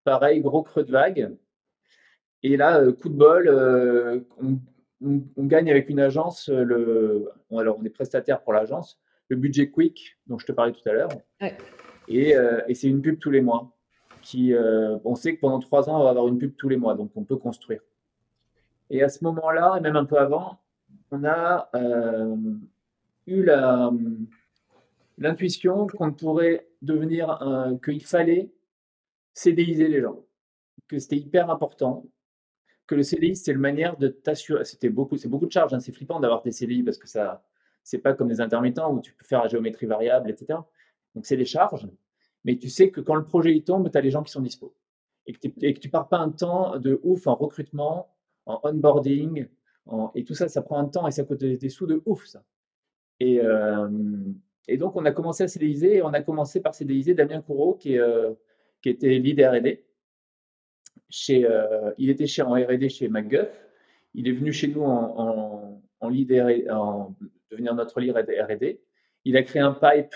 pareil, 0.04 0.40
gros 0.40 0.62
creux 0.62 0.84
de 0.84 0.90
vague. 0.90 1.36
Et 2.42 2.56
là, 2.56 2.90
coup 2.92 3.08
de 3.08 3.14
bol, 3.14 4.24
on, 5.00 5.44
gagne 5.44 5.70
avec 5.70 5.88
une 5.88 6.00
agence, 6.00 6.48
le, 6.48 7.30
alors 7.52 7.78
on 7.78 7.84
est 7.84 7.90
prestataire 7.90 8.42
pour 8.42 8.52
l'agence, 8.52 9.00
le 9.28 9.36
budget 9.36 9.70
Quick, 9.70 10.18
dont 10.26 10.38
je 10.38 10.46
te 10.46 10.52
parlais 10.52 10.72
tout 10.72 10.88
à 10.88 10.92
l'heure. 10.92 11.11
Et, 12.11 12.34
et 12.68 12.74
c'est 12.74 12.88
une 12.88 13.00
pub 13.00 13.18
tous 13.18 13.30
les 13.30 13.40
mois. 13.40 13.72
Qui, 14.20 14.52
on 15.04 15.14
sait 15.14 15.36
que 15.36 15.40
pendant 15.40 15.61
trois 15.61 15.88
ans, 15.88 16.00
on 16.00 16.04
va 16.04 16.11
avoir 16.11 16.28
une 16.28 16.38
pub 16.38 16.54
tous 16.56 16.68
les 16.68 16.76
mois, 16.76 16.94
donc 16.94 17.11
on 17.14 17.24
peut 17.24 17.36
construire. 17.36 17.80
Et 18.90 19.02
à 19.02 19.08
ce 19.08 19.24
moment-là, 19.24 19.76
et 19.78 19.80
même 19.80 19.96
un 19.96 20.04
peu 20.04 20.18
avant, 20.18 20.61
on 21.12 21.24
a 21.24 21.70
euh, 21.74 22.36
eu 23.26 23.48
l'intuition 25.18 25.86
qu'on 25.86 26.12
pourrait 26.12 26.66
devenir, 26.82 27.38
qu'il 27.84 28.04
fallait 28.04 28.50
CDIser 29.32 29.88
les 29.88 30.00
gens, 30.00 30.24
que 30.88 30.98
c'était 30.98 31.16
hyper 31.16 31.50
important, 31.50 32.04
que 32.86 32.94
le 32.96 33.02
CDI, 33.04 33.36
c'est 33.36 33.52
une 33.52 33.58
manière 33.58 33.96
de 33.96 34.08
t'assurer. 34.08 34.64
C'était 34.64 34.88
beaucoup, 34.88 35.16
c'est 35.16 35.28
beaucoup 35.28 35.46
de 35.46 35.52
charges, 35.52 35.72
hein, 35.72 35.80
c'est 35.80 35.92
flippant 35.92 36.18
d'avoir 36.18 36.42
des 36.42 36.50
CDI 36.50 36.82
parce 36.82 36.98
que 36.98 37.08
ça, 37.08 37.44
c'est 37.84 37.98
pas 37.98 38.14
comme 38.14 38.28
des 38.28 38.40
intermittents 38.40 38.92
où 38.92 39.00
tu 39.00 39.12
peux 39.14 39.24
faire 39.24 39.42
la 39.42 39.48
géométrie 39.48 39.86
variable, 39.86 40.28
etc. 40.30 40.58
Donc 41.14 41.26
c'est 41.26 41.36
des 41.36 41.44
charges, 41.44 41.88
mais 42.44 42.56
tu 42.56 42.68
sais 42.68 42.90
que 42.90 43.00
quand 43.00 43.14
le 43.14 43.24
projet 43.24 43.54
il 43.54 43.64
tombe, 43.64 43.90
tu 43.90 43.98
as 43.98 44.00
les 44.00 44.11
gens 44.11 44.22
qui 44.22 44.32
sont 44.32 44.40
dispo 44.40 44.74
et 45.26 45.32
que, 45.32 45.48
et 45.62 45.74
que 45.74 45.80
tu 45.80 45.90
pars 45.90 46.08
pas 46.08 46.18
un 46.18 46.30
temps 46.30 46.78
de 46.78 47.00
ouf 47.02 47.26
en 47.26 47.34
recrutement, 47.34 48.08
en 48.46 48.61
onboarding, 48.64 49.46
et 50.14 50.24
tout 50.24 50.34
ça, 50.34 50.48
ça 50.48 50.62
prend 50.62 50.78
un 50.78 50.86
temps 50.86 51.06
et 51.08 51.11
ça 51.11 51.24
coûte 51.24 51.42
des, 51.42 51.68
sous 51.68 51.86
de 51.86 52.02
ouf, 52.06 52.24
ça. 52.26 52.44
Et, 53.18 53.40
donc, 54.76 54.96
on 54.96 55.04
a 55.04 55.11
commencé 55.11 55.42
à 55.42 55.48
CDIser 55.48 55.96
et 55.96 56.02
on 56.02 56.12
a 56.12 56.22
commencé 56.22 56.61
par 56.61 56.74
CDIser 56.74 57.14
Damien 57.14 57.42
Courreau, 57.42 57.74
qui, 57.74 57.98
euh, 57.98 58.32
était 58.84 59.18
lead 59.18 59.40
R&D. 59.40 59.84
Euh, 61.30 61.92
il 61.98 62.08
était 62.08 62.26
chez, 62.26 62.42
en 62.42 62.52
R&D 62.52 62.88
chez 62.88 63.08
McGuff. 63.08 63.66
Il 64.14 64.28
est 64.28 64.32
venu 64.32 64.52
chez 64.52 64.68
nous 64.68 64.82
en, 64.82 65.82
en 66.00 66.11
devenir 67.50 67.74
notre 67.74 68.00
lead 68.00 68.16
R&D. 68.16 68.80
Il 69.24 69.36
a 69.36 69.42
créé 69.42 69.61
un 69.61 69.72
pipe. 69.72 70.14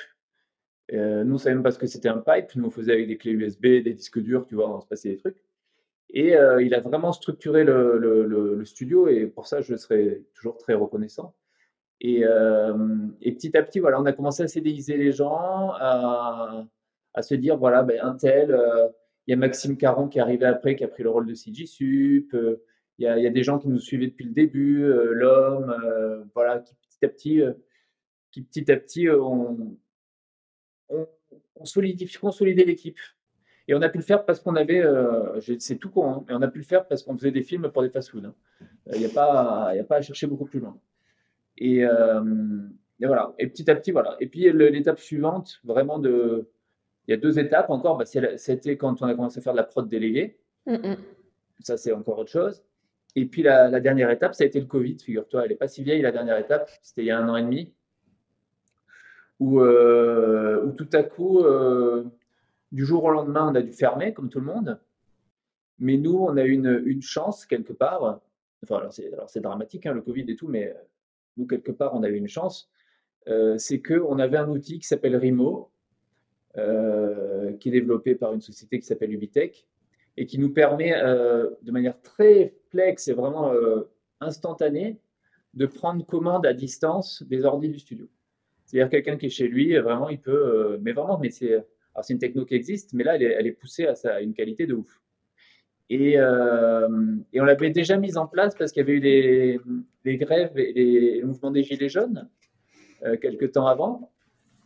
Nous, 0.92 1.34
on 1.34 1.38
savait 1.38 1.54
même 1.54 1.64
pas 1.64 1.70
ce 1.70 1.78
que 1.78 1.86
c'était 1.86 2.08
un 2.08 2.18
pipe. 2.18 2.54
Nous, 2.56 2.66
on 2.66 2.70
faisait 2.70 2.92
avec 2.92 3.08
des 3.08 3.16
clés 3.16 3.32
USB, 3.32 3.62
des 3.62 3.94
disques 3.94 4.20
durs, 4.20 4.46
tu 4.46 4.54
vois, 4.54 4.76
on 4.76 4.80
se 4.80 4.86
passait 4.86 5.10
des 5.10 5.18
trucs. 5.18 5.42
Et 6.14 6.36
euh, 6.36 6.62
il 6.62 6.74
a 6.74 6.80
vraiment 6.80 7.12
structuré 7.12 7.64
le, 7.64 8.62
studio 8.64 9.08
et 9.08 9.26
pour 9.26 9.48
ça, 9.48 9.60
je 9.60 9.74
serai 9.74 10.24
toujours 10.34 10.56
très 10.56 10.74
reconnaissant. 10.74 11.34
Euh, 12.04 13.08
et, 13.20 13.32
petit 13.32 13.56
à 13.56 13.62
petit, 13.64 13.80
voilà, 13.80 14.00
on 14.00 14.06
a 14.06 14.12
commencé 14.12 14.44
à 14.44 14.48
CDIser 14.48 14.96
les 14.96 15.10
gens, 15.10 15.72
à, 15.72 16.66
se 17.20 17.34
dire, 17.34 17.56
voilà, 17.56 17.82
ben, 17.82 17.98
un 18.00 18.14
tel, 18.14 18.52
euh, 18.52 18.88
il 19.26 19.32
y 19.32 19.34
a 19.34 19.36
Maxime 19.36 19.76
Caron 19.76 20.08
qui 20.08 20.18
est 20.18 20.20
arrivé 20.20 20.46
après, 20.46 20.76
qui 20.76 20.84
a 20.84 20.88
pris 20.88 21.02
le 21.02 21.10
rôle 21.10 21.26
de 21.26 21.34
CG 21.34 21.66
Sup, 21.66 22.36
il 22.98 23.04
y, 23.04 23.08
a, 23.08 23.30
des 23.30 23.42
gens 23.42 23.58
qui 23.58 23.66
nous 23.68 23.80
suivaient 23.80 24.06
depuis 24.06 24.26
le 24.26 24.32
début, 24.32 24.84
l'homme, 24.84 25.74
voilà, 26.32 26.60
qui 26.60 26.76
petit 26.76 27.04
à 27.04 27.08
petit, 27.08 27.42
qui 28.30 28.42
petit 28.42 28.70
à 28.70 28.76
petit, 28.76 29.10
on, 29.10 29.76
on, 30.94 31.08
on 31.56 31.64
solidifie, 31.64 32.18
consolidait 32.18 32.64
l'équipe. 32.64 32.98
Et 33.66 33.74
on 33.74 33.82
a 33.82 33.88
pu 33.88 33.98
le 33.98 34.04
faire 34.04 34.24
parce 34.24 34.40
qu'on 34.40 34.56
avait, 34.56 34.82
euh, 34.82 35.40
c'est 35.58 35.76
tout 35.76 35.90
con, 35.90 36.10
hein, 36.10 36.24
mais 36.28 36.34
on 36.34 36.42
a 36.42 36.48
pu 36.48 36.58
le 36.58 36.64
faire 36.64 36.86
parce 36.86 37.02
qu'on 37.02 37.16
faisait 37.16 37.30
des 37.30 37.42
films 37.42 37.70
pour 37.70 37.82
des 37.82 37.88
fast-food. 37.88 38.26
Hein. 38.26 38.34
Il 38.92 38.98
n'y 38.98 39.06
a, 39.06 39.08
pas, 39.08 39.70
a 39.70 39.84
pas 39.84 39.96
à 39.96 40.02
chercher 40.02 40.26
beaucoup 40.26 40.44
plus 40.44 40.60
loin. 40.60 40.78
Euh, 41.62 42.68
et, 43.00 43.06
voilà. 43.06 43.34
Et 43.38 43.46
petit 43.46 43.70
à 43.70 43.74
petit, 43.74 43.90
voilà. 43.90 44.16
Et 44.20 44.26
puis 44.26 44.52
l'étape 44.52 44.98
suivante, 44.98 45.60
vraiment 45.64 45.98
de, 45.98 46.50
il 47.08 47.12
y 47.12 47.14
a 47.14 47.16
deux 47.16 47.38
étapes 47.38 47.70
encore. 47.70 47.96
Bah, 47.96 48.04
C'était 48.04 48.76
quand 48.76 49.00
on 49.00 49.06
a 49.06 49.14
commencé 49.14 49.38
à 49.38 49.42
faire 49.42 49.54
de 49.54 49.58
la 49.58 49.64
prod 49.64 49.88
déléguée. 49.88 50.38
Ça, 51.60 51.76
c'est 51.78 51.92
encore 51.92 52.18
autre 52.18 52.30
chose. 52.30 52.62
Et 53.16 53.26
puis 53.26 53.42
la, 53.42 53.80
dernière 53.80 54.10
étape, 54.10 54.34
ça 54.34 54.44
a 54.44 54.46
été 54.46 54.60
le 54.60 54.66
Covid. 54.66 54.98
Figure-toi, 54.98 55.44
elle 55.44 55.50
n'est 55.50 55.56
pas 55.56 55.68
si 55.68 55.82
vieille 55.82 56.02
la 56.02 56.12
dernière 56.12 56.36
étape. 56.36 56.68
C'était 56.82 57.02
il 57.02 57.06
y 57.06 57.10
a 57.10 57.18
un 57.18 57.28
an 57.28 57.36
et 57.36 57.42
demi. 57.42 57.72
Où, 59.40 59.60
euh, 59.60 60.64
où 60.64 60.72
tout 60.72 60.88
à 60.92 61.02
coup, 61.02 61.42
du 62.72 62.84
jour 62.84 63.04
au 63.04 63.10
lendemain, 63.10 63.50
on 63.50 63.54
a 63.54 63.62
dû 63.62 63.72
fermer, 63.72 64.12
comme 64.12 64.28
tout 64.28 64.40
le 64.40 64.46
monde. 64.46 64.80
Mais 65.78 65.96
nous, 65.96 66.16
on 66.16 66.36
a 66.36 66.44
eu 66.44 66.52
une, 66.52 67.02
chance, 67.02 67.46
quelque 67.46 67.72
part. 67.72 68.20
Enfin, 68.62 68.76
alors 68.76 68.92
c'est 69.28 69.40
dramatique, 69.40 69.86
hein, 69.86 69.92
le 69.92 70.02
Covid 70.02 70.24
et 70.28 70.36
tout, 70.36 70.48
mais 70.48 70.68
euh, 70.68 70.74
nous, 71.36 71.46
quelque 71.46 71.72
part, 71.72 71.94
on 71.94 72.02
a 72.02 72.08
eu 72.08 72.16
une 72.16 72.28
chance. 72.28 72.70
Euh, 73.28 73.58
c'est 73.58 73.80
qu'on 73.82 74.18
avait 74.18 74.36
un 74.36 74.48
outil 74.48 74.78
qui 74.78 74.86
s'appelle 74.86 75.16
Rimo, 75.16 75.70
euh, 76.56 77.52
qui 77.54 77.68
est 77.68 77.72
développé 77.72 78.14
par 78.14 78.32
une 78.32 78.40
société 78.40 78.78
qui 78.78 78.86
s'appelle 78.86 79.12
Ubitech, 79.12 79.66
et 80.16 80.26
qui 80.26 80.38
nous 80.38 80.52
permet, 80.52 80.92
de 80.92 81.70
manière 81.72 82.00
très 82.00 82.54
flex 82.70 83.08
et 83.08 83.14
vraiment 83.14 83.52
instantanée, 84.20 85.00
de 85.54 85.66
prendre 85.66 86.06
commande 86.06 86.46
à 86.46 86.52
distance 86.52 87.24
des 87.24 87.44
ordi 87.44 87.68
du 87.68 87.80
studio. 87.80 88.08
C'est-à-dire 88.64 88.90
quelqu'un 88.90 89.16
qui 89.16 89.26
est 89.26 89.30
chez 89.30 89.48
lui, 89.48 89.76
vraiment, 89.78 90.08
il 90.08 90.20
peut, 90.20 90.78
mais 90.82 90.92
vraiment, 90.92 91.18
mais 91.18 91.30
c'est 91.30 91.64
alors, 91.94 92.04
c'est 92.04 92.12
une 92.12 92.18
techno 92.18 92.44
qui 92.44 92.54
existe, 92.54 92.92
mais 92.92 93.04
là, 93.04 93.14
elle 93.14 93.46
est, 93.46 93.52
poussée 93.52 93.86
à, 93.86 94.20
une 94.20 94.34
qualité 94.34 94.66
de 94.66 94.74
ouf. 94.74 95.00
Et, 95.90 96.14
euh, 96.16 96.88
et 97.32 97.40
on 97.40 97.44
l'avait 97.44 97.70
déjà 97.70 97.96
mise 97.96 98.16
en 98.16 98.26
place 98.26 98.54
parce 98.56 98.72
qu'il 98.72 98.80
y 98.80 98.84
avait 98.84 98.94
eu 98.94 99.60
les, 100.04 100.16
grèves 100.16 100.58
et 100.58 100.72
les, 100.72 101.22
mouvements 101.22 101.50
des 101.50 101.62
Gilets 101.62 101.88
jaunes 101.88 102.28
euh, 103.04 103.16
quelques 103.16 103.52
temps 103.52 103.66
avant. 103.66 104.10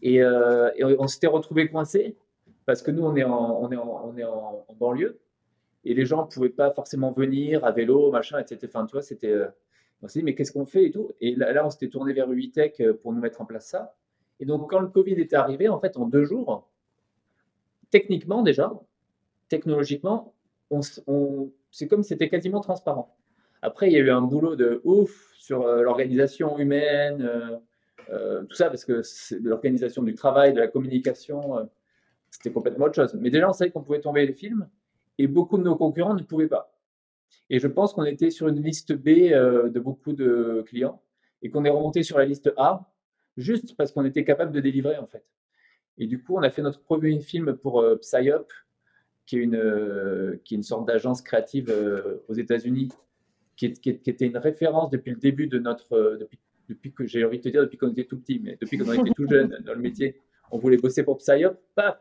Et, 0.00 0.22
euh, 0.22 0.70
on, 0.98 1.06
s'était 1.06 1.26
retrouvés 1.26 1.68
coincés 1.68 2.16
parce 2.64 2.82
que 2.82 2.90
nous, 2.90 3.04
on 3.04 3.14
est 3.16 3.24
en, 3.24 3.64
en, 3.64 4.74
banlieue 4.78 5.20
et 5.84 5.92
les 5.92 6.06
gens 6.06 6.24
ne 6.24 6.30
pouvaient 6.30 6.48
pas 6.48 6.70
forcément 6.70 7.12
venir 7.12 7.64
à 7.64 7.72
vélo, 7.72 8.10
machin, 8.10 8.38
etc. 8.38 8.58
Enfin, 8.64 8.86
tu 8.86 8.92
vois, 8.92 9.02
c'était. 9.02 9.34
On 10.02 10.08
s'est 10.08 10.20
dit, 10.20 10.24
mais 10.24 10.34
qu'est-ce 10.34 10.52
qu'on 10.52 10.66
fait 10.66 10.84
et 10.84 10.90
tout. 10.90 11.10
Et 11.20 11.34
là, 11.34 11.66
on 11.66 11.70
s'était 11.70 11.88
tourné 11.88 12.12
vers 12.12 12.30
UITech 12.30 12.82
pour 13.02 13.12
nous 13.12 13.20
mettre 13.20 13.40
en 13.40 13.44
place 13.44 13.66
ça. 13.66 13.94
Et 14.40 14.46
donc, 14.46 14.70
quand 14.70 14.80
le 14.80 14.88
Covid 14.88 15.14
était 15.14 15.36
arrivé, 15.36 15.68
en 15.68 15.80
fait, 15.80 15.96
en 15.96 16.06
deux 16.06 16.24
jours, 16.24 16.68
techniquement 17.90 18.42
déjà, 18.42 18.72
technologiquement, 19.48 20.34
c'est 21.70 21.88
comme 21.88 22.02
si 22.02 22.10
c'était 22.10 22.28
quasiment 22.28 22.60
transparent. 22.60 23.16
Après, 23.62 23.88
il 23.88 23.92
y 23.92 23.96
a 23.96 24.00
eu 24.00 24.10
un 24.10 24.22
boulot 24.22 24.56
de 24.56 24.80
ouf 24.84 25.32
sur 25.34 25.62
euh, 25.62 25.82
l'organisation 25.82 26.58
humaine, 26.58 27.22
euh, 27.22 27.56
euh, 28.10 28.44
tout 28.44 28.54
ça, 28.54 28.68
parce 28.68 28.84
que 28.84 29.02
l'organisation 29.42 30.02
du 30.02 30.14
travail, 30.14 30.52
de 30.52 30.60
la 30.60 30.68
communication, 30.68 31.68
c'était 32.30 32.52
complètement 32.52 32.86
autre 32.86 32.94
chose. 32.94 33.14
Mais 33.14 33.30
déjà, 33.30 33.48
on 33.48 33.52
savait 33.52 33.70
qu'on 33.70 33.82
pouvait 33.82 34.00
tomber 34.00 34.24
les 34.26 34.32
films, 34.32 34.68
et 35.18 35.26
beaucoup 35.26 35.58
de 35.58 35.62
nos 35.62 35.76
concurrents 35.76 36.14
ne 36.14 36.22
pouvaient 36.22 36.48
pas. 36.48 36.77
Et 37.50 37.58
je 37.58 37.66
pense 37.66 37.94
qu'on 37.94 38.04
était 38.04 38.30
sur 38.30 38.48
une 38.48 38.62
liste 38.62 38.92
B 38.92 39.30
de 39.30 39.80
beaucoup 39.80 40.12
de 40.12 40.64
clients, 40.66 41.02
et 41.42 41.50
qu'on 41.50 41.64
est 41.64 41.70
remonté 41.70 42.02
sur 42.02 42.18
la 42.18 42.24
liste 42.24 42.52
A, 42.56 42.92
juste 43.36 43.76
parce 43.76 43.92
qu'on 43.92 44.04
était 44.04 44.24
capable 44.24 44.52
de 44.52 44.60
délivrer, 44.60 44.96
en 44.98 45.06
fait. 45.06 45.24
Et 45.98 46.06
du 46.06 46.22
coup, 46.22 46.36
on 46.36 46.42
a 46.42 46.50
fait 46.50 46.62
notre 46.62 46.80
premier 46.80 47.20
film 47.20 47.54
pour 47.54 47.80
euh, 47.80 47.96
Psyop, 47.96 48.52
qui 49.26 49.36
est 49.36 49.40
une, 49.40 49.56
euh, 49.56 50.40
qui 50.44 50.54
est 50.54 50.56
une 50.56 50.62
sorte 50.62 50.86
d'agence 50.86 51.22
créative 51.22 51.70
euh, 51.70 52.24
aux 52.28 52.34
États-Unis, 52.34 52.88
qui, 53.56 53.72
qui, 53.72 53.90
était 53.90 54.26
une 54.26 54.36
référence 54.36 54.90
depuis 54.90 55.10
le 55.10 55.16
début 55.16 55.48
de 55.48 55.58
notre. 55.58 56.16
depuis, 56.20 56.38
depuis 56.68 56.92
que 56.92 57.06
j'ai 57.06 57.24
envie 57.24 57.38
de 57.38 57.42
te 57.42 57.48
dire, 57.48 57.62
depuis 57.62 57.76
qu'on 57.76 57.90
était 57.90 58.04
tout 58.04 58.18
petit, 58.18 58.40
mais 58.42 58.56
depuis 58.60 58.78
qu'on 58.78 58.92
était 58.92 59.10
tout 59.10 59.26
jeune 59.30 59.58
dans 59.64 59.74
le 59.74 59.80
métier, 59.80 60.20
on 60.52 60.58
voulait 60.58 60.76
bosser 60.76 61.02
pour 61.02 61.18
Psyop. 61.18 61.56
Paf 61.74 61.98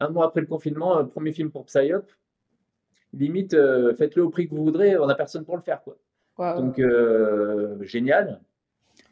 Un 0.00 0.10
mois 0.10 0.26
après 0.26 0.42
le 0.42 0.46
confinement, 0.46 1.04
premier 1.06 1.32
film 1.32 1.50
pour 1.50 1.64
Psyop. 1.64 2.04
Limite, 3.16 3.56
faites-le 3.96 4.24
au 4.24 4.30
prix 4.30 4.48
que 4.48 4.54
vous 4.54 4.64
voudrez, 4.64 4.96
on 4.98 5.06
n'a 5.06 5.14
personne 5.14 5.44
pour 5.44 5.56
le 5.56 5.62
faire. 5.62 5.82
Quoi. 5.82 5.96
Donc, 6.56 6.80
génial. 7.82 8.40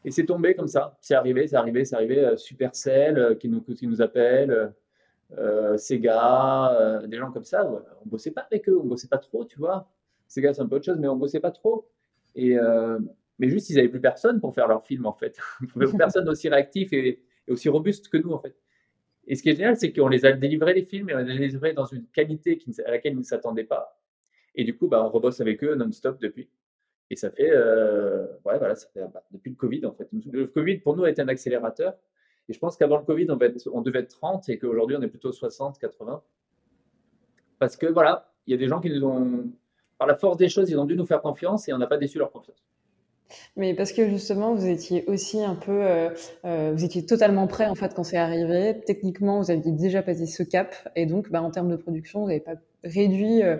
Et 0.05 0.11
c'est 0.11 0.27
tombé 0.27 0.55
comme 0.55 0.69
ça. 0.69 0.97
C'est 1.01 1.15
arrivé, 1.15 1.47
c'est 1.47 1.57
arrivé, 1.57 1.85
c'est 1.85 1.95
arrivé. 1.95 2.25
Euh, 2.25 2.37
Supercell 2.37 3.19
euh, 3.19 3.35
qui, 3.35 3.49
nous, 3.49 3.61
qui 3.61 3.87
nous 3.87 4.03
appelle, 4.03 4.73
euh, 5.39 5.77
Sega, 5.77 7.03
des 7.07 7.17
gens 7.17 7.31
comme 7.31 7.45
ça. 7.45 7.67
On 7.67 8.09
bossait 8.09 8.33
pas 8.33 8.43
avec 8.43 8.69
eux, 8.69 8.79
on 8.79 8.85
bossait 8.85 9.09
pas 9.09 9.19
trop, 9.19 9.45
tu 9.45 9.59
vois. 9.59 9.89
Sega, 10.27 10.53
c'est 10.53 10.63
un 10.63 10.67
peu 10.67 10.77
autre 10.77 10.85
chose, 10.85 10.99
mais 10.99 11.09
on 11.09 11.17
bossait 11.17 11.41
pas 11.41 11.51
trop. 11.51 11.89
Et, 12.35 12.57
mais 13.39 13.49
juste, 13.49 13.71
ils 13.71 13.77
n'avaient 13.77 13.89
plus 13.89 14.01
personne 14.01 14.41
pour 14.41 14.55
faire 14.55 14.69
leur 14.69 14.85
film, 14.85 15.07
en 15.07 15.13
fait. 15.13 15.39
personne 15.99 16.29
aussi 16.29 16.49
réactif 16.49 16.93
et, 16.93 17.23
aussi 17.49 17.69
robuste 17.69 18.09
que 18.09 18.19
nous, 18.19 18.33
en 18.33 18.39
fait. 18.39 18.57
Et 19.27 19.37
ce 19.37 19.43
qui 19.43 19.51
est 19.51 19.55
génial, 19.55 19.77
c'est 19.77 19.93
qu'on 19.93 20.09
les 20.09 20.25
a 20.25 20.33
délivrés, 20.33 20.75
les 20.75 20.85
films, 20.85 21.11
et 21.11 21.14
on 21.14 21.18
les 21.18 21.31
a 21.31 21.39
délivrés 21.39 21.73
dans 21.73 21.85
une 21.85 22.07
qualité 22.07 22.59
à 22.85 22.91
laquelle 22.91 23.12
ils 23.12 23.18
ne 23.18 23.23
s'attendaient 23.23 23.64
pas. 23.64 23.99
Et 24.55 24.64
du 24.64 24.77
coup, 24.77 24.89
bah, 24.89 25.05
on 25.05 25.11
rebosse 25.11 25.41
avec 25.41 25.62
eux 25.64 25.75
non-stop 25.75 26.20
depuis. 26.20 26.49
Et 27.11 27.16
ça 27.16 27.31
fait, 27.31 27.51
euh, 27.51 28.27
ouais, 28.45 28.59
voilà, 28.59 28.75
ça 28.75 28.89
fait 28.89 29.01
bah, 29.12 29.23
depuis 29.31 29.51
le 29.51 29.57
Covid, 29.57 29.87
en 29.87 29.93
fait. 29.93 30.09
Le 30.31 30.47
Covid, 30.47 30.79
pour 30.79 30.97
nous, 30.97 31.05
a 31.05 31.11
été 31.11 31.23
un 31.23 31.29
accélérateur. 31.29 31.95
Et 32.49 32.53
je 32.53 32.59
pense 32.59 32.77
qu'avant 32.77 32.99
le 32.99 33.05
Covid, 33.05 33.27
on, 33.31 33.37
devait 33.83 34.01
être 34.01 34.09
30 34.09 34.49
et 34.49 34.59
qu'aujourd'hui, 34.59 34.97
on 34.97 35.03
est 35.03 35.09
plutôt 35.09 35.31
60, 35.31 35.79
80. 35.79 36.23
Parce 37.59 37.77
que, 37.77 37.87
voilà, 37.87 38.33
il 38.47 38.53
y 38.53 38.55
a 38.55 38.57
des 38.57 38.66
gens 38.66 38.81
qui 38.81 38.91
nous 38.91 39.05
ont. 39.05 39.53
par 39.99 40.09
la 40.09 40.16
force 40.16 40.37
des 40.37 40.49
choses, 40.49 40.68
ils 40.68 40.79
ont 40.79 40.85
dû 40.85 40.97
nous 40.97 41.07
faire 41.07 41.23
confiance 41.23 41.68
et 41.68 41.73
on 41.73 41.79
n'a 41.79 41.87
pas 41.87 41.99
déçu 41.99 42.18
leur 42.18 42.33
confiance. 42.33 42.64
Mais 43.57 43.74
parce 43.74 43.93
que 43.93 44.09
justement, 44.09 44.55
vous 44.55 44.66
étiez 44.66 45.05
aussi 45.07 45.43
un 45.43 45.55
peu, 45.55 45.72
euh, 45.72 46.11
euh, 46.45 46.72
vous 46.74 46.85
étiez 46.85 47.05
totalement 47.05 47.47
prêt 47.47 47.66
en 47.66 47.74
fait 47.74 47.95
quand 47.95 48.05
c'est 48.05 48.16
arrivé. 48.16 48.80
Techniquement, 48.87 49.41
vous 49.41 49.51
aviez 49.51 49.72
déjà 49.72 50.03
passé 50.03 50.26
ce 50.26 50.43
cap, 50.43 50.74
et 50.97 51.07
donc, 51.07 51.30
bah, 51.30 51.43
en 51.43 51.51
termes 51.51 51.70
de 51.70 51.76
production, 51.76 52.20
vous 52.22 52.28
n'avez 52.28 52.41
pas 52.41 52.55
réduit 52.85 53.43
euh, 53.43 53.59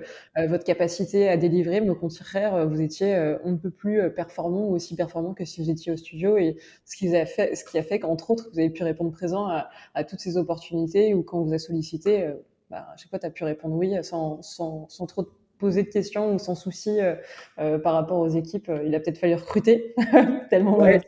votre 0.48 0.64
capacité 0.64 1.28
à 1.28 1.36
délivrer, 1.36 1.80
mais 1.80 1.90
au 1.90 1.94
contraire, 1.94 2.66
vous 2.66 2.80
étiez 2.80 3.36
on 3.44 3.52
ne 3.52 3.56
peut 3.56 3.70
plus 3.70 4.10
performant 4.14 4.66
ou 4.68 4.74
aussi 4.74 4.96
performant 4.96 5.32
que 5.34 5.44
si 5.44 5.62
vous 5.62 5.70
étiez 5.70 5.92
au 5.92 5.96
studio, 5.96 6.36
et 6.36 6.56
ce 6.84 6.96
qui, 6.96 7.08
vous 7.08 7.14
a 7.14 7.24
fait, 7.24 7.54
ce 7.54 7.64
qui 7.64 7.78
a 7.78 7.82
fait 7.82 8.00
qu'entre 8.00 8.30
autres, 8.30 8.48
vous 8.52 8.58
avez 8.58 8.70
pu 8.70 8.82
répondre 8.82 9.12
présent 9.12 9.46
à, 9.46 9.68
à 9.94 10.04
toutes 10.04 10.20
ces 10.20 10.36
opportunités, 10.36 11.14
ou 11.14 11.22
quand 11.22 11.38
on 11.38 11.44
vous 11.44 11.54
a 11.54 11.58
sollicité, 11.58 12.32
bah, 12.70 12.88
je 12.96 13.02
sais 13.02 13.08
pas, 13.10 13.18
tu 13.18 13.26
as 13.26 13.30
pu 13.30 13.44
répondre 13.44 13.76
oui 13.76 13.94
sans, 14.02 14.42
sans, 14.42 14.88
sans 14.88 15.06
trop 15.06 15.22
de 15.22 15.28
poser 15.62 15.84
de 15.84 15.88
questions 15.88 16.34
ou 16.34 16.38
sans 16.40 16.56
souci 16.56 17.00
euh, 17.00 17.14
euh, 17.60 17.78
par 17.78 17.94
rapport 17.94 18.18
aux 18.18 18.28
équipes. 18.28 18.68
Euh, 18.68 18.82
il 18.84 18.92
a 18.96 19.00
peut-être 19.00 19.18
fallu 19.18 19.34
recruter 19.34 19.94
tellement 20.50 20.84
il 20.84 20.98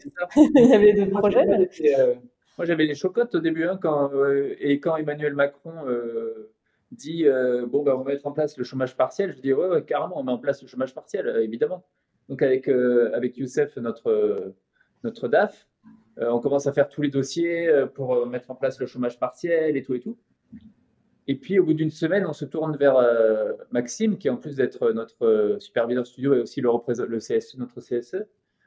y 0.54 0.72
avait 0.72 0.92
de 0.92 1.06
projets. 1.06 1.44
Moi, 2.56 2.66
j'avais 2.66 2.86
des 2.86 2.94
chocottes 2.94 3.34
au 3.34 3.40
début, 3.40 3.64
hein, 3.64 3.80
quand, 3.82 4.12
et 4.60 4.78
quand 4.78 4.96
Emmanuel 4.96 5.34
Macron 5.34 5.72
dit 6.92 7.24
bon, 7.66 7.82
ben, 7.82 7.94
on 7.94 8.02
va 8.02 8.12
mettre 8.12 8.28
en 8.28 8.30
place 8.30 8.56
le 8.56 8.62
chômage 8.62 8.96
partiel, 8.96 9.34
je 9.34 9.40
dis 9.40 9.52
ouais, 9.52 9.82
carrément, 9.82 10.20
on 10.20 10.22
met 10.22 10.30
en 10.30 10.38
place 10.38 10.62
le 10.62 10.68
chômage 10.68 10.94
partiel, 10.94 11.26
évidemment. 11.42 11.84
Donc, 12.28 12.42
avec, 12.42 12.68
avec 12.68 13.36
Youssef, 13.38 13.76
notre, 13.78 14.54
notre 15.02 15.26
DAF, 15.26 15.66
on 16.16 16.38
commence 16.38 16.68
à 16.68 16.72
faire 16.72 16.88
tous 16.88 17.02
les 17.02 17.10
dossiers 17.10 17.68
pour 17.92 18.24
mettre 18.24 18.52
en 18.52 18.54
place 18.54 18.78
le 18.78 18.86
chômage 18.86 19.18
partiel 19.18 19.76
et 19.76 19.82
tout 19.82 19.94
et 19.94 20.00
tout. 20.00 20.16
Et 21.26 21.36
puis, 21.36 21.58
au 21.58 21.64
bout 21.64 21.74
d'une 21.74 21.90
semaine, 21.90 22.26
on 22.26 22.32
se 22.32 22.44
tourne 22.44 22.76
vers 22.76 22.96
euh, 22.96 23.52
Maxime, 23.70 24.18
qui 24.18 24.28
en 24.28 24.36
plus 24.36 24.56
d'être 24.56 24.92
notre 24.92 25.24
euh, 25.24 25.58
superviseur 25.58 26.06
studio, 26.06 26.34
est 26.34 26.40
aussi 26.40 26.60
le, 26.60 26.70
le 27.06 27.18
CSE, 27.18 27.56
notre 27.56 27.80
CSE, 27.80 28.26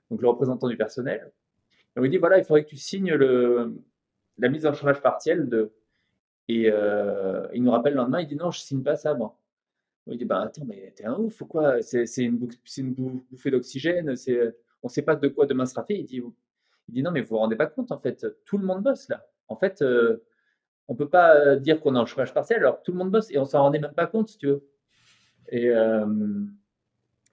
donc 0.10 0.22
le 0.22 0.28
représentant 0.28 0.68
du 0.68 0.76
personnel. 0.76 1.32
On 1.96 2.02
lui 2.02 2.10
dit 2.10 2.18
voilà, 2.18 2.38
il 2.38 2.44
faudrait 2.44 2.64
que 2.64 2.70
tu 2.70 2.78
signes 2.78 3.14
le, 3.14 3.76
la 4.38 4.50
mise 4.50 4.66
en 4.66 4.74
chômage 4.74 5.02
partiel. 5.02 5.50
De... 5.50 5.72
Et 6.48 6.70
euh, 6.72 7.48
il 7.54 7.64
nous 7.64 7.72
rappelle 7.72 7.94
le 7.94 7.98
lendemain, 7.98 8.22
il 8.22 8.28
dit 8.28 8.36
non, 8.36 8.50
je 8.50 8.60
signe 8.60 8.84
pas 8.84 8.96
ça, 8.96 9.14
moi. 9.14 9.38
Il 10.08 10.18
dit 10.18 10.26
bah 10.26 10.42
attends, 10.42 10.66
mais 10.66 10.94
t'es 10.96 11.06
un 11.06 11.16
ouf, 11.16 11.44
quoi? 11.44 11.82
C'est 11.82 12.06
une, 12.18 12.38
bouffée 12.38 13.52
d'oxygène, 13.52 14.08
on 14.10 14.88
ne 14.88 14.90
sait 14.90 15.02
pas 15.02 15.16
de 15.16 15.28
quoi 15.28 15.46
demain 15.46 15.66
sera 15.66 15.84
fait. 15.84 15.98
Il 16.00 16.06
dit, 16.06 17.04
non, 17.04 17.12
mais 17.12 17.22
vous 17.22 17.30
vous 17.30 17.38
rendez 17.38 17.58
pas 17.58 17.66
compte, 17.66 17.92
en 17.92 18.00
fait, 18.00 18.26
tout 18.46 18.58
le 18.58 18.66
monde 18.66 18.84
bosse 18.84 19.10
là. 19.10 19.28
En 19.50 19.58
fait, 19.58 19.84
on 20.88 20.96
peut 20.96 21.10
pas 21.10 21.36
euh, 21.36 21.56
dire 21.58 21.82
qu'on 21.82 21.96
est 21.96 22.00
en 22.00 22.06
chômage 22.06 22.34
partiel 22.34 22.60
alors 22.60 22.82
tout 22.82 22.92
le 22.92 22.98
monde 22.98 23.12
bosse 23.12 23.30
et 23.32 23.38
on 23.38 23.46
s'en 23.46 23.62
rendait 23.62 23.80
même 23.80 23.94
pas 23.94 24.08
compte, 24.08 24.30
si 24.30 24.38
tu 24.38 24.48
veux. 24.48 24.68
Et, 25.50 25.70
euh, 25.70 26.06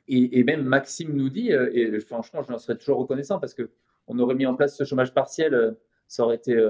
et, 0.07 0.45
même 0.45 0.63
Maxime 0.63 1.15
nous 1.15 1.31
dit, 1.31 1.53
euh, 1.53 1.71
et 1.73 1.99
franchement, 2.01 2.43
je 2.43 2.57
serais 2.59 2.77
toujours 2.77 2.99
reconnaissant 2.99 3.41
parce 3.41 3.55
que 3.55 3.71
on 4.07 4.19
aurait 4.19 4.35
mis 4.35 4.47
en 4.47 4.55
place 4.55 4.77
ce 4.77 4.85
chômage 4.85 5.15
partiel, 5.15 5.77
ça 6.07 6.25
aurait 6.25 6.37
été 6.37 6.63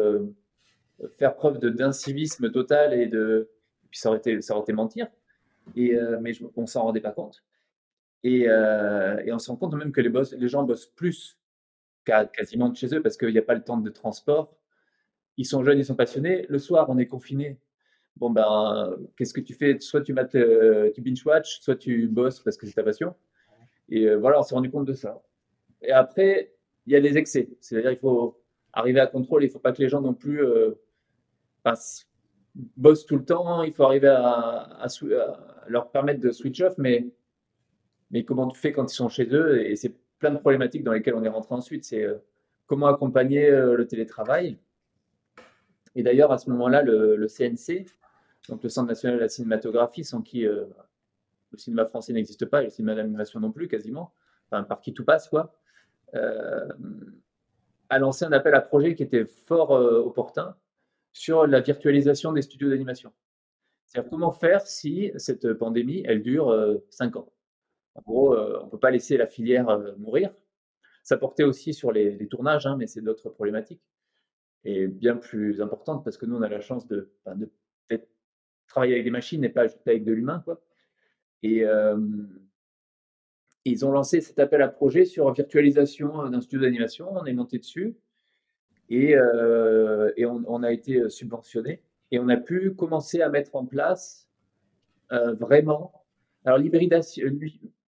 faire 1.18 1.34
preuve 1.34 1.58
d'incivisme 1.58 2.52
total 2.52 2.94
et 2.94 3.06
de, 3.06 3.50
puis 3.90 3.98
ça 3.98 4.08
aurait 4.08 4.18
été, 4.18 4.40
ça 4.40 4.54
aurait 4.54 4.62
été 4.62 4.72
mentir. 4.72 5.08
Et, 5.74 5.98
mais 6.20 6.30
on 6.56 6.66
s'en 6.66 6.84
rendait 6.84 7.00
pas 7.00 7.10
compte. 7.10 7.42
Et, 8.22 8.48
on 8.48 9.38
se 9.40 9.50
rend 9.50 9.56
compte 9.56 9.74
même 9.74 9.90
que 9.90 10.00
les, 10.00 10.12
les 10.38 10.48
gens 10.48 10.62
bossent 10.62 10.86
plus 10.86 11.36
quasiment 12.04 12.68
de 12.68 12.76
chez 12.76 12.94
eux 12.94 13.02
parce 13.02 13.16
qu'il 13.16 13.32
n'y 13.32 13.38
a 13.38 13.42
pas 13.42 13.54
le 13.54 13.64
temps 13.64 13.78
de 13.78 13.90
transport 13.90 14.56
ils 15.36 15.44
sont 15.44 15.64
jeunes, 15.64 15.78
ils 15.78 15.84
sont 15.84 15.96
passionnés. 15.96 16.46
Le 16.48 16.58
soir, 16.58 16.86
on 16.88 16.98
est 16.98 17.06
confiné. 17.06 17.58
Bon, 18.16 18.30
ben, 18.30 18.96
qu'est-ce 19.16 19.34
que 19.34 19.40
tu 19.40 19.54
fais? 19.54 19.78
Soit 19.80 20.02
tu 20.02 20.12
mates, 20.12 20.36
euh, 20.36 20.92
tu 20.94 21.00
binge-watch, 21.00 21.60
soit 21.60 21.76
tu 21.76 22.06
bosses 22.06 22.40
parce 22.40 22.56
que 22.56 22.66
c'est 22.66 22.74
ta 22.74 22.84
passion. 22.84 23.14
Et 23.88 24.08
euh, 24.08 24.16
voilà, 24.16 24.38
on 24.38 24.42
s'est 24.42 24.54
rendu 24.54 24.70
compte 24.70 24.86
de 24.86 24.94
ça. 24.94 25.22
Et 25.82 25.90
après, 25.90 26.54
il 26.86 26.92
y 26.92 26.96
a 26.96 27.00
les 27.00 27.18
excès. 27.18 27.48
C'est-à-dire 27.60 27.90
il 27.90 27.98
faut 27.98 28.40
arriver 28.72 29.00
à 29.00 29.06
contrôler. 29.06 29.46
Il 29.46 29.48
ne 29.48 29.52
faut 29.52 29.58
pas 29.58 29.72
que 29.72 29.82
les 29.82 29.88
gens 29.88 30.00
non 30.00 30.14
plus 30.14 30.44
euh, 30.44 30.80
bossent 32.76 33.06
tout 33.06 33.16
le 33.16 33.24
temps. 33.24 33.64
Il 33.64 33.72
faut 33.72 33.84
arriver 33.84 34.08
à, 34.08 34.86
leur 35.66 35.90
permettre 35.90 36.20
de 36.20 36.30
switch 36.30 36.60
off. 36.60 36.74
Mais, 36.78 37.08
mais 38.10 38.24
comment 38.24 38.46
tu 38.46 38.58
fais 38.58 38.72
quand 38.72 38.90
ils 38.90 38.94
sont 38.94 39.08
chez 39.08 39.26
eux? 39.34 39.66
Et 39.66 39.74
c'est 39.74 39.94
plein 40.20 40.30
de 40.30 40.38
problématiques 40.38 40.84
dans 40.84 40.92
lesquelles 40.92 41.14
on 41.14 41.24
est 41.24 41.28
rentré 41.28 41.54
ensuite. 41.54 41.84
C'est 41.84 42.06
comment 42.66 42.86
accompagner 42.86 43.50
le 43.50 43.86
télétravail? 43.88 44.58
Et 45.94 46.02
d'ailleurs, 46.02 46.32
à 46.32 46.38
ce 46.38 46.50
moment-là, 46.50 46.82
le, 46.82 47.26
CNC, 47.26 47.86
donc 48.48 48.62
le 48.62 48.68
Centre 48.68 48.88
national 48.88 49.16
de 49.16 49.22
la 49.22 49.28
cinématographie, 49.28 50.04
sans 50.04 50.22
qui 50.22 50.46
euh, 50.46 50.64
le 51.52 51.58
cinéma 51.58 51.86
français 51.86 52.12
n'existe 52.12 52.46
pas 52.46 52.62
et 52.62 52.64
le 52.64 52.70
cinéma 52.70 52.94
d'animation 52.94 53.40
non 53.40 53.52
plus, 53.52 53.68
quasiment, 53.68 54.12
enfin, 54.46 54.64
par 54.64 54.80
qui 54.80 54.92
tout 54.92 55.04
passe, 55.04 55.28
quoi, 55.28 55.54
euh, 56.14 56.68
a 57.90 57.98
lancé 57.98 58.24
un 58.24 58.32
appel 58.32 58.54
à 58.54 58.60
projet 58.60 58.94
qui 58.94 59.02
était 59.02 59.24
fort 59.24 59.72
euh, 59.72 60.00
opportun 60.00 60.56
sur 61.12 61.46
la 61.46 61.60
virtualisation 61.60 62.32
des 62.32 62.42
studios 62.42 62.70
d'animation. 62.70 63.12
C'est-à-dire 63.86 64.10
comment 64.10 64.32
faire 64.32 64.66
si 64.66 65.12
cette 65.16 65.52
pandémie, 65.52 66.02
elle 66.06 66.22
dure 66.22 66.52
5 66.90 67.14
ans? 67.14 67.30
En 67.94 68.02
gros, 68.02 68.36
on 68.36 68.64
ne 68.64 68.70
peut 68.70 68.80
pas 68.80 68.90
laisser 68.90 69.16
la 69.16 69.28
filière 69.28 69.78
mourir. 69.98 70.34
Ça 71.04 71.16
portait 71.16 71.44
aussi 71.44 71.72
sur 71.72 71.92
les, 71.92 72.26
tournages, 72.26 72.66
hein, 72.66 72.74
mais 72.76 72.88
c'est 72.88 73.02
d'autres 73.02 73.28
problématiques 73.28 73.82
est 74.64 74.86
bien 74.86 75.16
plus 75.16 75.60
importante 75.60 76.04
parce 76.04 76.16
que 76.16 76.26
nous, 76.26 76.36
on 76.36 76.42
a 76.42 76.48
la 76.48 76.60
chance 76.60 76.86
de, 76.86 77.10
de 77.26 77.50
travailler 78.66 78.94
avec 78.94 79.04
des 79.04 79.10
machines 79.10 79.44
et 79.44 79.48
pas 79.48 79.66
juste 79.66 79.86
avec 79.86 80.04
de 80.04 80.12
l'humain. 80.12 80.42
Quoi. 80.44 80.60
Et 81.42 81.64
ils 83.66 83.86
ont 83.86 83.92
lancé 83.92 84.20
cet 84.20 84.38
appel 84.38 84.62
à 84.62 84.68
projet 84.68 85.04
sur 85.04 85.32
virtualisation 85.32 86.28
d'un 86.28 86.40
studio 86.40 86.66
d'animation. 86.66 87.08
On 87.12 87.24
est 87.24 87.32
monté 87.32 87.58
dessus 87.58 87.96
et, 88.88 89.12
et 89.12 90.26
on, 90.26 90.62
a 90.62 90.72
été 90.72 91.08
subventionné. 91.08 91.82
Et 92.10 92.18
on 92.18 92.28
a 92.28 92.36
pu 92.36 92.74
commencer 92.74 93.20
à 93.20 93.28
mettre 93.28 93.56
en 93.56 93.66
place 93.66 94.28
vraiment. 95.10 96.04
Alors, 96.44 96.58
l'hybridation, 96.58 97.26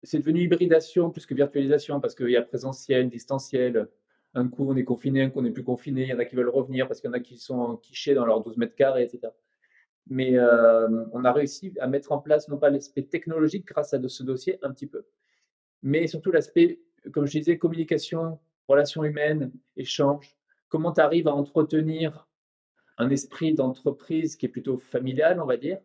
c'est 0.03 0.19
devenu 0.19 0.41
hybridation 0.41 1.09
plus 1.09 1.25
que 1.25 1.33
virtualisation 1.33 1.99
parce 1.99 2.15
qu'il 2.15 2.29
y 2.29 2.37
a 2.37 2.41
présentiel, 2.41 3.09
distanciel, 3.09 3.89
un 4.33 4.47
coup 4.47 4.69
on 4.69 4.75
est 4.75 4.83
confiné, 4.83 5.23
un 5.23 5.29
coup 5.29 5.39
on 5.39 5.43
n'est 5.43 5.51
plus 5.51 5.63
confiné, 5.63 6.03
il 6.03 6.09
y 6.09 6.13
en 6.13 6.19
a 6.19 6.25
qui 6.25 6.35
veulent 6.35 6.49
revenir 6.49 6.87
parce 6.87 7.01
qu'il 7.01 7.09
y 7.09 7.11
en 7.11 7.15
a 7.15 7.19
qui 7.19 7.37
sont 7.37 7.77
quichés 7.77 8.13
dans 8.13 8.25
leurs 8.25 8.41
12 8.41 8.57
mètres 8.57 8.75
carrés, 8.75 9.03
etc. 9.03 9.33
Mais 10.07 10.37
euh, 10.37 11.05
on 11.13 11.23
a 11.25 11.31
réussi 11.31 11.73
à 11.79 11.87
mettre 11.87 12.11
en 12.11 12.19
place 12.19 12.47
non 12.47 12.57
pas 12.57 12.69
l'aspect 12.69 13.03
technologique 13.03 13.65
grâce 13.65 13.93
à 13.93 13.99
ce 14.07 14.23
dossier 14.23 14.59
un 14.63 14.71
petit 14.71 14.87
peu, 14.87 15.05
mais 15.83 16.07
surtout 16.07 16.31
l'aspect, 16.31 16.79
comme 17.11 17.25
je 17.25 17.37
disais, 17.39 17.57
communication, 17.57 18.39
relations 18.67 19.03
humaines, 19.03 19.51
échange, 19.77 20.35
comment 20.67 20.91
tu 20.93 21.01
arrives 21.01 21.27
à 21.27 21.33
entretenir 21.33 22.27
un 22.97 23.09
esprit 23.09 23.53
d'entreprise 23.53 24.35
qui 24.35 24.45
est 24.45 24.49
plutôt 24.49 24.77
familial, 24.77 25.39
on 25.41 25.45
va 25.45 25.57
dire, 25.57 25.79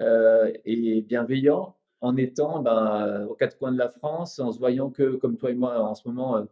euh, 0.00 0.52
et 0.64 1.02
bienveillant, 1.02 1.76
en 2.00 2.16
étant 2.16 2.60
ben, 2.60 3.26
aux 3.26 3.34
quatre 3.34 3.58
coins 3.58 3.72
de 3.72 3.78
la 3.78 3.88
France, 3.88 4.38
en 4.38 4.52
se 4.52 4.58
voyant 4.58 4.90
que, 4.90 5.16
comme 5.16 5.36
toi 5.36 5.50
et 5.50 5.54
moi 5.54 5.80
en 5.80 5.94
ce 5.94 6.08
moment, 6.08 6.38
euh, 6.38 6.44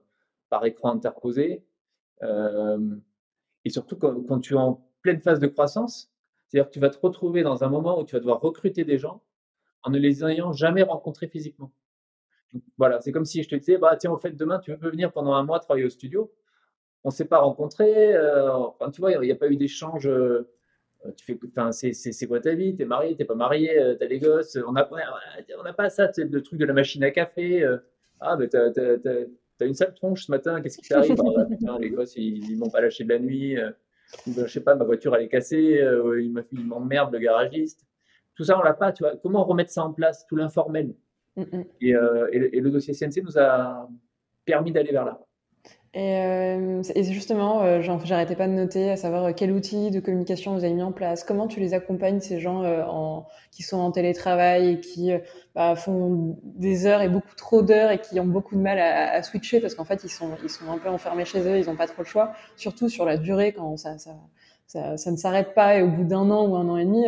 par 0.49 0.65
écran 0.65 0.91
interposé. 0.91 1.65
Euh, 2.23 2.97
et 3.65 3.71
surtout 3.71 3.97
quand, 3.97 4.41
tu 4.41 4.55
es 4.55 4.57
en 4.57 4.85
pleine 5.03 5.21
phase 5.21 5.41
de 5.41 5.47
croissance, 5.47 6.11
c'est-à-dire 6.47 6.69
que 6.69 6.75
tu 6.75 6.81
vas 6.81 6.91
te 6.91 6.99
retrouver 6.99 7.43
dans 7.43 7.65
un 7.65 7.69
moment 7.69 8.01
où 8.01 8.05
tu 8.05 8.15
vas 8.15 8.21
devoir 8.21 8.41
recruter 8.41 8.85
des 8.85 8.99
gens 8.99 9.23
en 9.83 9.91
ne 9.91 9.99
les 9.99 10.25
ayant 10.25 10.53
jamais 10.53 10.83
rencontrés 10.83 11.29
physiquement. 11.29 11.73
voilà, 12.79 13.01
c'est 13.01 13.13
comme 13.13 13.25
si 13.25 13.43
je 13.43 13.49
te 13.49 13.55
disais, 13.55 13.79
bah, 13.79 13.97
tiens, 13.97 14.11
au 14.11 14.17
fait, 14.17 14.33
demain, 14.33 14.59
tu 14.59 14.75
veux 14.75 14.91
venir 14.91 15.13
pendant 15.13 15.35
un 15.35 15.45
mois 15.45 15.61
travailler 15.61 15.87
au 15.87 15.91
studio. 15.91 16.33
On 17.05 17.11
ne 17.11 17.13
s'est 17.15 17.27
pas 17.27 17.39
rencontrés, 17.39 18.15
euh, 18.15 18.51
tu 18.93 19.01
vois, 19.01 19.13
il 19.13 19.21
n'y 19.21 19.31
a 19.31 19.37
pas 19.37 19.49
eu 19.49 19.57
d'échange. 19.57 20.09
Euh, 20.09 20.51
tu 21.17 21.25
fais, 21.25 21.93
c'est 21.93 22.27
quoi 22.27 22.41
ta 22.41 22.55
vie? 22.55 22.75
T'es 22.75 22.85
marié, 22.85 23.15
t'es 23.15 23.25
pas 23.25 23.37
marié, 23.37 23.97
t'as 24.01 24.07
des 24.07 24.19
gosses? 24.19 24.59
On 24.67 24.73
n'a 24.73 24.89
on 24.93 25.73
pas 25.75 25.91
ça, 25.91 26.11
le 26.17 26.43
truc 26.43 26.59
de 26.59 26.65
la 26.65 26.73
machine 26.73 27.05
à 27.05 27.13
café. 27.13 27.65
ah, 28.21 28.37
mais 28.37 28.49
t'as 28.49 28.71
T'as 29.59 29.67
une 29.67 29.75
sale 29.75 29.93
tronche 29.95 30.27
ce 30.27 30.31
matin, 30.31 30.61
qu'est-ce 30.61 30.79
qui 30.79 30.89
t'arrive 30.89 31.17
ah, 31.69 31.77
Les 31.81 31.91
gosses, 31.91 32.15
ils, 32.17 32.57
m'ont 32.57 32.71
pas 32.71 32.81
lâché 32.81 33.05
de 33.05 33.09
la 33.09 33.19
nuit. 33.19 33.59
Euh, 33.59 33.73
je 34.27 34.47
sais 34.47 34.61
pas, 34.61 34.77
ma 34.77 34.85
voiture, 34.85 35.15
elle 35.17 35.25
est 35.25 35.29
cassée. 35.29 35.81
Euh, 35.81 36.23
il 36.23 36.65
m'emmerde, 36.65 37.13
le 37.13 37.19
garagiste. 37.19 37.85
Tout 38.35 38.45
ça, 38.45 38.59
on 38.59 38.63
l'a 38.63 38.75
pas. 38.75 38.93
Tu 38.93 39.03
vois. 39.03 39.17
Comment 39.17 39.45
remettre 39.45 39.71
ça 39.71 39.85
en 39.85 39.93
place, 39.93 40.27
tout 40.29 40.37
l'informel? 40.37 40.95
Mm, 41.37 41.43
mm. 41.43 41.65
Euh, 41.95 42.29
et, 42.33 42.61
le 42.61 42.71
dossier 42.71 42.95
CNC 42.95 43.23
nous 43.23 43.37
a 43.39 43.89
permis 44.45 44.73
d'aller 44.73 44.93
vers 44.93 45.05
là. 45.05 45.21
Et, 45.95 46.61
et 46.95 47.03
justement, 47.05 47.81
j'arrêtais 47.81 48.37
pas 48.37 48.47
de 48.47 48.53
noter 48.53 48.91
à 48.91 48.97
savoir 48.97 49.35
quel 49.35 49.51
outil 49.53 49.91
de 49.91 50.01
communication 50.01 50.55
vous 50.55 50.65
avez 50.65 50.75
mis 50.75 50.83
en 50.83 50.93
place, 50.93 51.25
comment 51.25 51.49
tu 51.49 51.61
les 51.61 51.73
accompagnes, 51.75 52.21
ces 52.21 52.41
gens 52.41 52.63
en, 52.65 53.27
qui 53.51 53.63
sont 53.63 53.79
en 53.79 53.91
télétravail 53.91 54.73
et 54.73 54.81
qui 54.81 55.13
bah, 55.55 55.75
font 55.77 56.39
des 56.45 56.87
heures 56.87 57.01
et 57.01 57.09
beaucoup 57.09 57.35
trop 57.37 57.63
d'heures 57.63 57.91
et 57.91 58.01
qui 58.01 58.21
ont 58.21 58.27
beaucoup 58.27 58.55
de 58.55 58.61
mal 58.61 58.79
à, 58.79 59.23
switcher 59.23 59.61
parce 59.61 59.75
qu'en 59.75 59.85
fait, 59.85 60.05
ils 60.05 60.11
sont, 60.11 60.31
ils 60.43 60.51
sont 60.51 60.71
un 60.71 60.79
peu 60.79 60.89
enfermés 60.89 61.25
chez 61.25 61.41
eux, 61.41 61.59
ils 61.59 61.67
n'ont 61.67 61.77
pas 61.77 61.87
trop 61.87 62.03
le 62.03 62.09
choix, 62.09 62.33
surtout 62.57 62.89
sur 62.89 63.05
la 63.05 63.17
durée 63.17 63.53
quand 63.53 63.77
ça, 63.79 63.97
ça, 63.99 64.15
ça, 64.67 65.11
ne 65.11 65.17
s'arrête 65.17 65.55
pas 65.55 65.79
et 65.79 65.83
au 65.83 65.89
bout 65.89 66.05
d'un 66.05 66.31
an 66.31 66.47
ou 66.47 66.57
un 66.57 66.69
an 66.69 66.77
et 66.77 66.85
demi, 66.85 67.07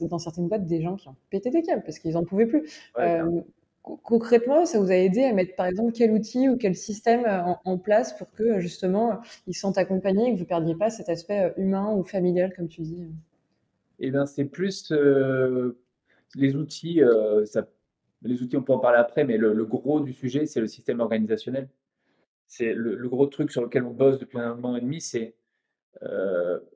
dans 0.00 0.18
certaines 0.18 0.48
boîtes, 0.48 0.64
des 0.64 0.80
gens 0.80 0.96
qui 0.96 1.08
ont 1.08 1.16
pété 1.30 1.50
des 1.50 1.62
câbles 1.62 1.82
parce 1.84 1.98
qu'ils 1.98 2.12
n'en 2.12 2.24
pouvaient 2.24 2.46
plus. 2.46 2.68
Concrètement, 3.82 4.64
ça 4.64 4.78
vous 4.78 4.90
a 4.90 4.94
aidé 4.94 5.24
à 5.24 5.32
mettre, 5.32 5.56
par 5.56 5.66
exemple, 5.66 5.92
quel 5.92 6.12
outil 6.12 6.48
ou 6.48 6.56
quel 6.56 6.74
système 6.74 7.24
en, 7.64 7.78
place 7.78 8.16
pour 8.16 8.30
que, 8.30 8.60
justement, 8.60 9.20
ils 9.46 9.54
sont 9.54 9.76
accompagnés 9.76 10.28
et 10.28 10.32
que 10.32 10.36
vous 10.36 10.44
ne 10.44 10.48
perdiez 10.48 10.74
pas 10.74 10.90
cet 10.90 11.08
aspect 11.08 11.52
humain 11.56 11.92
ou 11.92 12.04
familial, 12.04 12.54
comme 12.54 12.68
tu 12.68 12.82
dis? 12.82 13.06
Eh 13.98 14.10
bien, 14.10 14.26
c'est 14.26 14.44
plus 14.44 14.92
les 16.34 16.56
outils, 16.56 17.00
ça, 17.44 17.66
les 18.22 18.42
outils, 18.42 18.56
on 18.56 18.62
peut 18.62 18.72
en 18.72 18.78
parler 18.78 18.98
après, 18.98 19.24
mais 19.24 19.36
le, 19.36 19.64
gros 19.64 20.00
du 20.00 20.12
sujet, 20.12 20.46
c'est 20.46 20.60
le 20.60 20.68
système 20.68 21.00
organisationnel. 21.00 21.68
C'est 22.46 22.72
le, 22.74 23.08
gros 23.08 23.26
truc 23.26 23.50
sur 23.50 23.62
lequel 23.62 23.82
on 23.84 23.92
bosse 23.92 24.18
depuis 24.18 24.38
un 24.38 24.54
moment 24.54 24.76
et 24.76 24.80
demi, 24.80 25.00
c'est 25.00 25.34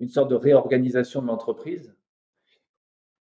une 0.01 0.09
sorte 0.09 0.31
de 0.31 0.37
réorganisation 0.37 1.23
de 1.23 1.29
l'entreprise. 1.29 1.95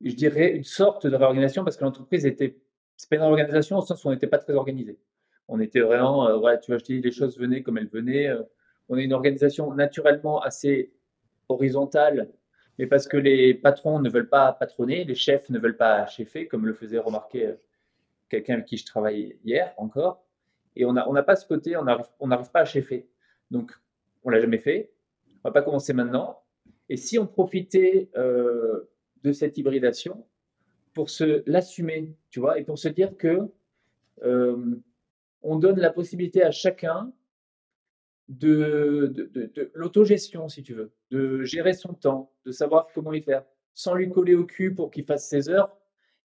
Je 0.00 0.14
dirais 0.14 0.50
une 0.54 0.64
sorte 0.64 1.06
de 1.06 1.16
réorganisation 1.16 1.64
parce 1.64 1.76
que 1.76 1.84
l'entreprise 1.84 2.26
était, 2.26 2.58
c'est 2.96 3.08
pas 3.08 3.16
une 3.16 3.22
organisation 3.22 3.78
au 3.78 3.82
sens 3.82 4.04
où 4.04 4.08
on 4.08 4.12
n'était 4.12 4.26
pas 4.26 4.38
très 4.38 4.54
organisé. 4.54 4.98
On 5.48 5.60
était 5.60 5.80
vraiment, 5.80 6.38
voilà, 6.38 6.58
tu 6.58 6.70
vois, 6.70 6.78
je 6.78 6.84
dis, 6.84 7.00
les 7.00 7.12
choses 7.12 7.38
venaient 7.38 7.62
comme 7.62 7.78
elles 7.78 7.88
venaient. 7.88 8.30
on 8.88 8.96
est 8.96 9.04
une 9.04 9.12
organisation 9.12 9.72
naturellement 9.74 10.40
assez 10.40 10.92
horizontale 11.48 12.28
mais 12.78 12.86
parce 12.86 13.06
que 13.06 13.16
les 13.16 13.54
patrons 13.54 14.00
ne 14.00 14.10
veulent 14.10 14.28
pas 14.28 14.52
patronner, 14.52 15.04
les 15.04 15.14
chefs 15.14 15.48
ne 15.50 15.58
veulent 15.58 15.76
pas 15.76 16.06
chefer, 16.06 16.48
comme 16.48 16.66
le 16.66 16.74
faisait 16.74 16.98
remarquer 16.98 17.46
euh, 17.46 17.54
quelqu'un 18.28 18.54
avec 18.54 18.66
qui 18.66 18.76
je 18.76 18.86
travaillais 18.86 19.38
hier 19.44 19.72
encore. 19.76 20.24
Et 20.76 20.84
on 20.84 20.92
n'a 20.92 21.08
on 21.08 21.22
pas 21.22 21.36
ce 21.36 21.46
côté, 21.46 21.76
on 21.76 21.84
n'arrive 21.84 22.06
on 22.18 22.28
pas 22.28 22.60
à 22.60 22.64
chefer. 22.64 23.08
Donc, 23.50 23.72
on 24.24 24.30
l'a 24.30 24.40
jamais 24.40 24.58
fait. 24.58 24.92
On 25.44 25.48
va 25.48 25.52
pas 25.52 25.62
commencer 25.62 25.92
maintenant. 25.92 26.42
Et 26.88 26.96
si 26.96 27.18
on 27.18 27.26
profitait 27.26 28.10
euh, 28.16 28.90
de 29.22 29.32
cette 29.32 29.56
hybridation 29.56 30.26
pour 30.94 31.10
se 31.10 31.42
l'assumer, 31.46 32.14
tu 32.30 32.40
vois, 32.40 32.58
et 32.58 32.64
pour 32.64 32.78
se 32.78 32.88
dire 32.88 33.16
que 33.16 33.48
euh, 34.22 34.80
on 35.42 35.58
donne 35.58 35.78
la 35.78 35.90
possibilité 35.90 36.42
à 36.42 36.50
chacun 36.50 37.12
de, 38.28 39.12
de, 39.14 39.70
l'autogestion, 39.74 40.48
si 40.48 40.62
tu 40.62 40.72
veux, 40.72 40.92
de 41.10 41.42
gérer 41.42 41.74
son 41.74 41.92
temps, 41.92 42.32
de 42.46 42.52
savoir 42.52 42.88
comment 42.94 43.12
y 43.12 43.20
faire, 43.20 43.44
sans 43.74 43.94
lui 43.94 44.08
coller 44.08 44.34
au 44.34 44.44
cul 44.44 44.74
pour 44.74 44.90
qu'il 44.90 45.04
fasse 45.04 45.28
ses 45.28 45.50
heures 45.50 45.76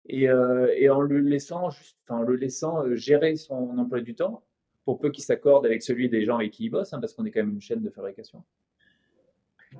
et, 0.05 0.29
euh, 0.29 0.93
en 0.93 1.01
le 1.01 1.19
laissant, 1.19 1.69
juste, 1.69 1.97
enfin, 2.07 2.23
le 2.23 2.35
laissant 2.35 2.83
euh, 2.83 2.95
gérer 2.95 3.35
son 3.35 3.77
emploi 3.77 4.01
du 4.01 4.15
temps 4.15 4.43
pour 4.85 4.99
peu 4.99 5.11
qu'il 5.11 5.23
s'accorde 5.23 5.65
avec 5.65 5.83
celui 5.83 6.09
des 6.09 6.23
gens 6.25 6.37
avec 6.37 6.51
qui 6.51 6.65
il 6.65 6.69
bosse, 6.69 6.93
hein, 6.93 6.99
parce 6.99 7.13
qu'on 7.13 7.25
est 7.25 7.31
quand 7.31 7.41
même 7.41 7.53
une 7.53 7.61
chaîne 7.61 7.81
de 7.81 7.89
fabrication. 7.89 8.43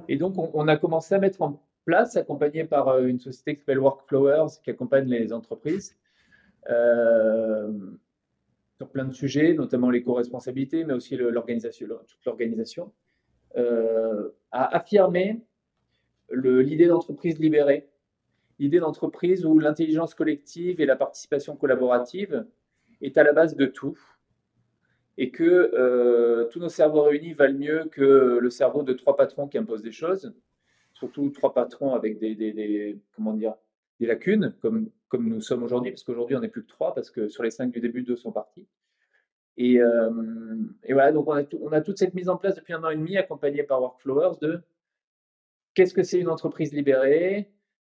Et 0.07 0.17
donc, 0.17 0.35
on, 0.37 0.67
a 0.67 0.77
commencé 0.77 1.15
à 1.15 1.19
mettre 1.19 1.41
en 1.41 1.59
accompagné 1.93 2.63
par 2.65 2.89
euh, 2.89 3.05
une 3.05 3.19
société 3.19 3.55
qui 3.55 3.61
s'appelle 3.61 3.79
Workflowers, 3.79 4.59
qui 4.63 4.69
accompagne 4.69 5.09
les 5.09 5.33
entreprises. 5.33 5.95
Euh, 6.69 7.71
sur 8.77 8.89
plein 8.89 9.05
de 9.05 9.13
sujets, 9.13 9.53
notamment 9.53 9.89
les 9.89 10.01
co-responsabilités, 10.01 10.85
mais 10.85 10.93
aussi 10.93 11.17
l'organisation, 11.17 11.85
toute 12.07 12.25
l'organisation, 12.25 12.93
euh, 13.57 14.29
a 14.51 14.73
affirmé 14.73 15.41
l'idée 16.31 16.87
d'entreprise 16.87 17.39
libérée, 17.39 17.89
l'idée 18.57 18.79
d'entreprise 18.79 19.45
où 19.45 19.59
l'intelligence 19.59 20.15
collective 20.15 20.79
et 20.79 20.85
la 20.85 20.95
participation 20.95 21.57
collaborative 21.57 22.45
est 23.01 23.17
à 23.17 23.23
la 23.23 23.33
base 23.33 23.57
de 23.57 23.65
tout, 23.65 23.99
et 25.17 25.31
que 25.31 25.71
euh, 25.73 26.45
tous 26.45 26.59
nos 26.59 26.69
cerveaux 26.69 27.03
réunis 27.03 27.33
valent 27.33 27.59
mieux 27.59 27.89
que 27.91 28.39
le 28.41 28.49
cerveau 28.49 28.83
de 28.83 28.93
trois 28.93 29.17
patrons 29.17 29.49
qui 29.49 29.57
imposent 29.57 29.81
des 29.81 29.91
choses, 29.91 30.33
surtout 30.99 31.29
trois 31.29 31.53
patrons 31.53 31.93
avec 31.95 32.19
des, 32.19 32.99
comment 33.15 33.33
dire, 33.33 33.55
des 33.99 34.05
lacunes, 34.05 34.53
comme, 34.61 34.89
comme 35.07 35.27
nous 35.27 35.41
sommes 35.41 35.63
aujourd'hui, 35.63 35.91
parce 35.91 36.03
qu'aujourd'hui, 36.03 36.35
on 36.35 36.41
n'est 36.41 36.49
plus 36.49 36.63
que 36.63 36.67
trois, 36.67 36.93
parce 36.93 37.09
que 37.09 37.27
sur 37.27 37.43
les 37.43 37.51
cinq 37.51 37.71
du 37.71 37.79
début, 37.79 38.03
deux 38.03 38.15
sont 38.15 38.31
partis. 38.31 38.67
Et, 39.57 39.81
euh, 39.81 40.09
et 40.83 40.93
voilà, 40.93 41.11
donc 41.11 41.27
on 41.27 41.33
a, 41.33 41.43
on 41.61 41.71
a, 41.71 41.81
toute 41.81 41.97
cette 41.97 42.13
mise 42.13 42.29
en 42.29 42.37
place 42.37 42.55
depuis 42.55 42.73
un 42.73 42.83
an 42.83 42.89
et 42.89 42.95
demi, 42.95 43.17
accompagnée 43.17 43.63
par 43.63 43.81
Workflowers, 43.81 44.37
de 44.41 44.61
qu'est-ce 45.73 45.93
que 45.93 46.03
c'est 46.03 46.19
une 46.19 46.29
entreprise 46.29 46.73
libérée, 46.73 47.51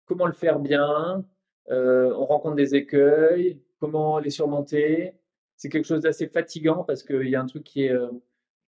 comment 0.07 0.26
le 0.26 0.32
faire 0.32 0.59
bien, 0.59 1.24
euh, 1.70 2.12
on 2.16 2.24
rencontre 2.24 2.57
des 2.57 2.74
écueils, 2.74 3.61
comment 3.78 4.18
les 4.18 4.30
surmonter. 4.30 5.14
C'est 5.57 5.68
quelque 5.68 5.86
chose 5.86 6.03
d'assez 6.03 6.26
fatigant 6.26 6.82
parce 6.84 7.03
qu'il 7.05 7.28
y 7.28 7.36
a 7.36 7.40
un 7.40 7.46
truc 7.46 7.62
qui 7.62 7.84
est, 7.84 7.92
euh, 7.92 8.11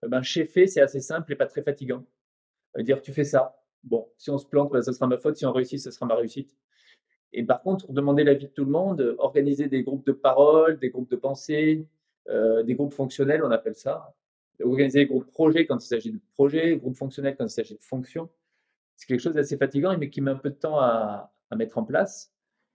ben, 0.03 0.23
fait, 0.23 0.67
c'est 0.67 0.81
assez 0.81 1.01
simple 1.01 1.33
et 1.33 1.35
pas 1.35 1.45
très 1.45 1.63
fatigant. 1.63 2.05
dire 2.77 3.01
tu 3.01 3.11
fais 3.11 3.25
ça. 3.25 3.57
Bon, 3.87 4.09
si 4.17 4.29
on 4.29 4.37
se 4.37 4.45
plante, 4.45 4.71
ben, 4.71 4.81
ça 4.81 4.91
sera 4.91 5.07
ma 5.07 5.17
faute. 5.17 5.37
Si 5.37 5.45
on 5.45 5.53
réussit, 5.53 5.79
ça 5.79 5.91
sera 5.91 6.05
ma 6.05 6.15
réussite. 6.15 6.55
Et 7.33 7.43
par 7.43 7.61
contre, 7.61 7.91
demander 7.91 8.23
l'avis 8.23 8.47
de 8.47 8.51
tout 8.51 8.65
le 8.65 8.71
monde, 8.71 9.15
organiser 9.17 9.67
des 9.67 9.83
groupes 9.83 10.05
de 10.05 10.11
parole, 10.11 10.77
des 10.79 10.89
groupes 10.89 11.09
de 11.09 11.15
pensée, 11.15 11.87
euh, 12.29 12.63
des 12.63 12.75
groupes 12.75 12.93
fonctionnels, 12.93 13.43
on 13.43 13.51
appelle 13.51 13.75
ça. 13.75 14.13
Organiser 14.61 14.99
des 14.99 15.05
groupes 15.05 15.31
projets 15.31 15.65
quand 15.65 15.81
il 15.83 15.87
s'agit 15.87 16.11
de 16.11 16.19
projets, 16.33 16.75
groupes 16.77 16.95
fonctionnels 16.97 17.35
quand 17.37 17.45
il 17.45 17.49
s'agit 17.49 17.75
de 17.75 17.83
fonctions. 17.83 18.29
C'est 18.95 19.07
quelque 19.07 19.21
chose 19.21 19.33
d'assez 19.33 19.57
fatigant, 19.57 19.97
mais 19.97 20.09
qui 20.09 20.21
met 20.21 20.31
un 20.31 20.35
peu 20.35 20.49
de 20.49 20.55
temps 20.55 20.79
à, 20.79 21.31
à 21.49 21.55
mettre 21.55 21.77
en 21.77 21.83
place, 21.83 22.33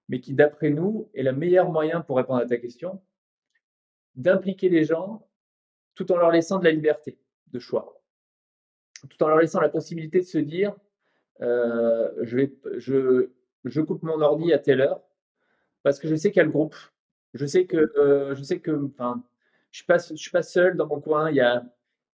mais 0.09 0.21
qui, 0.21 0.33
d'après 0.33 0.71
nous, 0.71 1.11
est 1.15 1.23
le 1.23 1.33
meilleur 1.33 1.71
moyen 1.71 2.01
pour 2.01 2.17
répondre 2.17 2.41
à 2.41 2.47
ta 2.47 2.57
question, 2.57 3.03
d'impliquer 4.15 4.69
les 4.69 4.85
gens 4.85 5.27
tout 5.95 6.11
en 6.13 6.17
leur 6.17 6.31
laissant 6.31 6.59
de 6.59 6.65
la 6.65 6.71
liberté 6.71 7.19
de 7.49 7.59
choix, 7.59 8.01
tout 9.11 9.23
en 9.23 9.29
leur 9.29 9.39
laissant 9.39 9.61
la 9.61 9.69
possibilité 9.69 10.21
de 10.21 10.25
se 10.25 10.39
dire, 10.39 10.75
euh, 11.43 12.11
je, 12.22 12.36
vais, 12.36 12.55
je, 12.78 13.30
je 13.64 13.80
coupe 13.80 14.03
mon 14.03 14.20
ordi 14.20 14.53
à 14.53 14.59
telle 14.59 14.80
heure 14.80 15.03
parce 15.82 15.99
que 15.99 16.09
je 16.09 16.14
sais 16.16 16.30
qu'il 16.30 16.38
y 16.38 16.40
a 16.40 16.45
le 16.45 16.51
groupe. 16.51 16.76
Je 17.34 17.47
sais 17.47 17.66
que, 17.66 17.93
euh, 17.99 18.34
je 18.34 18.43
sais 18.43 18.61
que, 18.61 18.86
enfin, 18.86 19.24
je 19.70 19.78
suis 19.78 19.86
pas, 19.86 19.99
je 19.99 20.14
suis 20.16 20.30
pas 20.30 20.43
seul 20.43 20.76
dans 20.76 20.86
mon 20.86 21.01
coin. 21.01 21.30
Il 21.30 21.36
y 21.36 21.40
a, 21.40 21.64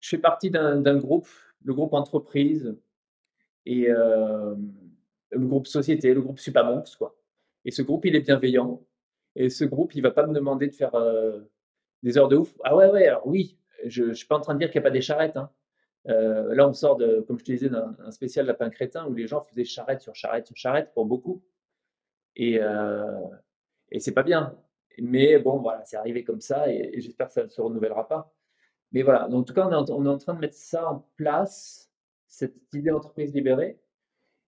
je 0.01 0.09
fais 0.09 0.17
partie 0.17 0.51
d'un 0.51 0.97
groupe, 0.97 1.27
le 1.63 1.73
groupe 1.73 1.93
entreprise 1.93 2.75
et 3.65 3.89
euh, 3.89 4.55
le 5.31 5.47
groupe 5.47 5.67
société, 5.67 6.13
le 6.13 6.21
groupe 6.21 6.39
Supamonks, 6.39 6.95
quoi. 6.97 7.15
Et 7.65 7.71
ce 7.71 7.81
groupe, 7.81 8.05
il 8.05 8.15
est 8.15 8.21
bienveillant. 8.21 8.81
Et 9.35 9.49
ce 9.49 9.65
groupe, 9.65 9.95
il 9.95 10.01
va 10.01 10.11
pas 10.11 10.27
me 10.27 10.33
demander 10.33 10.67
de 10.67 10.75
faire 10.75 10.93
des 12.03 12.17
heures 12.17 12.27
de 12.27 12.37
ouf. 12.37 12.53
Ah 12.63 12.75
ouais, 12.75 12.89
ouais, 12.89 13.07
alors 13.07 13.25
oui, 13.27 13.57
je 13.85 14.03
ne 14.03 14.13
suis 14.13 14.27
pas 14.27 14.37
en 14.37 14.41
train 14.41 14.53
de 14.53 14.59
dire 14.59 14.69
qu'il 14.71 14.79
n'y 14.79 14.85
a 14.85 14.89
pas 14.89 14.93
des 14.93 15.01
charrettes. 15.01 15.37
Hein. 15.37 15.49
Euh, 16.07 16.53
là, 16.53 16.67
on 16.67 16.73
sort, 16.73 16.97
de, 16.97 17.21
comme 17.21 17.39
je 17.39 17.43
te 17.43 17.51
disais, 17.51 17.69
d'un 17.69 18.11
spécial 18.11 18.45
lapin 18.45 18.69
crétin 18.69 19.05
où 19.07 19.13
les 19.13 19.27
gens 19.27 19.41
faisaient 19.41 19.65
charrette 19.65 20.01
sur 20.01 20.15
charrette 20.15 20.45
sur 20.47 20.55
charrette 20.55 20.91
pour 20.93 21.05
beaucoup. 21.05 21.43
Et, 22.35 22.59
euh, 22.59 23.27
et 23.91 23.99
c'est 23.99 24.13
pas 24.13 24.23
bien. 24.23 24.57
Mais 24.99 25.39
bon, 25.39 25.59
voilà, 25.59 25.83
c'est 25.85 25.97
arrivé 25.97 26.23
comme 26.23 26.41
ça 26.41 26.71
et, 26.71 26.99
j'espère 27.01 27.27
que 27.27 27.33
ça 27.33 27.43
ne 27.43 27.49
se 27.49 27.61
renouvellera 27.61 28.07
pas. 28.07 28.33
Mais 28.91 29.01
voilà, 29.03 29.27
donc, 29.27 29.41
en 29.41 29.43
tout 29.43 29.53
cas, 29.53 29.67
on 29.67 29.71
est 30.05 30.09
en, 30.09 30.17
train 30.17 30.33
de 30.35 30.39
mettre 30.39 30.55
ça 30.55 30.89
en 30.89 31.07
place, 31.17 31.91
cette 32.27 32.55
idée 32.73 32.91
d'entreprise 32.91 33.33
libérée. 33.33 33.79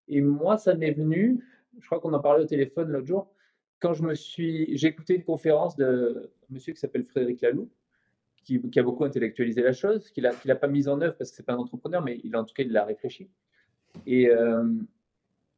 Et 0.08 0.22
moi, 0.22 0.58
ça 0.58 0.74
m'est 0.76 0.92
venu, 0.92 1.44
je 1.80 1.86
crois 1.86 2.00
qu'on 2.00 2.14
en 2.14 2.22
parlait 2.22 2.44
au 2.44 2.48
téléphone 2.48 2.90
l'autre 2.92 3.08
jour, 3.08 3.34
quand 3.80 3.94
j'ai 3.94 4.88
écouté 4.88 5.16
une 5.16 5.24
conférence 5.24 5.76
de 5.76 6.32
monsieur 6.50 6.74
qui 6.74 6.80
s'appelle 6.80 7.04
Frédéric 7.04 7.42
Laloux, 7.42 7.70
qui, 8.48 8.80
a 8.80 8.84
beaucoup 8.84 9.04
intellectualisé 9.04 9.62
la 9.62 9.74
chose, 9.74 10.10
qu'il 10.12 10.24
n'a 10.24 10.56
pas 10.56 10.68
mise 10.68 10.88
en 10.88 11.02
œuvre 11.02 11.16
parce 11.18 11.32
que 11.32 11.36
c'est 11.36 11.46
pas 11.46 11.54
un 11.54 11.58
entrepreneur, 11.58 12.02
mais 12.02 12.22
il, 12.24 12.36
en 12.36 12.46
tout 12.46 12.54
cas, 12.54 12.64
il 12.64 12.72
l'a 12.72 12.86
réfléchi. 12.86 13.30
Et, 14.06 14.30
euh, 14.30 14.64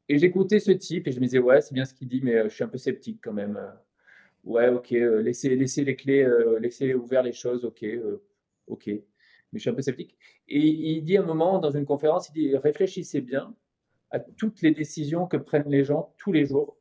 j'écoutais 0.09 0.59
ce 0.59 0.71
type 0.71 1.07
et 1.07 1.11
je 1.11 1.19
me 1.19 1.25
disais, 1.25 1.37
ouais, 1.37 1.61
c'est 1.61 1.73
bien 1.73 1.85
ce 1.85 1.93
qu'il 1.93 2.07
dit, 2.07 2.21
mais 2.23 2.35
euh, 2.35 2.49
je 2.49 2.55
suis 2.55 2.63
un 2.63 2.67
peu 2.67 2.79
sceptique 2.79 3.19
quand 3.21 3.33
même. 3.33 3.59
Ouais, 4.43 4.69
ok, 4.69 4.93
euh, 4.93 5.21
laissez, 5.21 5.55
laissez 5.55 5.83
les 5.83 5.95
clés, 5.95 6.27
laissez 6.59 6.95
ouvert 6.95 7.21
les 7.21 7.33
choses, 7.33 7.63
ok, 7.63 7.85
ok. 8.67 8.87
Mais 8.87 9.57
je 9.57 9.59
suis 9.59 9.69
un 9.69 9.75
peu 9.75 9.81
sceptique. 9.81 10.17
Et 10.47 10.59
il 10.59 11.03
dit 11.03 11.17
un 11.17 11.23
moment 11.23 11.59
dans 11.59 11.71
une 11.71 11.85
conférence, 11.85 12.29
il 12.29 12.33
dit, 12.33 12.57
réfléchissez 12.57 13.21
bien 13.21 13.55
à 14.09 14.19
toutes 14.19 14.63
les 14.63 14.71
décisions 14.71 15.27
que 15.27 15.37
prennent 15.37 15.69
les 15.69 15.83
gens 15.83 16.13
tous 16.17 16.31
les 16.31 16.47
jours 16.47 16.75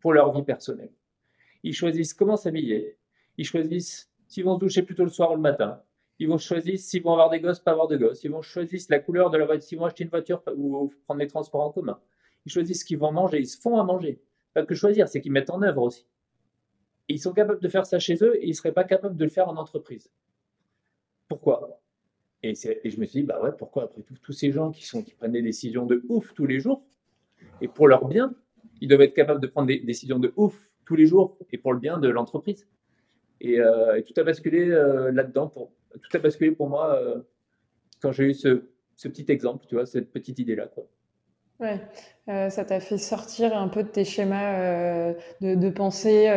pour 0.00 0.12
leur 0.12 0.32
vie 0.32 0.42
personnelle. 0.42 0.90
Ils 1.62 1.74
choisissent 1.74 2.14
comment 2.14 2.36
s'habiller, 2.36 2.96
ils 3.36 3.44
choisissent 3.44 4.10
s'ils 4.28 4.44
vont 4.44 4.54
se 4.54 4.60
doucher 4.60 4.82
plutôt 4.82 5.02
le 5.02 5.10
soir 5.10 5.32
ou 5.32 5.34
le 5.34 5.40
matin. 5.40 5.82
Ils 6.20 6.28
vont 6.28 6.38
choisir 6.38 6.78
s'ils 6.78 7.02
vont 7.02 7.12
avoir 7.12 7.30
des 7.30 7.40
gosses, 7.40 7.60
pas 7.60 7.72
avoir 7.72 7.88
de 7.88 7.96
gosses. 7.96 8.22
Ils 8.24 8.30
vont 8.30 8.42
choisir 8.42 8.80
la 8.90 8.98
couleur 9.00 9.30
de 9.30 9.38
la 9.38 9.46
voiture, 9.46 9.66
s'ils 9.66 9.78
vont 9.78 9.86
acheter 9.86 10.04
une 10.04 10.10
voiture 10.10 10.42
ou 10.56 10.92
prendre 11.04 11.20
les 11.20 11.26
transports 11.26 11.62
en 11.62 11.72
commun. 11.72 11.98
Ils 12.46 12.52
choisissent 12.52 12.80
ce 12.80 12.84
qu'ils 12.84 12.98
vont 12.98 13.12
manger. 13.12 13.38
Ils 13.40 13.46
se 13.46 13.60
font 13.60 13.78
à 13.78 13.84
manger. 13.84 14.20
Pas 14.54 14.64
que 14.64 14.74
choisir, 14.74 15.08
c'est 15.08 15.20
qu'ils 15.20 15.32
mettent 15.32 15.50
en 15.50 15.62
œuvre 15.62 15.82
aussi. 15.82 16.06
Et 17.08 17.14
ils 17.14 17.18
sont 17.18 17.32
capables 17.32 17.60
de 17.60 17.68
faire 17.68 17.86
ça 17.86 17.98
chez 17.98 18.22
eux 18.22 18.36
et 18.36 18.46
ils 18.46 18.50
ne 18.50 18.54
seraient 18.54 18.72
pas 18.72 18.84
capables 18.84 19.16
de 19.16 19.24
le 19.24 19.30
faire 19.30 19.48
en 19.48 19.56
entreprise. 19.56 20.10
Pourquoi? 21.28 21.80
Et, 22.42 22.50
et, 22.50 22.90
je 22.90 23.00
me 23.00 23.06
suis 23.06 23.20
dit, 23.20 23.26
bah 23.26 23.40
ouais, 23.42 23.52
pourquoi? 23.56 23.84
Après 23.84 24.02
tout, 24.02 24.14
tous 24.22 24.32
ces 24.32 24.52
gens 24.52 24.70
qui, 24.70 24.84
sont, 24.84 25.02
qui 25.02 25.14
prennent 25.14 25.32
des 25.32 25.42
décisions 25.42 25.86
de 25.86 26.04
ouf 26.08 26.34
tous 26.34 26.46
les 26.46 26.60
jours, 26.60 26.84
et 27.60 27.68
pour 27.68 27.88
leur 27.88 28.06
bien, 28.06 28.34
ils 28.80 28.88
doivent 28.88 29.02
être 29.02 29.14
capables 29.14 29.40
de 29.40 29.46
prendre 29.46 29.66
des 29.66 29.80
décisions 29.80 30.18
de 30.18 30.32
ouf 30.36 30.68
tous 30.84 30.96
les 30.96 31.06
jours 31.06 31.36
et 31.50 31.58
pour 31.58 31.72
le 31.72 31.80
bien 31.80 31.98
de 31.98 32.08
l'entreprise. 32.08 32.66
Euh, 33.44 33.94
et, 33.96 34.02
tout 34.02 34.18
a 34.18 34.24
basculé 34.24 34.70
euh, 34.70 35.10
là-dedans. 35.12 35.48
Pour, 35.48 35.70
tout 36.02 36.16
a 36.16 36.20
basculé 36.20 36.50
pour 36.50 36.68
moi 36.68 36.94
euh, 36.96 37.20
quand 38.00 38.12
j'ai 38.12 38.24
eu 38.24 38.34
ce, 38.34 38.62
petit 39.02 39.26
exemple, 39.28 39.66
tu 39.68 39.74
vois, 39.74 39.86
cette 39.86 40.10
petite 40.12 40.38
idée-là. 40.38 40.68
Ouais, 41.60 41.80
ça 42.50 42.64
t'a 42.64 42.78
fait 42.78 42.98
sortir 42.98 43.56
un 43.56 43.66
peu 43.66 43.82
de 43.82 43.88
tes 43.88 44.04
schémas 44.04 45.12
de, 45.40 45.70
pensée 45.70 46.30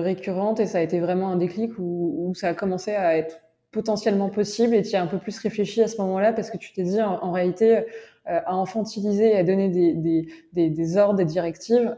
récurrentes 0.00 0.58
et 0.58 0.66
ça 0.66 0.78
a 0.78 0.80
été 0.80 0.98
vraiment 0.98 1.28
un 1.28 1.36
déclic 1.36 1.72
où, 1.78 2.32
ça 2.34 2.48
a 2.48 2.54
commencé 2.54 2.92
à 2.92 3.16
être 3.16 3.38
potentiellement 3.70 4.28
possible 4.28 4.74
et 4.74 4.82
tu 4.82 4.96
as 4.96 5.02
un 5.02 5.06
peu 5.06 5.18
plus 5.18 5.38
réfléchi 5.38 5.82
à 5.82 5.86
ce 5.86 5.98
moment-là 5.98 6.32
parce 6.32 6.50
que 6.50 6.56
tu 6.56 6.72
t'es 6.72 6.82
dit 6.82 7.00
en, 7.00 7.30
réalité 7.30 7.84
à 8.24 8.54
infantiliser 8.54 9.30
et 9.30 9.36
à 9.36 9.44
donner 9.44 9.68
des, 10.52 10.96
ordres, 10.96 11.18
des 11.18 11.24
directives, 11.24 11.94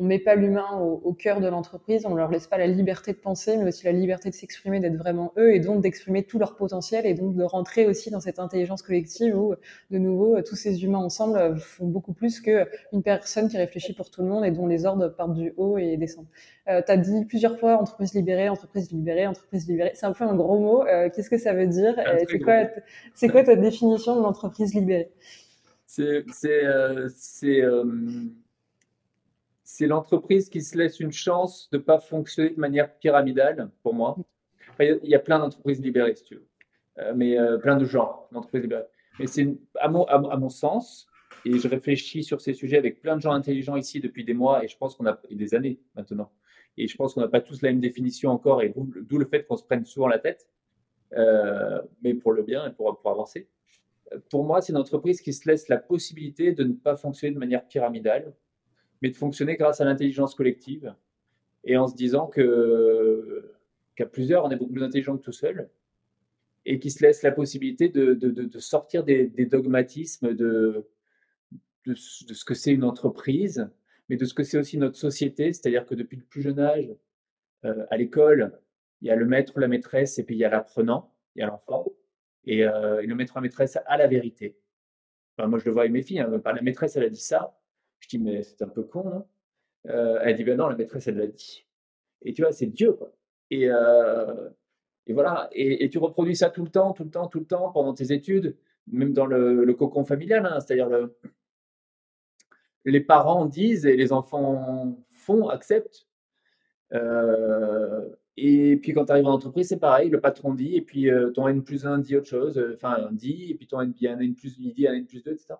on 0.00 0.04
met 0.04 0.18
pas 0.18 0.34
l'humain 0.34 0.78
au, 0.78 1.12
cœur 1.12 1.40
de 1.40 1.46
l'entreprise, 1.46 2.06
on 2.06 2.14
leur 2.14 2.30
laisse 2.30 2.46
pas 2.46 2.56
la 2.56 2.66
liberté 2.66 3.12
de 3.12 3.18
penser, 3.18 3.58
mais 3.58 3.68
aussi 3.68 3.84
la 3.84 3.92
liberté 3.92 4.30
de 4.30 4.34
s'exprimer, 4.34 4.80
d'être 4.80 4.96
vraiment 4.96 5.32
eux, 5.36 5.54
et 5.54 5.60
donc 5.60 5.82
d'exprimer 5.82 6.22
tout 6.22 6.38
leur 6.38 6.56
potentiel, 6.56 7.04
et 7.04 7.12
donc 7.12 7.36
de 7.36 7.42
rentrer 7.42 7.86
aussi 7.86 8.10
dans 8.10 8.20
cette 8.20 8.38
intelligence 8.38 8.80
collective 8.80 9.36
où, 9.36 9.54
de 9.90 9.98
nouveau, 9.98 10.40
tous 10.40 10.56
ces 10.56 10.82
humains 10.84 10.98
ensemble 10.98 11.58
font 11.58 11.86
beaucoup 11.86 12.14
plus 12.14 12.40
qu'une 12.40 13.02
personne 13.04 13.48
qui 13.48 13.58
réfléchit 13.58 13.92
pour 13.92 14.10
tout 14.10 14.22
le 14.22 14.28
monde 14.28 14.44
et 14.46 14.50
dont 14.50 14.66
les 14.66 14.86
ordres 14.86 15.08
partent 15.08 15.34
du 15.34 15.52
haut 15.58 15.76
et 15.76 15.98
descendent. 15.98 16.28
Euh, 16.68 16.80
tu 16.84 16.92
as 16.92 16.96
dit 16.96 17.24
plusieurs 17.26 17.58
fois 17.58 17.76
entreprise 17.76 18.14
libérée, 18.14 18.48
entreprise 18.48 18.90
libérée, 18.90 19.26
entreprise 19.26 19.68
libérée. 19.68 19.92
C'est 19.94 20.06
un 20.06 20.12
peu 20.12 20.24
un 20.24 20.34
gros 20.34 20.58
mot. 20.58 20.86
Euh, 20.86 21.10
qu'est-ce 21.14 21.28
que 21.28 21.38
ça 21.38 21.52
veut 21.52 21.66
dire? 21.66 21.94
C'est 22.28 22.38
quoi, 22.38 22.68
c'est 23.14 23.28
quoi 23.28 23.44
ta 23.44 23.56
définition 23.56 24.16
de 24.16 24.22
l'entreprise 24.22 24.74
libérée? 24.74 25.10
C'est, 25.86 26.24
c'est, 26.32 26.64
euh, 26.64 27.08
c'est 29.80 29.86
l'entreprise 29.86 30.50
qui 30.50 30.60
se 30.60 30.76
laisse 30.76 31.00
une 31.00 31.10
chance 31.10 31.70
de 31.70 31.78
ne 31.78 31.82
pas 31.82 32.00
fonctionner 32.00 32.50
de 32.50 32.60
manière 32.60 32.98
pyramidale, 32.98 33.70
pour 33.82 33.94
moi. 33.94 34.14
il 34.78 34.98
y 35.04 35.14
a 35.14 35.18
plein 35.18 35.38
d'entreprises 35.38 35.80
libérées, 35.80 36.14
si 36.16 36.24
tu 36.24 36.34
veux, 36.34 36.46
euh, 36.98 37.14
mais 37.16 37.38
euh, 37.38 37.56
plein 37.56 37.78
de 37.78 37.86
genres 37.86 38.28
d'entreprises 38.30 38.60
libérées. 38.60 38.84
Mais 39.18 39.26
c'est, 39.26 39.48
à, 39.76 39.88
mon 39.88 40.50
sens, 40.50 41.06
et 41.46 41.56
je 41.56 41.66
réfléchis 41.66 42.24
sur 42.24 42.42
ces 42.42 42.52
sujets 42.52 42.76
avec 42.76 43.00
plein 43.00 43.16
de 43.16 43.22
gens 43.22 43.32
intelligents 43.32 43.76
ici 43.76 44.00
depuis 44.00 44.22
des 44.22 44.34
mois, 44.34 44.62
et 44.62 44.68
je 44.68 44.76
pense 44.76 44.96
qu'on 44.96 45.06
a 45.06 45.18
des 45.30 45.54
années 45.54 45.80
maintenant. 45.96 46.30
Et 46.76 46.86
je 46.86 46.94
pense 46.94 47.14
qu'on 47.14 47.22
n'a 47.22 47.28
pas 47.28 47.40
tous 47.40 47.62
la 47.62 47.70
même 47.70 47.80
définition 47.80 48.32
encore, 48.32 48.60
et 48.60 48.74
d'où 48.76 49.16
le 49.16 49.24
fait 49.24 49.44
qu'on 49.44 49.56
se 49.56 49.64
prenne 49.64 49.86
souvent 49.86 50.08
la 50.08 50.18
tête, 50.18 50.46
euh, 51.14 51.80
mais 52.02 52.12
pour 52.12 52.32
le 52.32 52.42
bien 52.42 52.66
et 52.66 52.70
pour, 52.70 53.00
pour 53.00 53.10
avancer. 53.10 53.48
Pour 54.28 54.44
moi, 54.44 54.60
c'est 54.60 54.74
une 54.74 54.78
entreprise 54.78 55.22
qui 55.22 55.32
se 55.32 55.48
laisse 55.48 55.68
la 55.68 55.78
possibilité 55.78 56.52
de 56.52 56.64
ne 56.64 56.74
pas 56.74 56.96
fonctionner 56.96 57.32
de 57.32 57.38
manière 57.38 57.66
pyramidale, 57.66 58.34
mais 59.02 59.10
de 59.10 59.16
fonctionner 59.16 59.56
grâce 59.56 59.80
à 59.80 59.84
l'intelligence 59.84 60.34
collective 60.34 60.94
et 61.64 61.76
en 61.76 61.86
se 61.86 61.94
disant 61.94 62.26
qu'à 62.26 64.06
plusieurs, 64.06 64.44
on 64.44 64.50
est 64.50 64.56
beaucoup 64.56 64.72
plus 64.72 64.82
intelligent 64.82 65.16
que 65.16 65.22
tout 65.22 65.32
seul 65.32 65.68
et 66.66 66.78
qui 66.78 66.90
se 66.90 67.02
laisse 67.02 67.22
la 67.22 67.32
possibilité 67.32 67.88
de, 67.88 68.14
de, 68.14 68.30
de, 68.30 68.58
sortir 68.58 69.04
des, 69.04 69.26
dogmatismes 69.46 70.34
de, 70.34 70.86
de, 71.86 71.94
ce 71.94 72.44
que 72.44 72.54
c'est 72.54 72.72
une 72.72 72.84
entreprise, 72.84 73.68
mais 74.08 74.16
de 74.16 74.24
ce 74.24 74.34
que 74.34 74.42
c'est 74.42 74.58
aussi 74.58 74.78
notre 74.78 74.96
société. 74.96 75.52
C'est-à-dire 75.52 75.86
que 75.86 75.94
depuis 75.94 76.16
le 76.16 76.24
plus 76.24 76.42
jeune 76.42 76.60
âge, 76.60 76.90
euh, 77.64 77.86
à 77.90 77.96
l'école, 77.96 78.58
il 79.00 79.08
y 79.08 79.10
a 79.10 79.16
le 79.16 79.26
maître, 79.26 79.58
la 79.58 79.68
maîtresse, 79.68 80.18
et 80.18 80.24
puis 80.24 80.34
il 80.34 80.38
y 80.38 80.44
a 80.44 80.50
l'apprenant, 80.50 81.14
il 81.34 81.40
y 81.40 81.42
a 81.42 81.46
l'enfant. 81.46 81.86
Et, 82.44 82.64
euh, 82.64 83.02
le 83.02 83.14
maître, 83.14 83.32
la 83.36 83.40
maîtresse 83.40 83.78
a 83.84 83.96
la 83.96 84.06
vérité. 84.06 84.56
Moi, 85.38 85.58
je 85.58 85.64
le 85.64 85.70
vois 85.70 85.82
avec 85.82 85.92
mes 85.92 86.02
filles. 86.02 86.20
Hein, 86.20 86.42
la 86.44 86.60
maîtresse, 86.60 86.96
elle 86.96 87.04
a 87.04 87.08
dit 87.08 87.20
ça. 87.20 87.58
Je 88.00 88.08
dis, 88.08 88.18
mais 88.18 88.42
c'est 88.42 88.62
un 88.62 88.68
peu 88.68 88.82
con, 88.82 89.04
non? 89.04 89.26
Elle 89.84 90.34
dit, 90.36 90.44
ben 90.44 90.56
non, 90.56 90.68
la 90.68 90.76
maîtresse, 90.76 91.08
elle 91.08 91.16
l'a 91.16 91.26
dit. 91.26 91.66
Et 92.22 92.32
tu 92.32 92.42
vois, 92.42 92.52
c'est 92.52 92.66
Dieu, 92.66 92.92
quoi. 92.92 93.12
Et, 93.50 93.68
et 95.06 95.12
voilà. 95.12 95.48
Et, 95.52 95.88
tu 95.90 95.98
reproduis 95.98 96.36
ça 96.36 96.50
tout 96.50 96.64
le 96.64 96.70
temps, 96.70 96.92
tout 96.92 97.04
le 97.04 97.10
temps, 97.10 97.28
tout 97.28 97.40
le 97.40 97.46
temps, 97.46 97.70
pendant 97.72 97.94
tes 97.94 98.12
études, 98.12 98.56
même 98.88 99.12
dans 99.12 99.26
le, 99.26 99.72
cocon 99.74 100.04
familial, 100.04 100.46
hein, 100.46 100.60
c'est-à-dire 100.60 100.88
le, 100.88 101.16
les 102.84 103.00
parents 103.00 103.46
disent 103.46 103.86
et 103.86 103.96
les 103.96 104.12
enfants 104.12 104.98
font, 105.10 105.48
acceptent. 105.48 106.06
Et 108.42 108.76
puis 108.76 108.92
quand 108.94 109.04
tu 109.06 109.12
arrives 109.12 109.26
en 109.26 109.32
entreprise, 109.32 109.68
c'est 109.68 109.78
pareil, 109.78 110.08
le 110.08 110.20
patron 110.20 110.54
dit, 110.54 110.74
et 110.76 110.80
puis 110.80 111.08
ton 111.34 111.46
N 111.46 111.62
plus 111.62 111.86
1 111.86 111.98
dit 111.98 112.16
autre 112.16 112.28
chose, 112.28 112.62
enfin 112.72 113.08
dit, 113.12 113.50
et 113.50 113.54
puis 113.54 113.66
ton 113.66 113.80
N, 113.80 113.92
plus, 114.34 114.56
il 114.58 114.72
dit 114.72 114.86
un 114.88 114.94
N 114.94 115.06
plus 115.06 115.22
2, 115.22 115.32
etc. 115.32 115.54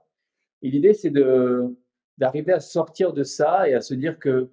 Et 0.62 0.70
l'idée, 0.70 0.94
c'est 0.94 1.10
de, 1.10 1.76
d'arriver 2.20 2.52
à 2.52 2.60
sortir 2.60 3.12
de 3.14 3.24
ça 3.24 3.68
et 3.68 3.74
à 3.74 3.80
se 3.80 3.94
dire 3.94 4.18
que 4.18 4.50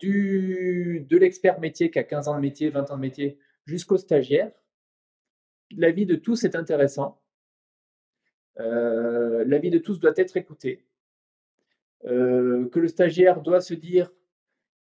de 0.00 1.16
l'expert 1.16 1.60
métier 1.60 1.90
qui 1.90 1.98
a 1.98 2.04
15 2.04 2.28
ans 2.28 2.36
de 2.36 2.40
métier, 2.40 2.68
20 2.68 2.90
ans 2.90 2.96
de 2.96 3.00
métier, 3.00 3.38
jusqu'au 3.64 3.96
stagiaire, 3.96 4.52
la 5.70 5.92
vie 5.92 6.04
de 6.04 6.16
tous 6.16 6.44
est 6.44 6.56
intéressant. 6.56 7.20
Euh, 8.58 9.44
la 9.46 9.58
vie 9.58 9.70
de 9.70 9.78
tous 9.78 9.98
doit 10.00 10.12
être 10.16 10.36
écoutée. 10.36 10.84
Euh, 12.06 12.68
que 12.68 12.80
le 12.80 12.88
stagiaire 12.88 13.40
doit 13.40 13.60
se 13.60 13.74
dire 13.74 14.12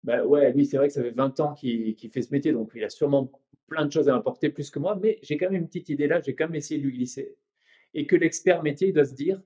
bah 0.03 0.25
ouais, 0.25 0.51
lui, 0.53 0.65
c'est 0.65 0.77
vrai 0.77 0.87
que 0.87 0.93
ça 0.93 1.03
fait 1.03 1.11
20 1.11 1.39
ans 1.41 1.53
qu'il 1.53 1.95
fait 2.11 2.23
ce 2.23 2.31
métier, 2.31 2.53
donc 2.53 2.71
il 2.73 2.83
a 2.83 2.89
sûrement 2.89 3.31
plein 3.67 3.85
de 3.85 3.91
choses 3.91 4.09
à 4.09 4.15
apporter 4.15 4.49
plus 4.49 4.71
que 4.71 4.79
moi, 4.79 4.97
mais 4.99 5.19
j'ai 5.21 5.37
quand 5.37 5.51
même 5.51 5.61
une 5.61 5.67
petite 5.67 5.89
idée 5.89 6.07
là, 6.07 6.19
j'ai 6.21 6.33
quand 6.33 6.45
même 6.45 6.55
essayé 6.55 6.79
de 6.79 6.85
lui 6.85 6.93
glisser. 6.93 7.35
Et 7.93 8.07
que 8.07 8.15
l'expert 8.15 8.63
métier 8.63 8.91
doit 8.91 9.05
se 9.05 9.13
dire 9.13 9.41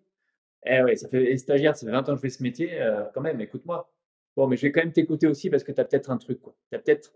eh 0.65 0.81
ouais, 0.83 0.95
ça 0.95 1.07
fait 1.09 1.35
stagiaire, 1.37 1.75
ça 1.75 1.85
fait 1.85 1.91
20 1.91 2.09
ans 2.09 2.11
que 2.13 2.15
je 2.15 2.21
fais 2.21 2.29
ce 2.29 2.43
métier, 2.43 2.81
euh, 2.81 3.03
quand 3.13 3.21
même, 3.21 3.39
écoute-moi. 3.41 3.91
Bon, 4.35 4.47
mais 4.47 4.57
je 4.57 4.63
vais 4.63 4.71
quand 4.71 4.81
même 4.81 4.91
t'écouter 4.91 5.27
aussi 5.27 5.49
parce 5.49 5.63
que 5.63 5.71
tu 5.71 5.79
as 5.79 5.85
peut-être 5.85 6.09
un 6.11 6.17
truc, 6.17 6.41
quoi. 6.41 6.55
Tu 6.69 6.75
as 6.75 6.79
peut-être, 6.79 7.13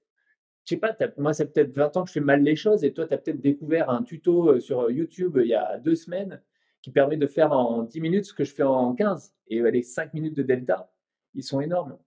je 0.66 0.76
sais 0.76 0.78
pas, 0.78 0.96
moi, 1.18 1.34
c'est 1.34 1.52
peut-être 1.52 1.74
20 1.74 1.98
ans 1.98 2.04
que 2.04 2.10
je 2.10 2.14
fais 2.14 2.20
mal 2.20 2.44
les 2.44 2.56
choses 2.56 2.84
et 2.84 2.94
toi, 2.94 3.08
tu 3.08 3.14
as 3.14 3.18
peut-être 3.18 3.42
découvert 3.42 3.90
un 3.90 4.04
tuto 4.04 4.50
euh, 4.50 4.60
sur 4.60 4.90
YouTube 4.92 5.38
il 5.42 5.48
y 5.48 5.56
a 5.56 5.78
deux 5.78 5.96
semaines 5.96 6.42
qui 6.82 6.92
permet 6.92 7.18
de 7.18 7.28
faire 7.28 7.52
en 7.52 7.84
10 7.84 8.02
minutes 8.02 8.26
ce 8.26 8.34
que 8.34 8.44
je 8.44 8.54
fais 8.54 8.64
en 8.64 8.94
15. 8.96 9.34
Et 9.48 9.62
les 9.62 9.82
5 9.82 10.14
minutes 10.14 10.38
de 10.38 10.44
delta, 10.44 10.92
ils 11.34 11.44
sont 11.44 11.60
énormes. 11.60 11.98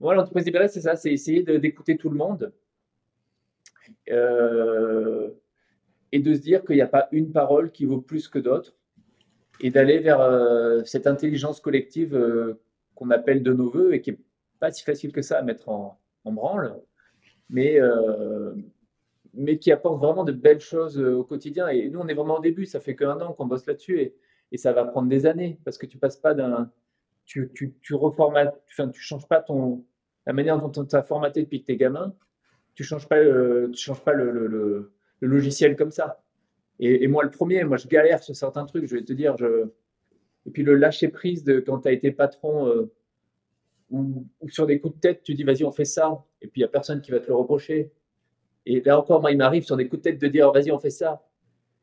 Voilà, 0.00 0.20
l'entreprise 0.20 0.46
libérale, 0.46 0.68
c'est 0.68 0.80
ça, 0.80 0.96
c'est 0.96 1.12
essayer 1.12 1.42
d'écouter 1.42 1.96
tout 1.96 2.10
le 2.10 2.16
monde 2.16 2.52
euh, 4.10 5.30
et 6.12 6.20
de 6.20 6.34
se 6.34 6.40
dire 6.40 6.64
qu'il 6.64 6.76
n'y 6.76 6.82
a 6.82 6.86
pas 6.86 7.08
une 7.12 7.32
parole 7.32 7.70
qui 7.70 7.84
vaut 7.84 8.00
plus 8.00 8.28
que 8.28 8.38
d'autres 8.38 8.76
et 9.60 9.70
d'aller 9.70 9.98
vers 9.98 10.20
euh, 10.20 10.82
cette 10.84 11.06
intelligence 11.06 11.60
collective 11.60 12.14
euh, 12.14 12.60
qu'on 12.94 13.10
appelle 13.10 13.42
de 13.42 13.52
nos 13.52 13.70
voeux 13.70 13.94
et 13.94 14.00
qui 14.00 14.12
n'est 14.12 14.18
pas 14.60 14.70
si 14.72 14.82
facile 14.84 15.12
que 15.12 15.22
ça 15.22 15.38
à 15.38 15.42
mettre 15.42 15.68
en, 15.68 16.00
branle, 16.24 16.80
mais, 17.50 17.78
euh, 17.78 18.54
mais 19.34 19.58
qui 19.58 19.70
apporte 19.72 20.00
vraiment 20.00 20.24
de 20.24 20.32
belles 20.32 20.60
choses 20.60 20.98
au 20.98 21.22
quotidien. 21.22 21.68
Et 21.68 21.90
nous, 21.90 22.00
on 22.00 22.08
est 22.08 22.14
vraiment 22.14 22.38
au 22.38 22.40
début, 22.40 22.64
ça 22.64 22.80
fait 22.80 22.96
qu'un 22.96 23.20
an 23.20 23.34
qu'on 23.34 23.46
bosse 23.46 23.66
là-dessus 23.66 24.00
et, 24.00 24.16
ça 24.56 24.72
va 24.72 24.84
prendre 24.84 25.08
des 25.08 25.26
années 25.26 25.58
parce 25.64 25.78
que 25.78 25.84
tu 25.84 25.98
passes 25.98 26.16
pas 26.16 26.32
d'un. 26.32 26.70
Tu, 27.24 27.50
tu, 27.54 27.74
tu 27.82 27.94
reformates, 27.94 28.62
tu 28.68 29.00
changes 29.00 29.26
pas 29.26 29.40
ton, 29.40 29.84
la 30.26 30.32
manière 30.32 30.60
dont 30.60 30.70
tu 30.70 30.94
as 30.94 31.02
formaté 31.02 31.42
depuis 31.42 31.62
que 31.62 31.66
tu 31.66 31.72
es 31.72 31.76
gamin, 31.76 32.14
tu 32.76 32.84
changes 32.84 33.08
pas, 33.08 33.16
tu 33.20 33.76
changes 33.76 34.04
pas 34.04 34.12
le, 34.12 34.30
le 34.30 35.28
logiciel 35.28 35.74
comme 35.74 35.90
ça. 35.90 36.23
Et, 36.80 37.06
moi, 37.06 37.22
le 37.22 37.30
premier, 37.30 37.62
moi, 37.64 37.76
je 37.76 37.86
galère 37.86 38.22
sur 38.22 38.34
certains 38.34 38.64
trucs, 38.64 38.86
je 38.86 38.96
vais 38.96 39.04
te 39.04 39.12
dire. 39.12 39.36
Et 40.46 40.50
puis 40.50 40.62
le 40.62 40.74
lâcher 40.74 41.08
prise 41.08 41.44
de 41.44 41.60
quand 41.60 41.80
tu 41.80 41.88
as 41.88 41.92
été 41.92 42.10
patron 42.10 42.68
euh, 42.68 42.92
ou, 43.90 44.26
sur 44.48 44.66
des 44.66 44.80
coups 44.80 44.94
de 44.96 45.00
tête, 45.00 45.22
tu 45.22 45.34
dis 45.34 45.44
vas-y, 45.44 45.64
on 45.64 45.70
fait 45.70 45.84
ça. 45.84 46.24
Et 46.42 46.48
puis 46.48 46.60
il 46.60 46.64
n'y 46.64 46.66
a 46.66 46.68
personne 46.68 47.00
qui 47.00 47.10
va 47.10 47.20
te 47.20 47.28
le 47.28 47.34
reprocher. 47.34 47.92
Et 48.66 48.80
là 48.80 48.98
encore, 48.98 49.20
moi, 49.20 49.30
il 49.30 49.38
m'arrive 49.38 49.64
sur 49.64 49.76
des 49.76 49.88
coups 49.88 50.02
de 50.02 50.10
tête 50.10 50.20
de 50.20 50.28
dire 50.28 50.50
vas-y, 50.52 50.70
on 50.70 50.78
fait 50.78 50.90
ça. 50.90 51.26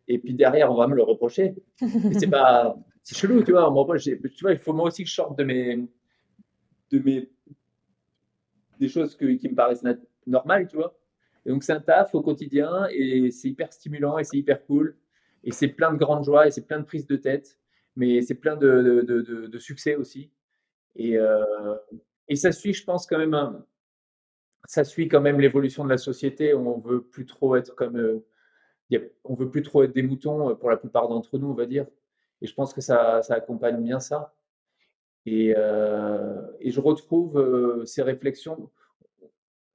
Et 0.08 0.20
puis 0.20 0.34
derrière, 0.34 0.72
on 0.72 0.76
va 0.76 0.88
me 0.88 0.96
le 0.96 1.04
reprocher. 1.04 1.56
c'est 1.78 2.30
pas. 2.30 2.78
C'est 3.04 3.18
chelou, 3.18 3.42
tu 3.42 3.52
vois. 3.52 3.68
Moi, 3.72 3.98
tu 3.98 4.20
vois, 4.42 4.52
il 4.52 4.60
faut 4.60 4.74
moi 4.74 4.86
aussi 4.86 5.04
que 5.04 5.10
je 5.10 5.16
sorte 5.16 5.36
de 5.36 5.44
mes. 5.44 5.88
De 6.92 7.00
mes 7.00 7.32
des 8.80 8.90
choses 8.90 9.16
qui 9.16 9.26
me 9.26 9.56
paraissent 9.56 9.84
normales, 10.28 10.68
tu 10.68 10.76
vois. 10.76 10.96
Donc, 11.46 11.64
c'est 11.64 11.74
un 11.74 11.80
taf 11.80 12.14
au 12.14 12.22
quotidien 12.22 12.88
et 12.92 13.32
c'est 13.32 13.50
hyper 13.50 13.74
stimulant 13.74 14.18
et 14.18 14.24
c'est 14.24 14.38
hyper 14.38 14.64
cool. 14.66 14.96
Et 15.44 15.52
c'est 15.52 15.70
plein 15.70 15.92
de 15.92 15.98
grandes 15.98 16.24
joies 16.24 16.48
et 16.48 16.52
c'est 16.52 16.68
plein 16.68 16.80
de 16.80 16.86
prises 16.86 17.08
de 17.08 17.16
tête, 17.16 17.58
mais 17.96 18.22
c'est 18.22 18.36
plein 18.36 18.56
de, 18.56 19.04
de, 19.08 19.48
de, 19.48 19.60
succès 19.60 19.96
aussi. 19.96 20.30
Et, 20.96 21.18
euh, 21.18 21.76
et, 22.28 22.36
ça 22.36 22.52
suit, 22.52 22.74
je 22.74 22.84
pense, 22.84 23.08
quand 23.08 23.18
même, 23.18 23.64
ça 24.66 24.84
suit 24.84 25.08
quand 25.08 25.22
même 25.22 25.40
l'évolution 25.40 25.84
de 25.84 25.90
la 25.90 25.98
société. 25.98 26.54
On 26.54 26.78
veut 26.80 27.02
plus 27.02 27.26
trop 27.26 27.56
être 27.56 27.76
comme, 27.76 27.98
euh, 27.98 28.24
on 29.24 29.34
veut 29.34 29.50
plus 29.50 29.64
trop 29.64 29.84
être 29.84 29.94
des 29.94 30.04
moutons 30.04 30.52
euh, 30.52 30.54
pour 30.54 30.70
la 30.70 30.78
plupart 30.78 31.08
d'entre 31.08 31.40
nous, 31.40 31.50
on 31.50 31.56
va 31.56 31.66
dire. 31.66 31.88
Et 32.42 32.48
je 32.48 32.54
pense 32.54 32.74
que 32.74 32.82
ça, 32.82 33.24
ça 33.24 33.36
accompagne 33.36 33.82
bien 33.82 34.00
ça. 34.00 34.36
Et, 35.28 35.50
et 35.50 36.72
je 36.72 36.80
retrouve 36.80 37.84
ces 37.86 38.02
réflexions 38.02 38.72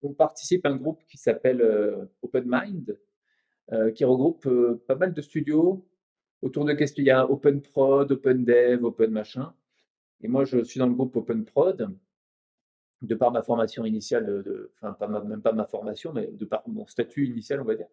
on 0.06 0.14
participe 0.14 0.64
à 0.66 0.70
un 0.70 0.76
groupe 0.76 1.02
qui 1.08 1.18
s'appelle 1.18 1.60
euh, 1.60 2.06
Open 2.22 2.44
Mind, 2.46 2.98
euh, 3.72 3.90
qui 3.90 4.04
regroupe 4.04 4.46
euh, 4.46 4.82
pas 4.86 4.94
mal 4.94 5.12
de 5.12 5.20
studios 5.20 5.86
autour 6.42 6.64
de 6.64 6.72
questions. 6.72 7.02
Il 7.02 7.06
y 7.06 7.10
a 7.10 7.28
Open 7.28 7.60
Prod, 7.60 8.10
Open 8.12 8.44
Dev, 8.44 8.84
Open 8.84 9.10
machin. 9.10 9.52
Et 10.22 10.28
moi, 10.28 10.44
je 10.44 10.62
suis 10.64 10.78
dans 10.78 10.86
le 10.86 10.94
groupe 10.94 11.16
Open 11.16 11.44
Prod, 11.44 11.88
de 13.02 13.14
par 13.14 13.30
ma 13.30 13.42
formation 13.42 13.84
initiale, 13.84 14.68
enfin, 14.80 14.92
pas 14.94 15.06
même 15.06 15.42
pas 15.42 15.52
ma 15.52 15.66
formation, 15.66 16.12
mais 16.14 16.28
de 16.28 16.44
par 16.46 16.66
mon 16.66 16.86
statut 16.86 17.26
initial, 17.26 17.60
on 17.60 17.64
va 17.64 17.74
dire. 17.74 17.88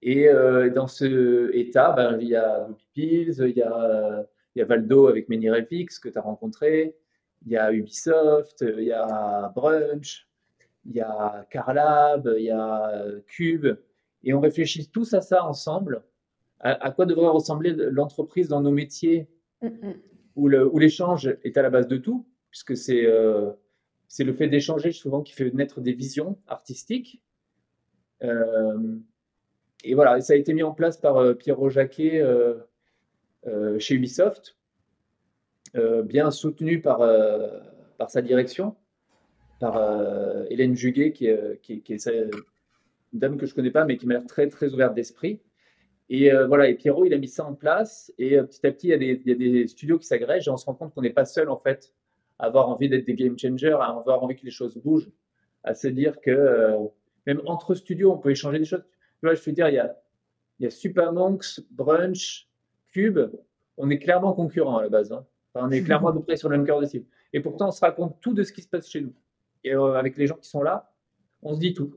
Et 0.00 0.28
dans 0.74 0.86
ce 0.86 1.54
état, 1.54 1.92
ben, 1.92 2.18
il 2.20 2.28
y 2.28 2.36
a 2.36 2.66
Pills, 2.94 3.34
il 3.38 3.56
y 3.56 3.62
a 3.62 4.64
Valdo 4.64 5.08
avec 5.08 5.28
ManyRefX 5.28 5.98
que 5.98 6.08
tu 6.08 6.16
as 6.16 6.22
rencontré, 6.22 6.96
il 7.44 7.52
y 7.52 7.56
a 7.58 7.72
Ubisoft, 7.72 8.64
il 8.66 8.84
y 8.84 8.92
a 8.92 9.52
Brunch, 9.54 10.25
il 10.88 10.94
y 10.94 11.00
a 11.00 11.46
Carlab, 11.50 12.32
il 12.36 12.44
y 12.44 12.50
a 12.50 13.02
Cube, 13.26 13.66
et 14.24 14.34
on 14.34 14.40
réfléchit 14.40 14.88
tous 14.88 15.14
à 15.14 15.20
ça 15.20 15.44
ensemble. 15.44 16.02
À, 16.60 16.90
quoi 16.90 17.04
devrait 17.04 17.28
ressembler 17.28 17.74
l'entreprise 17.74 18.48
dans 18.48 18.62
nos 18.62 18.70
métiers 18.70 19.28
mm, 19.62 19.92
où 20.36 20.48
l'échange 20.78 21.36
est 21.44 21.56
à 21.56 21.62
la 21.62 21.70
base 21.70 21.86
de 21.86 21.96
tout, 21.96 22.26
puisque 22.50 22.76
c'est 22.76 23.04
euh, 23.04 23.52
c'est 24.08 24.24
le 24.24 24.32
fait 24.32 24.48
d'échanger 24.48 24.92
souvent 24.92 25.22
qui 25.22 25.34
fait 25.34 25.52
naître 25.52 25.80
des 25.80 25.92
visions 25.92 26.38
artistiques. 26.46 27.22
Euh, 28.22 28.96
et 29.84 29.94
voilà, 29.94 30.20
ça 30.20 30.32
a 30.32 30.36
été 30.36 30.54
mis 30.54 30.62
en 30.62 30.72
place 30.72 30.96
par 30.96 31.16
euh, 31.18 31.34
Pierre 31.34 31.68
Jacquet 31.68 32.24
chez 33.78 33.94
Ubisoft, 33.94 34.56
bien 36.04 36.30
soutenu 36.30 36.80
par, 36.80 36.98
par 37.98 38.10
sa 38.10 38.22
direction, 38.22 38.74
par 39.60 39.80
Hélène 40.50 40.76
Juguet, 40.76 41.12
qui 41.12 41.26
est, 41.26 41.60
qui 41.62 41.82
est 41.88 42.06
une 42.06 42.30
dame 43.12 43.36
que 43.36 43.46
je 43.46 43.52
ne 43.52 43.56
connais 43.56 43.70
pas, 43.70 43.84
mais 43.84 43.96
qui 43.96 44.06
m'a 44.06 44.14
l'air 44.14 44.26
très, 44.26 44.48
très 44.48 44.72
ouverte 44.72 44.94
d'esprit. 44.94 45.40
Et 46.08 46.30
voilà, 46.46 46.68
et 46.68 46.74
Pierrot, 46.74 47.04
il 47.04 47.14
a 47.14 47.18
mis 47.18 47.28
ça 47.28 47.44
en 47.44 47.54
place. 47.54 48.12
Et 48.18 48.36
petit 48.42 48.66
à 48.66 48.72
petit, 48.72 48.88
il 48.88 49.22
y, 49.26 49.32
a 49.32 49.34
des, 49.34 49.66
studios 49.66 49.98
qui 49.98 50.06
s'agrègent 50.06 50.48
et 50.48 50.50
on 50.50 50.56
se 50.56 50.66
rend 50.66 50.74
compte 50.74 50.94
qu'on 50.94 51.02
n'est 51.02 51.10
pas 51.10 51.24
seul, 51.24 51.48
en 51.48 51.58
fait, 51.58 51.92
avoir 52.38 52.68
envie 52.68 52.88
d'être 52.88 53.06
des 53.06 53.14
game 53.14 53.38
changers, 53.38 53.76
à 53.80 53.86
avoir 53.86 54.22
envie 54.22 54.36
que 54.36 54.44
les 54.44 54.50
choses 54.50 54.76
bougent, 54.78 55.10
à 55.64 55.74
se 55.74 55.88
dire 55.88 56.20
que 56.20 56.30
euh, 56.30 56.78
même 57.26 57.40
entre 57.46 57.74
studios, 57.74 58.12
on 58.12 58.18
peut 58.18 58.30
échanger 58.30 58.58
des 58.58 58.64
choses. 58.64 58.84
Tu 59.20 59.26
vois, 59.26 59.34
je 59.34 59.42
veux 59.42 59.52
dire, 59.52 59.68
il 59.68 59.74
y 59.74 59.78
a, 59.78 59.96
il 60.60 60.66
y 60.66 60.70
Supermonks, 60.70 61.60
Brunch, 61.70 62.48
Cube. 62.92 63.18
On 63.76 63.90
est 63.90 63.98
clairement 63.98 64.32
concurrents 64.32 64.78
à 64.78 64.82
la 64.82 64.88
base. 64.88 65.12
Hein. 65.12 65.26
on 65.54 65.70
est 65.70 65.82
clairement 65.82 66.08
à 66.08 66.12
peu 66.12 66.22
près 66.22 66.36
sur 66.36 66.48
le 66.48 66.56
même 66.56 66.66
cœur 66.66 66.80
de 66.80 66.86
cible. 66.86 67.06
Et 67.32 67.40
pourtant, 67.40 67.68
on 67.68 67.72
se 67.72 67.80
raconte 67.80 68.20
tout 68.20 68.32
de 68.32 68.42
ce 68.42 68.52
qui 68.52 68.62
se 68.62 68.68
passe 68.68 68.88
chez 68.88 69.00
nous. 69.00 69.12
Et 69.66 69.74
euh, 69.74 69.94
avec 69.94 70.16
les 70.16 70.28
gens 70.28 70.36
qui 70.36 70.48
sont 70.48 70.62
là, 70.62 70.92
on 71.42 71.54
se 71.54 71.58
dit 71.58 71.74
tout. 71.74 71.92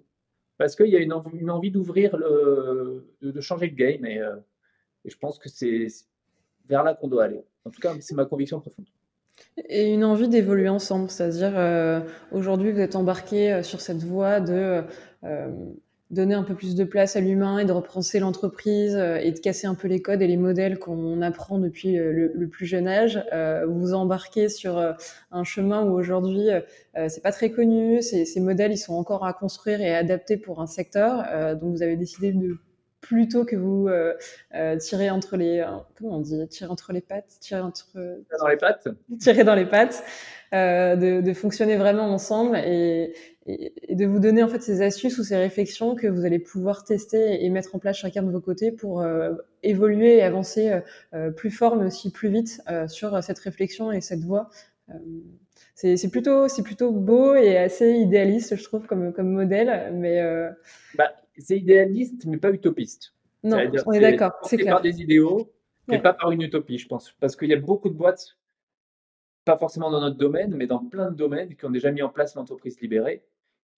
Parce 0.58 0.76
qu'il 0.76 0.88
y 0.88 0.96
a 0.96 1.00
une, 1.00 1.14
envie 1.14 1.70
d'ouvrir, 1.70 2.18
de, 2.18 3.06
de, 3.22 3.42
changer 3.42 3.68
le 3.68 3.76
game. 3.76 4.04
Et, 4.06 4.18
euh, 4.18 4.36
et 5.06 5.10
je 5.12 5.18
pense 5.18 5.38
que 5.38 5.50
c'est 5.50 5.88
vers 6.68 6.84
là 6.84 6.96
qu'on 6.96 7.08
doit 7.08 7.26
aller. 7.26 7.42
En 7.66 7.70
tout 7.70 7.80
cas, 7.80 7.94
c'est 8.02 8.16
ma 8.16 8.26
conviction 8.26 8.60
profonde. 8.60 8.88
Et 9.70 9.94
une 9.94 10.04
envie 10.04 10.28
d'évoluer 10.28 10.68
ensemble, 10.68 11.12
c'est-à-dire 11.12 11.54
euh, 11.56 12.02
aujourd'hui 12.32 12.72
vous 12.72 12.80
êtes 12.80 12.96
embarqué 12.96 13.62
sur 13.64 13.82
cette 13.82 14.04
voie 14.04 14.42
de 14.42 14.84
donner 16.12 16.34
un 16.34 16.44
peu 16.44 16.56
plus 16.56 16.76
de 16.76 16.84
place 16.84 17.16
à 17.16 17.20
l'humain 17.20 17.60
et 17.60 17.66
de 17.66 17.72
repenser 17.72 18.20
l'entreprise 18.20 18.96
et 18.96 19.32
de 19.32 19.40
casser 19.40 19.68
un 19.68 19.76
peu 19.76 19.88
les 19.88 20.02
codes 20.02 20.22
et 20.22 20.28
les 20.28 20.38
modèles 20.38 20.80
qu'on 20.80 21.22
apprend 21.22 21.60
depuis 21.60 21.96
le, 21.96 22.48
plus 22.48 22.66
jeune 22.66 22.88
âge. 22.88 23.24
vous 23.68 23.80
vous 23.80 23.94
embarquez 23.94 24.50
sur 24.50 24.80
un 25.32 25.44
chemin 25.44 25.84
où 25.84 25.94
aujourd'hui 25.94 26.48
c'est 27.08 27.22
pas 27.22 27.32
très 27.32 27.52
connu, 27.52 28.02
ces, 28.02 28.26
ces, 28.26 28.40
modèles 28.40 28.72
ils 28.72 28.78
sont 28.78 28.96
encore 28.96 29.24
à 29.24 29.34
construire 29.34 29.82
et 29.82 29.94
à 29.94 30.00
adapter 30.00 30.38
pour 30.38 30.62
un 30.62 30.68
secteur, 30.68 31.24
donc 31.58 31.76
vous 31.76 31.84
avez 31.84 31.96
décidé 31.96 32.32
de 32.32 32.58
plutôt 33.02 33.46
que 33.46 33.56
vous 33.56 33.88
euh, 33.88 34.14
euh, 34.56 34.78
tirer 34.78 35.10
entre 35.10 35.38
les 35.38 35.60
euh, 35.60 35.68
comment 35.98 36.18
on 36.18 36.20
dit 36.20 36.48
tirer 36.48 36.70
entre 36.70 36.94
les 36.94 37.02
pattes 37.02 37.38
tirer 37.40 37.62
entre 37.62 37.88
dans 38.40 38.48
les 38.48 38.58
pattes 38.58 38.88
tirer 39.20 39.44
dans 39.44 39.56
les 39.56 39.66
pattes 39.66 40.04
de, 40.52 41.22
de, 41.22 41.34
fonctionner 41.34 41.78
vraiment 41.78 42.12
ensemble 42.12 42.58
et, 42.58 43.14
et, 43.88 43.96
de 43.96 44.06
vous 44.06 44.20
donner 44.20 44.44
en 44.44 44.48
fait 44.48 44.62
ces 44.62 44.82
astuces 44.82 45.18
ou 45.18 45.24
ces 45.24 45.36
réflexions 45.36 45.96
que 45.96 46.08
vous 46.08 46.26
allez 46.26 46.40
pouvoir 46.40 46.84
tester 46.84 47.44
et 47.44 47.50
mettre 47.50 47.76
en 47.76 47.80
place 47.80 47.98
chacun 47.98 48.24
de 48.24 48.32
vos 48.32 48.42
côtés 48.42 48.72
pour 48.72 49.04
évoluer 49.64 50.18
et 50.18 50.22
avancer 50.22 50.80
plus 51.36 51.52
fort 51.52 51.76
mais 51.76 51.86
aussi 51.86 52.12
plus 52.12 52.30
vite 52.30 52.62
sur 52.88 53.24
cette 53.24 53.40
réflexion 53.40 53.92
et 53.92 54.02
cette 54.02 54.24
voie 54.24 54.50
c'est 55.74 56.12
plutôt 56.12 56.48
c'est 56.48 56.64
plutôt 56.64 56.92
beau 56.92 57.36
et 57.36 57.58
assez 57.58 57.92
idéaliste 57.94 58.56
je 58.56 58.64
trouve 58.64 58.86
comme 58.86 59.14
comme 59.14 59.32
modèle 59.32 59.92
mais 59.94 60.22
bah, 60.96 61.12
c'est 61.40 61.58
idéaliste, 61.58 62.26
mais 62.26 62.38
pas 62.38 62.52
utopiste. 62.52 63.14
Non, 63.44 63.58
on 63.86 63.94
est, 63.94 64.00
d'accord, 64.02 64.34
c'est 64.44 64.58
clair. 64.58 64.76
par 64.76 64.82
des 64.82 65.02
idéaux, 65.02 65.52
mais 65.88 66.02
pas 66.02 66.14
par 66.14 66.32
une 66.32 66.42
utopie, 66.42 66.78
je 66.78 66.88
pense. 66.88 67.14
Parce 67.20 67.36
qu'il 67.36 67.50
y 67.50 67.54
a 67.54 67.60
beaucoup 67.60 67.90
de 67.90 67.94
boîtes, 67.94 68.38
pas 69.46 69.58
forcément 69.58 69.90
dans 69.90 70.02
notre 70.02 70.18
domaine, 70.18 70.54
mais 70.56 70.68
dans 70.68 70.84
plein 70.84 71.10
de 71.10 71.16
domaines, 71.16 71.56
qui 71.56 71.66
ont 71.66 71.70
déjà 71.70 71.92
mis 71.92 72.02
en 72.02 72.10
place 72.10 72.36
l'entreprise 72.36 72.80
libérée 72.82 73.24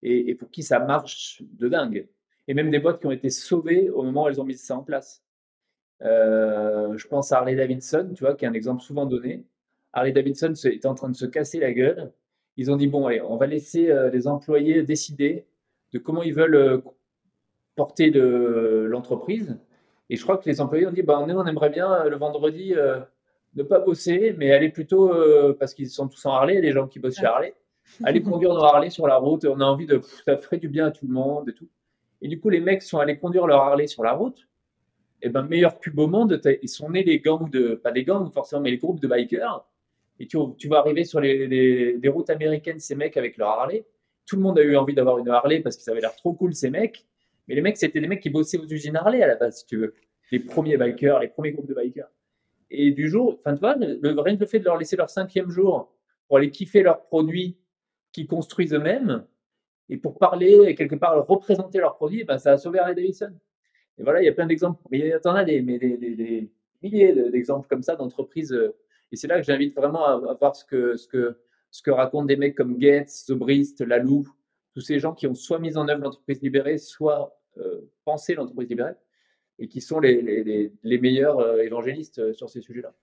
et, 0.02 0.34
pour 0.34 0.50
qui 0.50 0.62
ça 0.62 0.78
marche 0.78 1.42
de 1.42 1.68
dingue. 1.68 2.08
Et 2.48 2.54
même 2.54 2.70
des 2.70 2.78
boîtes 2.78 3.00
qui 3.00 3.06
ont 3.06 3.12
été 3.12 3.30
sauvées 3.30 3.88
au 3.90 4.02
moment 4.02 4.24
où 4.24 4.28
elles 4.28 4.40
ont 4.40 4.44
mis 4.44 4.56
ça 4.56 4.76
en 4.76 4.82
place. 4.82 5.22
Euh, 6.02 6.96
je 6.96 7.06
pense 7.06 7.32
à 7.32 7.38
Harley 7.38 7.54
Davidson, 7.54 8.12
tu 8.14 8.24
vois, 8.24 8.34
qui 8.34 8.44
est 8.44 8.48
un 8.48 8.52
exemple 8.52 8.82
souvent 8.82 9.06
donné. 9.06 9.44
Harley 9.92 10.12
Davidson 10.12 10.54
est 10.64 10.86
en 10.86 10.94
train 10.94 11.08
de 11.08 11.16
se 11.16 11.26
casser 11.26 11.60
la 11.60 11.72
gueule. 11.72 12.10
Ils 12.56 12.70
ont 12.70 12.76
dit 12.76 12.88
bon, 12.88 13.06
allez, 13.06 13.20
on 13.20 13.36
va 13.36 13.46
laisser 13.46 13.90
euh, 13.90 14.10
les 14.10 14.26
employés 14.26 14.82
décider 14.82 15.46
de 15.92 15.98
comment 15.98 16.22
ils 16.22 16.34
veulent 16.34 16.56
euh, 16.56 16.78
porter 17.76 18.10
l'entreprise. 18.10 19.56
Et 20.10 20.16
je 20.16 20.22
crois 20.22 20.36
que 20.36 20.48
les 20.48 20.60
employés 20.60 20.86
ont 20.86 20.92
dit, 20.92 21.02
bah, 21.02 21.18
on 21.20 21.46
aimerait 21.46 21.70
bien 21.70 21.90
euh, 21.92 22.10
le 22.10 22.16
vendredi 22.16 22.74
ne 23.54 23.62
pas 23.62 23.80
bosser, 23.80 24.34
mais 24.36 24.52
aller 24.52 24.70
plutôt, 24.70 25.12
parce 25.58 25.74
qu'ils 25.74 25.90
sont 25.90 26.08
tous 26.08 26.24
en 26.24 26.32
Harley, 26.32 26.60
les 26.60 26.72
gens 26.72 26.86
qui 26.86 26.98
bossent 26.98 27.18
chez 27.18 27.26
Harley, 27.26 27.54
aller 28.04 28.22
conduire 28.22 28.54
nos 28.54 28.62
Harley 28.62 28.90
sur 28.90 29.06
la 29.06 29.16
route. 29.16 29.44
On 29.44 29.60
a 29.60 29.64
envie 29.64 29.86
de, 29.86 30.00
ça 30.24 30.36
ferait 30.36 30.58
du 30.58 30.68
bien 30.68 30.86
à 30.86 30.90
tout 30.90 31.06
le 31.06 31.12
monde 31.12 31.48
et 31.48 31.54
tout. 31.54 31.68
Et 32.20 32.28
du 32.28 32.40
coup, 32.40 32.50
les 32.50 32.60
mecs 32.60 32.82
sont 32.82 32.98
allés 32.98 33.18
conduire 33.18 33.46
leur 33.46 33.60
Harley 33.60 33.86
sur 33.86 34.02
la 34.04 34.12
route. 34.12 34.46
Et 35.22 35.28
ben, 35.28 35.42
meilleur 35.42 35.78
pub 35.78 35.98
au 35.98 36.08
monde, 36.08 36.40
ils 36.62 36.68
sont 36.68 36.90
nés 36.90 37.04
les 37.04 37.20
gangs 37.20 37.48
de, 37.48 37.74
pas 37.74 37.92
des 37.92 38.04
gangs 38.04 38.32
forcément, 38.32 38.62
mais 38.62 38.70
les 38.70 38.78
groupes 38.78 39.00
de 39.00 39.06
bikers. 39.06 39.64
Et 40.18 40.26
tu, 40.26 40.36
tu 40.58 40.68
vas 40.68 40.78
arriver 40.78 41.04
sur 41.04 41.20
les, 41.20 41.46
les, 41.46 42.08
routes 42.08 42.30
américaines, 42.30 42.78
ces 42.78 42.94
mecs 42.94 43.16
avec 43.16 43.36
leur 43.36 43.48
Harley. 43.48 43.84
Tout 44.26 44.36
le 44.36 44.42
monde 44.42 44.58
a 44.58 44.62
eu 44.62 44.76
envie 44.76 44.94
d'avoir 44.94 45.18
une 45.18 45.28
Harley 45.28 45.60
parce 45.60 45.76
qu'ils 45.76 45.90
avaient 45.90 46.00
l'air 46.00 46.14
trop 46.16 46.32
cool, 46.32 46.54
ces 46.54 46.70
mecs. 46.70 47.06
Mais 47.48 47.54
les 47.54 47.60
mecs, 47.60 47.76
c'était 47.76 48.00
des 48.00 48.06
mecs 48.06 48.20
qui 48.20 48.30
bossaient 48.30 48.58
aux 48.58 48.66
usines 48.66 48.96
Harley 48.96 49.22
à 49.22 49.26
la 49.26 49.36
base, 49.36 49.60
si 49.60 49.66
tu 49.66 49.76
veux. 49.76 49.94
Les 50.30 50.38
premiers 50.38 50.76
bikers, 50.76 51.20
les 51.20 51.28
premiers 51.28 51.52
groupes 51.52 51.68
de 51.68 51.74
bikers. 51.74 52.08
Et 52.70 52.90
du 52.92 53.08
jour, 53.08 53.38
enfin, 53.40 53.54
tu 53.54 53.60
vois, 53.60 53.74
le, 53.76 53.96
que 53.96 54.40
le 54.40 54.46
fait 54.46 54.60
de 54.60 54.64
leur 54.64 54.78
laisser 54.78 54.96
leur 54.96 55.10
cinquième 55.10 55.50
jour 55.50 55.92
pour 56.26 56.38
aller 56.38 56.50
kiffer 56.50 56.82
leurs 56.82 57.02
produits 57.02 57.58
qu'ils 58.12 58.26
construisent 58.26 58.74
eux-mêmes 58.74 59.26
et 59.88 59.96
pour 59.96 60.18
parler 60.18 60.64
et 60.66 60.74
quelque 60.74 60.94
part 60.94 61.26
représenter 61.26 61.78
leurs 61.78 61.96
produits, 61.96 62.24
ben, 62.24 62.38
ça 62.38 62.52
a 62.52 62.58
sauvé 62.58 62.78
Harley 62.78 62.94
Davidson. 62.94 63.32
Et 63.98 64.02
voilà, 64.02 64.22
il 64.22 64.24
y 64.24 64.28
a 64.28 64.32
plein 64.32 64.46
d'exemples. 64.46 64.80
Il 64.90 65.04
y 65.06 65.14
en 65.14 65.34
a 65.34 65.44
des, 65.44 65.60
mais 65.60 65.78
des, 65.78 66.50
milliers 66.82 67.12
d'exemples 67.30 67.68
comme 67.68 67.82
ça 67.82 67.96
d'entreprises. 67.96 68.52
Euh, 68.52 68.74
et 69.10 69.16
c'est 69.16 69.28
là 69.28 69.38
que 69.38 69.44
j'invite 69.44 69.76
vraiment 69.76 70.04
à, 70.04 70.34
voir 70.34 70.56
ce 70.56 70.64
que, 70.64 70.96
ce, 70.96 71.06
que, 71.06 71.38
ce 71.70 71.82
que 71.82 71.90
racontent 71.90 72.24
des 72.24 72.36
mecs 72.36 72.54
comme 72.54 72.78
Gates, 72.78 73.10
Zobrist, 73.10 73.80
Lalou, 73.82 74.26
tous 74.74 74.80
ces 74.80 74.98
gens 74.98 75.12
qui 75.12 75.26
ont 75.26 75.34
soit 75.34 75.58
mis 75.58 75.76
en 75.76 75.86
œuvre 75.88 76.02
l'entreprise 76.02 76.40
libérée, 76.40 76.78
soit 76.78 77.38
euh, 77.58 77.82
pensé 78.04 78.34
l'entreprise 78.34 78.70
libérée, 78.70 78.94
et 79.58 79.68
qui 79.68 79.80
sont 79.80 80.00
les, 80.00 80.72
meilleurs 80.84 81.38
euh, 81.40 81.58
évangélistes 81.58 82.32
sur 82.32 82.48
ces 82.48 82.62
sujets-là. 82.62 82.94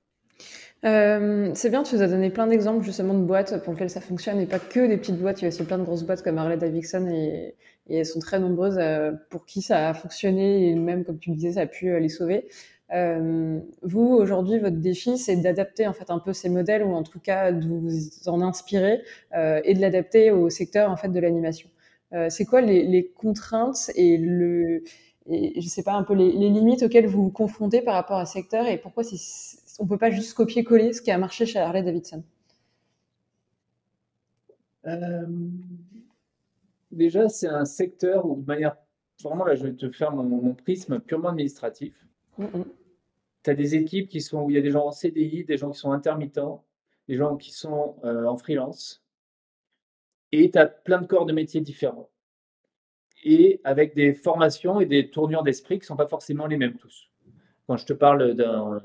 C'est 0.82 1.70
bien, 1.70 1.84
tu 1.84 1.96
nous 1.96 2.02
as 2.02 2.08
donné 2.08 2.30
plein 2.30 2.48
d'exemples 2.48 2.84
justement 2.84 3.14
de 3.14 3.24
boîtes 3.24 3.64
pour 3.64 3.74
lesquelles 3.74 3.90
ça 3.90 4.02
fonctionne 4.02 4.40
et 4.40 4.46
pas 4.46 4.60
que 4.60 4.88
des 4.88 4.98
petites 4.98 5.20
boîtes. 5.20 5.42
Il 5.42 5.44
y 5.44 5.46
a 5.46 5.50
aussi 5.50 5.64
plein 5.64 5.78
de 5.78 5.84
grosses 5.84 6.04
boîtes 6.04 6.24
comme 6.24 6.38
Harley 6.38 6.58
Davidson 6.58 7.08
et, 7.08 7.56
elles 7.90 8.06
sont 8.06 8.20
très 8.20 8.40
nombreuses 8.40 8.80
pour 9.32 9.46
qui 9.46 9.64
ça 9.64 9.90
a 9.90 9.94
fonctionné 9.96 10.70
et 10.70 10.76
même 10.76 11.04
comme 11.04 11.18
tu 11.18 11.32
me 11.32 11.36
disais, 11.36 11.54
ça 11.54 11.62
a 11.62 11.66
pu 11.66 12.00
les 12.00 12.10
sauver. 12.10 12.46
Euh, 12.92 13.60
vous, 13.84 14.08
aujourd'hui, 14.08 14.60
votre 14.60 14.78
défi, 14.78 15.18
c'est 15.18 15.36
d'adapter 15.36 15.88
en 15.88 15.94
fait 15.94 16.10
un 16.10 16.20
peu 16.20 16.34
ces 16.34 16.50
modèles 16.50 16.84
ou 16.84 16.94
en 16.94 17.04
tout 17.04 17.20
cas 17.20 17.52
de 17.52 17.68
vous 17.68 17.90
en 18.28 18.42
inspirer 18.42 19.02
euh, 19.36 19.62
et 19.64 19.74
de 19.74 19.82
l'adapter 19.82 20.32
au 20.32 20.50
secteur 20.50 20.90
en 20.90 20.98
fait 20.98 21.10
de 21.10 21.20
l'animation. 21.20 21.70
Euh, 22.14 22.28
c'est 22.30 22.46
quoi 22.46 22.62
les, 22.62 23.12
contraintes 23.16 23.92
et 23.96 24.18
le, 24.18 24.84
et, 25.30 25.62
je 25.62 25.68
sais 25.68 25.84
pas 25.84 25.94
un 25.94 26.04
peu 26.04 26.16
les, 26.16 26.32
les, 26.32 26.50
limites 26.50 26.82
auxquelles 26.82 27.06
vous 27.06 27.26
vous 27.26 27.32
confrontez 27.32 27.82
par 27.82 27.94
rapport 27.94 28.18
à 28.18 28.26
ce 28.26 28.34
secteur 28.34 28.68
et 28.68 28.78
pourquoi 28.78 29.04
on 29.80 29.88
peut 29.88 29.98
pas 29.98 30.12
juste 30.12 30.36
copier-coller 30.36 30.94
ce 30.94 31.02
qui 31.02 31.12
a 31.12 31.18
marché 31.18 31.46
chez 31.46 31.60
Harley 31.60 31.84
Davidson. 31.84 32.24
Euh, 34.86 35.26
déjà, 36.92 37.28
c'est 37.30 37.48
un 37.48 37.66
secteur 37.66 38.26
où 38.26 38.42
de 38.42 38.46
manière 38.46 38.78
vraiment 39.24 39.46
là, 39.46 39.56
je 39.56 39.66
vais 39.66 39.74
te 39.74 39.90
faire 39.92 40.12
mon, 40.12 40.24
mon 40.24 40.54
prisme 40.54 41.00
purement 41.00 41.30
administratif. 41.30 41.94
Mm, 42.38 42.46
mm 42.46 42.66
tu 43.44 43.50
as 43.50 43.54
des 43.54 43.76
équipes 43.76 44.10
qui 44.10 44.22
sont, 44.22 44.44
où 44.44 44.50
il 44.50 44.56
y 44.56 44.60
a 44.60 44.62
des 44.62 44.72
gens 44.72 44.88
en 44.88 44.92
CDI, 44.92 45.46
des 45.46 45.58
gens 45.58 45.72
qui 45.72 45.80
sont 45.80 45.92
intermittents, 45.92 46.66
des 47.08 47.16
gens 47.16 47.38
qui 47.38 47.52
sont 47.52 47.96
euh, 48.04 48.26
en 48.26 48.38
freelance. 48.38 49.04
Et 50.32 50.52
tu 50.52 50.58
as 50.58 50.66
plein 50.66 51.02
de 51.02 51.08
corps 51.08 51.26
de 51.26 51.34
métiers 51.34 51.62
différents. 51.62 52.10
Et 53.24 53.60
avec 53.64 53.96
des 53.96 54.14
formations 54.14 54.80
et 54.80 54.86
des 54.86 55.10
tournures 55.10 55.44
d'esprit 55.44 55.76
qui 55.76 55.84
ne 55.84 55.88
sont 55.88 55.96
pas 55.96 56.08
forcément 56.08 56.48
les 56.48 56.58
mêmes 56.58 56.78
tous. 56.78 57.10
Quand 57.70 57.78
je 57.78 57.86
te 57.86 57.94
parle 57.94 58.34
d'un, 58.34 58.82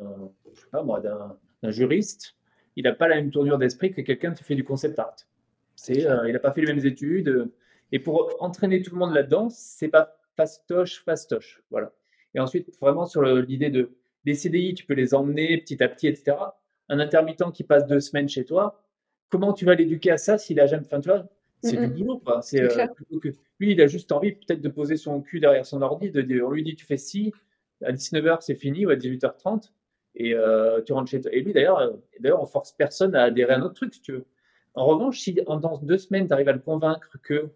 d'un, 0.75 1.71
juriste, 1.71 2.37
il 2.77 2.85
n'a 2.85 2.93
pas 2.93 3.09
la 3.09 3.15
même 3.15 3.31
tournure 3.31 3.57
d'esprit 3.57 3.95
que 3.95 4.03
quelqu'un 4.03 4.35
qui 4.35 4.45
fait 4.45 4.55
du 4.55 4.63
concept 4.63 4.99
art. 4.99 5.17
C'est, 5.75 6.07
euh, 6.07 6.29
il 6.29 6.35
n'a 6.35 6.39
pas 6.39 6.53
fait 6.53 6.61
les 6.61 6.67
mêmes 6.67 6.85
études. 6.85 7.51
Et 7.93 7.99
pour 7.99 8.37
entraîner 8.41 8.83
tout 8.83 8.93
le 8.93 8.99
monde 8.99 9.15
là-dedans, 9.15 9.49
c'est 9.49 9.89
pas 9.89 10.19
fastoche, 10.37 11.03
fastoche. 11.03 11.63
Voilà. 11.71 11.95
Et 12.35 12.41
ensuite, 12.41 12.79
vraiment 12.79 13.07
sur 13.07 13.23
l'idée 13.23 13.71
de 13.71 13.97
les 14.27 14.35
CDI, 14.35 14.75
tu 14.75 14.85
peux 14.85 14.93
les 14.93 15.15
emmener 15.15 15.57
petit 15.57 15.83
à 15.83 15.89
petit, 15.89 16.07
etc. 16.07 16.37
un 16.91 17.01
intermittent 17.01 17.53
qui 17.55 17.65
passe 17.65 17.87
deux 17.87 18.01
semaines 18.01 18.29
chez 18.29 18.45
toi, 18.45 18.85
comment 19.31 19.55
tu 19.55 19.65
vas 19.65 19.77
l'éduquer 19.77 20.11
à 20.11 20.19
ça 20.19 20.37
s'il 20.37 20.61
a 20.61 20.67
jamais. 20.67 20.85
Enfin, 20.85 21.01
tu 21.01 21.09
vois, 21.09 21.27
c'est 21.63 21.79
du 21.79 21.87
boulot, 21.87 22.19
quoi. 22.19 22.43
C'est 22.43 22.61
euh, 22.61 22.87
que... 23.23 23.29
Lui, 23.59 23.73
il 23.73 23.81
a 23.81 23.87
juste 23.87 24.13
envie 24.13 24.33
peut-être 24.33 24.61
de 24.61 24.69
poser 24.69 24.99
son 24.99 25.23
cul 25.23 25.41
derrière 25.41 25.65
son 25.65 25.81
ordi, 25.81 26.11
de 26.11 26.21
dire, 26.21 26.47
on 26.47 26.51
lui 26.51 26.63
dit, 26.63 26.77
tu 26.77 26.85
fais 26.85 26.99
ci, 26.99 27.33
à 27.85 27.93
19h, 27.93 28.39
c'est 28.41 28.55
fini, 28.55 28.87
ou 28.87 28.91
à 28.91 28.97
18h30, 28.97 29.71
et 30.17 30.35
euh, 30.35 30.81
tu 30.83 30.93
rentres 30.93 31.11
chez 31.11 31.21
toi. 31.21 31.33
Et 31.33 31.41
lui, 31.41 31.53
d'ailleurs, 31.53 31.79
euh, 31.79 31.93
d'ailleurs, 32.21 32.43
on 32.43 32.47
force 32.47 32.73
personne 32.73 33.15
à 33.15 33.25
adhérer 33.25 33.55
à 33.55 33.59
un 33.59 33.63
autre 33.63 33.75
truc, 33.75 33.95
si 33.95 34.01
tu 34.01 34.13
veux. 34.13 34.27
En 34.75 34.87
revanche, 34.87 35.21
si 35.21 35.33
dans 35.35 35.79
deux 35.79 35.99
semaines, 35.99 36.27
tu 36.27 36.33
arrives 36.33 36.49
à 36.49 36.53
le 36.53 36.59
convaincre 36.59 37.19
que. 37.23 37.51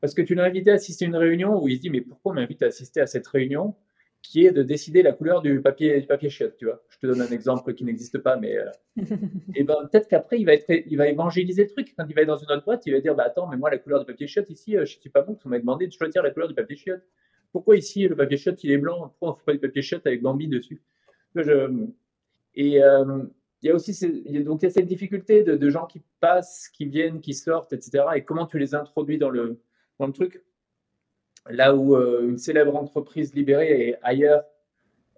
Parce 0.00 0.14
que 0.14 0.22
tu 0.22 0.34
l'as 0.34 0.44
invité 0.44 0.70
à 0.70 0.74
assister 0.74 1.06
à 1.06 1.08
une 1.08 1.16
réunion 1.16 1.62
où 1.62 1.68
il 1.68 1.76
se 1.76 1.80
dit, 1.80 1.90
mais 1.90 2.00
pourquoi 2.00 2.32
on 2.32 2.34
m'invite 2.34 2.62
à 2.62 2.66
assister 2.66 3.00
à 3.00 3.06
cette 3.06 3.26
réunion 3.26 3.74
qui 4.22 4.44
est 4.44 4.50
de 4.50 4.62
décider 4.62 5.02
la 5.02 5.12
couleur 5.12 5.40
du 5.40 5.60
papier, 5.60 6.00
du 6.00 6.06
papier 6.06 6.30
chiotte, 6.30 6.56
tu 6.56 6.64
vois. 6.64 6.82
Je 6.88 6.98
te 6.98 7.06
donne 7.06 7.20
un 7.20 7.30
exemple 7.30 7.72
qui 7.74 7.84
n'existe 7.84 8.18
pas, 8.18 8.36
mais 8.36 8.56
euh, 8.56 8.70
et 9.54 9.62
ben 9.62 9.76
peut-être 9.90 10.08
qu'après 10.08 10.38
il 10.38 10.44
va 10.44 10.54
être, 10.54 10.68
il 10.68 10.96
va 10.96 11.08
évangéliser 11.08 11.64
le 11.64 11.70
truc. 11.70 11.94
Quand 11.96 12.04
il 12.08 12.14
va 12.14 12.22
être 12.22 12.28
dans 12.28 12.36
une 12.36 12.50
autre 12.50 12.64
boîte, 12.64 12.84
il 12.86 12.92
va 12.92 13.00
dire, 13.00 13.14
bah 13.14 13.24
attends, 13.26 13.46
mais 13.46 13.56
moi 13.56 13.70
la 13.70 13.78
couleur 13.78 14.00
du 14.00 14.06
papier 14.06 14.26
chiotte 14.26 14.50
ici, 14.50 14.76
je 14.78 14.84
suis 14.84 15.10
pas 15.10 15.22
bon, 15.22 15.38
on 15.44 15.48
m'a 15.48 15.58
demandé 15.58 15.86
de 15.86 15.92
choisir 15.92 16.22
la 16.22 16.30
couleur 16.30 16.48
du 16.48 16.54
papier 16.54 16.76
chiotte. 16.76 17.02
Pourquoi 17.56 17.78
ici 17.78 18.06
le 18.06 18.14
papier 18.14 18.36
chiotte 18.36 18.62
il 18.64 18.70
est 18.70 18.76
blanc? 18.76 19.08
Pourquoi 19.08 19.30
on 19.30 19.34
fait 19.36 19.44
pas 19.46 19.52
du 19.54 19.58
papier 19.60 19.80
chiotte 19.80 20.06
avec 20.06 20.20
Bambi 20.20 20.46
dessus? 20.46 20.82
Et 21.34 21.40
euh, 22.82 23.22
il 23.62 23.66
y 23.66 23.70
a 23.70 23.74
aussi 23.74 23.92
donc 24.44 24.60
il 24.60 24.64
y 24.64 24.66
a 24.66 24.70
cette 24.70 24.84
difficulté 24.84 25.42
de, 25.42 25.70
gens 25.70 25.86
qui 25.86 26.02
passent, 26.20 26.68
qui 26.68 26.84
viennent, 26.84 27.22
qui 27.22 27.32
sortent, 27.32 27.72
etc. 27.72 28.04
Et 28.14 28.24
comment 28.24 28.44
tu 28.44 28.58
les 28.58 28.74
introduis 28.74 29.16
dans 29.16 29.30
le 29.30 29.58
dans 29.98 30.06
le 30.06 30.12
truc? 30.12 30.44
Là 31.48 31.74
où 31.74 31.96
euh, 31.96 32.28
une 32.28 32.36
célèbre 32.36 32.76
entreprise 32.76 33.34
libérée 33.34 33.88
est 33.88 33.98
ailleurs, 34.02 34.44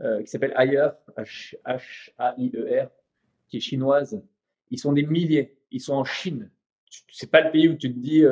euh, 0.01 0.23
qui 0.23 0.29
s'appelle 0.29 0.53
Ailleurs, 0.55 0.97
H-A-I-E-R, 1.17 2.89
qui 3.49 3.57
est 3.57 3.61
chinoise, 3.61 4.23
ils 4.71 4.79
sont 4.79 4.93
des 4.93 5.03
milliers, 5.03 5.59
ils 5.73 5.81
sont 5.81 5.95
en 5.95 6.05
Chine. 6.05 6.53
C'est 7.11 7.33
pas 7.33 7.41
le 7.41 7.51
pays 7.51 7.69
où 7.69 7.75
tu 7.75 7.93
te 7.93 7.99
dis, 7.99 8.23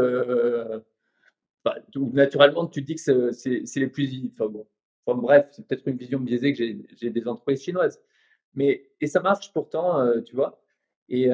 euh, 1.66 2.00
naturellement, 2.12 2.66
tu 2.66 2.82
te 2.82 2.86
dis 2.86 2.94
que 2.96 3.32
c'est 3.32 3.80
les 3.80 3.88
plus. 3.88 4.10
Bon, 4.38 5.14
bref, 5.14 5.46
c'est 5.52 5.66
peut-être 5.66 5.86
une 5.86 5.96
vision 5.96 6.18
biaisée 6.18 6.52
que 6.52 6.64
j'ai 6.96 7.10
des 7.10 7.28
entreprises 7.28 7.62
chinoises. 7.62 8.00
Mais, 8.54 8.90
et 9.00 9.06
ça 9.06 9.20
marche 9.20 9.52
pourtant, 9.52 10.20
tu 10.22 10.34
vois. 10.34 10.62
Et 11.08 11.28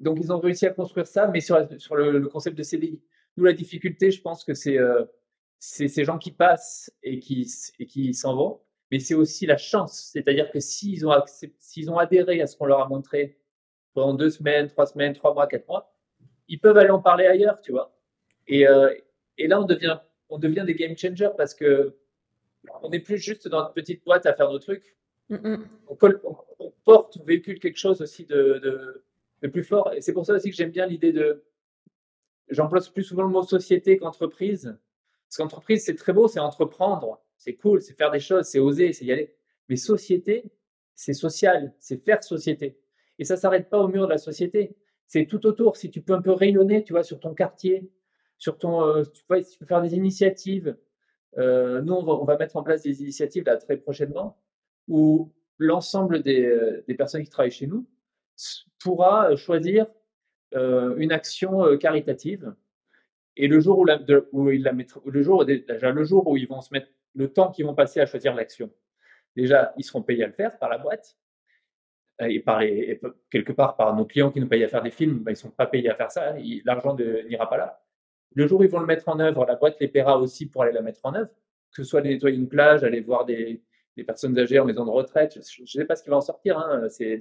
donc, 0.00 0.18
ils 0.20 0.32
ont 0.32 0.40
réussi 0.40 0.66
à 0.66 0.70
construire 0.70 1.06
ça, 1.06 1.28
mais 1.28 1.40
sur, 1.40 1.68
sur 1.78 1.94
le, 1.94 2.26
concept 2.28 2.56
de 2.56 2.62
CDI. 2.62 3.00
Nous, 3.36 3.44
la 3.44 3.52
difficulté, 3.52 4.10
je 4.10 4.20
pense 4.20 4.44
que 4.44 4.54
c'est 4.54 4.78
c'est 5.64 5.86
ces 5.86 6.04
gens 6.04 6.18
qui 6.18 6.32
passent 6.32 6.92
et 7.04 7.20
qui, 7.20 7.48
et 7.78 7.86
qui 7.86 8.14
s'en 8.14 8.34
vont, 8.34 8.60
mais 8.90 8.98
c'est 8.98 9.14
aussi 9.14 9.46
la 9.46 9.56
chance. 9.56 10.10
C'est-à-dire 10.12 10.50
que 10.50 10.58
s'ils 10.58 11.06
ont, 11.06 11.14
s'ils 11.60 11.88
ont 11.88 11.98
adhéré 11.98 12.42
à 12.42 12.48
ce 12.48 12.56
qu'on 12.56 12.66
leur 12.66 12.80
a 12.80 12.88
montré 12.88 13.38
pendant 13.94 14.14
deux 14.14 14.30
semaines, 14.30 14.66
trois 14.66 14.86
semaines, 14.86 15.12
trois 15.12 15.32
mois, 15.34 15.46
quatre 15.46 15.68
mois, 15.68 15.94
ils 16.48 16.58
peuvent 16.58 16.76
aller 16.76 16.90
en 16.90 17.00
parler 17.00 17.26
ailleurs, 17.26 17.60
tu 17.60 17.70
vois. 17.70 17.96
Et, 18.48 18.66
euh, 18.66 18.92
et 19.38 19.46
là, 19.46 19.60
on 19.60 19.64
devient, 19.64 19.98
on 20.28 20.38
devient 20.38 20.64
des 20.66 20.74
game 20.74 20.96
changers 20.96 21.30
parce 21.36 21.54
que 21.54 21.96
on 22.82 22.90
n'est 22.90 23.00
plus 23.00 23.18
juste 23.18 23.48
dans 23.48 23.66
une 23.66 23.72
petite 23.72 24.04
boîte 24.04 24.24
à 24.26 24.34
faire 24.34 24.50
nos 24.50 24.58
trucs. 24.58 24.96
On, 25.30 25.58
on, 25.88 26.72
porte, 26.84 27.16
on 27.20 27.24
véhicule 27.24 27.58
quelque 27.58 27.78
chose 27.78 28.00
aussi 28.02 28.24
de, 28.24 28.60
de, 28.62 29.04
de 29.42 29.48
plus 29.48 29.64
fort. 29.64 29.92
Et 29.94 30.00
c'est 30.00 30.12
pour 30.12 30.26
ça 30.26 30.34
aussi 30.34 30.50
que 30.50 30.56
j'aime 30.56 30.70
bien 30.70 30.86
l'idée 30.86 31.12
de. 31.12 31.42
J'emploie 32.48 32.80
plus 32.92 33.04
souvent 33.04 33.22
le 33.22 33.30
mot 33.30 33.42
société 33.42 33.96
qu'entreprise 33.96 34.76
parce 35.32 35.48
qu'entreprise, 35.48 35.82
c'est 35.82 35.94
très 35.94 36.12
beau, 36.12 36.28
c'est 36.28 36.40
entreprendre, 36.40 37.18
c'est 37.38 37.54
cool, 37.54 37.80
c'est 37.80 37.96
faire 37.96 38.10
des 38.10 38.20
choses, 38.20 38.44
c'est 38.44 38.58
oser, 38.58 38.92
c'est 38.92 39.06
y 39.06 39.12
aller. 39.12 39.34
Mais 39.70 39.76
société, 39.76 40.44
c'est 40.94 41.14
social, 41.14 41.72
c'est 41.78 42.04
faire 42.04 42.22
société. 42.22 42.76
Et 43.18 43.24
ça 43.24 43.36
ne 43.36 43.40
s'arrête 43.40 43.70
pas 43.70 43.78
au 43.78 43.88
mur 43.88 44.04
de 44.04 44.10
la 44.10 44.18
société. 44.18 44.76
C'est 45.06 45.24
tout 45.24 45.46
autour. 45.46 45.78
Si 45.78 45.90
tu 45.90 46.02
peux 46.02 46.12
un 46.12 46.20
peu 46.20 46.32
rayonner, 46.32 46.84
tu 46.84 46.92
vois, 46.92 47.02
sur 47.02 47.18
ton 47.18 47.32
quartier, 47.32 47.90
sur 48.42 48.58
euh, 48.64 49.04
tu 49.04 49.22
peux 49.24 49.66
faire 49.66 49.82
des 49.82 49.94
initiatives. 49.94 50.76
Euh, 51.38 51.80
nous, 51.80 51.94
on 51.94 52.24
va, 52.24 52.36
mettre 52.36 52.56
en 52.56 52.64
place 52.64 52.82
des 52.82 53.00
initiatives 53.00 53.44
là 53.44 53.56
très 53.56 53.76
prochainement 53.76 54.36
où 54.88 55.32
l'ensemble 55.58 56.22
des, 56.22 56.44
euh, 56.44 56.82
personnes 56.98 57.22
qui 57.22 57.30
travaillent 57.30 57.52
chez 57.52 57.68
nous 57.68 57.86
pourra 58.80 59.36
choisir 59.36 59.86
une 60.54 61.12
action 61.12 61.78
caritative 61.78 62.54
et 63.36 63.46
le 63.46 63.60
jour 63.60 63.86
où, 64.32 64.50
ils 64.50 64.62
la 64.62 64.72
le 64.72 65.22
jour, 65.22 65.46
déjà 65.46 65.92
le 65.92 66.04
jour 66.04 66.26
où 66.26 66.36
ils 66.36 66.48
vont 66.48 66.60
se 66.60 66.74
mettre 66.74 66.88
le 67.14 67.32
temps 67.32 67.50
qu'ils 67.50 67.64
vont 67.64 67.74
passer 67.74 68.00
à 68.00 68.06
choisir 68.06 68.34
l'action, 68.34 68.70
déjà 69.36 69.72
ils 69.78 69.84
seront 69.84 70.02
payés 70.02 70.24
à 70.24 70.26
le 70.26 70.32
faire 70.32 70.58
par 70.58 70.68
la 70.68 70.76
boîte 70.76 71.16
et 72.20 72.40
par 72.40 72.60
quelque 73.30 73.52
part 73.52 73.76
par 73.76 73.94
nos 73.96 74.04
clients 74.04 74.30
qui 74.30 74.40
nous 74.40 74.48
payent 74.48 74.64
à 74.64 74.68
faire 74.68 74.82
des 74.82 74.90
films, 74.90 75.20
ben, 75.20 75.30
ils 75.30 75.34
ne 75.34 75.38
sont 75.38 75.50
pas 75.50 75.66
payés 75.66 75.88
à 75.88 75.94
faire 75.94 76.10
ça, 76.10 76.34
l'argent 76.64 76.94
n'ira 76.96 77.48
pas 77.48 77.56
là. 77.56 77.81
Le 78.34 78.46
jour 78.46 78.60
où 78.60 78.64
ils 78.64 78.70
vont 78.70 78.80
le 78.80 78.86
mettre 78.86 79.08
en 79.08 79.18
œuvre, 79.20 79.44
la 79.46 79.56
boîte 79.56 79.76
les 79.80 79.88
paiera 79.88 80.18
aussi 80.18 80.46
pour 80.46 80.62
aller 80.62 80.72
la 80.72 80.82
mettre 80.82 81.00
en 81.04 81.14
œuvre, 81.14 81.30
que 81.70 81.82
ce 81.82 81.84
soit 81.84 82.02
nettoyer 82.02 82.36
une 82.36 82.48
plage, 82.48 82.84
aller 82.84 83.00
voir 83.00 83.24
des, 83.24 83.62
des 83.96 84.04
personnes 84.04 84.38
âgées 84.38 84.58
en 84.58 84.64
maison 84.64 84.84
de 84.84 84.90
retraite, 84.90 85.38
je 85.48 85.62
ne 85.62 85.66
sais 85.66 85.84
pas 85.84 85.96
ce 85.96 86.02
qui 86.02 86.10
va 86.10 86.16
en 86.16 86.22
sortir, 86.22 86.58
hein, 86.58 86.88
c'est 86.88 87.20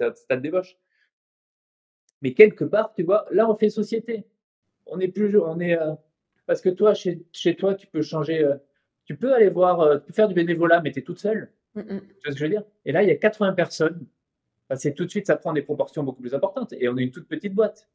un 0.00 0.14
stade 0.14 0.42
d'ébauche. 0.42 0.76
Mais 2.22 2.34
quelque 2.34 2.64
part, 2.64 2.92
tu 2.94 3.04
vois, 3.04 3.26
là 3.30 3.48
on 3.48 3.54
fait 3.54 3.70
société 3.70 4.26
on 4.88 5.00
est 5.00 5.08
plus, 5.08 5.38
on 5.38 5.60
est, 5.60 5.78
euh, 5.80 5.94
parce 6.46 6.60
que 6.60 6.68
toi, 6.68 6.94
chez, 6.94 7.22
chez, 7.32 7.54
toi, 7.54 7.74
tu 7.74 7.86
peux 7.86 8.02
changer, 8.02 8.44
euh, 8.44 8.56
tu 9.04 9.16
peux 9.16 9.34
aller 9.34 9.50
voir, 9.50 9.80
euh, 9.80 9.98
tu 9.98 10.06
peux 10.06 10.12
faire 10.12 10.28
du 10.28 10.34
bénévolat, 10.34 10.80
mais 10.80 10.92
tu 10.92 11.00
es 11.00 11.02
toute 11.02 11.18
seule. 11.18 11.52
Tu 11.74 11.82
vois 11.82 12.00
ce 12.24 12.30
que 12.30 12.36
je 12.36 12.44
veux 12.44 12.50
dire? 12.50 12.64
Et 12.84 12.92
là, 12.92 13.02
il 13.02 13.08
y 13.08 13.12
a 13.12 13.16
80 13.16 13.52
personnes. 13.52 14.06
c'est 14.74 14.94
tout 14.94 15.04
de 15.04 15.10
suite, 15.10 15.26
ça 15.26 15.36
prend 15.36 15.52
des 15.52 15.62
proportions 15.62 16.02
beaucoup 16.02 16.20
plus 16.20 16.34
importantes. 16.34 16.72
Et 16.72 16.88
on 16.88 16.96
est 16.96 17.02
une 17.02 17.10
toute 17.10 17.28
petite 17.28 17.54
boîte. 17.54 17.88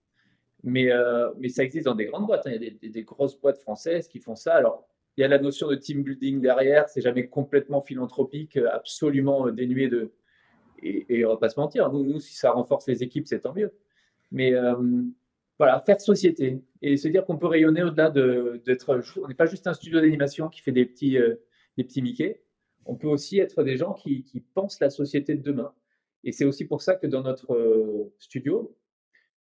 Mais, 0.64 0.89
mais 1.38 1.49
ça 1.49 1.64
existe 1.64 1.86
dans 1.86 1.95
des 1.95 2.05
grandes 2.05 2.26
boîtes. 2.26 2.47
Hein. 2.47 2.53
Il 2.55 2.64
y 2.64 2.88
a 2.88 2.89
des, 2.89 3.03
grosses 3.03 3.39
boîtes 3.39 3.59
françaises 3.59 4.07
qui 4.07 4.20
font 4.20 4.36
ça. 4.36 4.55
Alors, 4.55 4.88
il 5.18 5.22
y 5.22 5.24
a 5.24 5.28
la 5.28 5.39
notion 5.39 5.68
de 5.68 5.76
team 5.76 6.03
building 6.03 6.39
derrière. 6.39 6.88
C'est 6.88 7.01
jamais 7.01 7.28
complètement 7.28 7.82
philanthropique, 7.82 8.57
absolument 8.57 9.49
dénué 9.49 9.89
de. 9.89 10.11
Et, 10.82 11.05
et 11.09 11.26
on 11.26 11.30
va 11.30 11.38
pas 11.38 11.49
se 11.49 11.59
mentir. 11.59 11.91
Nous, 11.91 12.03
nous, 12.05 12.20
si 12.20 12.36
ça 12.36 12.51
renforce 12.51 12.88
les 12.88 13.03
équipes, 13.03 13.28
c'est 13.28 13.41
tant 13.41 13.53
mieux. 13.53 13.74
Mais 14.32 14.53
voilà, 15.59 15.80
faire 15.82 16.01
société 16.01 16.61
et 16.82 16.97
se 16.97 17.07
dire 17.07 17.26
qu'on 17.26 17.38
peut 17.38 17.47
rayonner 17.47 17.84
au-delà 17.84 18.09
d'être. 18.09 19.01
On 19.22 19.28
n'est 19.28 19.34
pas 19.34 19.45
juste 19.45 19.68
un 19.68 19.74
studio 19.74 20.01
d'animation 20.01 20.49
qui 20.49 20.61
fait 20.61 20.72
des 20.72 20.86
petits, 20.86 21.18
euh, 21.18 21.36
des 21.78 21.84
petits 21.84 22.01
Mickey. 22.01 22.41
On 22.86 22.95
peut 22.95 23.07
aussi 23.07 23.39
être 23.39 23.64
des 23.64 23.78
gens 23.78 23.93
qui, 23.93 24.26
pensent 24.53 24.80
la 24.80 24.89
société 24.89 25.36
de 25.36 25.41
demain. 25.41 25.74
Et 26.24 26.32
c'est 26.32 26.45
aussi 26.45 26.66
pour 26.66 26.82
ça 26.82 26.95
que 26.95 27.07
dans 27.07 27.22
notre 27.22 27.53
euh, 27.53 28.14
studio, 28.20 28.76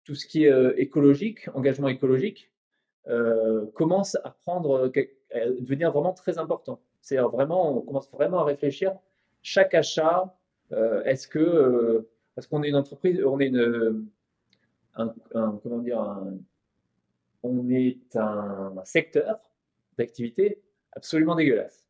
tout 0.08 0.14
ce 0.14 0.26
qui 0.26 0.44
est 0.44 0.50
euh, 0.50 0.72
écologique, 0.78 1.50
engagement 1.54 1.88
écologique, 1.88 2.50
commence 3.74 4.16
à 4.16 4.36
prendre, 4.44 4.92
à 5.32 5.46
devenir 5.46 5.92
vraiment 5.92 6.12
très 6.12 6.36
important. 6.36 6.78
C'est 7.00 7.16
vraiment, 7.16 7.78
on 7.78 7.80
commence 7.80 8.10
vraiment 8.10 8.40
à 8.40 8.44
réfléchir 8.44 8.94
chaque 9.40 9.72
achat. 9.72 10.36
Est-ce 11.06 11.26
que 11.26 12.06
parce 12.34 12.46
qu'on 12.46 12.62
est 12.62 12.68
une 12.68 12.76
entreprise, 12.76 13.24
on 13.24 13.40
est 13.40 13.46
une 13.46 14.06
un, 14.96 15.14
comment 15.62 15.78
dire, 15.78 16.22
on 17.42 17.70
est 17.70 18.14
un, 18.16 18.74
secteur 18.84 19.40
d'activité 19.96 20.60
absolument 20.92 21.34
dégueulasse. 21.34 21.86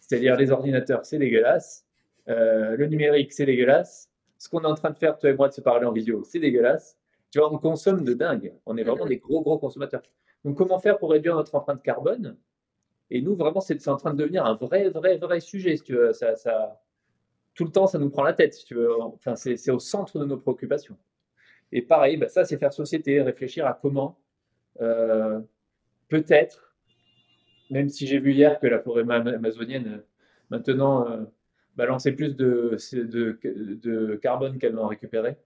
C'est-à-dire 0.00 0.36
les 0.36 0.50
ordinateurs, 0.50 1.04
c'est 1.04 1.18
dégueulasse. 1.18 1.84
Euh, 2.28 2.76
le 2.76 2.86
numérique, 2.86 3.32
c'est 3.32 3.46
dégueulasse. 3.46 4.10
Ce 4.38 4.48
qu'on 4.48 4.62
est 4.62 4.66
en 4.66 4.74
train 4.74 4.90
de 4.90 4.96
faire, 4.96 5.18
toi 5.18 5.30
et 5.30 5.34
moi, 5.34 5.48
de 5.48 5.52
se 5.52 5.60
parler 5.60 5.86
en 5.86 5.92
vidéo, 5.92 6.24
c'est 6.24 6.38
dégueulasse. 6.38 6.98
Tu 7.32 7.40
vois, 7.40 7.52
on 7.52 7.58
consomme 7.58 8.04
de 8.04 8.14
dingue. 8.14 8.54
On 8.66 8.76
est 8.76 8.84
vraiment 8.84 9.06
des 9.06 9.18
gros, 9.18 9.42
gros 9.42 9.58
consommateurs. 9.58 10.02
Donc, 10.44 10.56
comment 10.56 10.78
faire 10.78 10.98
pour 10.98 11.10
réduire 11.10 11.34
notre 11.34 11.54
empreinte 11.54 11.82
carbone? 11.82 12.36
Et 13.10 13.20
nous, 13.20 13.34
vraiment, 13.34 13.60
c'est 13.60 13.88
en 13.88 13.96
train 13.96 14.14
de 14.14 14.18
devenir 14.18 14.46
un 14.46 14.54
vrai, 14.54 14.90
vrai, 14.90 15.16
vrai 15.16 15.40
sujet. 15.40 15.76
Si 15.76 15.82
tu 15.82 15.94
veux. 15.94 16.12
Ça, 16.12 16.36
ça, 16.36 16.80
tout 17.54 17.64
le 17.64 17.72
temps, 17.72 17.88
ça 17.88 17.98
nous 17.98 18.10
prend 18.10 18.22
la 18.22 18.34
tête. 18.34 18.54
Si 18.54 18.64
tu 18.64 18.74
veux. 18.74 19.00
Enfin, 19.02 19.34
c'est 19.34 19.70
au 19.70 19.80
centre 19.80 20.20
de 20.20 20.24
nos 20.26 20.36
préoccupations. 20.36 20.96
Et 21.72 21.82
pareil, 21.82 22.18
bah, 22.18 22.28
ça, 22.28 22.44
c'est 22.44 22.58
faire 22.58 22.72
société, 22.72 23.20
réfléchir 23.22 23.66
à 23.66 23.72
comment 23.72 24.18
euh, 24.80 25.40
peut-être, 26.08 26.74
même 27.70 27.88
si 27.88 28.06
j'ai 28.06 28.18
vu 28.18 28.32
hier 28.32 28.60
que 28.60 28.66
la 28.66 28.78
forêt 28.80 29.02
amazonienne 29.10 29.86
euh, 29.86 30.06
maintenant 30.50 31.08
euh, 31.08 31.24
balançait 31.76 32.12
plus 32.12 32.36
de, 32.36 32.76
de, 32.92 34.16
carbone 34.16 34.58
qu'elle 34.58 34.74
n'en 34.74 34.86
récupérait, 34.86 35.38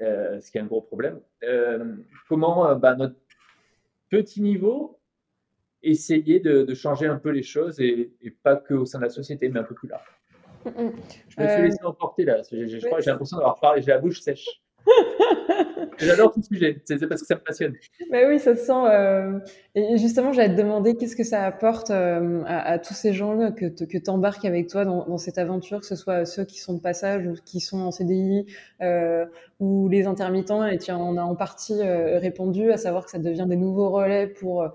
ce 0.00 0.50
qui 0.50 0.58
est 0.58 0.60
un 0.60 0.66
gros 0.66 0.82
problème. 0.82 1.20
comment, 2.28 2.74
bah, 2.76 2.96
notre 2.96 3.16
petit 4.10 4.42
niveau, 4.42 4.98
essayer 5.84 6.40
de, 6.40 6.72
changer 6.74 7.06
un 7.06 7.16
peu 7.18 7.30
les 7.30 7.42
choses 7.42 7.80
et, 7.80 8.12
pas 8.42 8.56
que 8.56 8.74
au 8.74 8.86
sein 8.86 8.98
de 8.98 9.04
la 9.04 9.10
société, 9.10 9.48
mais 9.48 9.60
un 9.60 9.64
peu 9.64 9.74
plus 9.74 9.88
large. 9.88 10.08
Je 10.64 10.70
me 11.42 11.48
suis 11.48 11.62
laissé 11.62 11.84
emporter 11.84 12.24
là. 12.24 12.42
J'ai 12.50 12.66
l'impression 12.66 13.36
d'avoir 13.36 13.60
parlé, 13.60 13.82
j'ai 13.82 13.90
la 13.90 13.98
bouche 13.98 14.20
sèche. 14.20 14.48
J'adore 15.98 16.34
ce 16.34 16.42
sujet, 16.42 16.80
c'est 16.84 17.06
parce 17.06 17.20
que 17.22 17.26
ça 17.26 17.36
me 17.36 17.40
passionne. 17.40 17.74
Bah 18.10 18.18
oui, 18.28 18.38
ça 18.38 18.54
se 18.56 18.64
sent. 18.64 18.72
Euh... 18.72 19.38
Et 19.76 19.96
justement, 19.98 20.32
j'allais 20.32 20.54
te 20.54 20.60
demander 20.60 20.96
qu'est-ce 20.96 21.16
que 21.16 21.24
ça 21.24 21.44
apporte 21.44 21.90
euh, 21.90 22.42
à, 22.46 22.78
tous 22.78 22.94
ces 22.94 23.12
gens 23.12 23.50
que, 23.52 23.66
tu 23.66 24.10
embarques 24.10 24.44
avec 24.44 24.68
toi 24.68 24.84
dans, 24.84 25.18
cette 25.18 25.38
aventure, 25.38 25.80
que 25.80 25.86
ce 25.86 25.96
soit 25.96 26.24
ceux 26.26 26.44
qui 26.44 26.60
sont 26.60 26.74
de 26.74 26.80
passage 26.80 27.26
ou 27.26 27.34
qui 27.44 27.60
sont 27.60 27.80
en 27.80 27.90
CDI 27.90 28.46
euh, 28.82 29.26
ou 29.58 29.88
les 29.88 30.06
intermittents. 30.06 30.64
Et 30.64 30.78
tiens, 30.78 30.98
on 30.98 31.16
a 31.16 31.22
en 31.22 31.34
partie 31.34 31.80
euh, 31.80 32.18
répondu, 32.18 32.70
à 32.70 32.76
savoir 32.76 33.04
que 33.04 33.10
ça 33.10 33.18
devient 33.18 33.46
des 33.48 33.56
nouveaux 33.56 33.90
relais 33.90 34.28
pour 34.28 34.62
euh, 34.62 34.68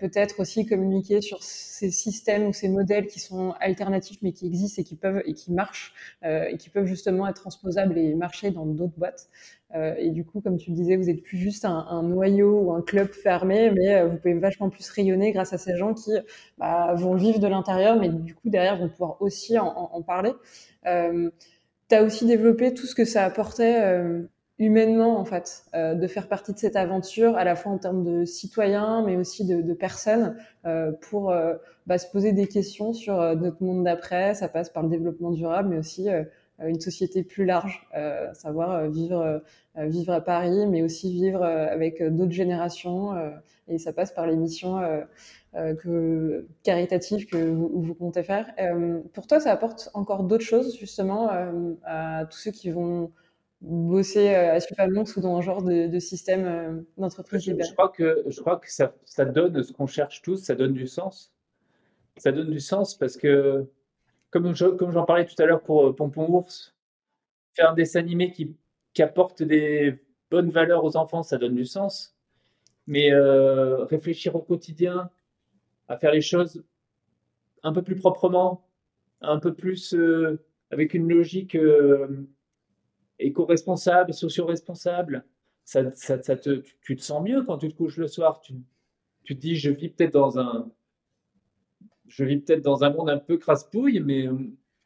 peut-être 0.00 0.40
aussi 0.40 0.66
communiquer 0.66 1.20
sur 1.20 1.42
ces 1.42 1.90
systèmes 1.90 2.46
ou 2.46 2.52
ces 2.52 2.68
modèles 2.68 3.06
qui 3.06 3.20
sont 3.20 3.54
alternatifs 3.60 4.18
mais 4.22 4.32
qui 4.32 4.46
existent 4.46 4.80
et 4.82 4.84
qui 4.84 4.96
peuvent 4.96 5.22
et 5.24 5.34
qui 5.34 5.52
marchent 5.52 5.92
euh, 6.24 6.44
et 6.50 6.56
qui 6.56 6.70
peuvent 6.70 6.86
justement 6.86 7.26
être 7.28 7.40
transposables 7.40 7.96
et 7.96 8.14
marcher 8.14 8.50
dans 8.50 8.66
d'autres 8.66 8.96
boîtes. 8.96 9.28
Euh, 9.74 9.94
et 9.98 10.10
du 10.10 10.24
coup, 10.24 10.40
comme 10.40 10.56
tu 10.56 10.70
le 10.70 10.76
disais, 10.76 10.96
vous 10.96 11.10
êtes 11.10 11.22
plus 11.22 11.36
juste 11.36 11.64
un, 11.66 12.02
noyau 12.02 12.60
ou 12.62 12.72
un 12.72 12.80
club 12.80 13.12
fermé, 13.12 13.70
mais 13.70 13.96
euh, 13.96 14.06
vous 14.08 14.16
pouvez 14.16 14.34
vachement 14.34 14.70
plus 14.70 14.88
rayonner 14.90 15.32
grâce 15.32 15.52
à 15.52 15.58
ces 15.58 15.76
gens 15.76 15.92
qui 15.94 16.10
bah, 16.56 16.94
vont 16.94 17.14
vivre 17.14 17.38
de 17.38 17.46
l'intérieur, 17.46 17.98
mais 17.98 18.08
du 18.08 18.34
coup 18.34 18.48
derrière 18.48 18.78
vont 18.78 18.88
pouvoir 18.88 19.20
aussi 19.20 19.58
en, 19.58 20.02
parler. 20.02 20.32
Euh, 20.86 21.30
tu 21.88 21.94
as 21.94 22.02
aussi 22.02 22.26
développé 22.26 22.72
tout 22.74 22.86
ce 22.86 22.94
que 22.94 23.04
ça 23.04 23.24
apportait 23.24 23.98
humainement 24.58 25.18
en 25.18 25.24
fait, 25.24 25.64
de 25.74 26.06
faire 26.06 26.28
partie 26.28 26.52
de 26.52 26.58
cette 26.58 26.76
aventure, 26.76 27.36
à 27.36 27.44
la 27.44 27.54
fois 27.54 27.72
en 27.72 27.78
termes 27.78 28.02
de 28.02 28.24
citoyens, 28.24 29.04
mais 29.06 29.16
aussi 29.16 29.44
de, 29.44 29.72
personnes, 29.72 30.36
pour 31.02 31.32
bah, 31.86 31.98
se 31.98 32.10
poser 32.10 32.32
des 32.32 32.48
questions 32.48 32.92
sur 32.92 33.16
notre 33.36 33.62
monde 33.62 33.84
d'après. 33.84 34.34
Ça 34.34 34.48
passe 34.48 34.70
par 34.70 34.82
le 34.82 34.88
développement 34.88 35.30
durable, 35.30 35.68
mais 35.68 35.78
aussi 35.78 36.08
euh, 36.60 36.68
une 36.68 36.80
société 36.80 37.22
plus 37.22 37.44
large, 37.44 37.86
euh, 37.96 38.32
savoir 38.34 38.72
euh, 38.72 38.88
vivre, 38.88 39.42
vivre 39.76 40.12
à 40.12 40.20
Paris, 40.20 40.66
mais 40.66 40.82
aussi 40.82 41.12
vivre 41.12 41.44
avec 41.44 42.02
d'autres 42.02 42.32
générations. 42.32 43.14
et 43.68 43.78
ça 43.78 43.92
passe 43.92 44.10
par 44.10 44.26
les 44.26 44.34
missions 44.34 44.80
que, 45.54 46.48
caritatives 46.64 47.26
que 47.26 47.36
vous, 47.36 47.70
vous 47.80 47.94
comptez 47.94 48.24
faire. 48.24 48.52
pour 49.12 49.28
toi, 49.28 49.38
ça 49.38 49.52
apporte 49.52 49.88
encore 49.94 50.24
d'autres 50.24 50.44
choses, 50.44 50.76
justement, 50.76 51.30
à 51.84 52.24
tous 52.26 52.38
ceux 52.38 52.50
qui 52.50 52.72
vont 52.72 53.12
bosser 53.60 54.34
à 54.34 54.60
Supermonks 54.60 55.16
ou 55.16 55.20
dans 55.20 55.36
un 55.36 55.40
genre 55.40 55.62
de, 55.62 55.88
de 55.88 55.98
système 55.98 56.84
d'entreprise 56.96 57.42
je, 57.42 57.52
je, 57.52 57.72
crois 57.72 57.88
que, 57.88 58.24
je 58.26 58.40
crois 58.40 58.56
que 58.56 58.70
ça, 58.70 58.94
ça 59.04 59.24
donne 59.24 59.62
ce 59.62 59.72
qu'on 59.72 59.86
cherche 59.86 60.22
tous, 60.22 60.36
ça 60.36 60.54
donne 60.54 60.74
du 60.74 60.86
sens. 60.86 61.32
Ça 62.16 62.32
donne 62.32 62.50
du 62.50 62.60
sens 62.60 62.96
parce 62.96 63.16
que 63.16 63.68
comme 64.30 64.54
j'en 64.54 65.04
parlais 65.04 65.24
tout 65.24 65.40
à 65.40 65.46
l'heure 65.46 65.62
pour 65.62 65.86
euh, 65.86 65.94
Pompon 65.94 66.26
Ours, 66.28 66.74
faire 67.54 67.70
un 67.70 67.74
dessin 67.74 68.00
animé 68.00 68.30
qui, 68.30 68.54
qui, 68.92 69.02
apporte 69.02 69.42
des 69.42 69.98
bonnes 70.30 70.50
valeurs 70.50 70.84
aux 70.84 70.96
enfants, 70.96 71.22
ça 71.22 71.38
donne 71.38 71.54
du 71.54 71.64
sens. 71.64 72.16
Mais 72.86 73.12
euh, 73.12 73.84
réfléchir 73.84 74.34
au 74.36 74.42
quotidien, 74.42 75.10
à 75.88 75.96
faire 75.96 76.12
les 76.12 76.20
choses 76.20 76.64
un 77.62 77.72
peu 77.72 77.82
plus 77.82 77.96
proprement, 77.96 78.66
un 79.20 79.38
peu 79.38 79.54
plus 79.54 79.94
euh, 79.94 80.40
avec 80.70 80.94
une 80.94 81.08
logique 81.08 81.56
éco-responsable, 83.18 84.12
socio-responsable, 84.14 85.24
ça, 85.64 85.90
ça, 85.94 86.22
ça 86.22 86.36
te, 86.36 86.62
tu 86.82 86.96
te 86.96 87.02
sens 87.02 87.22
mieux 87.22 87.42
quand 87.42 87.58
tu 87.58 87.68
te 87.68 87.76
couches 87.76 87.98
le 87.98 88.08
soir? 88.08 88.40
Tu, 88.40 88.54
tu 89.24 89.36
te 89.36 89.40
dis, 89.40 89.56
je 89.56 89.70
vis 89.70 89.90
peut-être 89.90 90.14
dans 90.14 90.38
un, 90.38 90.70
je 92.08 92.24
vis 92.24 92.38
peut-être 92.38 92.62
dans 92.62 92.84
un 92.84 92.90
monde 92.90 93.10
un 93.10 93.18
peu 93.18 93.36
crasse-pouille, 93.36 94.00
mais 94.00 94.26
euh, 94.26 94.32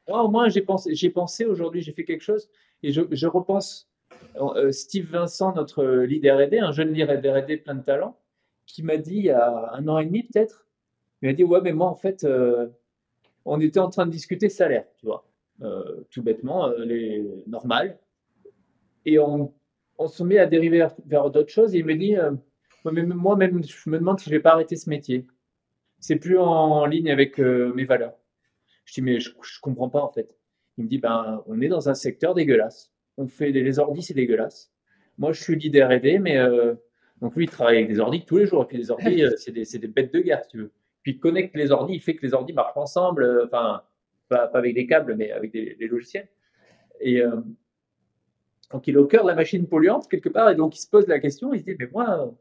moi, 0.09 0.25
au 0.25 0.29
moins, 0.29 0.49
j'ai 0.49 0.63
pensé, 0.63 0.95
j'ai 0.95 1.11
pensé 1.11 1.45
aujourd'hui, 1.45 1.83
j'ai 1.83 1.93
fait 1.93 2.05
quelque 2.05 2.23
chose. 2.23 2.51
Et 2.83 2.91
je, 2.91 3.27
repense 3.27 3.89
euh, 4.37 4.73
Steve 4.73 5.09
Vincent, 5.11 5.55
notre 5.55 5.85
leader 5.85 6.45
RD, 6.45 6.55
un 6.55 6.73
jeune 6.73 6.93
leader 6.93 7.45
RD 7.45 7.63
plein 7.63 7.77
de 7.77 7.83
talent, 7.83 8.19
qui 8.67 8.83
m'a 8.83 8.97
dit 8.97 9.19
il 9.19 9.25
y 9.27 9.31
a 9.31 9.73
un 9.73 9.87
an 9.87 9.99
et 9.99 10.07
demi 10.07 10.25
peut-être, 10.25 10.67
il 11.21 11.29
m'a 11.29 11.33
dit 11.33 11.45
Ouais, 11.45 11.61
mais 11.63 11.73
moi, 11.73 11.87
en 11.87 11.95
fait, 11.95 12.25
euh, 12.25 12.67
on 13.45 13.61
était 13.61 13.79
en 13.79 13.89
train 13.89 14.07
de 14.07 14.11
discuter 14.11 14.49
salaire, 14.49 14.87
tu 14.99 15.07
vois, 15.07 15.25
tout 16.11 16.23
bêtement, 16.23 16.69
les 16.79 17.25
normales. 17.47 17.99
Et 19.05 19.19
on, 19.19 19.53
se 20.07 20.23
met 20.25 20.39
à 20.39 20.47
dériver 20.47 20.87
vers, 21.07 21.31
d'autres 21.31 21.53
choses. 21.53 21.75
Et 21.75 21.79
il 21.79 21.85
me 21.85 21.95
dit 21.95 22.17
Moi-même, 22.85 23.63
je 23.63 23.91
me 23.91 23.99
demande 23.99 24.19
si 24.19 24.27
je 24.27 24.31
ne 24.31 24.37
vais 24.37 24.43
pas 24.43 24.53
arrêter 24.53 24.77
ce 24.77 24.91
métier 24.91 25.27
c'est 26.03 26.17
plus 26.17 26.37
en 26.37 26.85
ligne 26.85 27.11
avec 27.11 27.39
euh, 27.39 27.73
mes 27.75 27.85
valeurs. 27.85 28.19
Je 28.85 28.95
dis, 28.95 29.03
mais 29.03 29.21
je, 29.21 29.31
je 29.41 29.61
comprends 29.61 29.89
pas 29.89 30.03
en 30.03 30.11
fait. 30.11 30.37
Il 30.77 30.85
me 30.85 30.89
dit, 30.89 30.99
ben, 30.99 31.43
on 31.47 31.61
est 31.61 31.69
dans 31.69 31.89
un 31.89 31.95
secteur 31.95 32.35
dégueulasse. 32.35 32.93
On 33.17 33.29
fait 33.29 33.53
des 33.53 33.63
les 33.63 33.79
ordis, 33.79 34.03
c'est 34.03 34.15
dégueulasse. 34.15 34.73
Moi, 35.17 35.33
je 35.33 35.41
suis 35.41 35.55
leader 35.55 35.91
RD, 35.91 36.21
mais 36.21 36.39
euh, 36.39 36.75
donc 37.21 37.37
lui, 37.37 37.45
il 37.45 37.49
travaille 37.49 37.77
avec 37.77 37.89
des 37.89 38.01
ordis 38.01 38.25
tous 38.25 38.39
les 38.39 38.47
jours. 38.47 38.65
Et 38.65 38.67
puis 38.67 38.79
les 38.79 38.91
ordis, 38.91 39.23
euh, 39.23 39.31
c'est 39.37 39.53
des, 39.53 39.65
des, 39.65 39.87
bêtes 39.87 40.13
de 40.13 40.21
guerre, 40.21 40.43
si 40.43 40.51
tu 40.51 40.59
veux. 40.59 40.73
Puis 41.03 41.13
il 41.13 41.21
connecte 41.21 41.55
les 41.57 41.71
ordis, 41.71 41.95
il 41.95 42.01
fait 42.01 42.17
que 42.17 42.27
les 42.27 42.35
ordis 42.35 42.53
marchent 42.53 42.77
ensemble, 42.77 43.43
enfin, 43.45 43.83
pas, 44.29 44.51
avec 44.55 44.75
des 44.75 44.87
câbles, 44.87 45.15
mais 45.15 45.31
avec 45.31 45.53
des, 45.53 45.77
logiciels. 45.89 46.29
Et 47.01 47.23
donc 48.73 48.87
il 48.87 48.95
est 48.95 48.99
au 48.99 49.07
cœur 49.07 49.23
de 49.25 49.29
la 49.29 49.35
machine 49.35 49.67
polluante 49.67 50.09
quelque 50.09 50.29
part, 50.29 50.51
et 50.51 50.55
donc 50.55 50.77
il 50.77 50.81
se 50.81 50.89
pose 50.89 51.07
la 51.07 51.21
question, 51.21 51.53
il 51.53 51.61
se 51.61 51.65
dit, 51.65 51.77
mais 51.79 51.89
moi, 51.93 52.33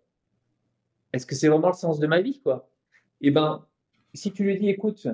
est-ce 1.14 1.26
que 1.26 1.36
c'est 1.36 1.50
vraiment 1.50 1.68
le 1.68 1.74
sens 1.74 2.00
de 2.00 2.08
ma 2.08 2.22
vie, 2.22 2.40
quoi? 2.40 2.70
Eh 3.22 3.32
ben, 3.32 3.66
si 4.14 4.32
tu 4.32 4.44
lui 4.44 4.58
dis, 4.58 4.70
écoute, 4.70 5.08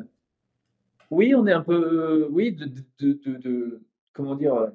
oui, 1.09 1.33
on 1.35 1.47
est 1.47 1.51
un 1.53 1.61
peu, 1.61 2.27
oui, 2.31 2.51
de, 2.51 2.69
de, 2.99 3.37
de, 3.37 3.81
comment 4.13 4.35
dire, 4.35 4.71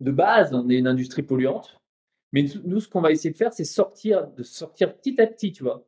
de 0.00 0.10
base, 0.10 0.54
on 0.54 0.68
est 0.68 0.78
une 0.78 0.86
industrie 0.86 1.22
polluante, 1.22 1.80
mais 2.32 2.44
nous, 2.64 2.80
ce 2.80 2.88
qu'on 2.88 3.00
va 3.00 3.10
essayer 3.10 3.30
de 3.30 3.36
faire, 3.36 3.52
c'est 3.52 3.64
sortir, 3.64 4.28
de 4.28 4.42
sortir 4.42 4.94
petit 4.96 5.20
à 5.20 5.26
petit, 5.26 5.52
tu 5.52 5.62
vois, 5.62 5.86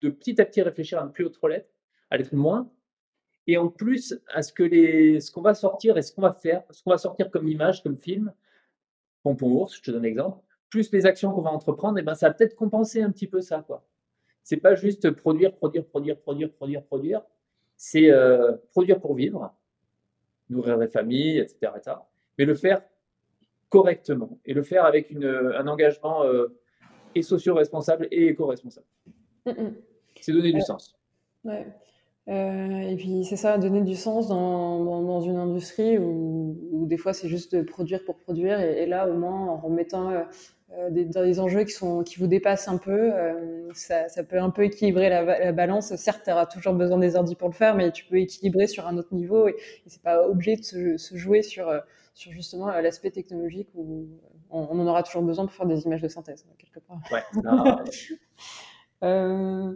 de 0.00 0.10
petit 0.10 0.40
à 0.40 0.44
petit 0.44 0.62
réfléchir 0.62 0.98
à 0.98 1.04
ne 1.04 1.10
plus 1.10 1.30
trop 1.30 1.48
l'être, 1.48 1.70
à 2.10 2.16
l'être 2.16 2.34
moins, 2.34 2.70
et 3.46 3.56
en 3.56 3.68
plus 3.68 4.20
à 4.28 4.42
ce 4.42 4.52
que 4.52 4.62
les, 4.62 5.20
ce 5.20 5.30
qu'on 5.30 5.42
va 5.42 5.54
sortir 5.54 5.96
et 5.98 6.02
ce 6.02 6.12
qu'on 6.12 6.22
va 6.22 6.32
faire, 6.32 6.62
ce 6.70 6.82
qu'on 6.82 6.90
va 6.90 6.98
sortir 6.98 7.30
comme 7.30 7.48
image, 7.48 7.82
comme 7.82 7.96
film, 7.96 8.32
Pompon 9.22 9.50
ours, 9.50 9.76
je 9.76 9.82
te 9.82 9.90
donne 9.90 10.02
l'exemple, 10.02 10.38
plus 10.70 10.90
les 10.92 11.06
actions 11.06 11.32
qu'on 11.32 11.42
va 11.42 11.50
entreprendre, 11.50 11.98
et 11.98 12.00
eh 12.00 12.04
ben 12.04 12.14
ça 12.14 12.28
va 12.28 12.34
peut-être 12.34 12.54
compenser 12.54 13.02
un 13.02 13.10
petit 13.10 13.26
peu 13.26 13.40
ça, 13.40 13.62
quoi 13.66 13.86
c'est 14.42 14.56
pas 14.56 14.74
juste 14.74 15.10
produire, 15.10 15.54
produire, 15.54 15.84
produire, 15.86 16.18
produire, 16.18 16.52
produire, 16.52 16.82
produire. 16.84 17.22
C'est 17.76 18.10
euh, 18.10 18.52
produire 18.70 19.00
pour 19.00 19.14
vivre, 19.14 19.54
nourrir 20.48 20.76
les 20.76 20.88
familles, 20.88 21.38
etc., 21.38 21.72
Mais 22.38 22.44
le 22.44 22.54
faire 22.54 22.82
correctement 23.68 24.38
et 24.44 24.54
le 24.54 24.62
faire 24.62 24.84
avec 24.84 25.10
une, 25.10 25.24
un 25.24 25.66
engagement 25.66 26.24
euh, 26.24 26.48
et 27.14 27.22
socio-responsable 27.22 28.08
et 28.10 28.28
éco-responsable. 28.28 28.86
Mm, 29.46 29.50
mm. 29.50 29.74
C'est 30.20 30.32
donner 30.32 30.52
du 30.52 30.60
sens. 30.60 30.94
Ouais. 31.44 31.66
Euh, 32.28 32.80
et 32.80 32.94
puis 32.96 33.24
c'est 33.24 33.36
ça, 33.36 33.58
donner 33.58 33.80
du 33.80 33.96
sens 33.96 34.28
dans, 34.28 35.02
dans, 35.02 35.20
une 35.20 35.36
industrie 35.36 35.98
où, 35.98 36.56
où 36.70 36.86
des 36.86 36.96
fois 36.96 37.12
c'est 37.12 37.26
juste 37.26 37.52
de 37.56 37.62
produire 37.62 38.04
pour 38.04 38.16
produire 38.16 38.60
et, 38.60 38.86
là 38.86 39.08
au 39.08 39.14
moins 39.14 39.48
en 39.48 39.56
remettant 39.56 40.12
euh, 40.78 40.88
des, 40.90 41.04
dans 41.04 41.22
des 41.22 41.38
enjeux 41.38 41.64
qui, 41.64 41.72
sont, 41.72 42.02
qui 42.02 42.18
vous 42.18 42.26
dépassent 42.26 42.68
un 42.68 42.78
peu. 42.78 43.12
Euh, 43.12 43.68
ça, 43.74 44.08
ça, 44.08 44.24
peut 44.24 44.38
un 44.38 44.48
peu 44.48 44.64
équilibrer 44.64 45.10
la, 45.10 45.22
la 45.22 45.52
balance. 45.52 45.94
Certes, 45.96 46.22
tu 46.24 46.30
auras 46.30 46.46
toujours 46.46 46.72
besoin 46.72 46.98
des 46.98 47.14
ordi 47.14 47.34
pour 47.34 47.48
le 47.48 47.54
faire, 47.54 47.74
mais 47.74 47.90
tu 47.92 48.06
peux 48.06 48.16
équilibrer 48.16 48.66
sur 48.66 48.86
un 48.86 48.96
autre 48.96 49.12
niveau 49.14 49.48
et, 49.48 49.56
et 49.84 49.88
c'est 49.90 50.02
pas 50.02 50.26
obligé 50.26 50.56
de 50.56 50.62
se, 50.62 50.96
se, 50.96 51.16
jouer 51.16 51.42
sur, 51.42 51.68
euh, 51.68 51.80
sur 52.14 52.32
justement 52.32 52.68
l'aspect 52.68 53.10
technologique 53.10 53.68
où 53.74 54.08
on, 54.50 54.60
on, 54.60 54.80
en 54.80 54.86
aura 54.86 55.02
toujours 55.02 55.22
besoin 55.22 55.44
pour 55.44 55.54
faire 55.54 55.66
des 55.66 55.82
images 55.82 56.02
de 56.02 56.08
synthèse, 56.08 56.46
quelque 56.56 56.80
part. 56.80 57.00
Ouais, 57.10 57.22
euh, 59.04 59.74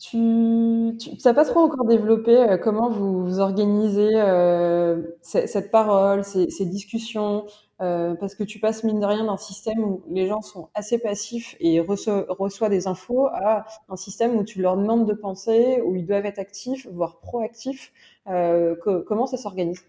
tu 0.00 0.96
n'as 1.24 1.34
pas 1.34 1.44
trop 1.44 1.60
encore 1.60 1.84
développé 1.84 2.56
comment 2.62 2.88
vous, 2.90 3.24
vous 3.24 3.38
organisez 3.40 4.10
euh, 4.14 5.02
cette 5.22 5.70
parole, 5.70 6.24
ces, 6.24 6.48
ces 6.50 6.64
discussions, 6.64 7.44
euh, 7.82 8.14
parce 8.14 8.34
que 8.34 8.44
tu 8.44 8.58
passes 8.58 8.84
mine 8.84 9.00
de 9.00 9.06
rien 9.06 9.24
d'un 9.24 9.38
système 9.38 9.78
où 9.82 10.02
les 10.10 10.26
gens 10.26 10.42
sont 10.42 10.68
assez 10.74 10.98
passifs 10.98 11.56
et 11.60 11.80
reçoivent, 11.80 12.26
reçoivent, 12.28 12.70
des 12.70 12.86
infos 12.86 13.28
à 13.28 13.64
un 13.88 13.96
système 13.96 14.36
où 14.36 14.44
tu 14.44 14.60
leur 14.60 14.76
demandes 14.76 15.08
de 15.08 15.14
penser, 15.14 15.80
où 15.82 15.96
ils 15.96 16.04
doivent 16.04 16.26
être 16.26 16.38
actifs, 16.38 16.86
voire 16.90 17.20
proactifs. 17.20 17.90
Euh, 18.26 18.76
comment 19.06 19.26
ça 19.26 19.38
s'organise? 19.38 19.82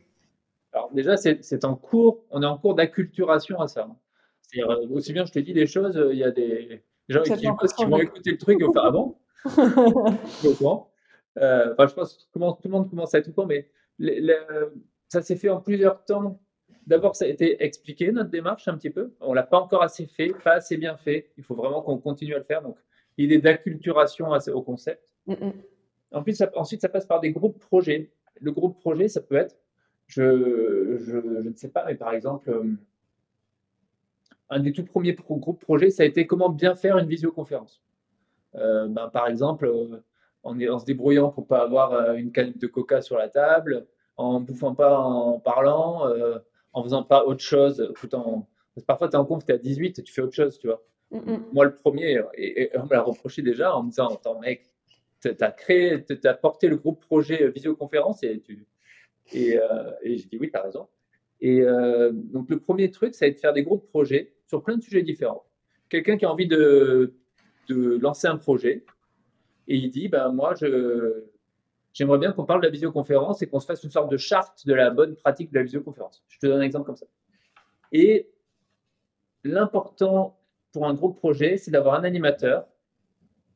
Alors 0.72 0.90
déjà, 0.94 1.18
c'est 1.18 1.66
en 1.66 1.76
cours, 1.76 2.24
on 2.30 2.42
est 2.42 2.46
en 2.46 2.58
cours 2.58 2.76
d'acculturation 2.76 3.60
à 3.60 3.68
ça. 3.68 3.90
C'est-à-dire, 4.42 4.72
euh, 4.72 4.88
aussi 4.92 5.12
bien 5.12 5.26
je 5.26 5.34
te 5.34 5.40
dis 5.40 5.54
des 5.54 5.68
choses, 5.68 6.02
il 6.12 6.18
y 6.18 6.24
a 6.24 6.32
des 6.32 6.84
gens 7.10 7.24
qui, 7.24 7.34
qui 7.34 7.86
vont 7.86 7.98
écouter 7.98 8.32
le 8.32 8.38
truc 8.38 8.62
et 8.62 8.64
vont 8.64 8.72
faire 8.72 8.86
Ah 8.86 8.92
bon? 8.92 9.16
Euh, 11.38 11.72
enfin, 11.72 11.88
je 11.88 11.94
pense 11.94 12.14
que 12.14 12.24
tout 12.34 12.68
le 12.68 12.72
monde 12.72 12.90
commence 12.90 13.16
à 13.16 13.20
être 13.20 13.30
au 13.30 13.32
courant, 13.32 13.48
mais 13.48 13.70
ça 15.08 15.22
s'est 15.22 15.38
fait 15.38 15.50
en 15.50 15.62
plusieurs 15.62 16.04
temps 16.04 16.42
D'abord, 16.88 17.16
ça 17.16 17.26
a 17.26 17.28
été 17.28 17.64
expliqué, 17.64 18.12
notre 18.12 18.30
démarche, 18.30 18.68
un 18.68 18.76
petit 18.76 18.90
peu. 18.90 19.14
On 19.22 19.32
ne 19.32 19.36
l'a 19.36 19.44
pas 19.44 19.60
encore 19.60 19.84
assez 19.84 20.06
fait, 20.06 20.34
pas 20.44 20.54
assez 20.54 20.78
bien 20.78 20.98
fait. 20.98 21.30
Il 21.38 21.44
faut 21.44 21.56
vraiment 21.56 21.82
qu'on 21.82 21.98
continue 21.98 22.34
à 22.34 22.40
le 22.40 22.44
faire. 22.44 22.62
Donc, 22.62 22.78
l'idée 23.18 23.38
d'acculturation 23.38 24.32
au 24.32 24.62
concept. 24.62 25.14
Mm, 25.28 25.34
mm. 25.34 25.54
Ensuite 26.14 26.36
ça, 26.36 26.52
ensuite, 26.56 26.82
ça 26.82 26.90
passe 26.90 27.06
par 27.06 27.20
des 27.20 27.32
groupes 27.32 27.60
projets. 27.60 28.12
Le 28.42 28.52
groupe 28.52 28.80
projet, 28.80 29.08
ça 29.08 29.22
peut 29.22 29.36
être, 29.36 29.56
je, 30.08 30.98
je, 30.98 31.18
ne 31.48 31.54
sais 31.56 31.70
pas, 31.70 31.86
mais 31.86 31.96
par 31.96 32.14
exemple, 32.14 32.50
euh, 32.50 32.74
un 34.50 34.60
des 34.60 34.74
tout 34.74 34.84
premiers 34.84 35.14
groupes 35.14 35.62
projets, 35.62 35.92
ça 35.92 36.04
a 36.04 36.06
été 36.06 36.28
comment 36.28 36.50
bien 36.50 36.76
faire 36.76 36.98
une 36.98 37.08
visioconférence. 37.08 37.82
Ben, 38.54 39.10
par 39.14 39.28
exemple, 39.28 39.72
en, 40.44 40.60
en, 40.60 40.80
se 40.80 40.86
débrouillant 40.86 41.30
pour 41.30 41.48
pas 41.48 41.64
avoir 41.64 42.14
une 42.16 42.32
canette 42.32 42.58
de 42.58 42.68
coca 42.68 43.02
sur 43.02 43.18
la 43.18 43.30
table, 43.30 43.88
en 44.18 44.42
bouffant 44.42 44.76
pas 44.76 45.00
en 45.00 45.40
parlant, 45.40 46.06
en 46.74 46.84
faisant 46.84 47.04
pas 47.04 47.24
autre 47.26 47.42
chose, 47.42 47.92
tout 47.96 48.14
en... 48.16 48.48
Parfois, 48.88 49.10
tu 49.10 49.16
es 49.16 49.18
en 49.18 49.26
conf, 49.26 49.46
tu 49.46 49.52
es 49.52 49.56
à 49.56 49.58
18, 49.58 50.04
tu 50.04 50.14
fais 50.14 50.22
autre 50.22 50.36
chose, 50.36 50.58
tu 50.58 50.68
vois. 50.68 50.82
Mm, 51.12 51.18
mm. 51.18 51.46
Moi, 51.54 51.66
le 51.66 51.76
premier, 51.76 52.22
et, 52.36 52.72
on 52.76 52.86
me 52.86 52.92
l'a 52.92 53.02
reproché 53.02 53.42
déjà 53.42 53.76
en 53.76 53.84
me 53.84 53.90
disant, 53.90 54.08
attends, 54.08 54.40
mec, 54.40 54.66
tu 55.22 55.30
as 55.40 55.52
créé, 55.52 56.04
tu 56.06 56.18
as 56.24 56.34
porté 56.34 56.68
le 56.68 56.78
groupe 56.78 57.02
projet 57.02 57.50
visioconférence 57.50 58.24
et 58.24 58.40
tu... 58.40 58.66
Et, 59.34 59.58
et 60.04 60.18
j'ai 60.18 60.26
dit, 60.26 60.38
oui, 60.40 60.50
tu 60.52 60.58
as 60.58 60.64
raison. 60.64 60.88
Et 61.42 61.62
euh, 61.62 62.12
donc, 62.14 62.50
le 62.50 62.60
premier 62.60 62.92
truc, 62.92 63.16
ça 63.16 63.26
va 63.26 63.30
être 63.30 63.36
de 63.36 63.40
faire 63.40 63.54
des 63.54 63.64
groupes 63.64 63.88
projets 63.90 64.34
sur 64.48 64.64
plein 64.64 64.78
de 64.78 64.84
sujets 64.84 65.02
différents. 65.02 65.44
Quelqu'un 65.90 66.16
qui 66.16 66.26
a 66.26 66.32
envie 66.32 66.48
de, 66.48 67.16
de, 67.68 67.98
lancer 67.98 68.28
un 68.28 68.38
projet 68.38 68.84
et 69.68 69.76
il 69.76 69.90
dit, 69.90 70.08
ben, 70.08 70.30
moi, 70.30 70.54
je, 70.56 71.24
j'aimerais 71.94 72.18
bien 72.18 72.32
qu'on 72.32 72.46
parle 72.46 72.62
de 72.62 72.66
la 72.66 72.72
visioconférence 72.72 73.42
et 73.42 73.48
qu'on 73.48 73.60
se 73.60 73.66
fasse 73.66 73.84
une 73.84 73.92
sorte 73.92 74.12
de 74.12 74.18
charte 74.18 74.66
de 74.66 74.74
la 74.74 74.90
bonne 74.90 75.16
pratique 75.16 75.52
de 75.52 75.58
la 75.58 75.64
visioconférence. 75.64 76.24
Je 76.28 76.40
te 76.40 76.48
donne 76.48 76.60
un 76.60 76.64
exemple 76.64 76.86
comme 76.86 76.96
ça. 76.96 77.06
Et 77.92 78.30
l'important 79.44 80.40
pour 80.72 80.88
un 80.88 80.94
groupe 80.94 81.18
projet, 81.18 81.58
c'est 81.58 81.72
d'avoir 81.72 81.96
un 81.96 82.04
animateur 82.04 82.68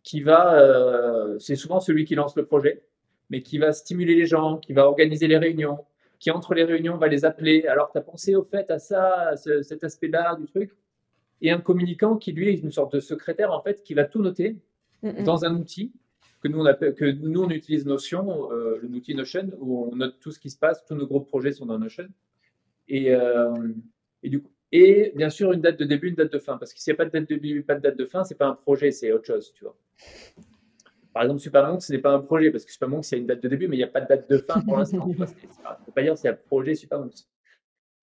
qui 0.04 0.22
va, 0.22 0.60
euh, 0.60 1.40
c'est 1.40 1.56
souvent 1.56 1.80
celui 1.80 2.06
qui 2.06 2.16
lance 2.16 2.36
le 2.36 2.46
projet, 2.46 2.84
mais 3.30 3.42
qui 3.42 3.58
va 3.58 3.74
stimuler 3.74 4.16
les 4.16 4.26
gens, 4.26 4.58
qui 4.58 4.74
va 4.74 4.88
organiser 4.88 5.28
les 5.28 5.38
réunions, 5.38 5.86
qui 6.20 6.30
entre 6.32 6.54
les 6.54 6.64
réunions 6.64 6.98
va 6.98 7.08
les 7.08 7.26
appeler. 7.26 7.66
Alors, 7.68 7.92
tu 7.92 7.98
as 7.98 8.02
pensé 8.02 8.36
au 8.36 8.44
fait 8.44 8.70
à 8.70 8.80
ça, 8.80 9.30
à 9.30 9.36
cet 9.36 9.84
aspect-là 9.84 10.36
du 10.36 10.46
truc? 10.46 10.72
Et 11.42 11.52
un 11.52 11.60
communicant 11.60 12.18
qui, 12.18 12.32
lui, 12.32 12.50
est 12.50 12.62
une 12.62 12.72
sorte 12.72 12.94
de 12.94 13.00
secrétaire, 13.00 13.52
en 13.52 13.62
fait, 13.62 13.84
qui 13.84 13.94
va 13.94 14.06
tout 14.06 14.22
noter 14.22 14.58
dans 15.24 15.46
un 15.46 15.56
outil 15.56 15.92
que 16.42 16.48
nous, 16.48 16.60
on 16.60 16.66
appelle, 16.66 16.94
que 16.96 17.06
nous, 17.06 17.44
on 17.44 17.50
utilise 17.50 17.86
Notion, 17.86 18.52
euh, 18.52 18.80
l'outil 18.82 19.16
Notion, 19.16 19.52
où 19.60 19.90
on 19.92 19.96
note 19.96 20.20
tout 20.20 20.32
ce 20.32 20.40
qui 20.40 20.50
se 20.50 20.58
passe, 20.58 20.86
tous 20.86 20.96
nos 20.96 21.08
gros 21.08 21.22
projets 21.22 21.52
sont 21.52 21.66
dans 21.66 21.80
Notion. 21.80 22.08
Et, 22.88 23.14
euh, 23.14 23.54
et, 24.22 24.30
du 24.30 24.42
coup, 24.42 24.50
et 24.72 25.12
bien 25.16 25.30
sûr, 25.30 25.54
une 25.54 25.62
date 25.62 25.80
de 25.80 25.86
début, 25.86 26.10
une 26.10 26.16
date 26.16 26.34
de 26.34 26.40
fin. 26.40 26.58
Parce 26.58 26.74
que 26.74 26.80
s'il 26.80 26.92
n'y 26.92 26.96
a 26.96 26.98
pas 26.98 27.06
de 27.06 27.12
date 27.12 27.30
de 27.30 27.36
début, 27.36 27.64
pas 27.64 27.76
de 27.76 27.82
date 27.82 27.98
de 27.98 28.06
fin, 28.06 28.24
c'est 28.24 28.36
pas 28.36 28.48
un 28.48 28.56
projet, 28.56 28.92
c'est 28.92 29.12
autre 29.12 29.26
chose, 29.26 29.54
tu 29.54 29.64
vois. 29.64 29.76
Par 31.14 31.24
exemple, 31.24 31.40
Supermonk, 31.40 31.82
ce 31.82 31.94
n'est 31.94 32.00
pas 32.00 32.12
un 32.12 32.20
projet, 32.20 32.52
parce 32.52 32.66
que 32.66 32.72
Supermonk, 32.72 33.10
il 33.10 33.16
y 33.16 33.16
a 33.16 33.22
une 33.22 33.28
date 33.28 33.42
de 33.42 33.48
début, 33.48 33.68
mais 33.68 33.78
il 33.78 33.80
n'y 33.80 33.86
a 33.86 33.88
pas 33.88 34.02
de 34.02 34.08
date 34.08 34.30
de 34.30 34.38
fin 34.38 34.60
pour 34.62 34.78
l'instant. 34.78 35.00
On 35.02 35.08
ne 35.08 35.14
peut 35.16 35.92
pas 35.94 36.02
dire 36.02 36.18
c'est 36.18 36.28
un 36.28 36.34
projet 36.34 36.76
Supermonk. 36.76 37.14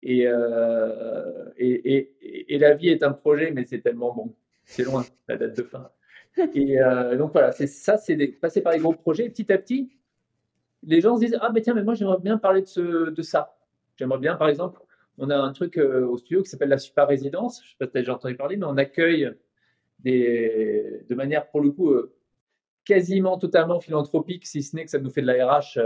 Euh, 0.04 1.50
et, 1.56 1.96
et, 1.96 2.54
et, 2.54 2.58
la 2.58 2.74
vie 2.74 2.88
est 2.88 3.02
un 3.02 3.12
projet, 3.12 3.52
mais 3.52 3.64
c'est 3.64 3.80
tellement 3.80 4.12
bon. 4.12 4.34
C'est 4.64 4.84
loin, 4.84 5.04
la 5.28 5.36
date 5.36 5.56
de 5.56 5.62
fin. 5.62 5.90
Et 6.54 6.80
euh, 6.80 7.16
donc 7.16 7.32
voilà, 7.32 7.52
c'est 7.52 7.66
ça, 7.66 7.98
c'est 7.98 8.16
passer 8.40 8.62
par 8.62 8.72
les 8.72 8.78
gros 8.78 8.94
projets. 8.94 9.28
petit 9.28 9.52
à 9.52 9.58
petit, 9.58 9.90
les 10.82 11.00
gens 11.00 11.16
se 11.16 11.20
disent 11.24 11.38
Ah, 11.40 11.50
mais 11.52 11.60
tiens, 11.60 11.74
mais 11.74 11.84
moi, 11.84 11.94
j'aimerais 11.94 12.18
bien 12.20 12.38
parler 12.38 12.62
de, 12.62 12.66
ce, 12.66 13.10
de 13.10 13.22
ça. 13.22 13.56
J'aimerais 13.96 14.18
bien, 14.18 14.36
par 14.36 14.48
exemple, 14.48 14.80
on 15.18 15.30
a 15.30 15.36
un 15.36 15.52
truc 15.52 15.78
euh, 15.78 16.06
au 16.06 16.16
studio 16.16 16.42
qui 16.42 16.50
s'appelle 16.50 16.70
la 16.70 16.78
super 16.78 17.06
résidence. 17.06 17.60
Je 17.62 17.66
ne 17.66 17.70
sais 17.70 17.76
pas 17.78 17.86
si 17.86 17.92
tu 17.92 17.98
as 17.98 18.00
déjà 18.00 18.14
entendu 18.14 18.36
parler, 18.36 18.56
mais 18.56 18.66
on 18.66 18.76
accueille 18.76 19.30
des, 20.00 21.04
de 21.08 21.14
manière, 21.14 21.48
pour 21.50 21.60
le 21.60 21.70
coup, 21.70 21.94
quasiment 22.84 23.38
totalement 23.38 23.78
philanthropique, 23.78 24.46
si 24.46 24.62
ce 24.62 24.74
n'est 24.74 24.84
que 24.84 24.90
ça 24.90 24.98
nous 24.98 25.10
fait 25.10 25.22
de 25.22 25.26
la 25.26 25.58
RH 25.58 25.78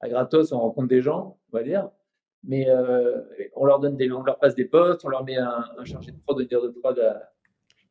à 0.00 0.08
gratos, 0.08 0.50
on 0.52 0.58
rencontre 0.58 0.88
des 0.88 1.00
gens, 1.00 1.38
on 1.52 1.56
va 1.56 1.62
dire. 1.62 1.90
Mais 2.44 2.68
euh, 2.68 3.20
on 3.54 3.66
leur 3.66 3.80
donne 3.80 3.96
des, 3.96 4.10
on 4.10 4.22
leur 4.22 4.38
passe 4.38 4.54
des 4.54 4.64
postes, 4.64 5.04
on 5.04 5.08
leur 5.08 5.24
met 5.24 5.36
un, 5.36 5.84
chargé 5.84 6.12
de 6.12 6.16
prod, 6.18 6.38
de 6.38 6.68
prod, 6.80 7.20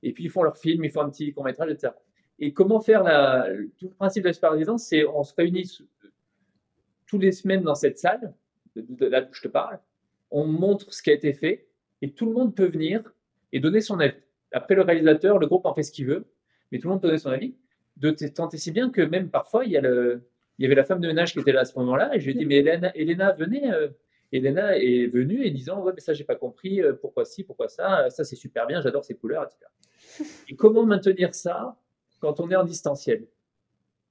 et 0.02 0.14
puis 0.14 0.26
ils 0.26 0.30
font 0.30 0.44
leur 0.44 0.58
film, 0.58 0.84
ils 0.84 0.92
font 0.92 1.02
un 1.02 1.10
petit 1.10 1.32
court 1.34 1.44
métrage, 1.44 1.72
etc. 1.72 1.94
Et 2.40 2.54
comment 2.54 2.80
faire 2.80 3.04
la, 3.04 3.48
tout 3.78 3.90
le 3.90 3.94
principe 3.94 4.24
de 4.24 4.30
la 4.30 4.34
super 4.34 4.52
résidence, 4.52 4.86
c'est 4.86 5.06
on 5.06 5.24
se 5.24 5.34
réunit 5.36 5.70
tous 7.06 7.20
les 7.20 7.32
semaines 7.32 7.64
dans 7.64 7.76
cette 7.76 8.00
salle, 8.00 8.34
de, 8.76 9.06
là 9.06 9.22
où 9.22 9.34
je 9.34 9.42
te 9.42 9.48
parle, 9.48 9.80
on 10.32 10.46
montre 10.46 10.94
ce 10.94 11.02
qui 11.02 11.10
a 11.10 11.14
été 11.14 11.34
fait, 11.34 11.68
et 12.02 12.12
tout 12.12 12.26
le 12.26 12.32
monde 12.32 12.56
peut 12.56 12.68
venir 12.68 13.04
et 13.52 13.60
donner 13.60 13.82
son 13.82 14.00
avis. 14.00 14.16
Après 14.52 14.76
le 14.76 14.82
réalisateur, 14.82 15.38
le 15.38 15.48
groupe 15.48 15.66
en 15.66 15.74
fait 15.74 15.84
ce 15.84 15.92
qu'il 15.92 16.08
veut, 16.08 16.26
mais 16.72 16.80
tout 16.80 16.88
le 16.88 16.94
monde 16.94 17.02
peut 17.02 17.08
donner 17.08 17.20
son 17.20 17.32
avis 17.32 17.56
de 17.98 18.12
tenter 18.12 18.58
si 18.58 18.72
bien 18.72 18.90
que 18.90 19.02
même 19.02 19.30
parfois, 19.30 19.66
il 19.66 19.72
y, 19.72 19.78
a 19.78 19.82
le, 19.82 20.30
il 20.58 20.64
y 20.64 20.66
avait 20.66 20.76
la 20.76 20.86
femme 20.86 21.02
de 21.02 21.08
ménage 21.08 21.34
qui 21.34 21.40
était 21.40 21.52
là 21.52 21.62
à 21.62 21.66
ce 21.66 21.78
moment-là, 21.80 22.16
et 22.16 22.20
je 22.20 22.26
lui 22.26 22.32
ai 22.32 22.36
dit, 22.36 22.46
mais 22.46 22.58
Elena, 22.58 22.96
Elena 22.96 23.34
venez. 23.34 23.72
Euh. 23.72 23.90
Elena 24.32 24.78
est 24.78 25.08
venue 25.08 25.44
et 25.44 25.52
disant, 25.52 25.82
ouais, 25.84 25.92
mais 25.94 26.02
ça, 26.02 26.14
j'ai 26.14 26.24
pas 26.24 26.36
compris, 26.36 26.82
euh, 26.82 26.94
pourquoi 26.94 27.26
ci, 27.26 27.44
pourquoi 27.44 27.68
ça, 27.68 28.10
ça, 28.10 28.24
c'est 28.24 28.36
super 28.36 28.68
bien, 28.68 28.82
j'adore 28.82 29.04
ces 29.04 29.16
couleurs, 29.16 29.44
etc. 29.44 29.66
Et 30.50 30.56
comment 30.56 30.86
maintenir 30.86 31.34
ça 31.34 31.78
quand 32.20 32.40
on 32.40 32.50
est 32.52 32.56
en 32.56 32.64
distanciel? 32.64 33.28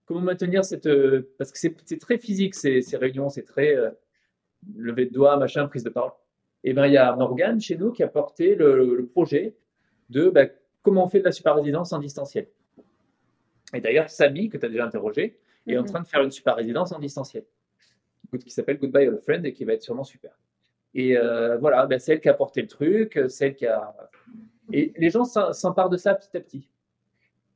Comment 0.07 0.21
maintenir 0.21 0.65
cette. 0.65 0.87
Euh, 0.87 1.35
parce 1.39 1.53
que 1.53 1.59
c'est 1.59 1.99
très 1.99 2.19
physique, 2.19 2.55
ces, 2.55 2.83
ces 2.83 2.97
réunions, 2.97 3.29
c'est 3.29 3.45
très 3.45 3.77
levé 4.77 5.07
de 5.07 5.13
doigts, 5.13 5.37
machin, 5.37 5.67
prise 5.69 5.85
de 5.85 5.91
parole. 5.91 6.13
Et 6.65 6.73
bien, 6.73 6.87
il 6.87 6.93
y 6.93 6.97
a 6.97 7.15
Morgane 7.15 7.61
chez 7.61 7.77
nous 7.77 7.93
qui 7.93 8.03
a 8.03 8.09
porté 8.09 8.55
le, 8.55 9.09
projet 9.13 9.57
de 10.11 10.29
bah, 10.29 10.47
comment 10.83 11.05
on 11.05 11.09
fait 11.09 11.21
de 11.21 11.25
la 11.25 11.33
super 11.33 11.55
résidence 11.55 11.93
en 11.93 11.99
distanciel. 11.99 12.49
Et 13.75 13.81
d'ailleurs, 13.81 14.09
Samy, 14.09 14.49
que 14.49 14.57
tu 14.57 14.67
as 14.67 14.69
déjà 14.69 14.85
interrogé, 14.85 15.39
est 15.67 15.77
en 15.77 15.83
mhm. 15.83 15.89
train 15.89 16.01
de 16.01 16.07
faire 16.07 16.23
une 16.23 16.31
super 16.31 16.57
résidence 16.57 16.93
en 16.93 16.99
distanciel, 16.99 17.45
qui 18.37 18.51
s'appelle 18.51 18.79
Goodbye 18.79 19.09
Old 19.09 19.21
Friend 19.23 19.45
et 19.47 19.53
qui 19.53 19.65
va 19.65 19.73
être 19.73 19.83
sûrement 19.83 20.05
super. 20.05 20.33
Et 20.95 21.17
euh, 21.17 21.57
voilà, 21.59 21.87
ben, 21.87 21.99
c'est 21.99 22.13
elle 22.13 22.21
qui 22.21 22.29
a 22.29 22.35
porté 22.35 22.63
le 22.63 22.69
truc, 22.69 23.19
celle 23.29 23.55
qui 23.55 23.67
a. 23.67 23.95
Et 24.73 24.93
les 24.97 25.11
gens 25.11 25.25
s'emparent 25.25 25.89
de 25.89 25.97
ça 25.97 26.15
petit 26.15 26.37
à 26.37 26.41
petit. 26.41 26.69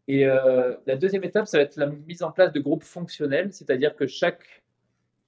Et 0.09 0.27
euh, 0.27 0.75
la 0.87 0.97
deuxième 0.97 1.25
étape, 1.25 1.47
ça 1.47 1.59
va 1.59 1.65
être 1.65 1.77
la 1.77 1.87
mise 1.87 2.23
en 2.23 2.33
place 2.33 2.53
de 2.53 2.61
groupes 2.61 2.83
fonctionnels, 2.83 3.53
c'est-à-dire 3.53 3.95
que 3.95 4.07
chaque 4.07 4.63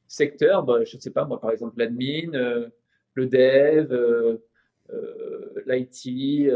secteur, 0.08 0.62
ben, 0.64 0.84
je 0.84 0.96
ne 0.96 1.00
sais 1.00 1.10
pas, 1.10 1.24
moi 1.24 1.40
par 1.40 1.50
exemple 1.50 1.78
l'admin, 1.78 2.34
euh, 2.34 2.68
le 3.14 3.26
dev, 3.26 4.38
l'IT, 5.66 6.50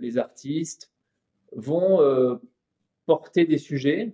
les 0.00 0.18
artistes, 0.18 0.90
vont 1.52 2.38
porter 3.06 3.44
des 3.44 3.58
sujets, 3.58 4.12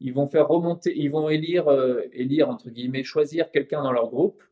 ils 0.00 0.12
vont 0.12 0.26
faire 0.26 0.48
remonter, 0.48 0.96
ils 0.96 1.10
vont 1.10 1.28
élire, 1.28 1.68
euh, 1.68 2.02
élire 2.12 2.48
entre 2.48 2.70
guillemets, 2.70 3.02
choisir 3.02 3.50
quelqu'un 3.50 3.82
dans 3.82 3.92
leur 3.92 4.08
groupe 4.08 4.42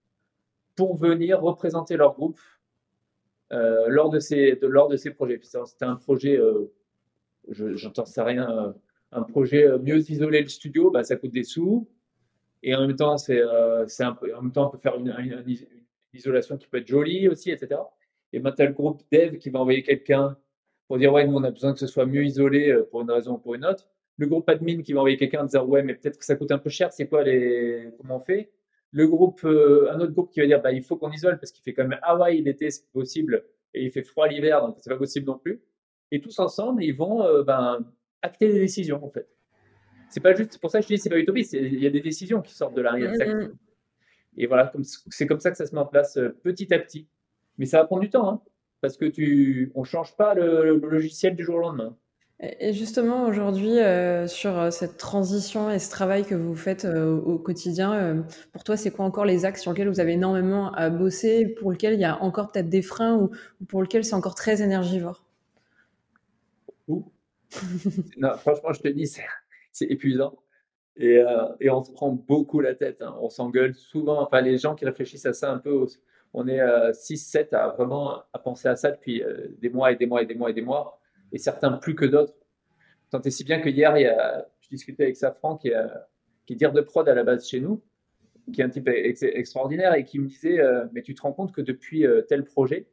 pour 0.77 0.97
venir 0.97 1.41
représenter 1.41 1.97
leur 1.97 2.15
groupe 2.15 2.41
euh, 3.53 3.87
lors, 3.89 4.11
de 4.11 4.19
ces, 4.19 4.59
lors 4.63 4.89
de 4.89 4.97
ces 4.97 5.11
projets. 5.11 5.39
C'était 5.43 5.85
un 5.85 5.97
projet, 5.97 6.37
euh, 6.39 6.73
j'entends 7.49 8.07
ça 8.07 8.25
rien, 8.25 8.75
un 9.13 9.23
projet 9.23 9.79
mieux 9.79 9.99
isoler 10.11 10.43
le 10.43 10.49
studio, 10.49 10.91
bah, 10.91 11.05
ça 11.05 11.17
coûte 11.17 11.33
des 11.33 11.45
sous. 11.45 11.89
Et 12.63 12.75
en 12.75 12.87
même 12.87 12.97
temps, 12.97 13.19
c'est, 13.19 13.43
en 13.45 14.43
même 14.43 14.53
temps, 14.53 14.69
on 14.69 14.71
peut 14.71 14.79
faire 14.79 14.97
une, 14.99 15.15
une, 15.19 15.45
isolation 16.15 16.57
qui 16.57 16.67
peut 16.67 16.79
être 16.79 16.89
jolie 16.89 17.29
aussi, 17.29 17.51
etc. 17.51 17.81
Et 18.33 18.41
maintenant, 18.41 18.67
le 18.67 18.73
groupe 18.73 19.03
dev 19.13 19.37
qui 19.37 19.51
va 19.51 19.61
envoyer 19.61 19.83
quelqu'un 19.83 20.37
pour 20.87 20.99
dire 20.99 21.13
ouais, 21.13 21.27
nous 21.27 21.37
on 21.37 21.43
a 21.45 21.51
besoin 21.51 21.73
que 21.73 21.79
ce 21.79 21.87
soit 21.87 22.07
mieux 22.07 22.25
isolé 22.25 22.71
euh, 22.71 22.87
pour 22.91 23.03
une 23.03 23.11
raison 23.11 23.35
ou 23.35 23.39
pour 23.39 23.55
une 23.55 23.65
autre. 23.65 23.89
Le 24.17 24.27
groupe 24.27 24.49
admin 24.49 24.83
qui 24.83 24.93
va 24.93 25.01
envoyer 25.01 25.17
quelqu'un 25.17 25.43
en 25.43 25.45
disant 25.45 25.65
ouais, 25.65 25.83
mais 25.83 25.95
peut-être 25.95 26.19
que 26.19 26.25
ça 26.25 26.37
coûte 26.37 26.53
un 26.53 26.59
peu 26.59 26.71
cher, 26.71 26.93
c'est 26.93 27.09
quoi 27.09 27.25
les, 27.25 27.91
comment 27.99 28.17
on 28.17 28.21
fait? 28.21 28.53
Le 28.93 29.09
groupe, 29.09 29.45
euh, 29.45 29.91
un 29.91 29.99
autre 30.01 30.13
groupe 30.13 30.31
qui 30.31 30.41
va 30.41 30.47
dire 30.47 30.63
bah 30.63 30.73
il 30.73 30.83
faut 30.83 30.97
qu'on 30.97 31.11
isole 31.11 31.39
parce 31.39 31.51
qu'il 31.51 31.65
fait 31.65 31.75
quand 31.75 31.87
même 31.87 31.99
ouais, 32.21 32.35
l'été 32.37 32.71
c'est 32.71 32.89
possible 32.93 33.45
et 33.75 33.83
il 33.85 33.91
fait 33.91 34.05
froid 34.05 34.29
l'hiver 34.29 34.61
donc 34.61 34.77
c'est 34.79 34.91
pas 34.91 34.97
possible 34.97 35.27
non 35.27 35.39
plus. 35.39 35.61
Et 36.13 36.21
tous 36.21 36.39
ensemble 36.39 36.85
ils 36.85 36.93
vont 36.93 37.23
euh, 37.25 37.43
ben, 37.43 37.85
acter 38.23 38.53
des 38.53 38.61
décisions 38.61 39.05
en 39.05 39.11
fait. 39.11 39.29
C'est 40.11 40.21
pas 40.21 40.35
juste 40.35 40.59
pour 40.61 40.71
ça 40.71 40.79
que 40.79 40.85
je 40.85 40.95
dis 40.95 40.99
c'est 40.99 41.11
pas 41.11 41.19
utopie, 41.19 41.49
il 41.53 41.83
y 41.83 41.87
a 41.87 41.91
des 41.91 42.01
décisions 42.01 42.41
qui 42.41 42.55
sortent 42.55 42.75
de 42.77 42.83
là. 42.83 42.97
Mm-hmm. 42.97 43.51
Et 44.37 44.47
voilà, 44.47 44.73
c'est 45.11 45.27
comme 45.27 45.41
ça 45.41 45.51
que 45.51 45.57
ça 45.57 45.67
se 45.67 45.75
met 45.75 45.81
en 45.81 45.87
place 45.87 46.19
petit 46.43 46.73
à 46.73 46.79
petit. 46.79 47.09
Mais 47.59 47.67
ça 47.67 47.79
va 47.79 47.85
prendre 47.85 48.03
du 48.03 48.11
temps. 48.11 48.29
Hein 48.29 48.43
parce 48.85 48.99
que 48.99 49.07
tu, 49.07 49.73
on 49.75 49.83
change 49.83 50.15
pas 50.15 50.35
le, 50.35 50.77
logiciel 50.77 51.35
du 51.35 51.43
jour 51.43 51.55
au 51.55 51.61
lendemain. 51.61 51.97
Et 52.41 52.73
justement, 52.73 53.27
aujourd'hui, 53.27 53.79
euh, 53.79 54.27
sur 54.27 54.59
euh, 54.59 54.71
cette 54.71 54.97
transition 54.97 55.71
et 55.71 55.79
ce 55.79 55.89
travail 55.89 56.25
que 56.25 56.35
vous 56.35 56.57
faites 56.57 56.85
euh, 56.85 57.17
au 57.21 57.39
quotidien, 57.39 58.25
pour 58.53 58.65
toi, 58.65 58.77
c'est 58.77 58.91
quoi 58.91 59.05
encore 59.05 59.25
les 59.25 59.45
axes 59.45 59.63
sur 59.63 59.71
lesquels 59.71 59.89
vous 59.89 60.01
avez 60.01 60.15
énormément 60.15 60.73
à 60.73 60.91
bosser, 60.91 61.47
pour 61.47 61.71
lesquels 61.71 61.95
il 61.95 62.01
y 62.01 62.05
a 62.05 62.21
encore 62.23 62.51
peut-être 62.51 62.69
des 62.69 62.83
freins 62.83 63.17
ou, 63.17 63.31
pour 63.69 63.83
lesquels 63.83 64.05
c'est 64.05 64.17
encore 64.17 64.35
très 64.35 64.63
énergivore? 64.63 65.25
Franchement, 68.39 68.73
je 68.73 68.81
te 68.81 68.89
dis, 68.89 69.07
c'est 69.07 69.87
épuisant. 69.87 70.37
Et, 70.97 71.23
on 71.71 71.85
se 71.85 71.93
prend 71.93 72.11
beaucoup 72.11 72.59
la 72.61 72.75
tête. 72.75 73.01
Hein. 73.01 73.17
On 73.21 73.31
s'engueule 73.31 73.75
souvent. 73.75 74.21
Enfin, 74.21 74.41
les 74.41 74.59
gens 74.59 74.75
qui 74.75 74.85
réfléchissent 74.85 75.27
à 75.27 75.33
ça 75.33 75.53
un 75.53 75.59
peu 75.59 75.87
on 76.37 76.49
est 76.49 76.59
6-7 76.59 77.55
à 77.55 77.69
vraiment 77.69 78.25
à 78.33 78.41
penser 78.41 78.67
à 78.67 78.75
ça 78.75 78.91
depuis 78.91 79.23
des 79.61 79.69
mois 79.69 79.93
et 79.93 79.97
des 79.97 80.07
mois 80.07 80.21
et 80.21 80.27
des 80.27 80.35
mois 80.35 80.51
et 80.51 80.53
des 80.53 80.63
mois, 80.63 81.01
et 81.35 81.39
certains 81.39 81.73
plus 81.73 81.95
que 81.95 82.07
d'autres. 82.07 82.35
Tant 83.11 83.21
et 83.21 83.31
si 83.31 83.45
bien 83.45 83.61
que 83.61 83.69
hier, 83.69 83.97
il 83.99 84.03
y 84.03 84.07
a, 84.07 84.47
je 84.61 84.69
discutais 84.69 85.03
avec 85.03 85.17
Safran, 85.17 85.57
qui, 85.57 85.69
est, 85.69 85.77
qui 86.47 86.55
est 86.55 86.57
dire 86.57 86.73
de 86.73 86.81
prod 86.81 87.07
à 87.09 87.15
la 87.15 87.25
base 87.25 87.47
chez 87.47 87.61
nous, 87.61 87.83
qui 88.53 88.61
est 88.61 88.65
un 88.65 88.71
type 88.71 88.89
extraordinaire 88.89 89.95
et 89.95 90.05
qui 90.05 90.19
me 90.19 90.27
disait 90.27 90.61
euh, 90.61 90.87
Mais 90.93 91.03
tu 91.03 91.15
te 91.15 91.23
rends 91.23 91.33
compte 91.33 91.53
que 91.53 91.61
depuis 91.61 92.07
euh, 92.07 92.23
tel 92.23 92.45
projet, 92.45 92.87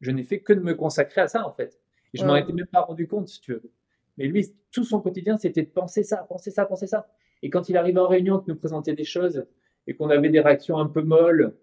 je 0.00 0.10
n'ai 0.12 0.22
fait 0.22 0.40
que 0.40 0.52
de 0.52 0.60
me 0.60 0.74
consacrer 0.74 1.20
à 1.20 1.28
ça, 1.28 1.46
en 1.46 1.52
fait. 1.52 1.78
Et 2.14 2.18
je 2.18 2.24
m'en 2.24 2.36
étais 2.36 2.52
même 2.52 2.66
pas 2.66 2.82
rendu 2.82 3.06
compte, 3.06 3.28
si 3.28 3.40
tu 3.40 3.52
veux. 3.52 3.70
Mais 4.18 4.26
lui, 4.26 4.46
tout 4.72 4.84
son 4.84 5.00
quotidien, 5.00 5.36
c'était 5.36 5.62
de 5.62 5.68
penser 5.68 6.02
ça, 6.02 6.18
penser 6.28 6.50
ça, 6.50 6.66
penser 6.66 6.86
ça. 6.86 7.08
Et 7.42 7.50
quand 7.50 7.68
il 7.68 7.76
arrivait 7.76 8.00
en 8.00 8.08
réunion, 8.08 8.38
de 8.38 8.44
nous 8.48 8.56
présenter 8.56 8.94
des 8.94 9.04
choses 9.04 9.46
et 9.86 9.94
qu'on 9.94 10.10
avait 10.10 10.28
des 10.28 10.40
réactions 10.40 10.78
un 10.78 10.86
peu 10.86 11.02
molles 11.02 11.54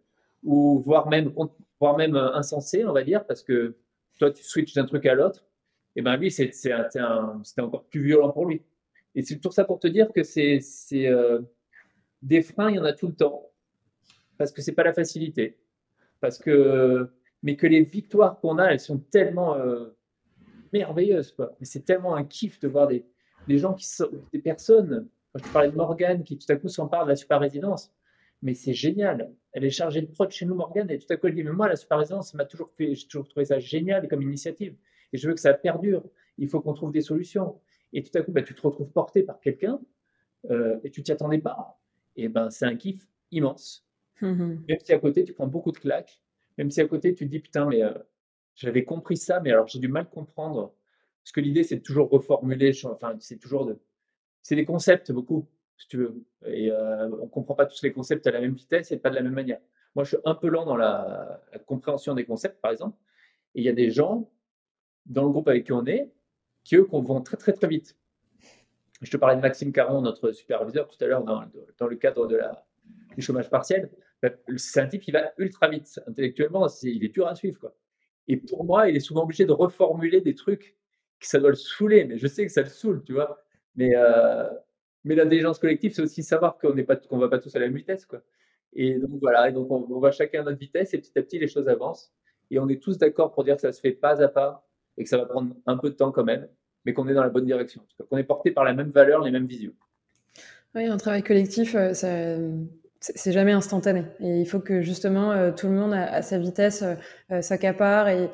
ou 0.44 0.80
voire 0.80 1.08
même, 1.08 1.34
voire 1.80 1.98
même 1.98 2.16
euh, 2.16 2.34
insensées, 2.34 2.86
on 2.86 2.94
va 2.94 3.04
dire, 3.04 3.26
parce 3.26 3.44
que 3.44 3.78
toi, 4.20 4.32
tu 4.32 4.44
switches 4.44 4.74
d'un 4.74 4.86
truc 4.86 5.06
à 5.06 5.14
l'autre, 5.14 5.46
et 5.98 6.04
ben 6.04 6.16
lui, 6.16 6.30
c'était 6.30 7.02
encore 7.60 7.86
plus 7.86 8.04
violent 8.04 8.32
pour 8.32 8.46
lui. 8.46 8.62
Et 9.16 9.24
c'est 9.24 9.38
pour 9.38 9.52
ça 9.52 9.66
pour 9.66 9.80
te 9.80 9.88
dire 9.88 10.14
que 10.14 10.22
c'est 10.22 10.62
euh, 10.94 11.42
des 12.22 12.44
freins, 12.44 12.70
il 12.70 12.76
y 12.76 12.80
en 12.80 12.84
a 12.84 12.94
tout 12.94 13.08
le 13.08 13.16
temps, 13.16 13.50
parce 14.38 14.52
que 14.52 14.62
c'est 14.62 14.74
pas 14.74 14.84
la 14.84 14.94
facilité, 14.94 15.58
parce 16.22 16.38
que 16.38 17.10
mais 17.42 17.56
que 17.56 17.66
les 17.66 17.82
victoires 17.82 18.40
qu'on 18.40 18.60
a, 18.60 18.66
elles 18.66 18.80
sont 18.80 19.00
tellement 19.00 19.56
euh, 19.56 19.88
merveilleuses, 20.72 21.32
quoi. 21.32 21.56
C'est 21.62 21.86
tellement 21.86 22.16
un 22.16 22.26
kiff 22.26 22.60
de 22.60 22.68
voir 22.68 22.88
des, 22.88 23.04
gens 23.50 23.74
qui 23.74 23.88
sont 23.88 24.10
des 24.32 24.40
personnes. 24.40 25.08
Quand 25.34 25.44
je 25.44 25.52
parlais 25.52 25.72
de 25.72 25.76
Morgane 25.76 26.24
qui 26.24 26.38
tout 26.38 26.52
à 26.52 26.58
coup 26.58 26.68
s'empare 26.68 27.06
de 27.06 27.10
la 27.10 27.16
super 27.16 27.40
résidence, 27.40 27.92
mais 28.44 28.54
c'est 28.54 28.74
génial. 28.74 29.34
Elle 29.52 29.66
est 29.66 29.72
chargée 29.72 30.02
de 30.02 30.08
prod 30.08 30.30
chez 30.30 30.46
nous, 30.46 30.54
Morgane, 30.54 30.92
et 30.92 31.00
tout 31.00 31.12
à 31.12 31.18
coup 31.18 31.26
elle 31.26 31.34
dit 31.34 31.44
mais 31.44 31.52
moi 31.52 31.68
la 31.68 31.76
super 31.76 31.98
résidence, 31.98 32.36
m'a 32.36 32.46
toujours 32.46 32.72
j'ai 32.78 33.08
toujours 33.10 33.28
trouvé 33.28 33.46
ça 33.46 33.58
génial 33.58 34.08
comme 34.08 34.22
initiative, 34.22 34.76
et 35.14 35.18
je 35.18 35.28
veux 35.28 35.34
que 35.34 35.40
ça 35.40 35.54
perdure. 35.54 36.04
Il 36.38 36.48
faut 36.48 36.62
qu'on 36.62 36.74
trouve 36.74 36.92
des 36.92 37.02
solutions. 37.02 37.60
Et 37.94 38.04
tout 38.04 38.16
à 38.18 38.22
coup, 38.22 38.32
bah, 38.32 38.42
tu 38.42 38.54
te 38.54 38.62
retrouves 38.62 38.92
porté 38.92 39.24
par 39.24 39.40
quelqu'un 39.40 39.80
euh, 40.50 40.80
et 40.84 40.92
tu 40.92 41.04
t'y 41.04 41.12
attendais 41.12 41.40
pas. 41.40 41.80
Et 42.16 42.28
ben 42.28 42.50
c'est 42.50 42.66
un 42.66 42.76
kiff 42.76 43.08
immense. 43.32 43.86
Même 44.22 44.80
si 44.84 44.94
à 44.94 45.00
côté 45.00 45.24
tu 45.24 45.34
prends 45.34 45.48
beaucoup 45.48 45.72
de 45.72 45.78
claques, 45.78 46.22
même 46.58 46.72
si 46.72 46.82
à 46.82 46.88
côté 46.88 47.14
tu 47.14 47.26
te 47.26 47.30
dis 47.30 47.40
putain 47.40 47.68
mais 47.68 47.84
euh, 47.84 47.94
j'avais 48.56 48.84
compris 48.84 49.18
ça, 49.18 49.40
mais 49.40 49.52
alors 49.52 49.68
j'ai 49.68 49.80
du 49.80 49.88
mal 49.88 50.04
à 50.04 50.06
comprendre. 50.06 50.74
Parce 51.28 51.32
que 51.34 51.42
l'idée, 51.42 51.64
c'est 51.64 51.76
de 51.76 51.82
toujours 51.82 52.10
reformuler, 52.10 52.72
enfin, 52.86 53.16
c'est 53.20 53.38
toujours 53.38 53.66
de. 53.66 53.78
C'est 54.42 54.56
des 54.56 54.64
concepts, 54.64 55.12
beaucoup, 55.12 55.46
si 55.78 55.88
tu 55.90 55.98
veux. 55.98 56.24
Et 56.46 56.72
euh, 56.72 57.10
on 57.20 57.26
ne 57.26 57.30
comprend 57.30 57.54
pas 57.54 57.66
tous 57.66 57.84
les 57.84 57.92
concepts 57.92 58.26
à 58.28 58.32
la 58.32 58.40
même 58.40 58.54
vitesse 58.54 58.92
et 58.94 58.98
pas 58.98 59.10
de 59.10 59.16
la 59.16 59.22
même 59.22 59.34
manière. 59.34 59.60
Moi, 59.94 60.06
je 60.06 60.12
suis 60.12 60.18
un 60.24 60.36
peu 60.36 60.48
lent 60.48 60.66
dans 60.66 60.78
la, 60.78 61.44
compréhension 61.66 62.14
des 62.14 62.24
concepts, 62.24 62.62
par 62.62 62.72
exemple. 62.72 62.98
Et 63.56 63.60
il 63.60 63.66
y 63.66 63.70
a 63.70 63.74
des 63.74 63.92
gens 63.92 64.32
dans 65.08 65.24
le 65.24 65.30
groupe 65.30 65.48
avec 65.48 65.66
qui 65.66 65.74
on 65.74 65.86
est 65.86 66.12
qui, 66.68 66.76
eux, 66.76 66.88
vont 66.92 67.22
très, 67.22 67.38
très, 67.38 67.54
très 67.54 67.68
vite. 67.68 67.96
Je 69.02 69.10
te 69.10 69.16
parlais 69.16 69.38
de 69.38 69.42
Maxime 69.42 69.72
Caron, 69.72 70.02
notre 70.02 70.34
superviseur, 70.34 70.88
tout 70.90 71.02
à 71.02 71.08
l'heure, 71.08 71.24
dans, 71.24 71.88
le 71.88 71.96
cadre 71.96 72.28
de 72.28 72.36
la, 72.36 72.66
du 73.16 73.22
chômage 73.22 73.50
partiel. 73.50 73.90
Bah, 74.22 74.30
c'est 74.58 74.82
un 74.82 74.88
type 74.88 75.02
qui 75.02 75.12
va 75.12 75.32
ultra 75.38 75.70
vite. 75.70 76.00
Intellectuellement, 76.08 76.68
il 76.84 77.06
est 77.06 77.14
dur 77.14 77.26
à 77.28 77.36
suivre. 77.36 77.58
Quoi. 77.60 77.74
Et 78.28 78.36
pour 78.36 78.66
moi, 78.66 78.90
il 78.90 78.98
est 78.98 79.02
souvent 79.02 79.24
obligé 79.24 79.46
de 79.46 79.54
reformuler 79.54 80.20
des 80.20 80.36
trucs 80.36 80.76
que 81.20 81.28
ça 81.28 81.40
doit 81.40 81.50
le 81.50 81.56
saouler, 81.56 82.04
mais 82.04 82.18
je 82.18 82.28
sais 82.28 82.46
que 82.46 82.52
ça 82.52 82.62
le 82.62 82.70
saoule, 82.70 83.02
tu 83.06 83.14
vois. 83.14 83.42
Mais, 83.76 83.96
euh, 83.96 84.50
l'intelligence 85.06 85.60
collective, 85.60 85.94
c'est 85.94 86.02
aussi 86.02 86.22
savoir 86.22 86.58
qu'on 86.58 86.74
n'est 86.74 86.84
pas, 86.84 86.98
qu'on 86.98 87.18
va 87.18 87.30
pas 87.30 87.40
tous 87.40 87.56
à 87.56 87.60
la 87.60 87.68
même 87.68 87.78
vitesse, 87.78 88.06
quoi. 88.06 88.22
Et 88.74 88.96
donc 88.96 89.22
voilà, 89.22 89.48
et 89.50 89.54
donc 89.54 89.72
on, 89.72 90.00
va 90.00 90.12
chacun 90.12 90.42
à 90.42 90.44
notre 90.44 90.60
vitesse 90.60 90.94
et 90.94 90.98
petit 90.98 91.18
à 91.18 91.22
petit 91.22 91.40
les 91.40 91.48
choses 91.48 91.70
avancent. 91.70 92.14
Et 92.52 92.60
on 92.60 92.68
est 92.68 92.82
tous 92.82 92.98
d'accord 92.98 93.32
pour 93.32 93.46
dire 93.46 93.56
que 93.56 93.62
ça 93.62 93.72
se 93.72 93.80
fait 93.80 93.94
pas 93.94 94.22
à 94.22 94.28
pas 94.28 94.67
et 94.98 95.04
que 95.04 95.10
ça 95.10 95.18
va 95.18 95.26
prendre 95.26 95.56
un 95.66 95.78
peu 95.78 95.90
de 95.90 95.96
temps 95.96 96.12
quand 96.12 96.24
même, 96.24 96.48
mais 96.86 96.94
qu'on 96.94 97.08
est 97.08 97.14
dans 97.14 97.24
la 97.24 97.30
bonne 97.30 97.46
direction, 97.46 97.82
qu'on 98.10 98.18
est 98.18 98.24
porté 98.24 98.52
par 98.52 98.64
la 98.64 98.74
même 98.74 98.92
valeur, 98.92 99.22
les 99.22 99.32
mêmes 99.32 99.46
visions. 99.46 99.74
Oui, 100.76 100.86
un 100.86 100.98
travail 100.98 101.24
collectif, 101.24 101.76
euh, 101.76 101.94
ça, 101.94 102.08
c'est 103.00 103.32
jamais 103.32 103.52
instantané. 103.52 104.04
Et 104.20 104.42
il 104.42 104.46
faut 104.46 104.60
que 104.60 104.82
justement 104.82 105.32
euh, 105.32 105.52
tout 105.52 105.68
le 105.68 105.74
monde 105.74 105.94
à, 105.94 106.22
sa 106.22 106.38
vitesse 106.38 106.84
euh, 107.32 107.42
s'accapare 107.42 108.10
et, 108.10 108.30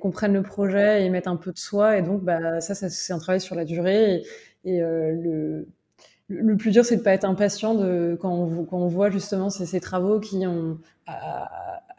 comprenne 0.00 0.34
le 0.34 0.42
projet 0.42 1.04
et 1.04 1.10
mette 1.10 1.26
un 1.26 1.36
peu 1.36 1.52
de 1.52 1.58
soi. 1.58 1.96
Et 1.98 2.02
donc, 2.02 2.22
bah, 2.22 2.60
ça, 2.60 2.74
c'est 2.74 3.12
un 3.12 3.18
travail 3.18 3.40
sur 3.40 3.54
la 3.54 3.64
durée. 3.64 4.22
Et, 4.64 4.80
le, 4.80 5.66
plus 6.56 6.70
dur, 6.70 6.84
c'est 6.84 6.98
de 6.98 7.02
pas 7.02 7.12
être 7.12 7.24
impatient 7.24 7.76
quand, 8.20 8.32
on, 8.70 8.86
voit 8.86 9.10
justement 9.10 9.50
ces, 9.50 9.80
travaux 9.80 10.20
qui 10.20 10.46
ont, 10.46 10.78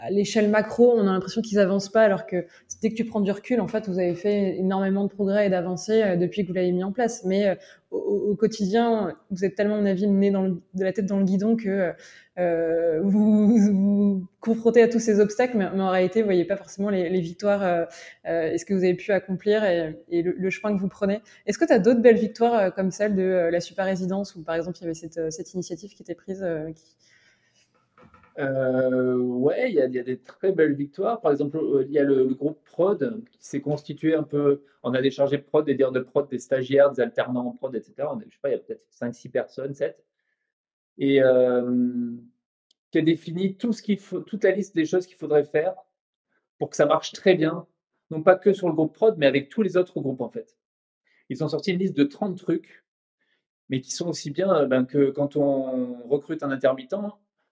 à 0.02 0.10
l'échelle 0.10 0.50
macro, 0.50 0.94
on 0.98 1.02
a 1.02 1.12
l'impression 1.12 1.44
qu'ils 1.44 1.60
avancent 1.60 1.90
pas, 1.90 2.02
alors 2.02 2.26
que 2.26 2.48
dès 2.82 2.90
que 2.90 2.96
tu 2.96 3.06
prends 3.06 3.22
du 3.22 3.30
recul, 3.32 3.62
en 3.62 3.68
fait, 3.68 3.88
vous 3.88 4.00
avez 4.00 4.16
fait 4.16 4.58
énormément 4.58 5.04
de 5.04 5.10
progrès 5.10 5.46
et 5.46 5.50
d'avancées 5.50 6.02
euh, 6.02 6.16
depuis 6.16 6.42
que 6.42 6.48
vous 6.48 6.56
l'avez 6.56 6.72
mis 6.72 6.84
en 6.84 6.92
place. 6.92 7.24
Mais 7.24 7.48
euh, 7.48 7.56
au, 7.92 8.36
quotidien, 8.36 9.16
vous 9.30 9.46
êtes 9.46 9.54
tellement, 9.54 9.76
à 9.76 9.80
mon 9.80 9.86
avis, 9.86 10.08
né 10.08 10.32
de 10.32 10.84
la 10.84 10.92
tête 10.92 11.06
dans 11.06 11.20
le 11.20 11.26
guidon 11.26 11.56
que 11.56 11.94
euh, 12.40 13.00
vous, 13.04 13.60
vous 13.60 14.28
confrontez 14.40 14.82
à 14.82 14.88
tous 14.88 14.98
ces 15.00 15.20
obstacles, 15.20 15.56
mais, 15.56 15.66
en 15.66 15.90
réalité, 15.92 16.22
vous 16.22 16.28
voyez 16.28 16.46
pas 16.46 16.58
forcément 16.58 16.90
les, 16.90 17.22
victoires 17.22 17.88
et 18.26 18.58
ce 18.58 18.66
que 18.66 18.74
vous 18.74 18.84
avez 18.84 18.96
pu 18.96 19.12
accomplir 19.12 19.64
et, 19.64 20.24
le, 20.24 20.50
chemin 20.50 20.76
que 20.76 20.82
vous 20.82 20.88
prenez. 20.88 21.22
Est-ce 21.46 21.60
que 21.60 21.66
tu 21.66 21.74
as 21.74 21.80
d'autres 21.80 22.02
belles 22.02 22.18
victoires 22.18 22.74
comme 22.74 22.90
celle 22.90 23.14
de 23.14 23.50
la 23.52 23.60
super 23.60 23.86
résidence 23.86 24.36
où, 24.36 24.42
par 24.42 24.56
exemple, 24.56 24.78
il 24.80 24.82
y 24.82 24.86
avait 24.86 25.30
cette, 25.30 25.54
initiative 25.54 25.94
qui 25.94 26.02
était 26.02 26.16
prise 26.16 26.44
euh, 28.40 29.18
ouais, 29.18 29.72
il 29.72 29.76
y, 29.76 29.82
a, 29.82 29.88
des 29.88 30.20
très 30.20 30.52
belles 30.52 30.74
victoires. 30.74 31.22
Par 31.22 31.32
exemple, 31.32 31.58
euh, 31.58 31.86
il 31.88 31.92
y 31.92 32.00
a 32.00 32.04
le, 32.04 32.26
groupe 32.34 32.64
prod 32.64 33.24
qui 33.32 33.46
s'est 33.46 33.62
constitué 33.62 34.16
un 34.16 34.24
peu. 34.24 34.64
On 34.84 34.94
a 34.94 35.02
des 35.02 35.12
chargés 35.12 35.38
prod, 35.38 35.66
des 35.66 35.76
dires 35.76 35.92
de 35.92 36.00
prod, 36.00 36.30
des 36.30 36.40
stagiaires, 36.40 36.92
des 36.92 37.02
alternants 37.02 37.48
en 37.48 37.52
prod, 37.52 37.76
etc. 37.76 37.94
On 38.12 38.20
je 38.20 38.26
sais 38.26 38.40
pas, 38.42 38.50
il 38.50 38.54
y 38.54 38.56
a 38.56 38.60
peut-être 38.60 38.86
5-6 38.92 39.32
personnes, 39.32 39.74
7. 39.74 40.04
Et 40.98 41.22
euh, 41.22 42.16
qui 42.92 42.98
a 42.98 43.02
défini 43.02 43.56
tout 43.56 43.74
ce 43.74 43.82
qu'il 43.82 43.98
faut, 43.98 44.22
toute 44.22 44.44
la 44.44 44.52
liste 44.52 44.76
des 44.76 44.86
choses 44.86 45.06
qu'il 45.06 45.18
faudrait 45.18 45.46
faire 45.46 45.76
pour 46.58 46.70
que 46.70 46.76
ça 46.76 46.86
marche 46.86 47.12
très 47.14 47.36
bien. 47.36 47.66
Non 48.12 48.22
pas 48.22 48.36
que 48.36 48.54
sur 48.54 48.68
le 48.68 48.74
groupe 48.74 48.94
prod, 48.94 49.16
mais 49.18 49.26
avec 49.26 49.50
tous 49.50 49.62
les 49.62 49.78
autres 49.78 50.00
groupes 50.00 50.22
en 50.22 50.30
fait. 50.30 50.58
Ils 51.30 51.44
ont 51.44 51.48
sorti 51.48 51.72
une 51.72 51.80
liste 51.80 51.96
de 51.96 52.04
30 52.04 52.38
trucs, 52.38 52.84
mais 53.70 53.80
qui 53.80 53.92
sont 53.92 54.10
aussi 54.10 54.32
bien 54.32 54.66
ben, 54.68 54.86
que 54.86 55.12
quand 55.12 55.38
on 55.38 56.08
recrute 56.10 56.44
un 56.44 56.52
intermittent 56.52 56.94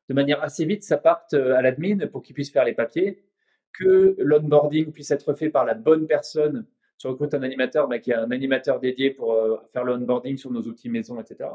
de 0.10 0.14
manière 0.16 0.44
assez 0.44 0.66
vite, 0.66 0.84
ça 0.84 0.98
parte 0.98 1.36
euh, 1.36 1.56
à 1.56 1.62
l'admin 1.62 2.08
pour 2.08 2.24
qu'il 2.24 2.34
puisse 2.34 2.52
faire 2.52 2.66
les 2.66 2.74
papiers, 2.74 3.24
que 3.72 4.16
l'onboarding 4.18 4.92
puisse 4.92 5.12
être 5.12 5.34
fait 5.36 5.50
par 5.50 5.66
la 5.66 5.76
bonne 5.76 6.08
personne. 6.08 6.66
Tu 6.98 7.08
recrutes 7.08 7.36
un 7.36 7.44
animateur, 7.44 7.88
bah, 7.88 8.00
qui 8.00 8.12
a 8.12 8.22
un 8.22 8.32
animateur 8.32 8.80
dédié 8.80 9.12
pour 9.12 9.34
euh, 9.34 9.58
faire 9.72 9.84
l'onboarding 9.84 10.36
sur 10.36 10.52
nos 10.52 10.64
outils 10.64 10.90
maison, 10.90 11.22
etc. 11.22 11.50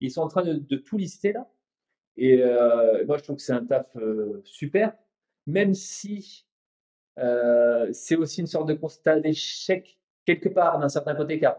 Ils 0.00 0.10
sont 0.10 0.20
en 0.20 0.28
train 0.28 0.44
de, 0.44 0.76
tout 0.76 0.98
lister 0.98 1.32
là. 1.32 1.48
Et 2.18 2.42
euh, 2.42 3.04
moi, 3.06 3.16
je 3.16 3.22
trouve 3.22 3.36
que 3.36 3.42
c'est 3.42 3.52
un 3.52 3.64
taf 3.64 3.86
super, 4.44 4.94
même 5.46 5.74
si 5.74 6.46
c'est 7.92 8.16
aussi 8.16 8.42
une 8.42 8.46
sorte 8.46 8.68
de 8.68 8.74
constat 8.74 9.20
d'échec 9.20 9.98
quelque 10.26 10.50
part 10.50 10.78
d'un 10.78 10.90
certain 10.90 11.14
côté, 11.14 11.38
car 11.38 11.56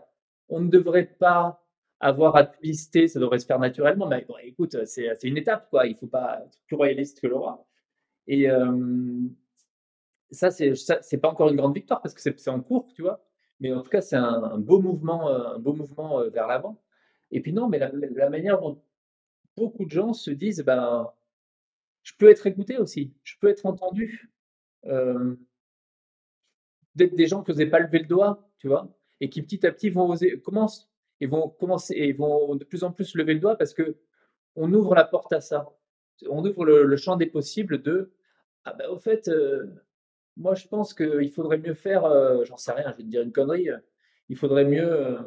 on 0.49 0.61
ne 0.61 0.69
devrait 0.69 1.05
pas 1.05 1.66
avoir 1.99 2.35
à 2.35 2.51
lister, 2.61 3.07
ça 3.07 3.19
devrait 3.19 3.39
se 3.39 3.45
faire 3.45 3.59
naturellement. 3.59 4.07
Mais 4.07 4.25
écoute, 4.43 4.85
c'est 4.85 5.23
une 5.23 5.37
étape, 5.37 5.69
quoi. 5.69 5.87
Il 5.87 5.93
ne 5.93 5.97
faut 5.97 6.07
pas 6.07 6.41
être 6.45 6.59
plus 6.67 6.75
royaliste 6.75 7.21
que 7.21 7.27
le 7.27 7.35
roi. 7.35 7.65
Et 8.27 8.49
euh, 8.49 9.27
ça, 10.31 10.51
c'est 10.51 11.17
pas 11.17 11.29
encore 11.29 11.49
une 11.49 11.55
grande 11.55 11.73
victoire 11.75 12.01
parce 12.01 12.13
que 12.13 12.21
c'est 12.21 12.49
en 12.49 12.61
cours, 12.61 12.91
tu 12.93 13.01
vois. 13.01 13.23
Mais 13.59 13.73
en 13.73 13.81
tout 13.81 13.89
cas, 13.89 14.01
c'est 14.01 14.15
un, 14.15 14.57
beau 14.59 14.79
mouvement, 14.79 15.29
euh, 15.29 15.55
un 15.55 15.59
beau 15.59 15.73
mouvement 15.73 16.19
euh, 16.19 16.29
vers 16.29 16.47
l'avant. 16.47 16.81
Et 17.31 17.41
puis 17.41 17.53
non, 17.53 17.67
mais 17.67 17.79
la, 17.79 18.29
manière 18.29 18.59
dont 18.59 18.81
beaucoup 19.55 19.85
de 19.85 19.91
gens 19.91 20.13
se 20.13 20.31
disent, 20.31 20.63
ben, 20.63 21.11
je 22.03 22.13
peux 22.17 22.29
être 22.29 22.47
écouté 22.47 22.77
aussi, 22.77 23.13
je 23.23 23.35
peux 23.39 23.49
être 23.49 23.65
entendu. 23.65 24.31
Euh, 24.85 25.35
D'être 26.95 27.15
des 27.15 27.27
gens 27.27 27.43
qui 27.43 27.51
n'osaient 27.51 27.67
pas 27.67 27.79
lever 27.79 27.99
le 27.99 28.07
doigt, 28.07 28.49
tu 28.57 28.67
vois, 28.67 28.89
et 29.19 29.29
qui 29.29 29.43
petit 29.43 29.65
à 29.67 29.71
petit 29.71 29.91
vont 29.91 30.09
oser, 30.09 30.39
commencent 30.41 30.89
et 31.19 31.27
vont 31.27 31.49
commencer 31.49 32.11
vont 32.13 32.55
de 32.55 32.63
plus 32.63 32.83
en 32.83 32.91
plus 32.91 33.15
lever 33.15 33.33
le 33.33 33.39
doigt 33.39 33.57
parce 33.57 33.73
que 33.73 33.97
on 34.55 34.73
ouvre 34.73 34.95
la 34.95 35.03
porte 35.03 35.33
à 35.33 35.41
ça. 35.41 35.69
On 36.29 36.43
ouvre 36.43 36.65
le, 36.65 36.97
champ 36.97 37.15
des 37.15 37.27
possibles 37.27 37.81
de 37.81 38.11
ah 38.65 38.73
ben 38.73 38.89
au 38.89 38.97
fait 38.97 39.27
euh, 39.27 39.67
moi 40.35 40.55
je 40.55 40.67
pense 40.67 40.93
qu'il 40.93 41.31
faudrait 41.31 41.59
mieux 41.59 41.73
faire 41.73 42.05
euh, 42.05 42.43
j'en 42.43 42.57
sais 42.57 42.71
rien 42.71 42.91
je 42.91 42.97
vais 42.97 43.03
te 43.03 43.09
dire 43.09 43.21
une 43.21 43.31
connerie 43.31 43.69
il 44.29 44.35
faudrait 44.35 44.65
mieux 44.65 45.19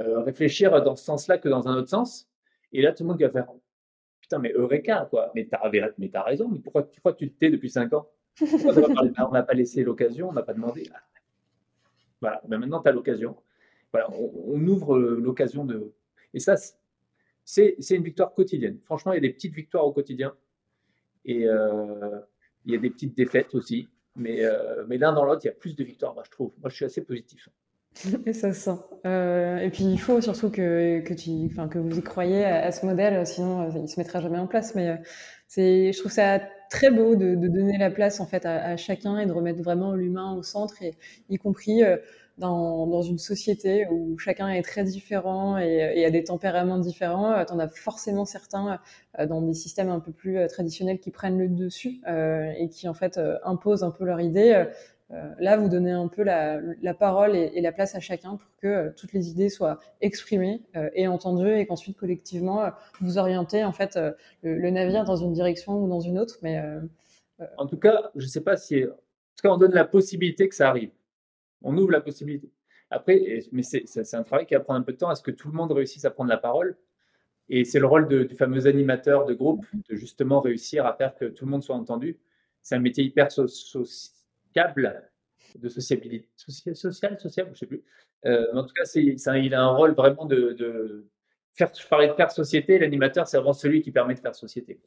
euh, 0.00 0.20
réfléchir 0.20 0.80
dans 0.82 0.94
ce 0.94 1.04
sens-là 1.04 1.38
que 1.38 1.48
dans 1.48 1.66
un 1.66 1.76
autre 1.76 1.88
sens. 1.88 2.28
Et 2.72 2.82
là 2.82 2.92
tout 2.92 3.02
le 3.02 3.08
monde 3.08 3.20
va 3.20 3.30
faire 3.30 3.48
putain 4.20 4.38
mais 4.38 4.52
eureka 4.52 5.06
quoi. 5.10 5.32
Mais 5.34 5.48
t'as 5.50 5.68
mais 5.98 6.10
as 6.14 6.22
raison 6.22 6.48
mais 6.48 6.60
pourquoi, 6.60 6.82
tu 7.14 7.30
te 7.30 7.38
tais 7.38 7.50
depuis 7.50 7.70
5 7.70 7.92
ans? 7.92 8.08
On 8.40 9.30
n'a 9.32 9.42
pas 9.42 9.54
laissé 9.54 9.82
l'occasion 9.82 10.28
on 10.28 10.32
n'a 10.32 10.42
pas 10.42 10.54
demandé? 10.54 10.88
Voilà 12.20 12.40
ben 12.46 12.58
maintenant 12.58 12.80
tu 12.80 12.88
as 12.88 12.92
l'occasion 12.92 13.36
voilà, 13.92 14.10
on, 14.10 14.66
ouvre 14.66 14.96
euh, 14.96 15.20
l'occasion 15.20 15.64
de. 15.64 15.92
Et 16.34 16.40
ça, 16.40 16.56
c'est 17.44 17.76
une 17.90 18.02
victoire 18.02 18.34
quotidienne. 18.34 18.78
Franchement, 18.84 19.12
il 19.12 19.16
y 19.16 19.18
a 19.18 19.22
des 19.22 19.32
petites 19.32 19.54
victoires 19.54 19.86
au 19.86 19.92
quotidien. 19.92 20.34
Et 21.24 21.46
euh, 21.46 22.20
il 22.66 22.72
y 22.72 22.76
a 22.76 22.78
des 22.78 22.90
petites 22.90 23.16
défaites 23.16 23.54
aussi. 23.54 23.88
Mais, 24.16 24.44
euh, 24.44 24.84
mais 24.88 24.98
l'un 24.98 25.12
dans 25.12 25.24
l'autre, 25.24 25.42
il 25.44 25.46
y 25.46 25.50
a 25.50 25.54
plus 25.54 25.76
de 25.76 25.84
victoires, 25.84 26.14
moi, 26.14 26.22
je 26.26 26.30
trouve. 26.30 26.52
Moi, 26.60 26.68
je 26.68 26.76
suis 26.76 26.84
assez 26.84 27.02
positif. 27.02 27.48
Et 28.26 28.32
ça 28.32 28.52
sent. 28.52 28.78
et 29.04 29.70
puis, 29.72 29.84
il 29.84 29.98
faut 29.98 30.20
surtout 30.20 30.50
que, 30.50 31.00
que, 31.00 31.78
vous 31.78 31.98
y 31.98 32.02
croyez 32.02 32.44
à, 32.44 32.70
ce 32.70 32.84
modèle, 32.84 33.26
sinon, 33.26 33.70
il 33.70 33.82
ne 33.82 33.86
se 33.86 33.98
mettra 33.98 34.20
jamais 34.20 34.38
en 34.38 34.46
place. 34.46 34.74
Mais 34.74 35.00
c'est, 35.46 35.92
je 35.92 35.98
trouve 35.98 36.12
ça 36.12 36.40
très 36.70 36.90
beau 36.90 37.16
de, 37.16 37.34
donner 37.34 37.78
la 37.78 37.90
place 37.90 38.20
en 38.20 38.26
fait 38.26 38.44
à, 38.44 38.76
chacun 38.76 39.18
et 39.18 39.26
de 39.26 39.32
remettre 39.32 39.62
vraiment 39.62 39.94
l'humain 39.94 40.34
au 40.34 40.42
centre, 40.42 40.82
et 40.82 40.94
y 41.30 41.38
compris 41.38 41.82
dans, 42.38 42.86
dans, 42.86 43.02
une 43.02 43.18
société 43.18 43.86
où 43.90 44.16
chacun 44.18 44.48
est 44.48 44.62
très 44.62 44.84
différent 44.84 45.58
et, 45.58 46.04
a 46.04 46.10
des 46.10 46.24
tempéraments 46.24 46.78
différents, 46.78 47.32
euh, 47.32 47.44
tu 47.44 47.60
as 47.60 47.68
forcément 47.68 48.24
certains 48.24 48.80
euh, 49.18 49.26
dans 49.26 49.42
des 49.42 49.54
systèmes 49.54 49.90
un 49.90 50.00
peu 50.00 50.12
plus 50.12 50.38
euh, 50.38 50.46
traditionnels 50.46 51.00
qui 51.00 51.10
prennent 51.10 51.38
le 51.38 51.48
dessus 51.48 52.00
et 52.06 52.68
qui 52.68 52.88
en 52.88 52.94
fait 52.94 53.20
imposent 53.44 53.82
un 53.82 53.90
peu 53.90 54.04
leur 54.04 54.20
idée. 54.20 54.64
là, 55.10 55.56
vous 55.56 55.68
donnez 55.68 55.90
un 55.90 56.08
peu 56.08 56.22
la, 56.22 56.60
la 56.82 56.94
parole 56.94 57.34
et, 57.34 57.60
la 57.60 57.72
place 57.72 57.94
à 57.94 58.00
chacun 58.00 58.36
pour 58.36 58.50
que 58.60 58.90
toutes 58.96 59.12
les 59.12 59.30
idées 59.30 59.48
soient 59.48 59.80
exprimées 60.00 60.62
et 60.94 61.08
entendues 61.08 61.58
et 61.58 61.66
qu'ensuite 61.66 61.96
collectivement 61.96 62.70
vous 63.00 63.18
orientez 63.18 63.64
en 63.64 63.72
fait 63.72 63.98
le, 64.42 64.70
navire 64.70 65.04
dans 65.04 65.16
une 65.16 65.32
direction 65.32 65.82
ou 65.82 65.88
dans 65.88 66.00
une 66.00 66.18
autre. 66.18 66.38
Mais 66.42 66.62
en 67.56 67.66
tout 67.66 67.78
cas, 67.78 68.10
je 68.14 68.24
ne 68.24 68.30
sais 68.30 68.42
pas 68.42 68.56
si, 68.56 68.84
en 68.84 68.88
tout 68.88 69.42
cas, 69.42 69.50
on 69.50 69.58
donne 69.58 69.74
la 69.74 69.84
possibilité 69.84 70.48
que 70.48 70.54
ça 70.54 70.68
arrive. 70.68 70.90
On 71.62 71.76
ouvre 71.76 71.90
la 71.90 72.00
possibilité. 72.00 72.50
Après, 72.90 73.42
mais 73.52 73.62
c'est 73.62 74.14
un 74.14 74.22
travail 74.22 74.46
qui 74.46 74.54
va 74.54 74.60
prendre 74.60 74.80
un 74.80 74.82
peu 74.82 74.92
de 74.92 74.98
temps 74.98 75.10
à 75.10 75.14
ce 75.14 75.22
que 75.22 75.30
tout 75.30 75.48
le 75.48 75.54
monde 75.54 75.72
réussisse 75.72 76.04
à 76.04 76.10
prendre 76.10 76.30
la 76.30 76.38
parole? 76.38 76.76
Et 77.50 77.64
c'est 77.64 77.80
le 77.80 77.86
rôle 77.86 78.08
du 78.26 78.34
fameux 78.36 78.66
animateur 78.66 79.24
de 79.24 79.34
groupe 79.34 79.66
de 79.88 79.96
justement 79.96 80.40
réussir 80.40 80.86
à 80.86 80.94
faire 80.94 81.14
que 81.14 81.26
tout 81.26 81.44
le 81.44 81.50
monde 81.50 81.62
soit 81.62 81.76
entendu. 81.76 82.18
C'est 82.62 82.74
un 82.74 82.80
métier 82.80 83.04
hyper 83.04 83.30
sociable, 83.32 85.10
de 85.54 85.68
sociabilité, 85.68 86.28
social, 86.36 86.76
social, 86.76 87.18
sociable, 87.18 87.50
je 87.54 87.60
sais 87.60 87.66
plus. 87.66 87.82
Euh, 88.26 88.46
en 88.54 88.64
tout 88.64 88.74
cas, 88.74 88.84
il 88.94 89.54
a 89.54 89.62
un 89.62 89.74
rôle 89.74 89.94
vraiment 89.94 90.26
de, 90.26 91.06
faire. 91.54 91.72
Je 91.74 91.86
parlais 91.86 92.08
de 92.08 92.14
faire 92.14 92.30
société. 92.30 92.78
L'animateur, 92.78 93.26
c'est 93.26 93.36
vraiment 93.38 93.52
celui 93.52 93.80
qui 93.80 93.92
permet 93.92 94.14
de 94.14 94.20
faire 94.20 94.34
société. 94.34 94.80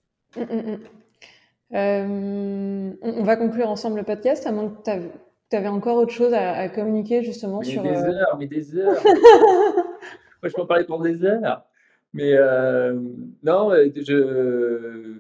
Euh, 1.74 2.92
on 3.02 3.24
va 3.24 3.38
conclure 3.38 3.70
ensemble 3.70 4.00
le 4.00 4.04
podcast. 4.04 4.46
À 4.46 4.52
moins 4.52 4.70
que 4.70 5.10
tu 5.52 5.58
avais 5.58 5.68
encore 5.68 5.98
autre 5.98 6.14
chose 6.14 6.34
à, 6.34 6.70
communiquer 6.70 7.24
justement 7.24 7.62
sur. 7.62 7.84
Des 7.84 7.90
euh, 7.90 8.14
heures, 8.14 8.38
mais 8.40 8.48
des 8.48 8.76
heures. 8.78 9.02
Moi, 9.04 10.50
je 10.50 10.54
peux 10.54 10.62
en 10.62 10.66
parler 10.66 10.86
pendant 10.86 11.04
des 11.04 11.24
heures. 11.24 11.66
Mais 12.14 12.34
euh, 12.34 13.00
non, 13.44 13.72
euh, 13.72 13.90
je. 13.96 15.20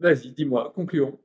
Vas-y, 0.00 0.30
dis-moi, 0.30 0.72
concluons. 0.74 1.18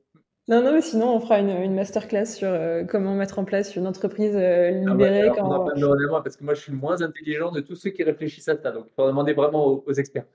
Non, 0.48 0.62
non, 0.62 0.72
mais 0.72 0.80
sinon, 0.80 1.16
on 1.16 1.18
fera 1.18 1.40
une, 1.40 1.74
masterclass 1.74 2.26
sur 2.26 2.56
comment 2.88 3.14
mettre 3.14 3.40
en 3.40 3.44
place 3.44 3.74
une 3.74 3.86
entreprise 3.86 4.36
libérée. 4.36 5.28
Ah 5.28 5.42
bah, 5.42 5.64
quand... 5.74 6.22
parce 6.22 6.36
que 6.36 6.44
moi, 6.44 6.54
je 6.54 6.60
suis 6.60 6.72
le 6.72 6.78
moins 6.78 7.02
intelligent 7.02 7.50
de 7.50 7.60
tous 7.60 7.74
ceux 7.74 7.90
qui 7.90 8.04
réfléchissent 8.04 8.48
à 8.48 8.56
ça. 8.56 8.70
Donc, 8.70 8.84
il 8.86 8.94
faut 8.94 9.08
demander 9.08 9.32
vraiment 9.32 9.82
aux 9.84 9.92
experts. 9.92 10.26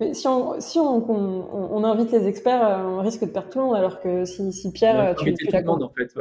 Mais 0.00 0.14
si 0.14 0.26
on, 0.26 0.60
si 0.60 0.78
on, 0.78 1.10
on, 1.10 1.84
invite 1.84 2.12
les 2.12 2.26
experts, 2.26 2.66
euh, 2.66 2.82
on 2.84 3.00
risque 3.00 3.24
de 3.24 3.30
perdre 3.30 3.50
tout 3.50 3.58
le 3.58 3.64
monde, 3.66 3.76
alors 3.76 4.00
que 4.00 4.24
si, 4.24 4.52
si 4.52 4.72
Pierre, 4.72 5.14
tu, 5.16 5.34
tu 5.34 5.46
tout 5.48 5.56
le 5.56 5.62
monde 5.62 5.82
en 5.82 5.90
fait, 5.90 6.12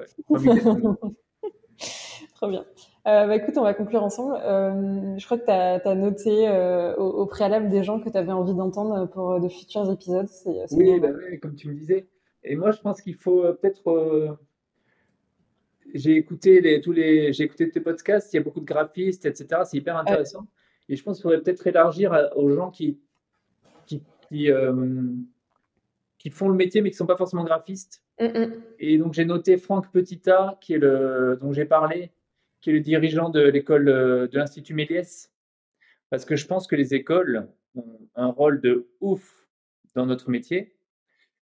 Très 2.36 2.48
bien. 2.48 2.66
Euh, 3.08 3.28
bah, 3.28 3.36
écoute, 3.36 3.58
on 3.58 3.64
va 3.64 3.74
conclure 3.74 4.04
ensemble. 4.04 4.36
Euh, 4.44 5.18
je 5.18 5.26
crois 5.26 5.38
que 5.38 5.46
tu 5.46 5.52
as, 5.52 5.96
noté 5.96 6.50
au, 6.98 7.26
préalable 7.26 7.70
des 7.70 7.84
gens 7.84 8.00
que 8.00 8.10
tu 8.10 8.18
avais 8.18 8.32
envie 8.32 8.54
d'entendre 8.54 9.08
pour 9.08 9.40
de 9.40 9.50
futurs 9.50 9.90
épisodes. 9.92 10.30
oui, 10.72 11.00
bah, 11.00 11.10
oui, 11.30 11.40
comme 11.40 11.56
tu 11.56 11.70
me 11.70 11.74
disais. 11.74 12.08
Et 12.44 12.56
moi, 12.56 12.72
je 12.72 12.80
pense 12.80 13.02
qu'il 13.02 13.16
faut 13.16 13.42
peut-être. 13.62 14.38
j'ai 15.94 16.16
écouté 16.16 16.62
les, 16.62 16.82
tous 16.82 16.92
les, 16.92 17.34
j'ai 17.34 17.44
écouté 17.44 17.70
tes 17.70 17.82
podcasts. 17.82 18.34
Il 18.34 18.38
y 18.38 18.40
a 18.40 18.44
beaucoup 18.44 18.62
de 18.62 18.66
graphistes, 18.66 19.26
etc. 19.26 19.62
C'est 19.66 19.78
hyper 19.78 19.98
intéressant. 19.98 20.46
Et 20.90 20.96
je 20.96 21.04
pense 21.04 21.18
qu'il 21.18 21.24
faudrait 21.24 21.42
peut-être 21.42 21.66
élargir 21.68 22.30
aux 22.36 22.50
gens 22.52 22.72
qui 22.72 23.00
qui, 24.30 24.52
euh, 24.52 24.74
qui 26.18 26.30
font 26.30 26.50
le 26.50 26.56
métier 26.56 26.82
mais 26.82 26.90
qui 26.90 26.96
ne 26.96 27.00
sont 27.00 27.06
pas 27.06 27.18
forcément 27.18 27.44
graphistes. 27.44 28.04
Mm, 28.20 28.26
mm. 28.26 28.54
Et 28.80 28.98
donc 28.98 29.14
j'ai 29.14 29.26
noté 29.26 29.58
Franck 29.58 29.92
Petita, 29.92 30.58
qui 30.62 30.74
est 30.74 30.78
le, 30.78 31.38
dont 31.42 31.54
j'ai 31.54 31.66
parlé, 31.66 32.12
qui 32.62 32.70
est 32.70 32.74
le 32.74 32.82
dirigeant 32.82 33.30
de 33.30 33.42
l'école 33.42 33.90
euh, 33.90 34.28
de 34.28 34.38
l'Institut 34.38 34.74
Méliès, 34.74 35.32
parce 36.10 36.26
que 36.26 36.36
je 36.36 36.46
pense 36.46 36.68
que 36.68 36.76
les 36.76 36.94
écoles 36.94 37.48
ont 37.76 38.00
un 38.16 38.28
rôle 38.28 38.62
de 38.62 38.90
ouf 39.00 39.48
dans 39.96 40.06
notre 40.06 40.30
métier, 40.30 40.76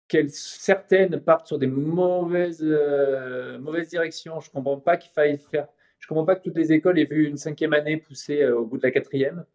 qu'elles 0.07 0.29
certaines 0.29 1.19
partent 1.19 1.47
sur 1.47 1.59
des 1.59 1.67
mauvaises, 1.67 2.63
euh, 2.63 3.59
mauvaises 3.59 3.89
directions. 3.89 4.39
Je 4.39 4.49
ne 4.49 4.53
comprends 4.53 4.79
pas 4.79 4.97
qu'il 4.97 5.11
faille 5.11 5.37
faire. 5.37 5.67
Je 5.99 6.07
comprends 6.07 6.25
pas 6.25 6.35
que 6.35 6.43
toutes 6.43 6.57
les 6.57 6.73
écoles 6.73 6.99
aient 6.99 7.05
vu 7.05 7.27
une 7.27 7.37
cinquième 7.37 7.73
année 7.73 7.97
pousser 7.97 8.45
au 8.47 8.65
bout 8.65 8.77
de 8.77 8.83
la 8.83 8.91
quatrième. 8.91 9.45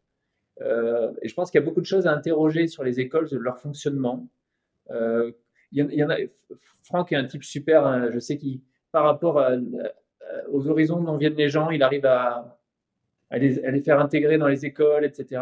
Euh, 0.61 1.13
et 1.23 1.29
je 1.29 1.35
pense 1.35 1.51
qu'il 1.51 1.61
y 1.61 1.63
a 1.63 1.67
beaucoup 1.67 1.81
de 1.81 1.87
choses 1.87 2.07
à 2.07 2.13
interroger 2.13 2.67
sur 2.67 2.85
les 2.85 3.01
écoles, 3.01 3.29
sur 3.29 3.41
leur 3.41 3.59
fonctionnement. 3.59 4.29
Euh, 4.91 5.33
il 5.73 5.91
y, 5.95 6.05
en 6.05 6.11
a, 6.11 6.17
Franck 6.83 7.13
est 7.13 7.17
un 7.17 7.25
type 7.25 7.45
super, 7.45 7.87
hein, 7.87 8.11
je 8.11 8.19
sais 8.19 8.37
qu'il, 8.37 8.61
par 8.91 9.05
rapport 9.05 9.43
aux 10.51 10.69
horizons 10.69 11.01
dont 11.01 11.17
viennent 11.17 11.35
les 11.35 11.49
gens, 11.49 11.71
il 11.71 11.83
arrive 11.83 12.05
à, 12.05 12.59
les, 13.31 13.81
faire 13.81 13.99
intégrer 13.99 14.37
dans 14.37 14.49
les 14.49 14.67
écoles, 14.67 15.07
etc. 15.07 15.41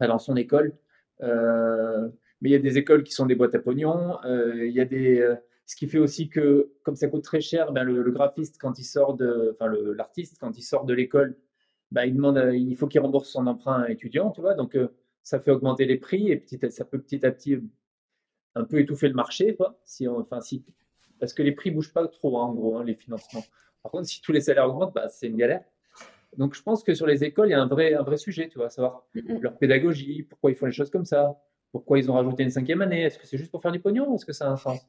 dans 0.00 0.18
son 0.18 0.34
école. 0.36 0.72
Euh, 1.20 2.08
mais 2.40 2.48
il 2.48 2.52
y 2.52 2.56
a 2.56 2.58
des 2.58 2.78
écoles 2.78 3.02
qui 3.02 3.12
sont 3.12 3.26
des 3.26 3.34
boîtes 3.34 3.54
à 3.54 3.58
pognon. 3.58 4.16
il 4.24 4.70
y 4.70 4.80
a 4.80 4.86
des, 4.86 5.36
ce 5.66 5.76
qui 5.76 5.86
fait 5.86 5.98
aussi 5.98 6.28
que, 6.28 6.72
comme 6.82 6.96
ça 6.96 7.08
coûte 7.08 7.24
très 7.24 7.40
cher, 7.40 7.72
ben 7.72 7.84
le, 7.84 8.10
graphiste, 8.10 8.58
quand 8.60 8.78
il 8.78 8.84
sort 8.84 9.14
de, 9.14 9.56
enfin 9.58 9.72
l'artiste, 9.96 10.38
quand 10.40 10.56
il 10.58 10.62
sort 10.62 10.84
de 10.84 10.94
l'école, 10.94 11.36
bah, 11.90 12.06
il 12.06 12.14
demande, 12.14 12.38
euh, 12.38 12.56
il 12.56 12.76
faut 12.76 12.86
qu'il 12.86 13.00
rembourse 13.00 13.28
son 13.28 13.46
emprunt 13.46 13.86
étudiant, 13.86 14.30
tu 14.30 14.40
vois. 14.40 14.54
Donc, 14.54 14.76
euh, 14.76 14.88
ça 15.22 15.38
fait 15.40 15.50
augmenter 15.50 15.84
les 15.84 15.98
prix 15.98 16.30
et 16.30 16.36
petit, 16.36 16.58
ça 16.70 16.84
peut 16.84 17.00
petit 17.00 17.24
à 17.24 17.30
petit 17.30 17.58
un 18.54 18.64
peu 18.64 18.80
étouffer 18.80 19.08
le 19.08 19.14
marché, 19.14 19.54
quoi. 19.54 19.78
Si 19.84 20.08
enfin, 20.08 20.40
si, 20.40 20.64
parce 21.20 21.32
que 21.32 21.42
les 21.42 21.52
prix 21.52 21.70
bougent 21.70 21.92
pas 21.92 22.06
trop, 22.08 22.38
hein, 22.38 22.46
en 22.46 22.54
gros, 22.54 22.76
hein, 22.78 22.84
les 22.84 22.94
financements. 22.94 23.44
Par 23.82 23.92
contre, 23.92 24.06
si 24.08 24.20
tous 24.20 24.32
les 24.32 24.40
salaires 24.40 24.68
augmentent, 24.68 24.94
bah, 24.94 25.08
c'est 25.08 25.28
une 25.28 25.36
galère. 25.36 25.64
Donc, 26.36 26.54
je 26.54 26.62
pense 26.62 26.82
que 26.82 26.94
sur 26.94 27.06
les 27.06 27.24
écoles, 27.24 27.48
il 27.48 27.52
y 27.52 27.54
a 27.54 27.62
un 27.62 27.66
vrai, 27.66 27.94
un 27.94 28.02
vrai 28.02 28.16
sujet, 28.16 28.48
tu 28.48 28.58
vois, 28.58 28.70
savoir 28.70 29.06
leur 29.14 29.58
pédagogie, 29.58 30.22
pourquoi 30.22 30.50
ils 30.50 30.56
font 30.56 30.66
les 30.66 30.72
choses 30.72 30.90
comme 30.90 31.04
ça, 31.04 31.38
pourquoi 31.72 31.98
ils 31.98 32.10
ont 32.10 32.14
rajouté 32.14 32.42
une 32.42 32.50
cinquième 32.50 32.80
année, 32.80 33.02
est-ce 33.02 33.18
que 33.18 33.26
c'est 33.26 33.36
juste 33.36 33.50
pour 33.50 33.60
faire 33.60 33.72
du 33.72 33.80
pognon 33.80 34.10
ou 34.10 34.14
est-ce 34.14 34.24
que 34.24 34.32
ça 34.32 34.48
a 34.48 34.50
un 34.50 34.56
sens? 34.56 34.80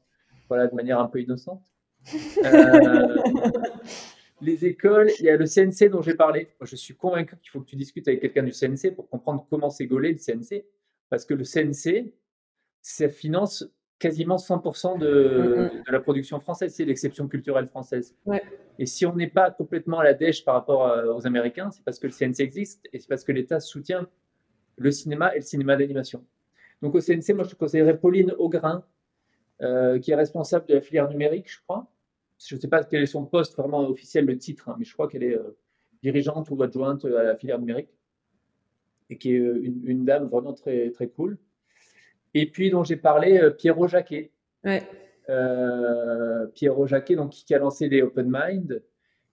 Voilà, 0.48 0.66
de 0.66 0.74
manière 0.74 0.98
un 1.00 1.08
peu 1.08 1.20
innocente. 1.20 1.62
Euh, 2.44 3.16
les 4.42 4.66
écoles, 4.66 5.10
il 5.20 5.24
y 5.24 5.30
a 5.30 5.36
le 5.36 5.46
CNC 5.46 5.90
dont 5.90 6.02
j'ai 6.02 6.14
parlé. 6.14 6.48
je 6.60 6.76
suis 6.76 6.94
convaincu 6.94 7.36
qu'il 7.38 7.50
faut 7.50 7.60
que 7.60 7.66
tu 7.66 7.76
discutes 7.76 8.06
avec 8.08 8.20
quelqu'un 8.20 8.42
du 8.42 8.52
CNC 8.52 8.94
pour 8.94 9.08
comprendre 9.08 9.46
comment 9.48 9.70
c'est 9.70 9.86
gaulé 9.86 10.12
le 10.12 10.18
CNC. 10.18 10.66
Parce 11.08 11.24
que 11.24 11.32
le 11.32 11.44
CNC, 11.44 12.12
ça 12.82 13.08
finance 13.08 13.64
quasiment 13.98 14.36
100% 14.36 14.98
de, 14.98 15.06
mm, 15.06 15.84
de, 15.86 15.92
la 15.92 16.00
production 16.00 16.40
française. 16.40 16.74
C'est 16.74 16.84
l'exception 16.84 17.26
culturelle 17.28 17.66
française. 17.66 18.14
Et 18.78 18.86
si 18.86 19.06
on 19.06 19.14
n'est 19.14 19.28
pas 19.28 19.50
complètement 19.50 20.00
à 20.00 20.04
la 20.04 20.14
dèche 20.14 20.44
par 20.44 20.54
rapport 20.54 20.86
euh, 20.86 21.14
aux 21.14 21.26
Américains, 21.26 21.70
c'est 21.70 21.84
parce 21.84 21.98
que 21.98 22.06
le 22.06 22.12
CNC 22.12 22.40
existe 22.40 22.86
et 22.92 22.98
c'est 22.98 23.08
parce 23.08 23.24
que 23.24 23.32
l'État 23.32 23.60
soutient 23.60 24.06
le 24.76 24.90
cinéma 24.90 25.34
et 25.34 25.38
le 25.38 25.44
cinéma 25.44 25.76
d'animation. 25.76 26.24
Donc 26.82 26.94
au 26.94 27.00
CNC, 27.00 27.34
moi 27.34 27.44
je 27.44 27.50
te 27.50 27.54
conseillerais 27.54 27.96
Pauline 27.96 28.32
Augrin, 28.38 28.84
euh, 29.62 29.98
qui 29.98 30.10
est 30.10 30.16
responsable 30.16 30.66
de 30.66 30.74
la 30.74 30.80
filière 30.80 31.08
numérique, 31.08 31.50
je 31.50 31.60
crois 31.62 31.90
je 32.44 32.56
ne 32.56 32.60
sais 32.60 32.68
pas 32.68 32.82
quel 32.84 33.02
est 33.02 33.06
son 33.06 33.24
poste 33.24 33.56
vraiment 33.56 33.88
officiel, 33.88 34.26
le 34.26 34.36
titre, 34.36 34.68
hein, 34.68 34.76
mais 34.78 34.84
je 34.84 34.92
crois 34.92 35.08
qu'elle 35.08 35.22
est 35.22 35.36
euh, 35.36 35.56
dirigeante 36.02 36.50
ou 36.50 36.62
adjointe 36.62 37.04
à 37.04 37.22
la 37.22 37.36
filière 37.36 37.58
numérique 37.58 37.88
et 39.08 39.16
qui 39.16 39.34
est 39.34 39.38
euh, 39.38 39.62
une, 39.62 40.04
dame 40.04 40.26
vraiment 40.26 40.52
très, 40.52 40.90
très 40.90 41.08
cool. 41.08 41.38
Et 42.34 42.50
puis, 42.50 42.70
dont 42.70 42.84
j'ai 42.84 42.96
parlé, 42.96 43.50
Pierrot 43.56 43.86
Jacquet. 43.86 44.32
Ouais. 44.64 44.82
Pierrot 46.54 46.86
Jacquet, 46.86 47.14
donc, 47.14 47.30
qui 47.30 47.54
a 47.54 47.58
lancé 47.58 47.88
les 47.88 48.02
Open 48.02 48.26
Mind, 48.28 48.82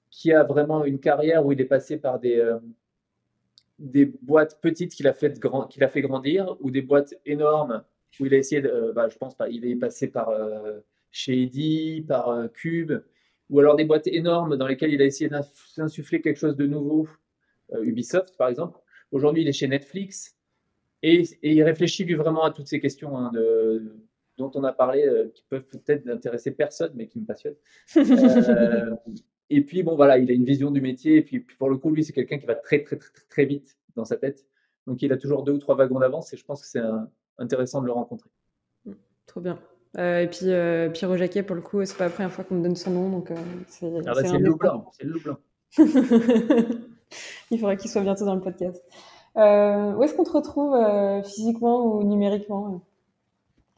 qui 0.09 0.31
a 0.31 0.43
vraiment 0.43 0.85
une 0.85 0.99
carrière 0.99 1.45
où 1.45 1.51
il 1.51 1.59
est 1.59 1.65
passé 1.65 1.97
par 1.97 2.19
des, 2.19 2.39
des 3.81 4.05
boîtes 4.05 4.61
petites 4.61 4.93
qu'il 4.93 5.07
a, 5.07 5.13
fait 5.13 5.37
grand, 5.39 5.65
qu'il 5.65 5.83
a 5.83 5.89
fait 5.89 6.01
grandir 6.01 6.55
ou 6.59 6.69
des 6.69 6.83
boîtes 6.83 7.15
énormes 7.25 7.83
où 8.19 8.25
il 8.25 8.33
a 8.33 8.37
essayé 8.37 8.61
de. 8.61 8.91
Bah, 8.93 9.07
je 9.09 9.17
pense 9.17 9.35
pas, 9.35 9.49
il 9.49 9.65
est 9.65 9.75
passé 9.75 10.07
par 10.07 10.29
chez 11.11 11.43
Eddy, 11.43 12.03
par 12.07 12.29
euh, 12.29 12.47
Cube, 12.47 12.93
ou 13.49 13.59
alors 13.59 13.75
des 13.75 13.83
boîtes 13.83 14.07
énormes 14.07 14.57
dans 14.57 14.67
lesquelles 14.67 14.93
il 14.93 15.01
a 15.01 15.05
essayé 15.05 15.29
d'insuffler 15.77 16.21
quelque 16.21 16.37
chose 16.37 16.55
de 16.55 16.65
nouveau, 16.65 17.07
euh, 17.73 17.83
Ubisoft 17.83 18.35
par 18.37 18.47
exemple. 18.47 18.79
Aujourd'hui, 19.11 19.43
il 19.43 19.47
est 19.47 19.53
chez 19.53 19.67
Netflix 19.67 20.37
et, 21.03 21.23
il 21.43 21.61
réfléchit 21.63 22.05
lui 22.05 22.15
vraiment 22.15 22.43
à 22.43 22.51
toutes 22.51 22.67
ces 22.67 22.79
questions 22.79 23.17
hein, 23.17 23.31
dont 24.37 24.51
on 24.55 24.63
a 24.63 24.71
parlé, 24.71 25.05
euh, 25.05 25.27
qui 25.33 25.43
peuvent 25.49 25.67
peut-être 25.67 26.05
n'intéresser 26.05 26.51
personne, 26.51 26.93
mais 26.95 27.07
qui 27.07 27.19
me 27.19 27.25
passionnent. 27.25 27.57
et 29.49 29.61
puis, 29.61 29.83
bon, 29.83 29.95
voilà, 29.95 30.17
il 30.17 30.31
a 30.31 30.33
une 30.33 30.45
vision 30.45 30.71
du 30.71 30.79
métier. 30.79 31.17
Et 31.17 31.21
puis, 31.21 31.41
pour 31.41 31.69
le 31.69 31.77
coup, 31.77 31.91
lui, 31.91 32.03
c'est 32.03 32.13
quelqu'un 32.13 32.37
qui 32.37 32.45
va 32.45 32.55
très, 32.55 32.83
très, 32.83 32.95
très, 32.95 33.11
très 33.29 33.45
vite 33.45 33.77
dans 33.95 34.05
sa 34.05 34.15
tête. 34.15 34.45
Donc, 34.87 35.01
il 35.01 35.11
a 35.11 35.17
toujours 35.17 35.43
deux 35.43 35.51
ou 35.51 35.57
trois 35.57 35.75
wagons 35.75 35.99
d'avance 35.99 36.33
et 36.33 36.37
je 36.37 36.45
pense 36.45 36.61
que 36.61 36.67
c'est 36.67 36.79
intéressant 37.41 37.81
de 37.81 37.87
le 37.87 37.91
rencontrer. 37.91 38.29
Trop 39.27 39.41
bien. 39.41 39.59
Euh, 39.97 40.19
et 40.21 40.27
puis 40.27 40.51
euh, 40.51 40.89
Pierrot 40.89 41.17
Jacquet, 41.17 41.43
pour 41.43 41.55
le 41.55 41.61
coup, 41.61 41.83
c'est 41.83 41.97
pas 41.97 42.05
la 42.05 42.09
première 42.09 42.31
fois 42.31 42.43
qu'on 42.43 42.55
me 42.55 42.63
donne 42.63 42.75
son 42.75 42.91
nom, 42.91 43.09
donc 43.09 43.31
euh, 43.31 43.35
c'est. 43.67 43.91
Ah 44.05 44.13
bah, 44.13 44.21
le 44.21 44.37
loup 44.39 44.57
blanc, 44.57 44.89
c'est 44.93 45.03
le 45.03 45.13
loup 45.13 45.21
blanc. 45.21 45.37
Il 47.51 47.59
faudra 47.59 47.75
qu'il 47.75 47.89
soit 47.89 48.01
bientôt 48.01 48.25
dans 48.25 48.35
le 48.35 48.41
podcast. 48.41 48.81
où 49.35 50.03
est-ce 50.03 50.13
qu'on 50.15 50.23
te 50.23 50.31
retrouve 50.31 50.77
physiquement 51.23 51.85
ou 51.85 52.03
numériquement 52.03 52.81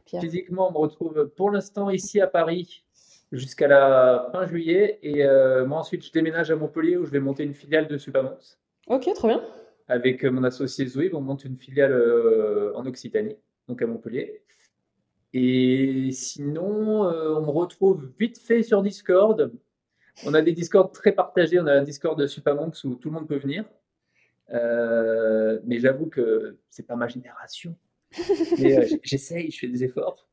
Physiquement, 0.06 0.69
on 0.69 0.72
me 0.72 0.77
retrouve 0.77 1.31
pour 1.35 1.49
l'instant 1.49 1.90
ici 1.90 2.22
à 2.22 2.27
Paris 2.27 2.84
jusqu'à 3.31 3.68
la 3.68 4.30
fin 4.31 4.45
juillet. 4.45 4.99
Et 5.02 5.26
euh, 5.26 5.65
moi, 5.65 5.80
ensuite, 5.80 6.06
je 6.06 6.11
déménage 6.11 6.52
à 6.52 6.56
Montpellier 6.56 6.98
où 6.98 7.06
je 7.06 7.10
vais 7.10 7.19
monter 7.19 7.44
une 7.44 7.56
filiale 7.56 7.88
de 7.88 7.98
Supamons. 7.98 8.38
Ok, 8.85 9.10
trop 9.15 9.27
bien. 9.27 9.41
Avec 9.88 10.23
mon 10.23 10.44
associé 10.44 10.85
Zoé, 10.85 11.10
on 11.14 11.22
monte 11.22 11.44
une 11.45 11.57
filiale 11.57 11.94
en 12.76 12.85
Occitanie, 12.85 13.38
donc 13.68 13.81
à 13.81 13.88
Montpellier. 13.88 14.41
Et 15.34 16.11
sinon, 16.11 17.07
on 17.07 17.41
me 17.41 17.49
retrouve 17.49 18.11
vite 18.19 18.38
fait 18.38 18.61
sur 18.61 18.81
Discord 18.84 19.52
on 20.26 20.34
a 20.34 20.41
des 20.41 20.53
Discords 20.53 20.91
très 20.91 21.11
partagés. 21.11 21.60
On 21.60 21.68
a 21.68 21.73
un 21.73 21.84
Discord 21.84 22.19
de 22.19 22.27
Supermonks 22.27 22.84
où 22.84 22.95
tout 22.95 23.10
le 23.10 23.15
monde 23.15 23.27
peut 23.27 23.38
venir. 23.38 23.65
Euh, 24.52 25.60
mais 25.65 25.80
j'avoue 25.80 26.07
que 26.07 26.57
c'est 26.69 26.85
pas 26.85 26.95
ma 26.95 27.07
génération. 27.07 27.76
Mais 28.60 28.77
euh, 28.77 28.98
j'essaye, 29.02 29.49
je 29.49 29.60
fais 29.60 29.68
des 29.68 29.84
efforts. 29.84 30.27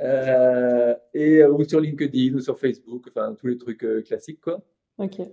Euh, 0.00 0.94
et 1.14 1.44
ou 1.44 1.62
sur 1.62 1.78
LinkedIn 1.78 2.34
ou 2.34 2.40
sur 2.40 2.58
Facebook, 2.58 3.06
enfin 3.08 3.36
tous 3.38 3.46
les 3.46 3.56
trucs 3.56 3.86
classiques 4.04 4.40
quoi. 4.40 4.60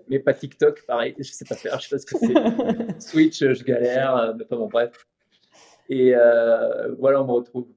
Mais 0.07 0.20
pas 0.20 0.36
TikTok, 0.36 0.86
pareil, 0.86 1.16
je 1.18 1.24
sais 1.24 1.45
pas 1.45 1.56
faire, 1.56 1.80
je 1.80 1.88
sais 1.88 1.95
pas 1.95 1.99
ce 1.99 2.06
que 2.06 2.18
c'est. 2.20 2.99
Switch, 2.99 3.40
je 3.40 3.64
galère, 3.64 4.36
mais 4.38 4.45
pas 4.45 4.57
bon 4.57 4.68
bref. 4.68 5.07
Et 5.90 6.14
voilà, 6.98 7.22
on 7.22 7.26
me 7.26 7.32
retrouve. 7.32 7.68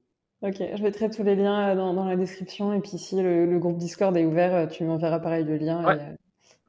Ok, 0.41 0.55
je 0.73 0.81
mettrai 0.81 1.09
tous 1.09 1.23
les 1.23 1.35
liens 1.35 1.71
euh, 1.71 1.75
dans, 1.75 2.05
la 2.05 2.15
description. 2.15 2.71
Et 2.71 2.79
puis, 2.79 2.97
si 2.97 3.21
le, 3.21 3.59
groupe 3.59 3.77
Discord 3.77 4.15
est 4.15 4.23
ouvert, 4.23 4.55
euh, 4.55 4.67
tu 4.67 4.85
m'enverras 4.85 5.19
pareil 5.19 5.43
le 5.43 5.57
lien. 5.57 5.85
Euh, 5.85 6.15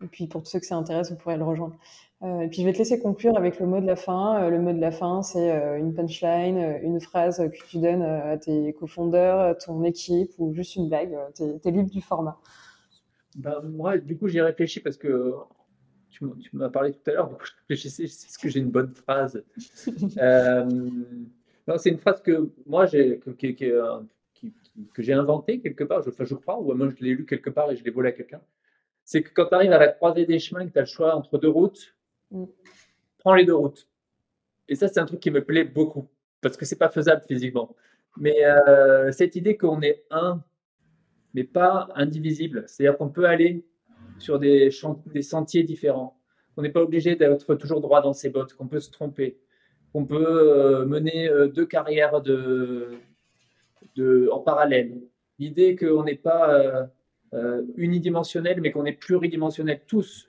et, 0.02 0.08
puis, 0.08 0.26
pour 0.26 0.42
tous 0.42 0.50
ceux 0.50 0.58
que 0.58 0.66
ça 0.66 0.74
intéresse, 0.74 1.12
vous 1.12 1.16
pourrez 1.16 1.36
le 1.36 1.44
rejoindre. 1.44 1.76
et 2.22 2.48
puis, 2.48 2.62
je 2.62 2.66
vais 2.66 2.72
te 2.72 2.78
laisser 2.78 2.98
conclure 2.98 3.36
avec 3.36 3.60
le 3.60 3.66
mot 3.66 3.80
de 3.80 3.86
la 3.86 3.94
fin. 3.94 4.48
le 4.50 4.58
mot 4.58 4.72
de 4.72 4.80
la 4.80 4.90
fin, 4.90 5.22
c'est 5.22 5.50
une 5.78 5.94
punchline, 5.94 6.80
une 6.82 7.00
phrase 7.00 7.38
que 7.38 7.68
tu 7.68 7.78
donnes 7.78 8.02
à 8.02 8.36
tes 8.38 8.72
cofondeurs, 8.72 9.56
ton 9.58 9.84
équipe 9.84 10.32
ou 10.38 10.52
juste 10.52 10.74
une 10.74 10.88
blague. 10.88 11.16
tu 11.36 11.44
es, 11.44 11.70
libre 11.70 11.90
du 11.90 12.00
format. 12.00 12.38
Bah, 13.36 13.62
moi, 13.62 13.98
du 13.98 14.18
coup, 14.18 14.26
j'y 14.26 14.40
réfléchis 14.40 14.80
parce 14.80 14.96
que 14.96 15.34
tu 16.10 16.24
m'as 16.52 16.68
parlé 16.68 16.92
tout 16.92 17.10
à 17.10 17.14
l'heure. 17.14 17.38
je 17.44 17.52
réfléchissais, 17.60 18.04
est-ce 18.04 18.38
que 18.38 18.48
j'ai 18.48 18.60
une 18.60 18.70
bonne 18.70 18.94
phrase 18.94 19.42
c'est 21.78 21.90
une 21.90 21.98
phrase 21.98 22.22
que 22.22 22.50
moi, 22.66 22.86
j'ai, 22.86 23.18
que, 23.18 23.30
que 24.92 25.02
j'ai 25.02 25.12
inventée 25.12 25.60
quelque 25.60 25.84
part, 25.84 26.02
je, 26.02 26.10
enfin, 26.10 26.24
je 26.24 26.34
crois, 26.34 26.58
ou 26.58 26.72
moi 26.74 26.88
je 26.90 27.04
l'ai 27.04 27.14
lu 27.14 27.26
quelque 27.26 27.50
part 27.50 27.70
et 27.70 27.76
je 27.76 27.84
l'ai 27.84 27.90
volé 27.90 28.08
à 28.08 28.12
quelqu'un. 28.12 28.40
C'est 29.04 29.22
que 29.22 29.30
quand 29.32 29.46
tu 29.46 29.54
arrives 29.54 29.72
à 29.72 29.78
la 29.78 29.88
croisée 29.88 30.26
des 30.26 30.38
chemins, 30.38 30.66
que 30.66 30.72
tu 30.72 30.78
as 30.78 30.82
le 30.82 30.86
choix 30.86 31.14
entre 31.14 31.38
deux 31.38 31.48
routes, 31.48 31.94
mm. 32.30 32.44
prends 33.18 33.34
les 33.34 33.44
deux 33.44 33.54
routes. 33.54 33.88
Et 34.68 34.74
ça, 34.74 34.88
c'est 34.88 35.00
un 35.00 35.06
truc 35.06 35.20
qui 35.20 35.30
me 35.30 35.44
plaît 35.44 35.64
beaucoup, 35.64 36.08
parce 36.40 36.56
que 36.56 36.64
c'est 36.64 36.78
pas 36.78 36.88
faisable 36.88 37.22
physiquement. 37.26 37.74
Mais 38.16 38.44
euh, 38.44 39.10
cette 39.12 39.36
idée 39.36 39.56
qu'on 39.56 39.82
est 39.82 40.04
un, 40.10 40.42
mais 41.34 41.44
pas 41.44 41.88
indivisible, 41.94 42.64
c'est-à-dire 42.66 42.96
qu'on 42.98 43.08
peut 43.08 43.26
aller 43.26 43.64
sur 44.20 44.38
des, 44.38 44.70
des 45.06 45.22
sentiers 45.22 45.62
différents, 45.62 46.20
on 46.56 46.62
n'est 46.62 46.70
pas 46.70 46.82
obligé 46.82 47.16
d'être 47.16 47.54
toujours 47.54 47.80
droit 47.80 48.02
dans 48.02 48.12
ses 48.12 48.30
bottes, 48.30 48.54
qu'on 48.54 48.68
peut 48.68 48.80
se 48.80 48.90
tromper, 48.90 49.38
qu'on 49.92 50.04
peut 50.04 50.26
euh, 50.26 50.86
mener 50.86 51.28
euh, 51.28 51.48
deux 51.48 51.66
carrières 51.66 52.20
de, 52.20 52.90
de, 53.96 54.28
en 54.32 54.40
parallèle. 54.40 55.00
L'idée 55.38 55.74
qu'on 55.74 56.04
n'est 56.04 56.16
pas 56.16 56.90
euh, 57.32 57.62
unidimensionnel, 57.76 58.60
mais 58.60 58.70
qu'on 58.70 58.84
est 58.84 58.92
pluridimensionnel 58.92 59.80
tous. 59.86 60.28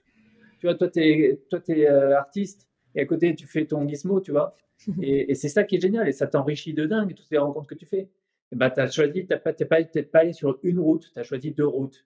Tu 0.59 0.67
vois, 0.67 0.75
toi, 0.75 0.87
tu 0.87 1.01
es, 1.01 1.41
toi, 1.49 1.59
es 1.67 1.87
artiste, 1.87 2.69
et 2.95 3.01
à 3.01 3.05
côté, 3.05 3.35
tu 3.35 3.47
fais 3.47 3.65
ton 3.65 3.87
gizmo, 3.87 4.21
tu 4.21 4.31
vois. 4.31 4.55
Et, 5.01 5.35
c'est 5.35 5.49
ça 5.49 5.63
qui 5.63 5.75
est 5.75 5.79
génial, 5.79 6.07
et 6.07 6.11
ça 6.11 6.25
t'enrichit 6.25 6.73
de 6.73 6.85
dingue, 6.87 7.13
toutes 7.13 7.29
les 7.29 7.37
rencontres 7.37 7.67
que 7.67 7.75
tu 7.75 7.85
fais. 7.85 8.09
Et 8.51 8.55
ben, 8.55 8.69
tu 8.71 8.79
as 8.79 8.89
choisi, 8.89 9.27
tu 9.27 9.33
n'es 9.33 9.37
pas, 9.37 9.53
pas 9.53 10.19
allé 10.19 10.33
sur 10.33 10.57
une 10.63 10.79
route, 10.79 11.11
tu 11.13 11.19
as 11.19 11.23
choisi 11.23 11.51
deux 11.51 11.67
routes. 11.67 12.03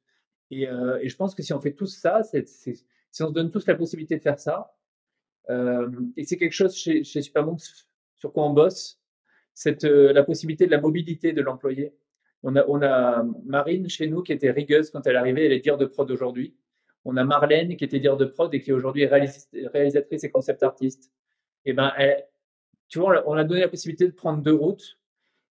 Et, 0.52 0.64
et, 0.64 1.10
je 1.10 1.16
pense 1.16 1.34
que 1.34 1.42
si 1.42 1.54
on 1.54 1.60
fait 1.60 1.74
tous 1.74 1.98
ça, 1.98 2.22
si 2.24 3.24
on 3.24 3.28
se 3.28 3.34
donne 3.34 3.52
tous 3.52 3.66
la 3.66 3.76
possibilité 3.76 4.18
de 4.18 4.22
faire 4.22 4.40
ça, 4.40 4.76
euh, 5.50 5.90
et 6.18 6.24
c'est 6.24 6.38
quelque 6.38 6.54
chose 6.54 6.76
chez, 6.76 7.04
chez 7.04 7.22
sur 7.22 8.34
quoi 8.34 8.46
on 8.46 8.54
bosse, 8.54 9.00
c'est 9.54 9.84
euh, 9.86 10.12
la 10.14 10.24
possibilité 10.24 10.66
de 10.66 10.72
la 10.72 10.82
mobilité 10.82 11.34
de 11.34 11.42
l'employé. 11.42 11.94
On 12.44 12.56
a, 12.56 12.66
on 12.68 12.82
a 12.82 13.24
Marine 13.46 13.90
chez 13.90 14.08
nous 14.08 14.22
qui 14.22 14.34
était 14.34 14.52
rigueuse 14.52 14.90
quand 14.90 15.06
elle 15.08 15.16
arrivait, 15.16 15.46
elle 15.46 15.54
est 15.54 15.60
dire 15.60 15.78
de 15.78 15.86
prod 15.86 16.10
aujourd'hui. 16.12 16.56
On 17.06 17.18
a 17.18 17.24
Marlène 17.24 17.76
qui 17.78 17.84
était 17.84 18.00
dire 18.00 18.18
de 18.18 18.26
prod 18.26 18.54
et 18.54 18.62
qui 18.62 18.72
aujourd'hui 18.72 19.04
est 19.04 19.68
réalisatrice 19.68 20.24
et 20.24 20.32
concept 20.32 20.64
artiste. 20.64 21.12
Et 21.66 21.74
ben, 21.74 21.92
tu 22.88 23.00
vois, 23.00 23.24
on 23.28 23.34
a 23.34 23.44
donné 23.44 23.62
la 23.62 23.68
possibilité 23.68 24.06
de 24.08 24.14
prendre 24.14 24.42
deux 24.42 24.54
routes. 24.54 25.00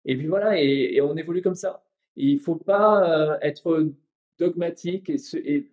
Et 0.04 0.16
puis 0.16 0.26
voilà, 0.26 0.60
et, 0.60 1.00
on 1.00 1.16
évolue 1.16 1.42
comme 1.42 1.54
ça. 1.54 1.84
il 2.16 2.38
faut 2.38 2.56
pas 2.56 3.32
euh, 3.32 3.38
être 3.40 3.92
dogmatique 4.38 5.10
et, 5.10 5.70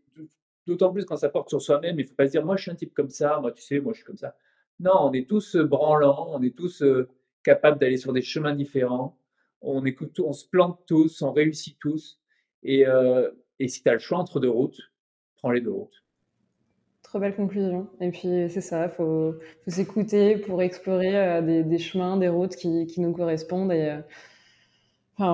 D'autant 0.67 0.93
plus 0.93 1.05
quand 1.05 1.17
ça 1.17 1.29
porte 1.29 1.49
sur 1.49 1.61
soi-même, 1.61 1.99
il 1.99 2.03
ne 2.03 2.07
faut 2.07 2.15
pas 2.15 2.27
se 2.27 2.31
dire, 2.31 2.45
moi 2.45 2.55
je 2.55 2.61
suis 2.61 2.71
un 2.71 2.75
type 2.75 2.93
comme 2.93 3.09
ça, 3.09 3.39
moi 3.41 3.51
tu 3.51 3.63
sais, 3.63 3.79
moi 3.79 3.93
je 3.93 3.97
suis 3.97 4.05
comme 4.05 4.17
ça. 4.17 4.35
Non, 4.79 4.93
on 4.95 5.11
est 5.11 5.27
tous 5.27 5.55
euh, 5.55 5.63
branlants, 5.63 6.29
on 6.33 6.41
est 6.43 6.55
tous 6.55 6.83
euh, 6.83 7.09
capables 7.43 7.79
d'aller 7.79 7.97
sur 7.97 8.13
des 8.13 8.21
chemins 8.21 8.53
différents, 8.53 9.17
on, 9.61 9.83
écoute, 9.85 10.19
on 10.19 10.33
se 10.33 10.47
plante 10.47 10.79
tous, 10.85 11.23
on 11.23 11.31
réussit 11.31 11.77
tous. 11.79 12.19
Et, 12.63 12.85
euh, 12.85 13.31
et 13.59 13.67
si 13.67 13.81
tu 13.81 13.89
as 13.89 13.93
le 13.93 13.99
choix 13.99 14.19
entre 14.19 14.39
deux 14.39 14.49
routes, 14.49 14.79
prends 15.37 15.51
les 15.51 15.61
deux 15.61 15.71
routes. 15.71 16.03
Trop 17.01 17.19
belle 17.19 17.35
conclusion. 17.35 17.89
Et 17.99 18.11
puis 18.11 18.49
c'est 18.49 18.61
ça, 18.61 18.85
il 18.85 18.91
faut, 18.91 19.35
s'écouter 19.67 20.37
pour 20.37 20.61
explorer 20.61 21.41
des, 21.41 21.77
chemins, 21.79 22.17
des 22.17 22.29
routes 22.29 22.55
qui, 22.55 22.85
qui 22.85 23.01
nous 23.01 23.13
correspondent. 23.13 23.73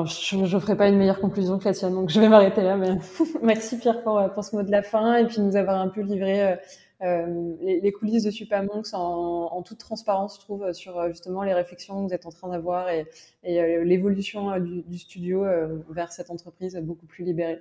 Je 0.05 0.55
ne 0.55 0.59
ferai 0.59 0.75
pas 0.75 0.87
une 0.87 0.97
meilleure 0.97 1.19
conclusion 1.19 1.57
que 1.57 1.65
la 1.65 1.73
tienne, 1.73 1.93
donc 1.93 2.09
je 2.09 2.19
vais 2.19 2.29
m'arrêter 2.29 2.61
là. 2.61 2.75
Mais 2.77 2.97
merci 3.41 3.77
Pierre 3.77 4.03
pour, 4.03 4.21
pour, 4.33 4.43
ce 4.43 4.55
mot 4.55 4.63
de 4.63 4.71
la 4.71 4.83
fin 4.83 5.15
et 5.15 5.25
puis 5.25 5.41
nous 5.41 5.55
avoir 5.55 5.79
un 5.79 5.87
peu 5.87 6.01
livré 6.01 6.41
euh, 6.41 6.55
euh 7.03 7.55
les, 7.61 7.91
coulisses 7.91 8.23
de 8.23 8.31
Supermonks 8.31 8.93
en, 8.93 9.49
en, 9.51 9.61
toute 9.61 9.77
transparence, 9.77 10.35
je 10.35 10.41
trouve, 10.41 10.71
sur 10.73 10.99
euh, 10.99 11.09
justement 11.09 11.43
les 11.43 11.53
réflexions 11.53 12.03
que 12.03 12.09
vous 12.09 12.13
êtes 12.13 12.25
en 12.25 12.31
train 12.31 12.49
d'avoir 12.49 12.89
et, 12.89 13.07
et 13.43 13.61
euh, 13.61 13.83
l'évolution 13.83 14.59
du, 14.59 14.81
du, 14.83 14.97
studio 14.97 15.45
vers 15.89 16.11
cette 16.11 16.29
entreprise 16.29 16.75
beaucoup 16.83 17.05
plus 17.05 17.23
libérée. 17.23 17.59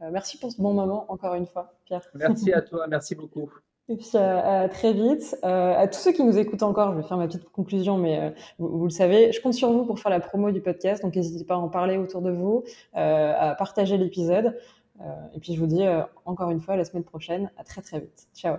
merci 0.00 0.38
pour 0.38 0.52
ce 0.52 0.60
bon 0.60 0.74
moment, 0.74 1.06
encore 1.10 1.34
une 1.34 1.46
fois, 1.46 1.74
Pierre. 1.84 2.02
Merci 2.14 2.52
à 2.52 2.62
toi, 2.70 2.86
merci 2.88 3.14
beaucoup. 3.14 3.50
Et 3.88 3.96
puis 3.96 4.10
euh, 4.14 4.68
très 4.68 4.92
vite. 4.92 5.36
Euh, 5.44 5.74
à 5.74 5.88
tous 5.88 5.98
ceux 5.98 6.12
qui 6.12 6.22
nous 6.22 6.38
écoutent 6.38 6.62
encore, 6.62 6.92
je 6.92 7.00
vais 7.00 7.06
faire 7.06 7.16
ma 7.16 7.26
petite 7.26 7.48
conclusion, 7.50 7.96
mais 7.96 8.20
euh, 8.20 8.30
vous, 8.58 8.84
le 8.84 8.90
savez, 8.90 9.32
je 9.32 9.40
compte 9.40 9.54
sur 9.54 9.72
vous 9.72 9.86
pour 9.86 9.98
faire 9.98 10.10
la 10.10 10.20
promo 10.20 10.50
du 10.50 10.60
podcast, 10.60 11.02
donc 11.02 11.16
n'hésitez 11.16 11.44
pas 11.44 11.54
à 11.54 11.58
en 11.58 11.68
parler 11.68 11.96
autour 11.96 12.20
de 12.20 12.30
vous, 12.30 12.64
euh, 12.96 13.34
à 13.38 13.54
partager 13.54 13.96
l'épisode. 13.96 14.58
Euh, 15.00 15.04
et 15.34 15.40
puis 15.40 15.54
je 15.54 15.60
vous 15.60 15.66
dis 15.66 15.84
encore 16.24 16.50
une 16.50 16.60
fois 16.60 16.74
à 16.74 16.76
la 16.76 16.84
semaine 16.84 17.04
prochaine. 17.04 17.50
À 17.56 17.64
très 17.64 17.80
très 17.80 18.00
vite. 18.00 18.28
Ciao. 18.34 18.56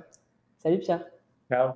Salut 0.57 0.79
Pierre. 0.79 1.05
Ciao. 1.49 1.73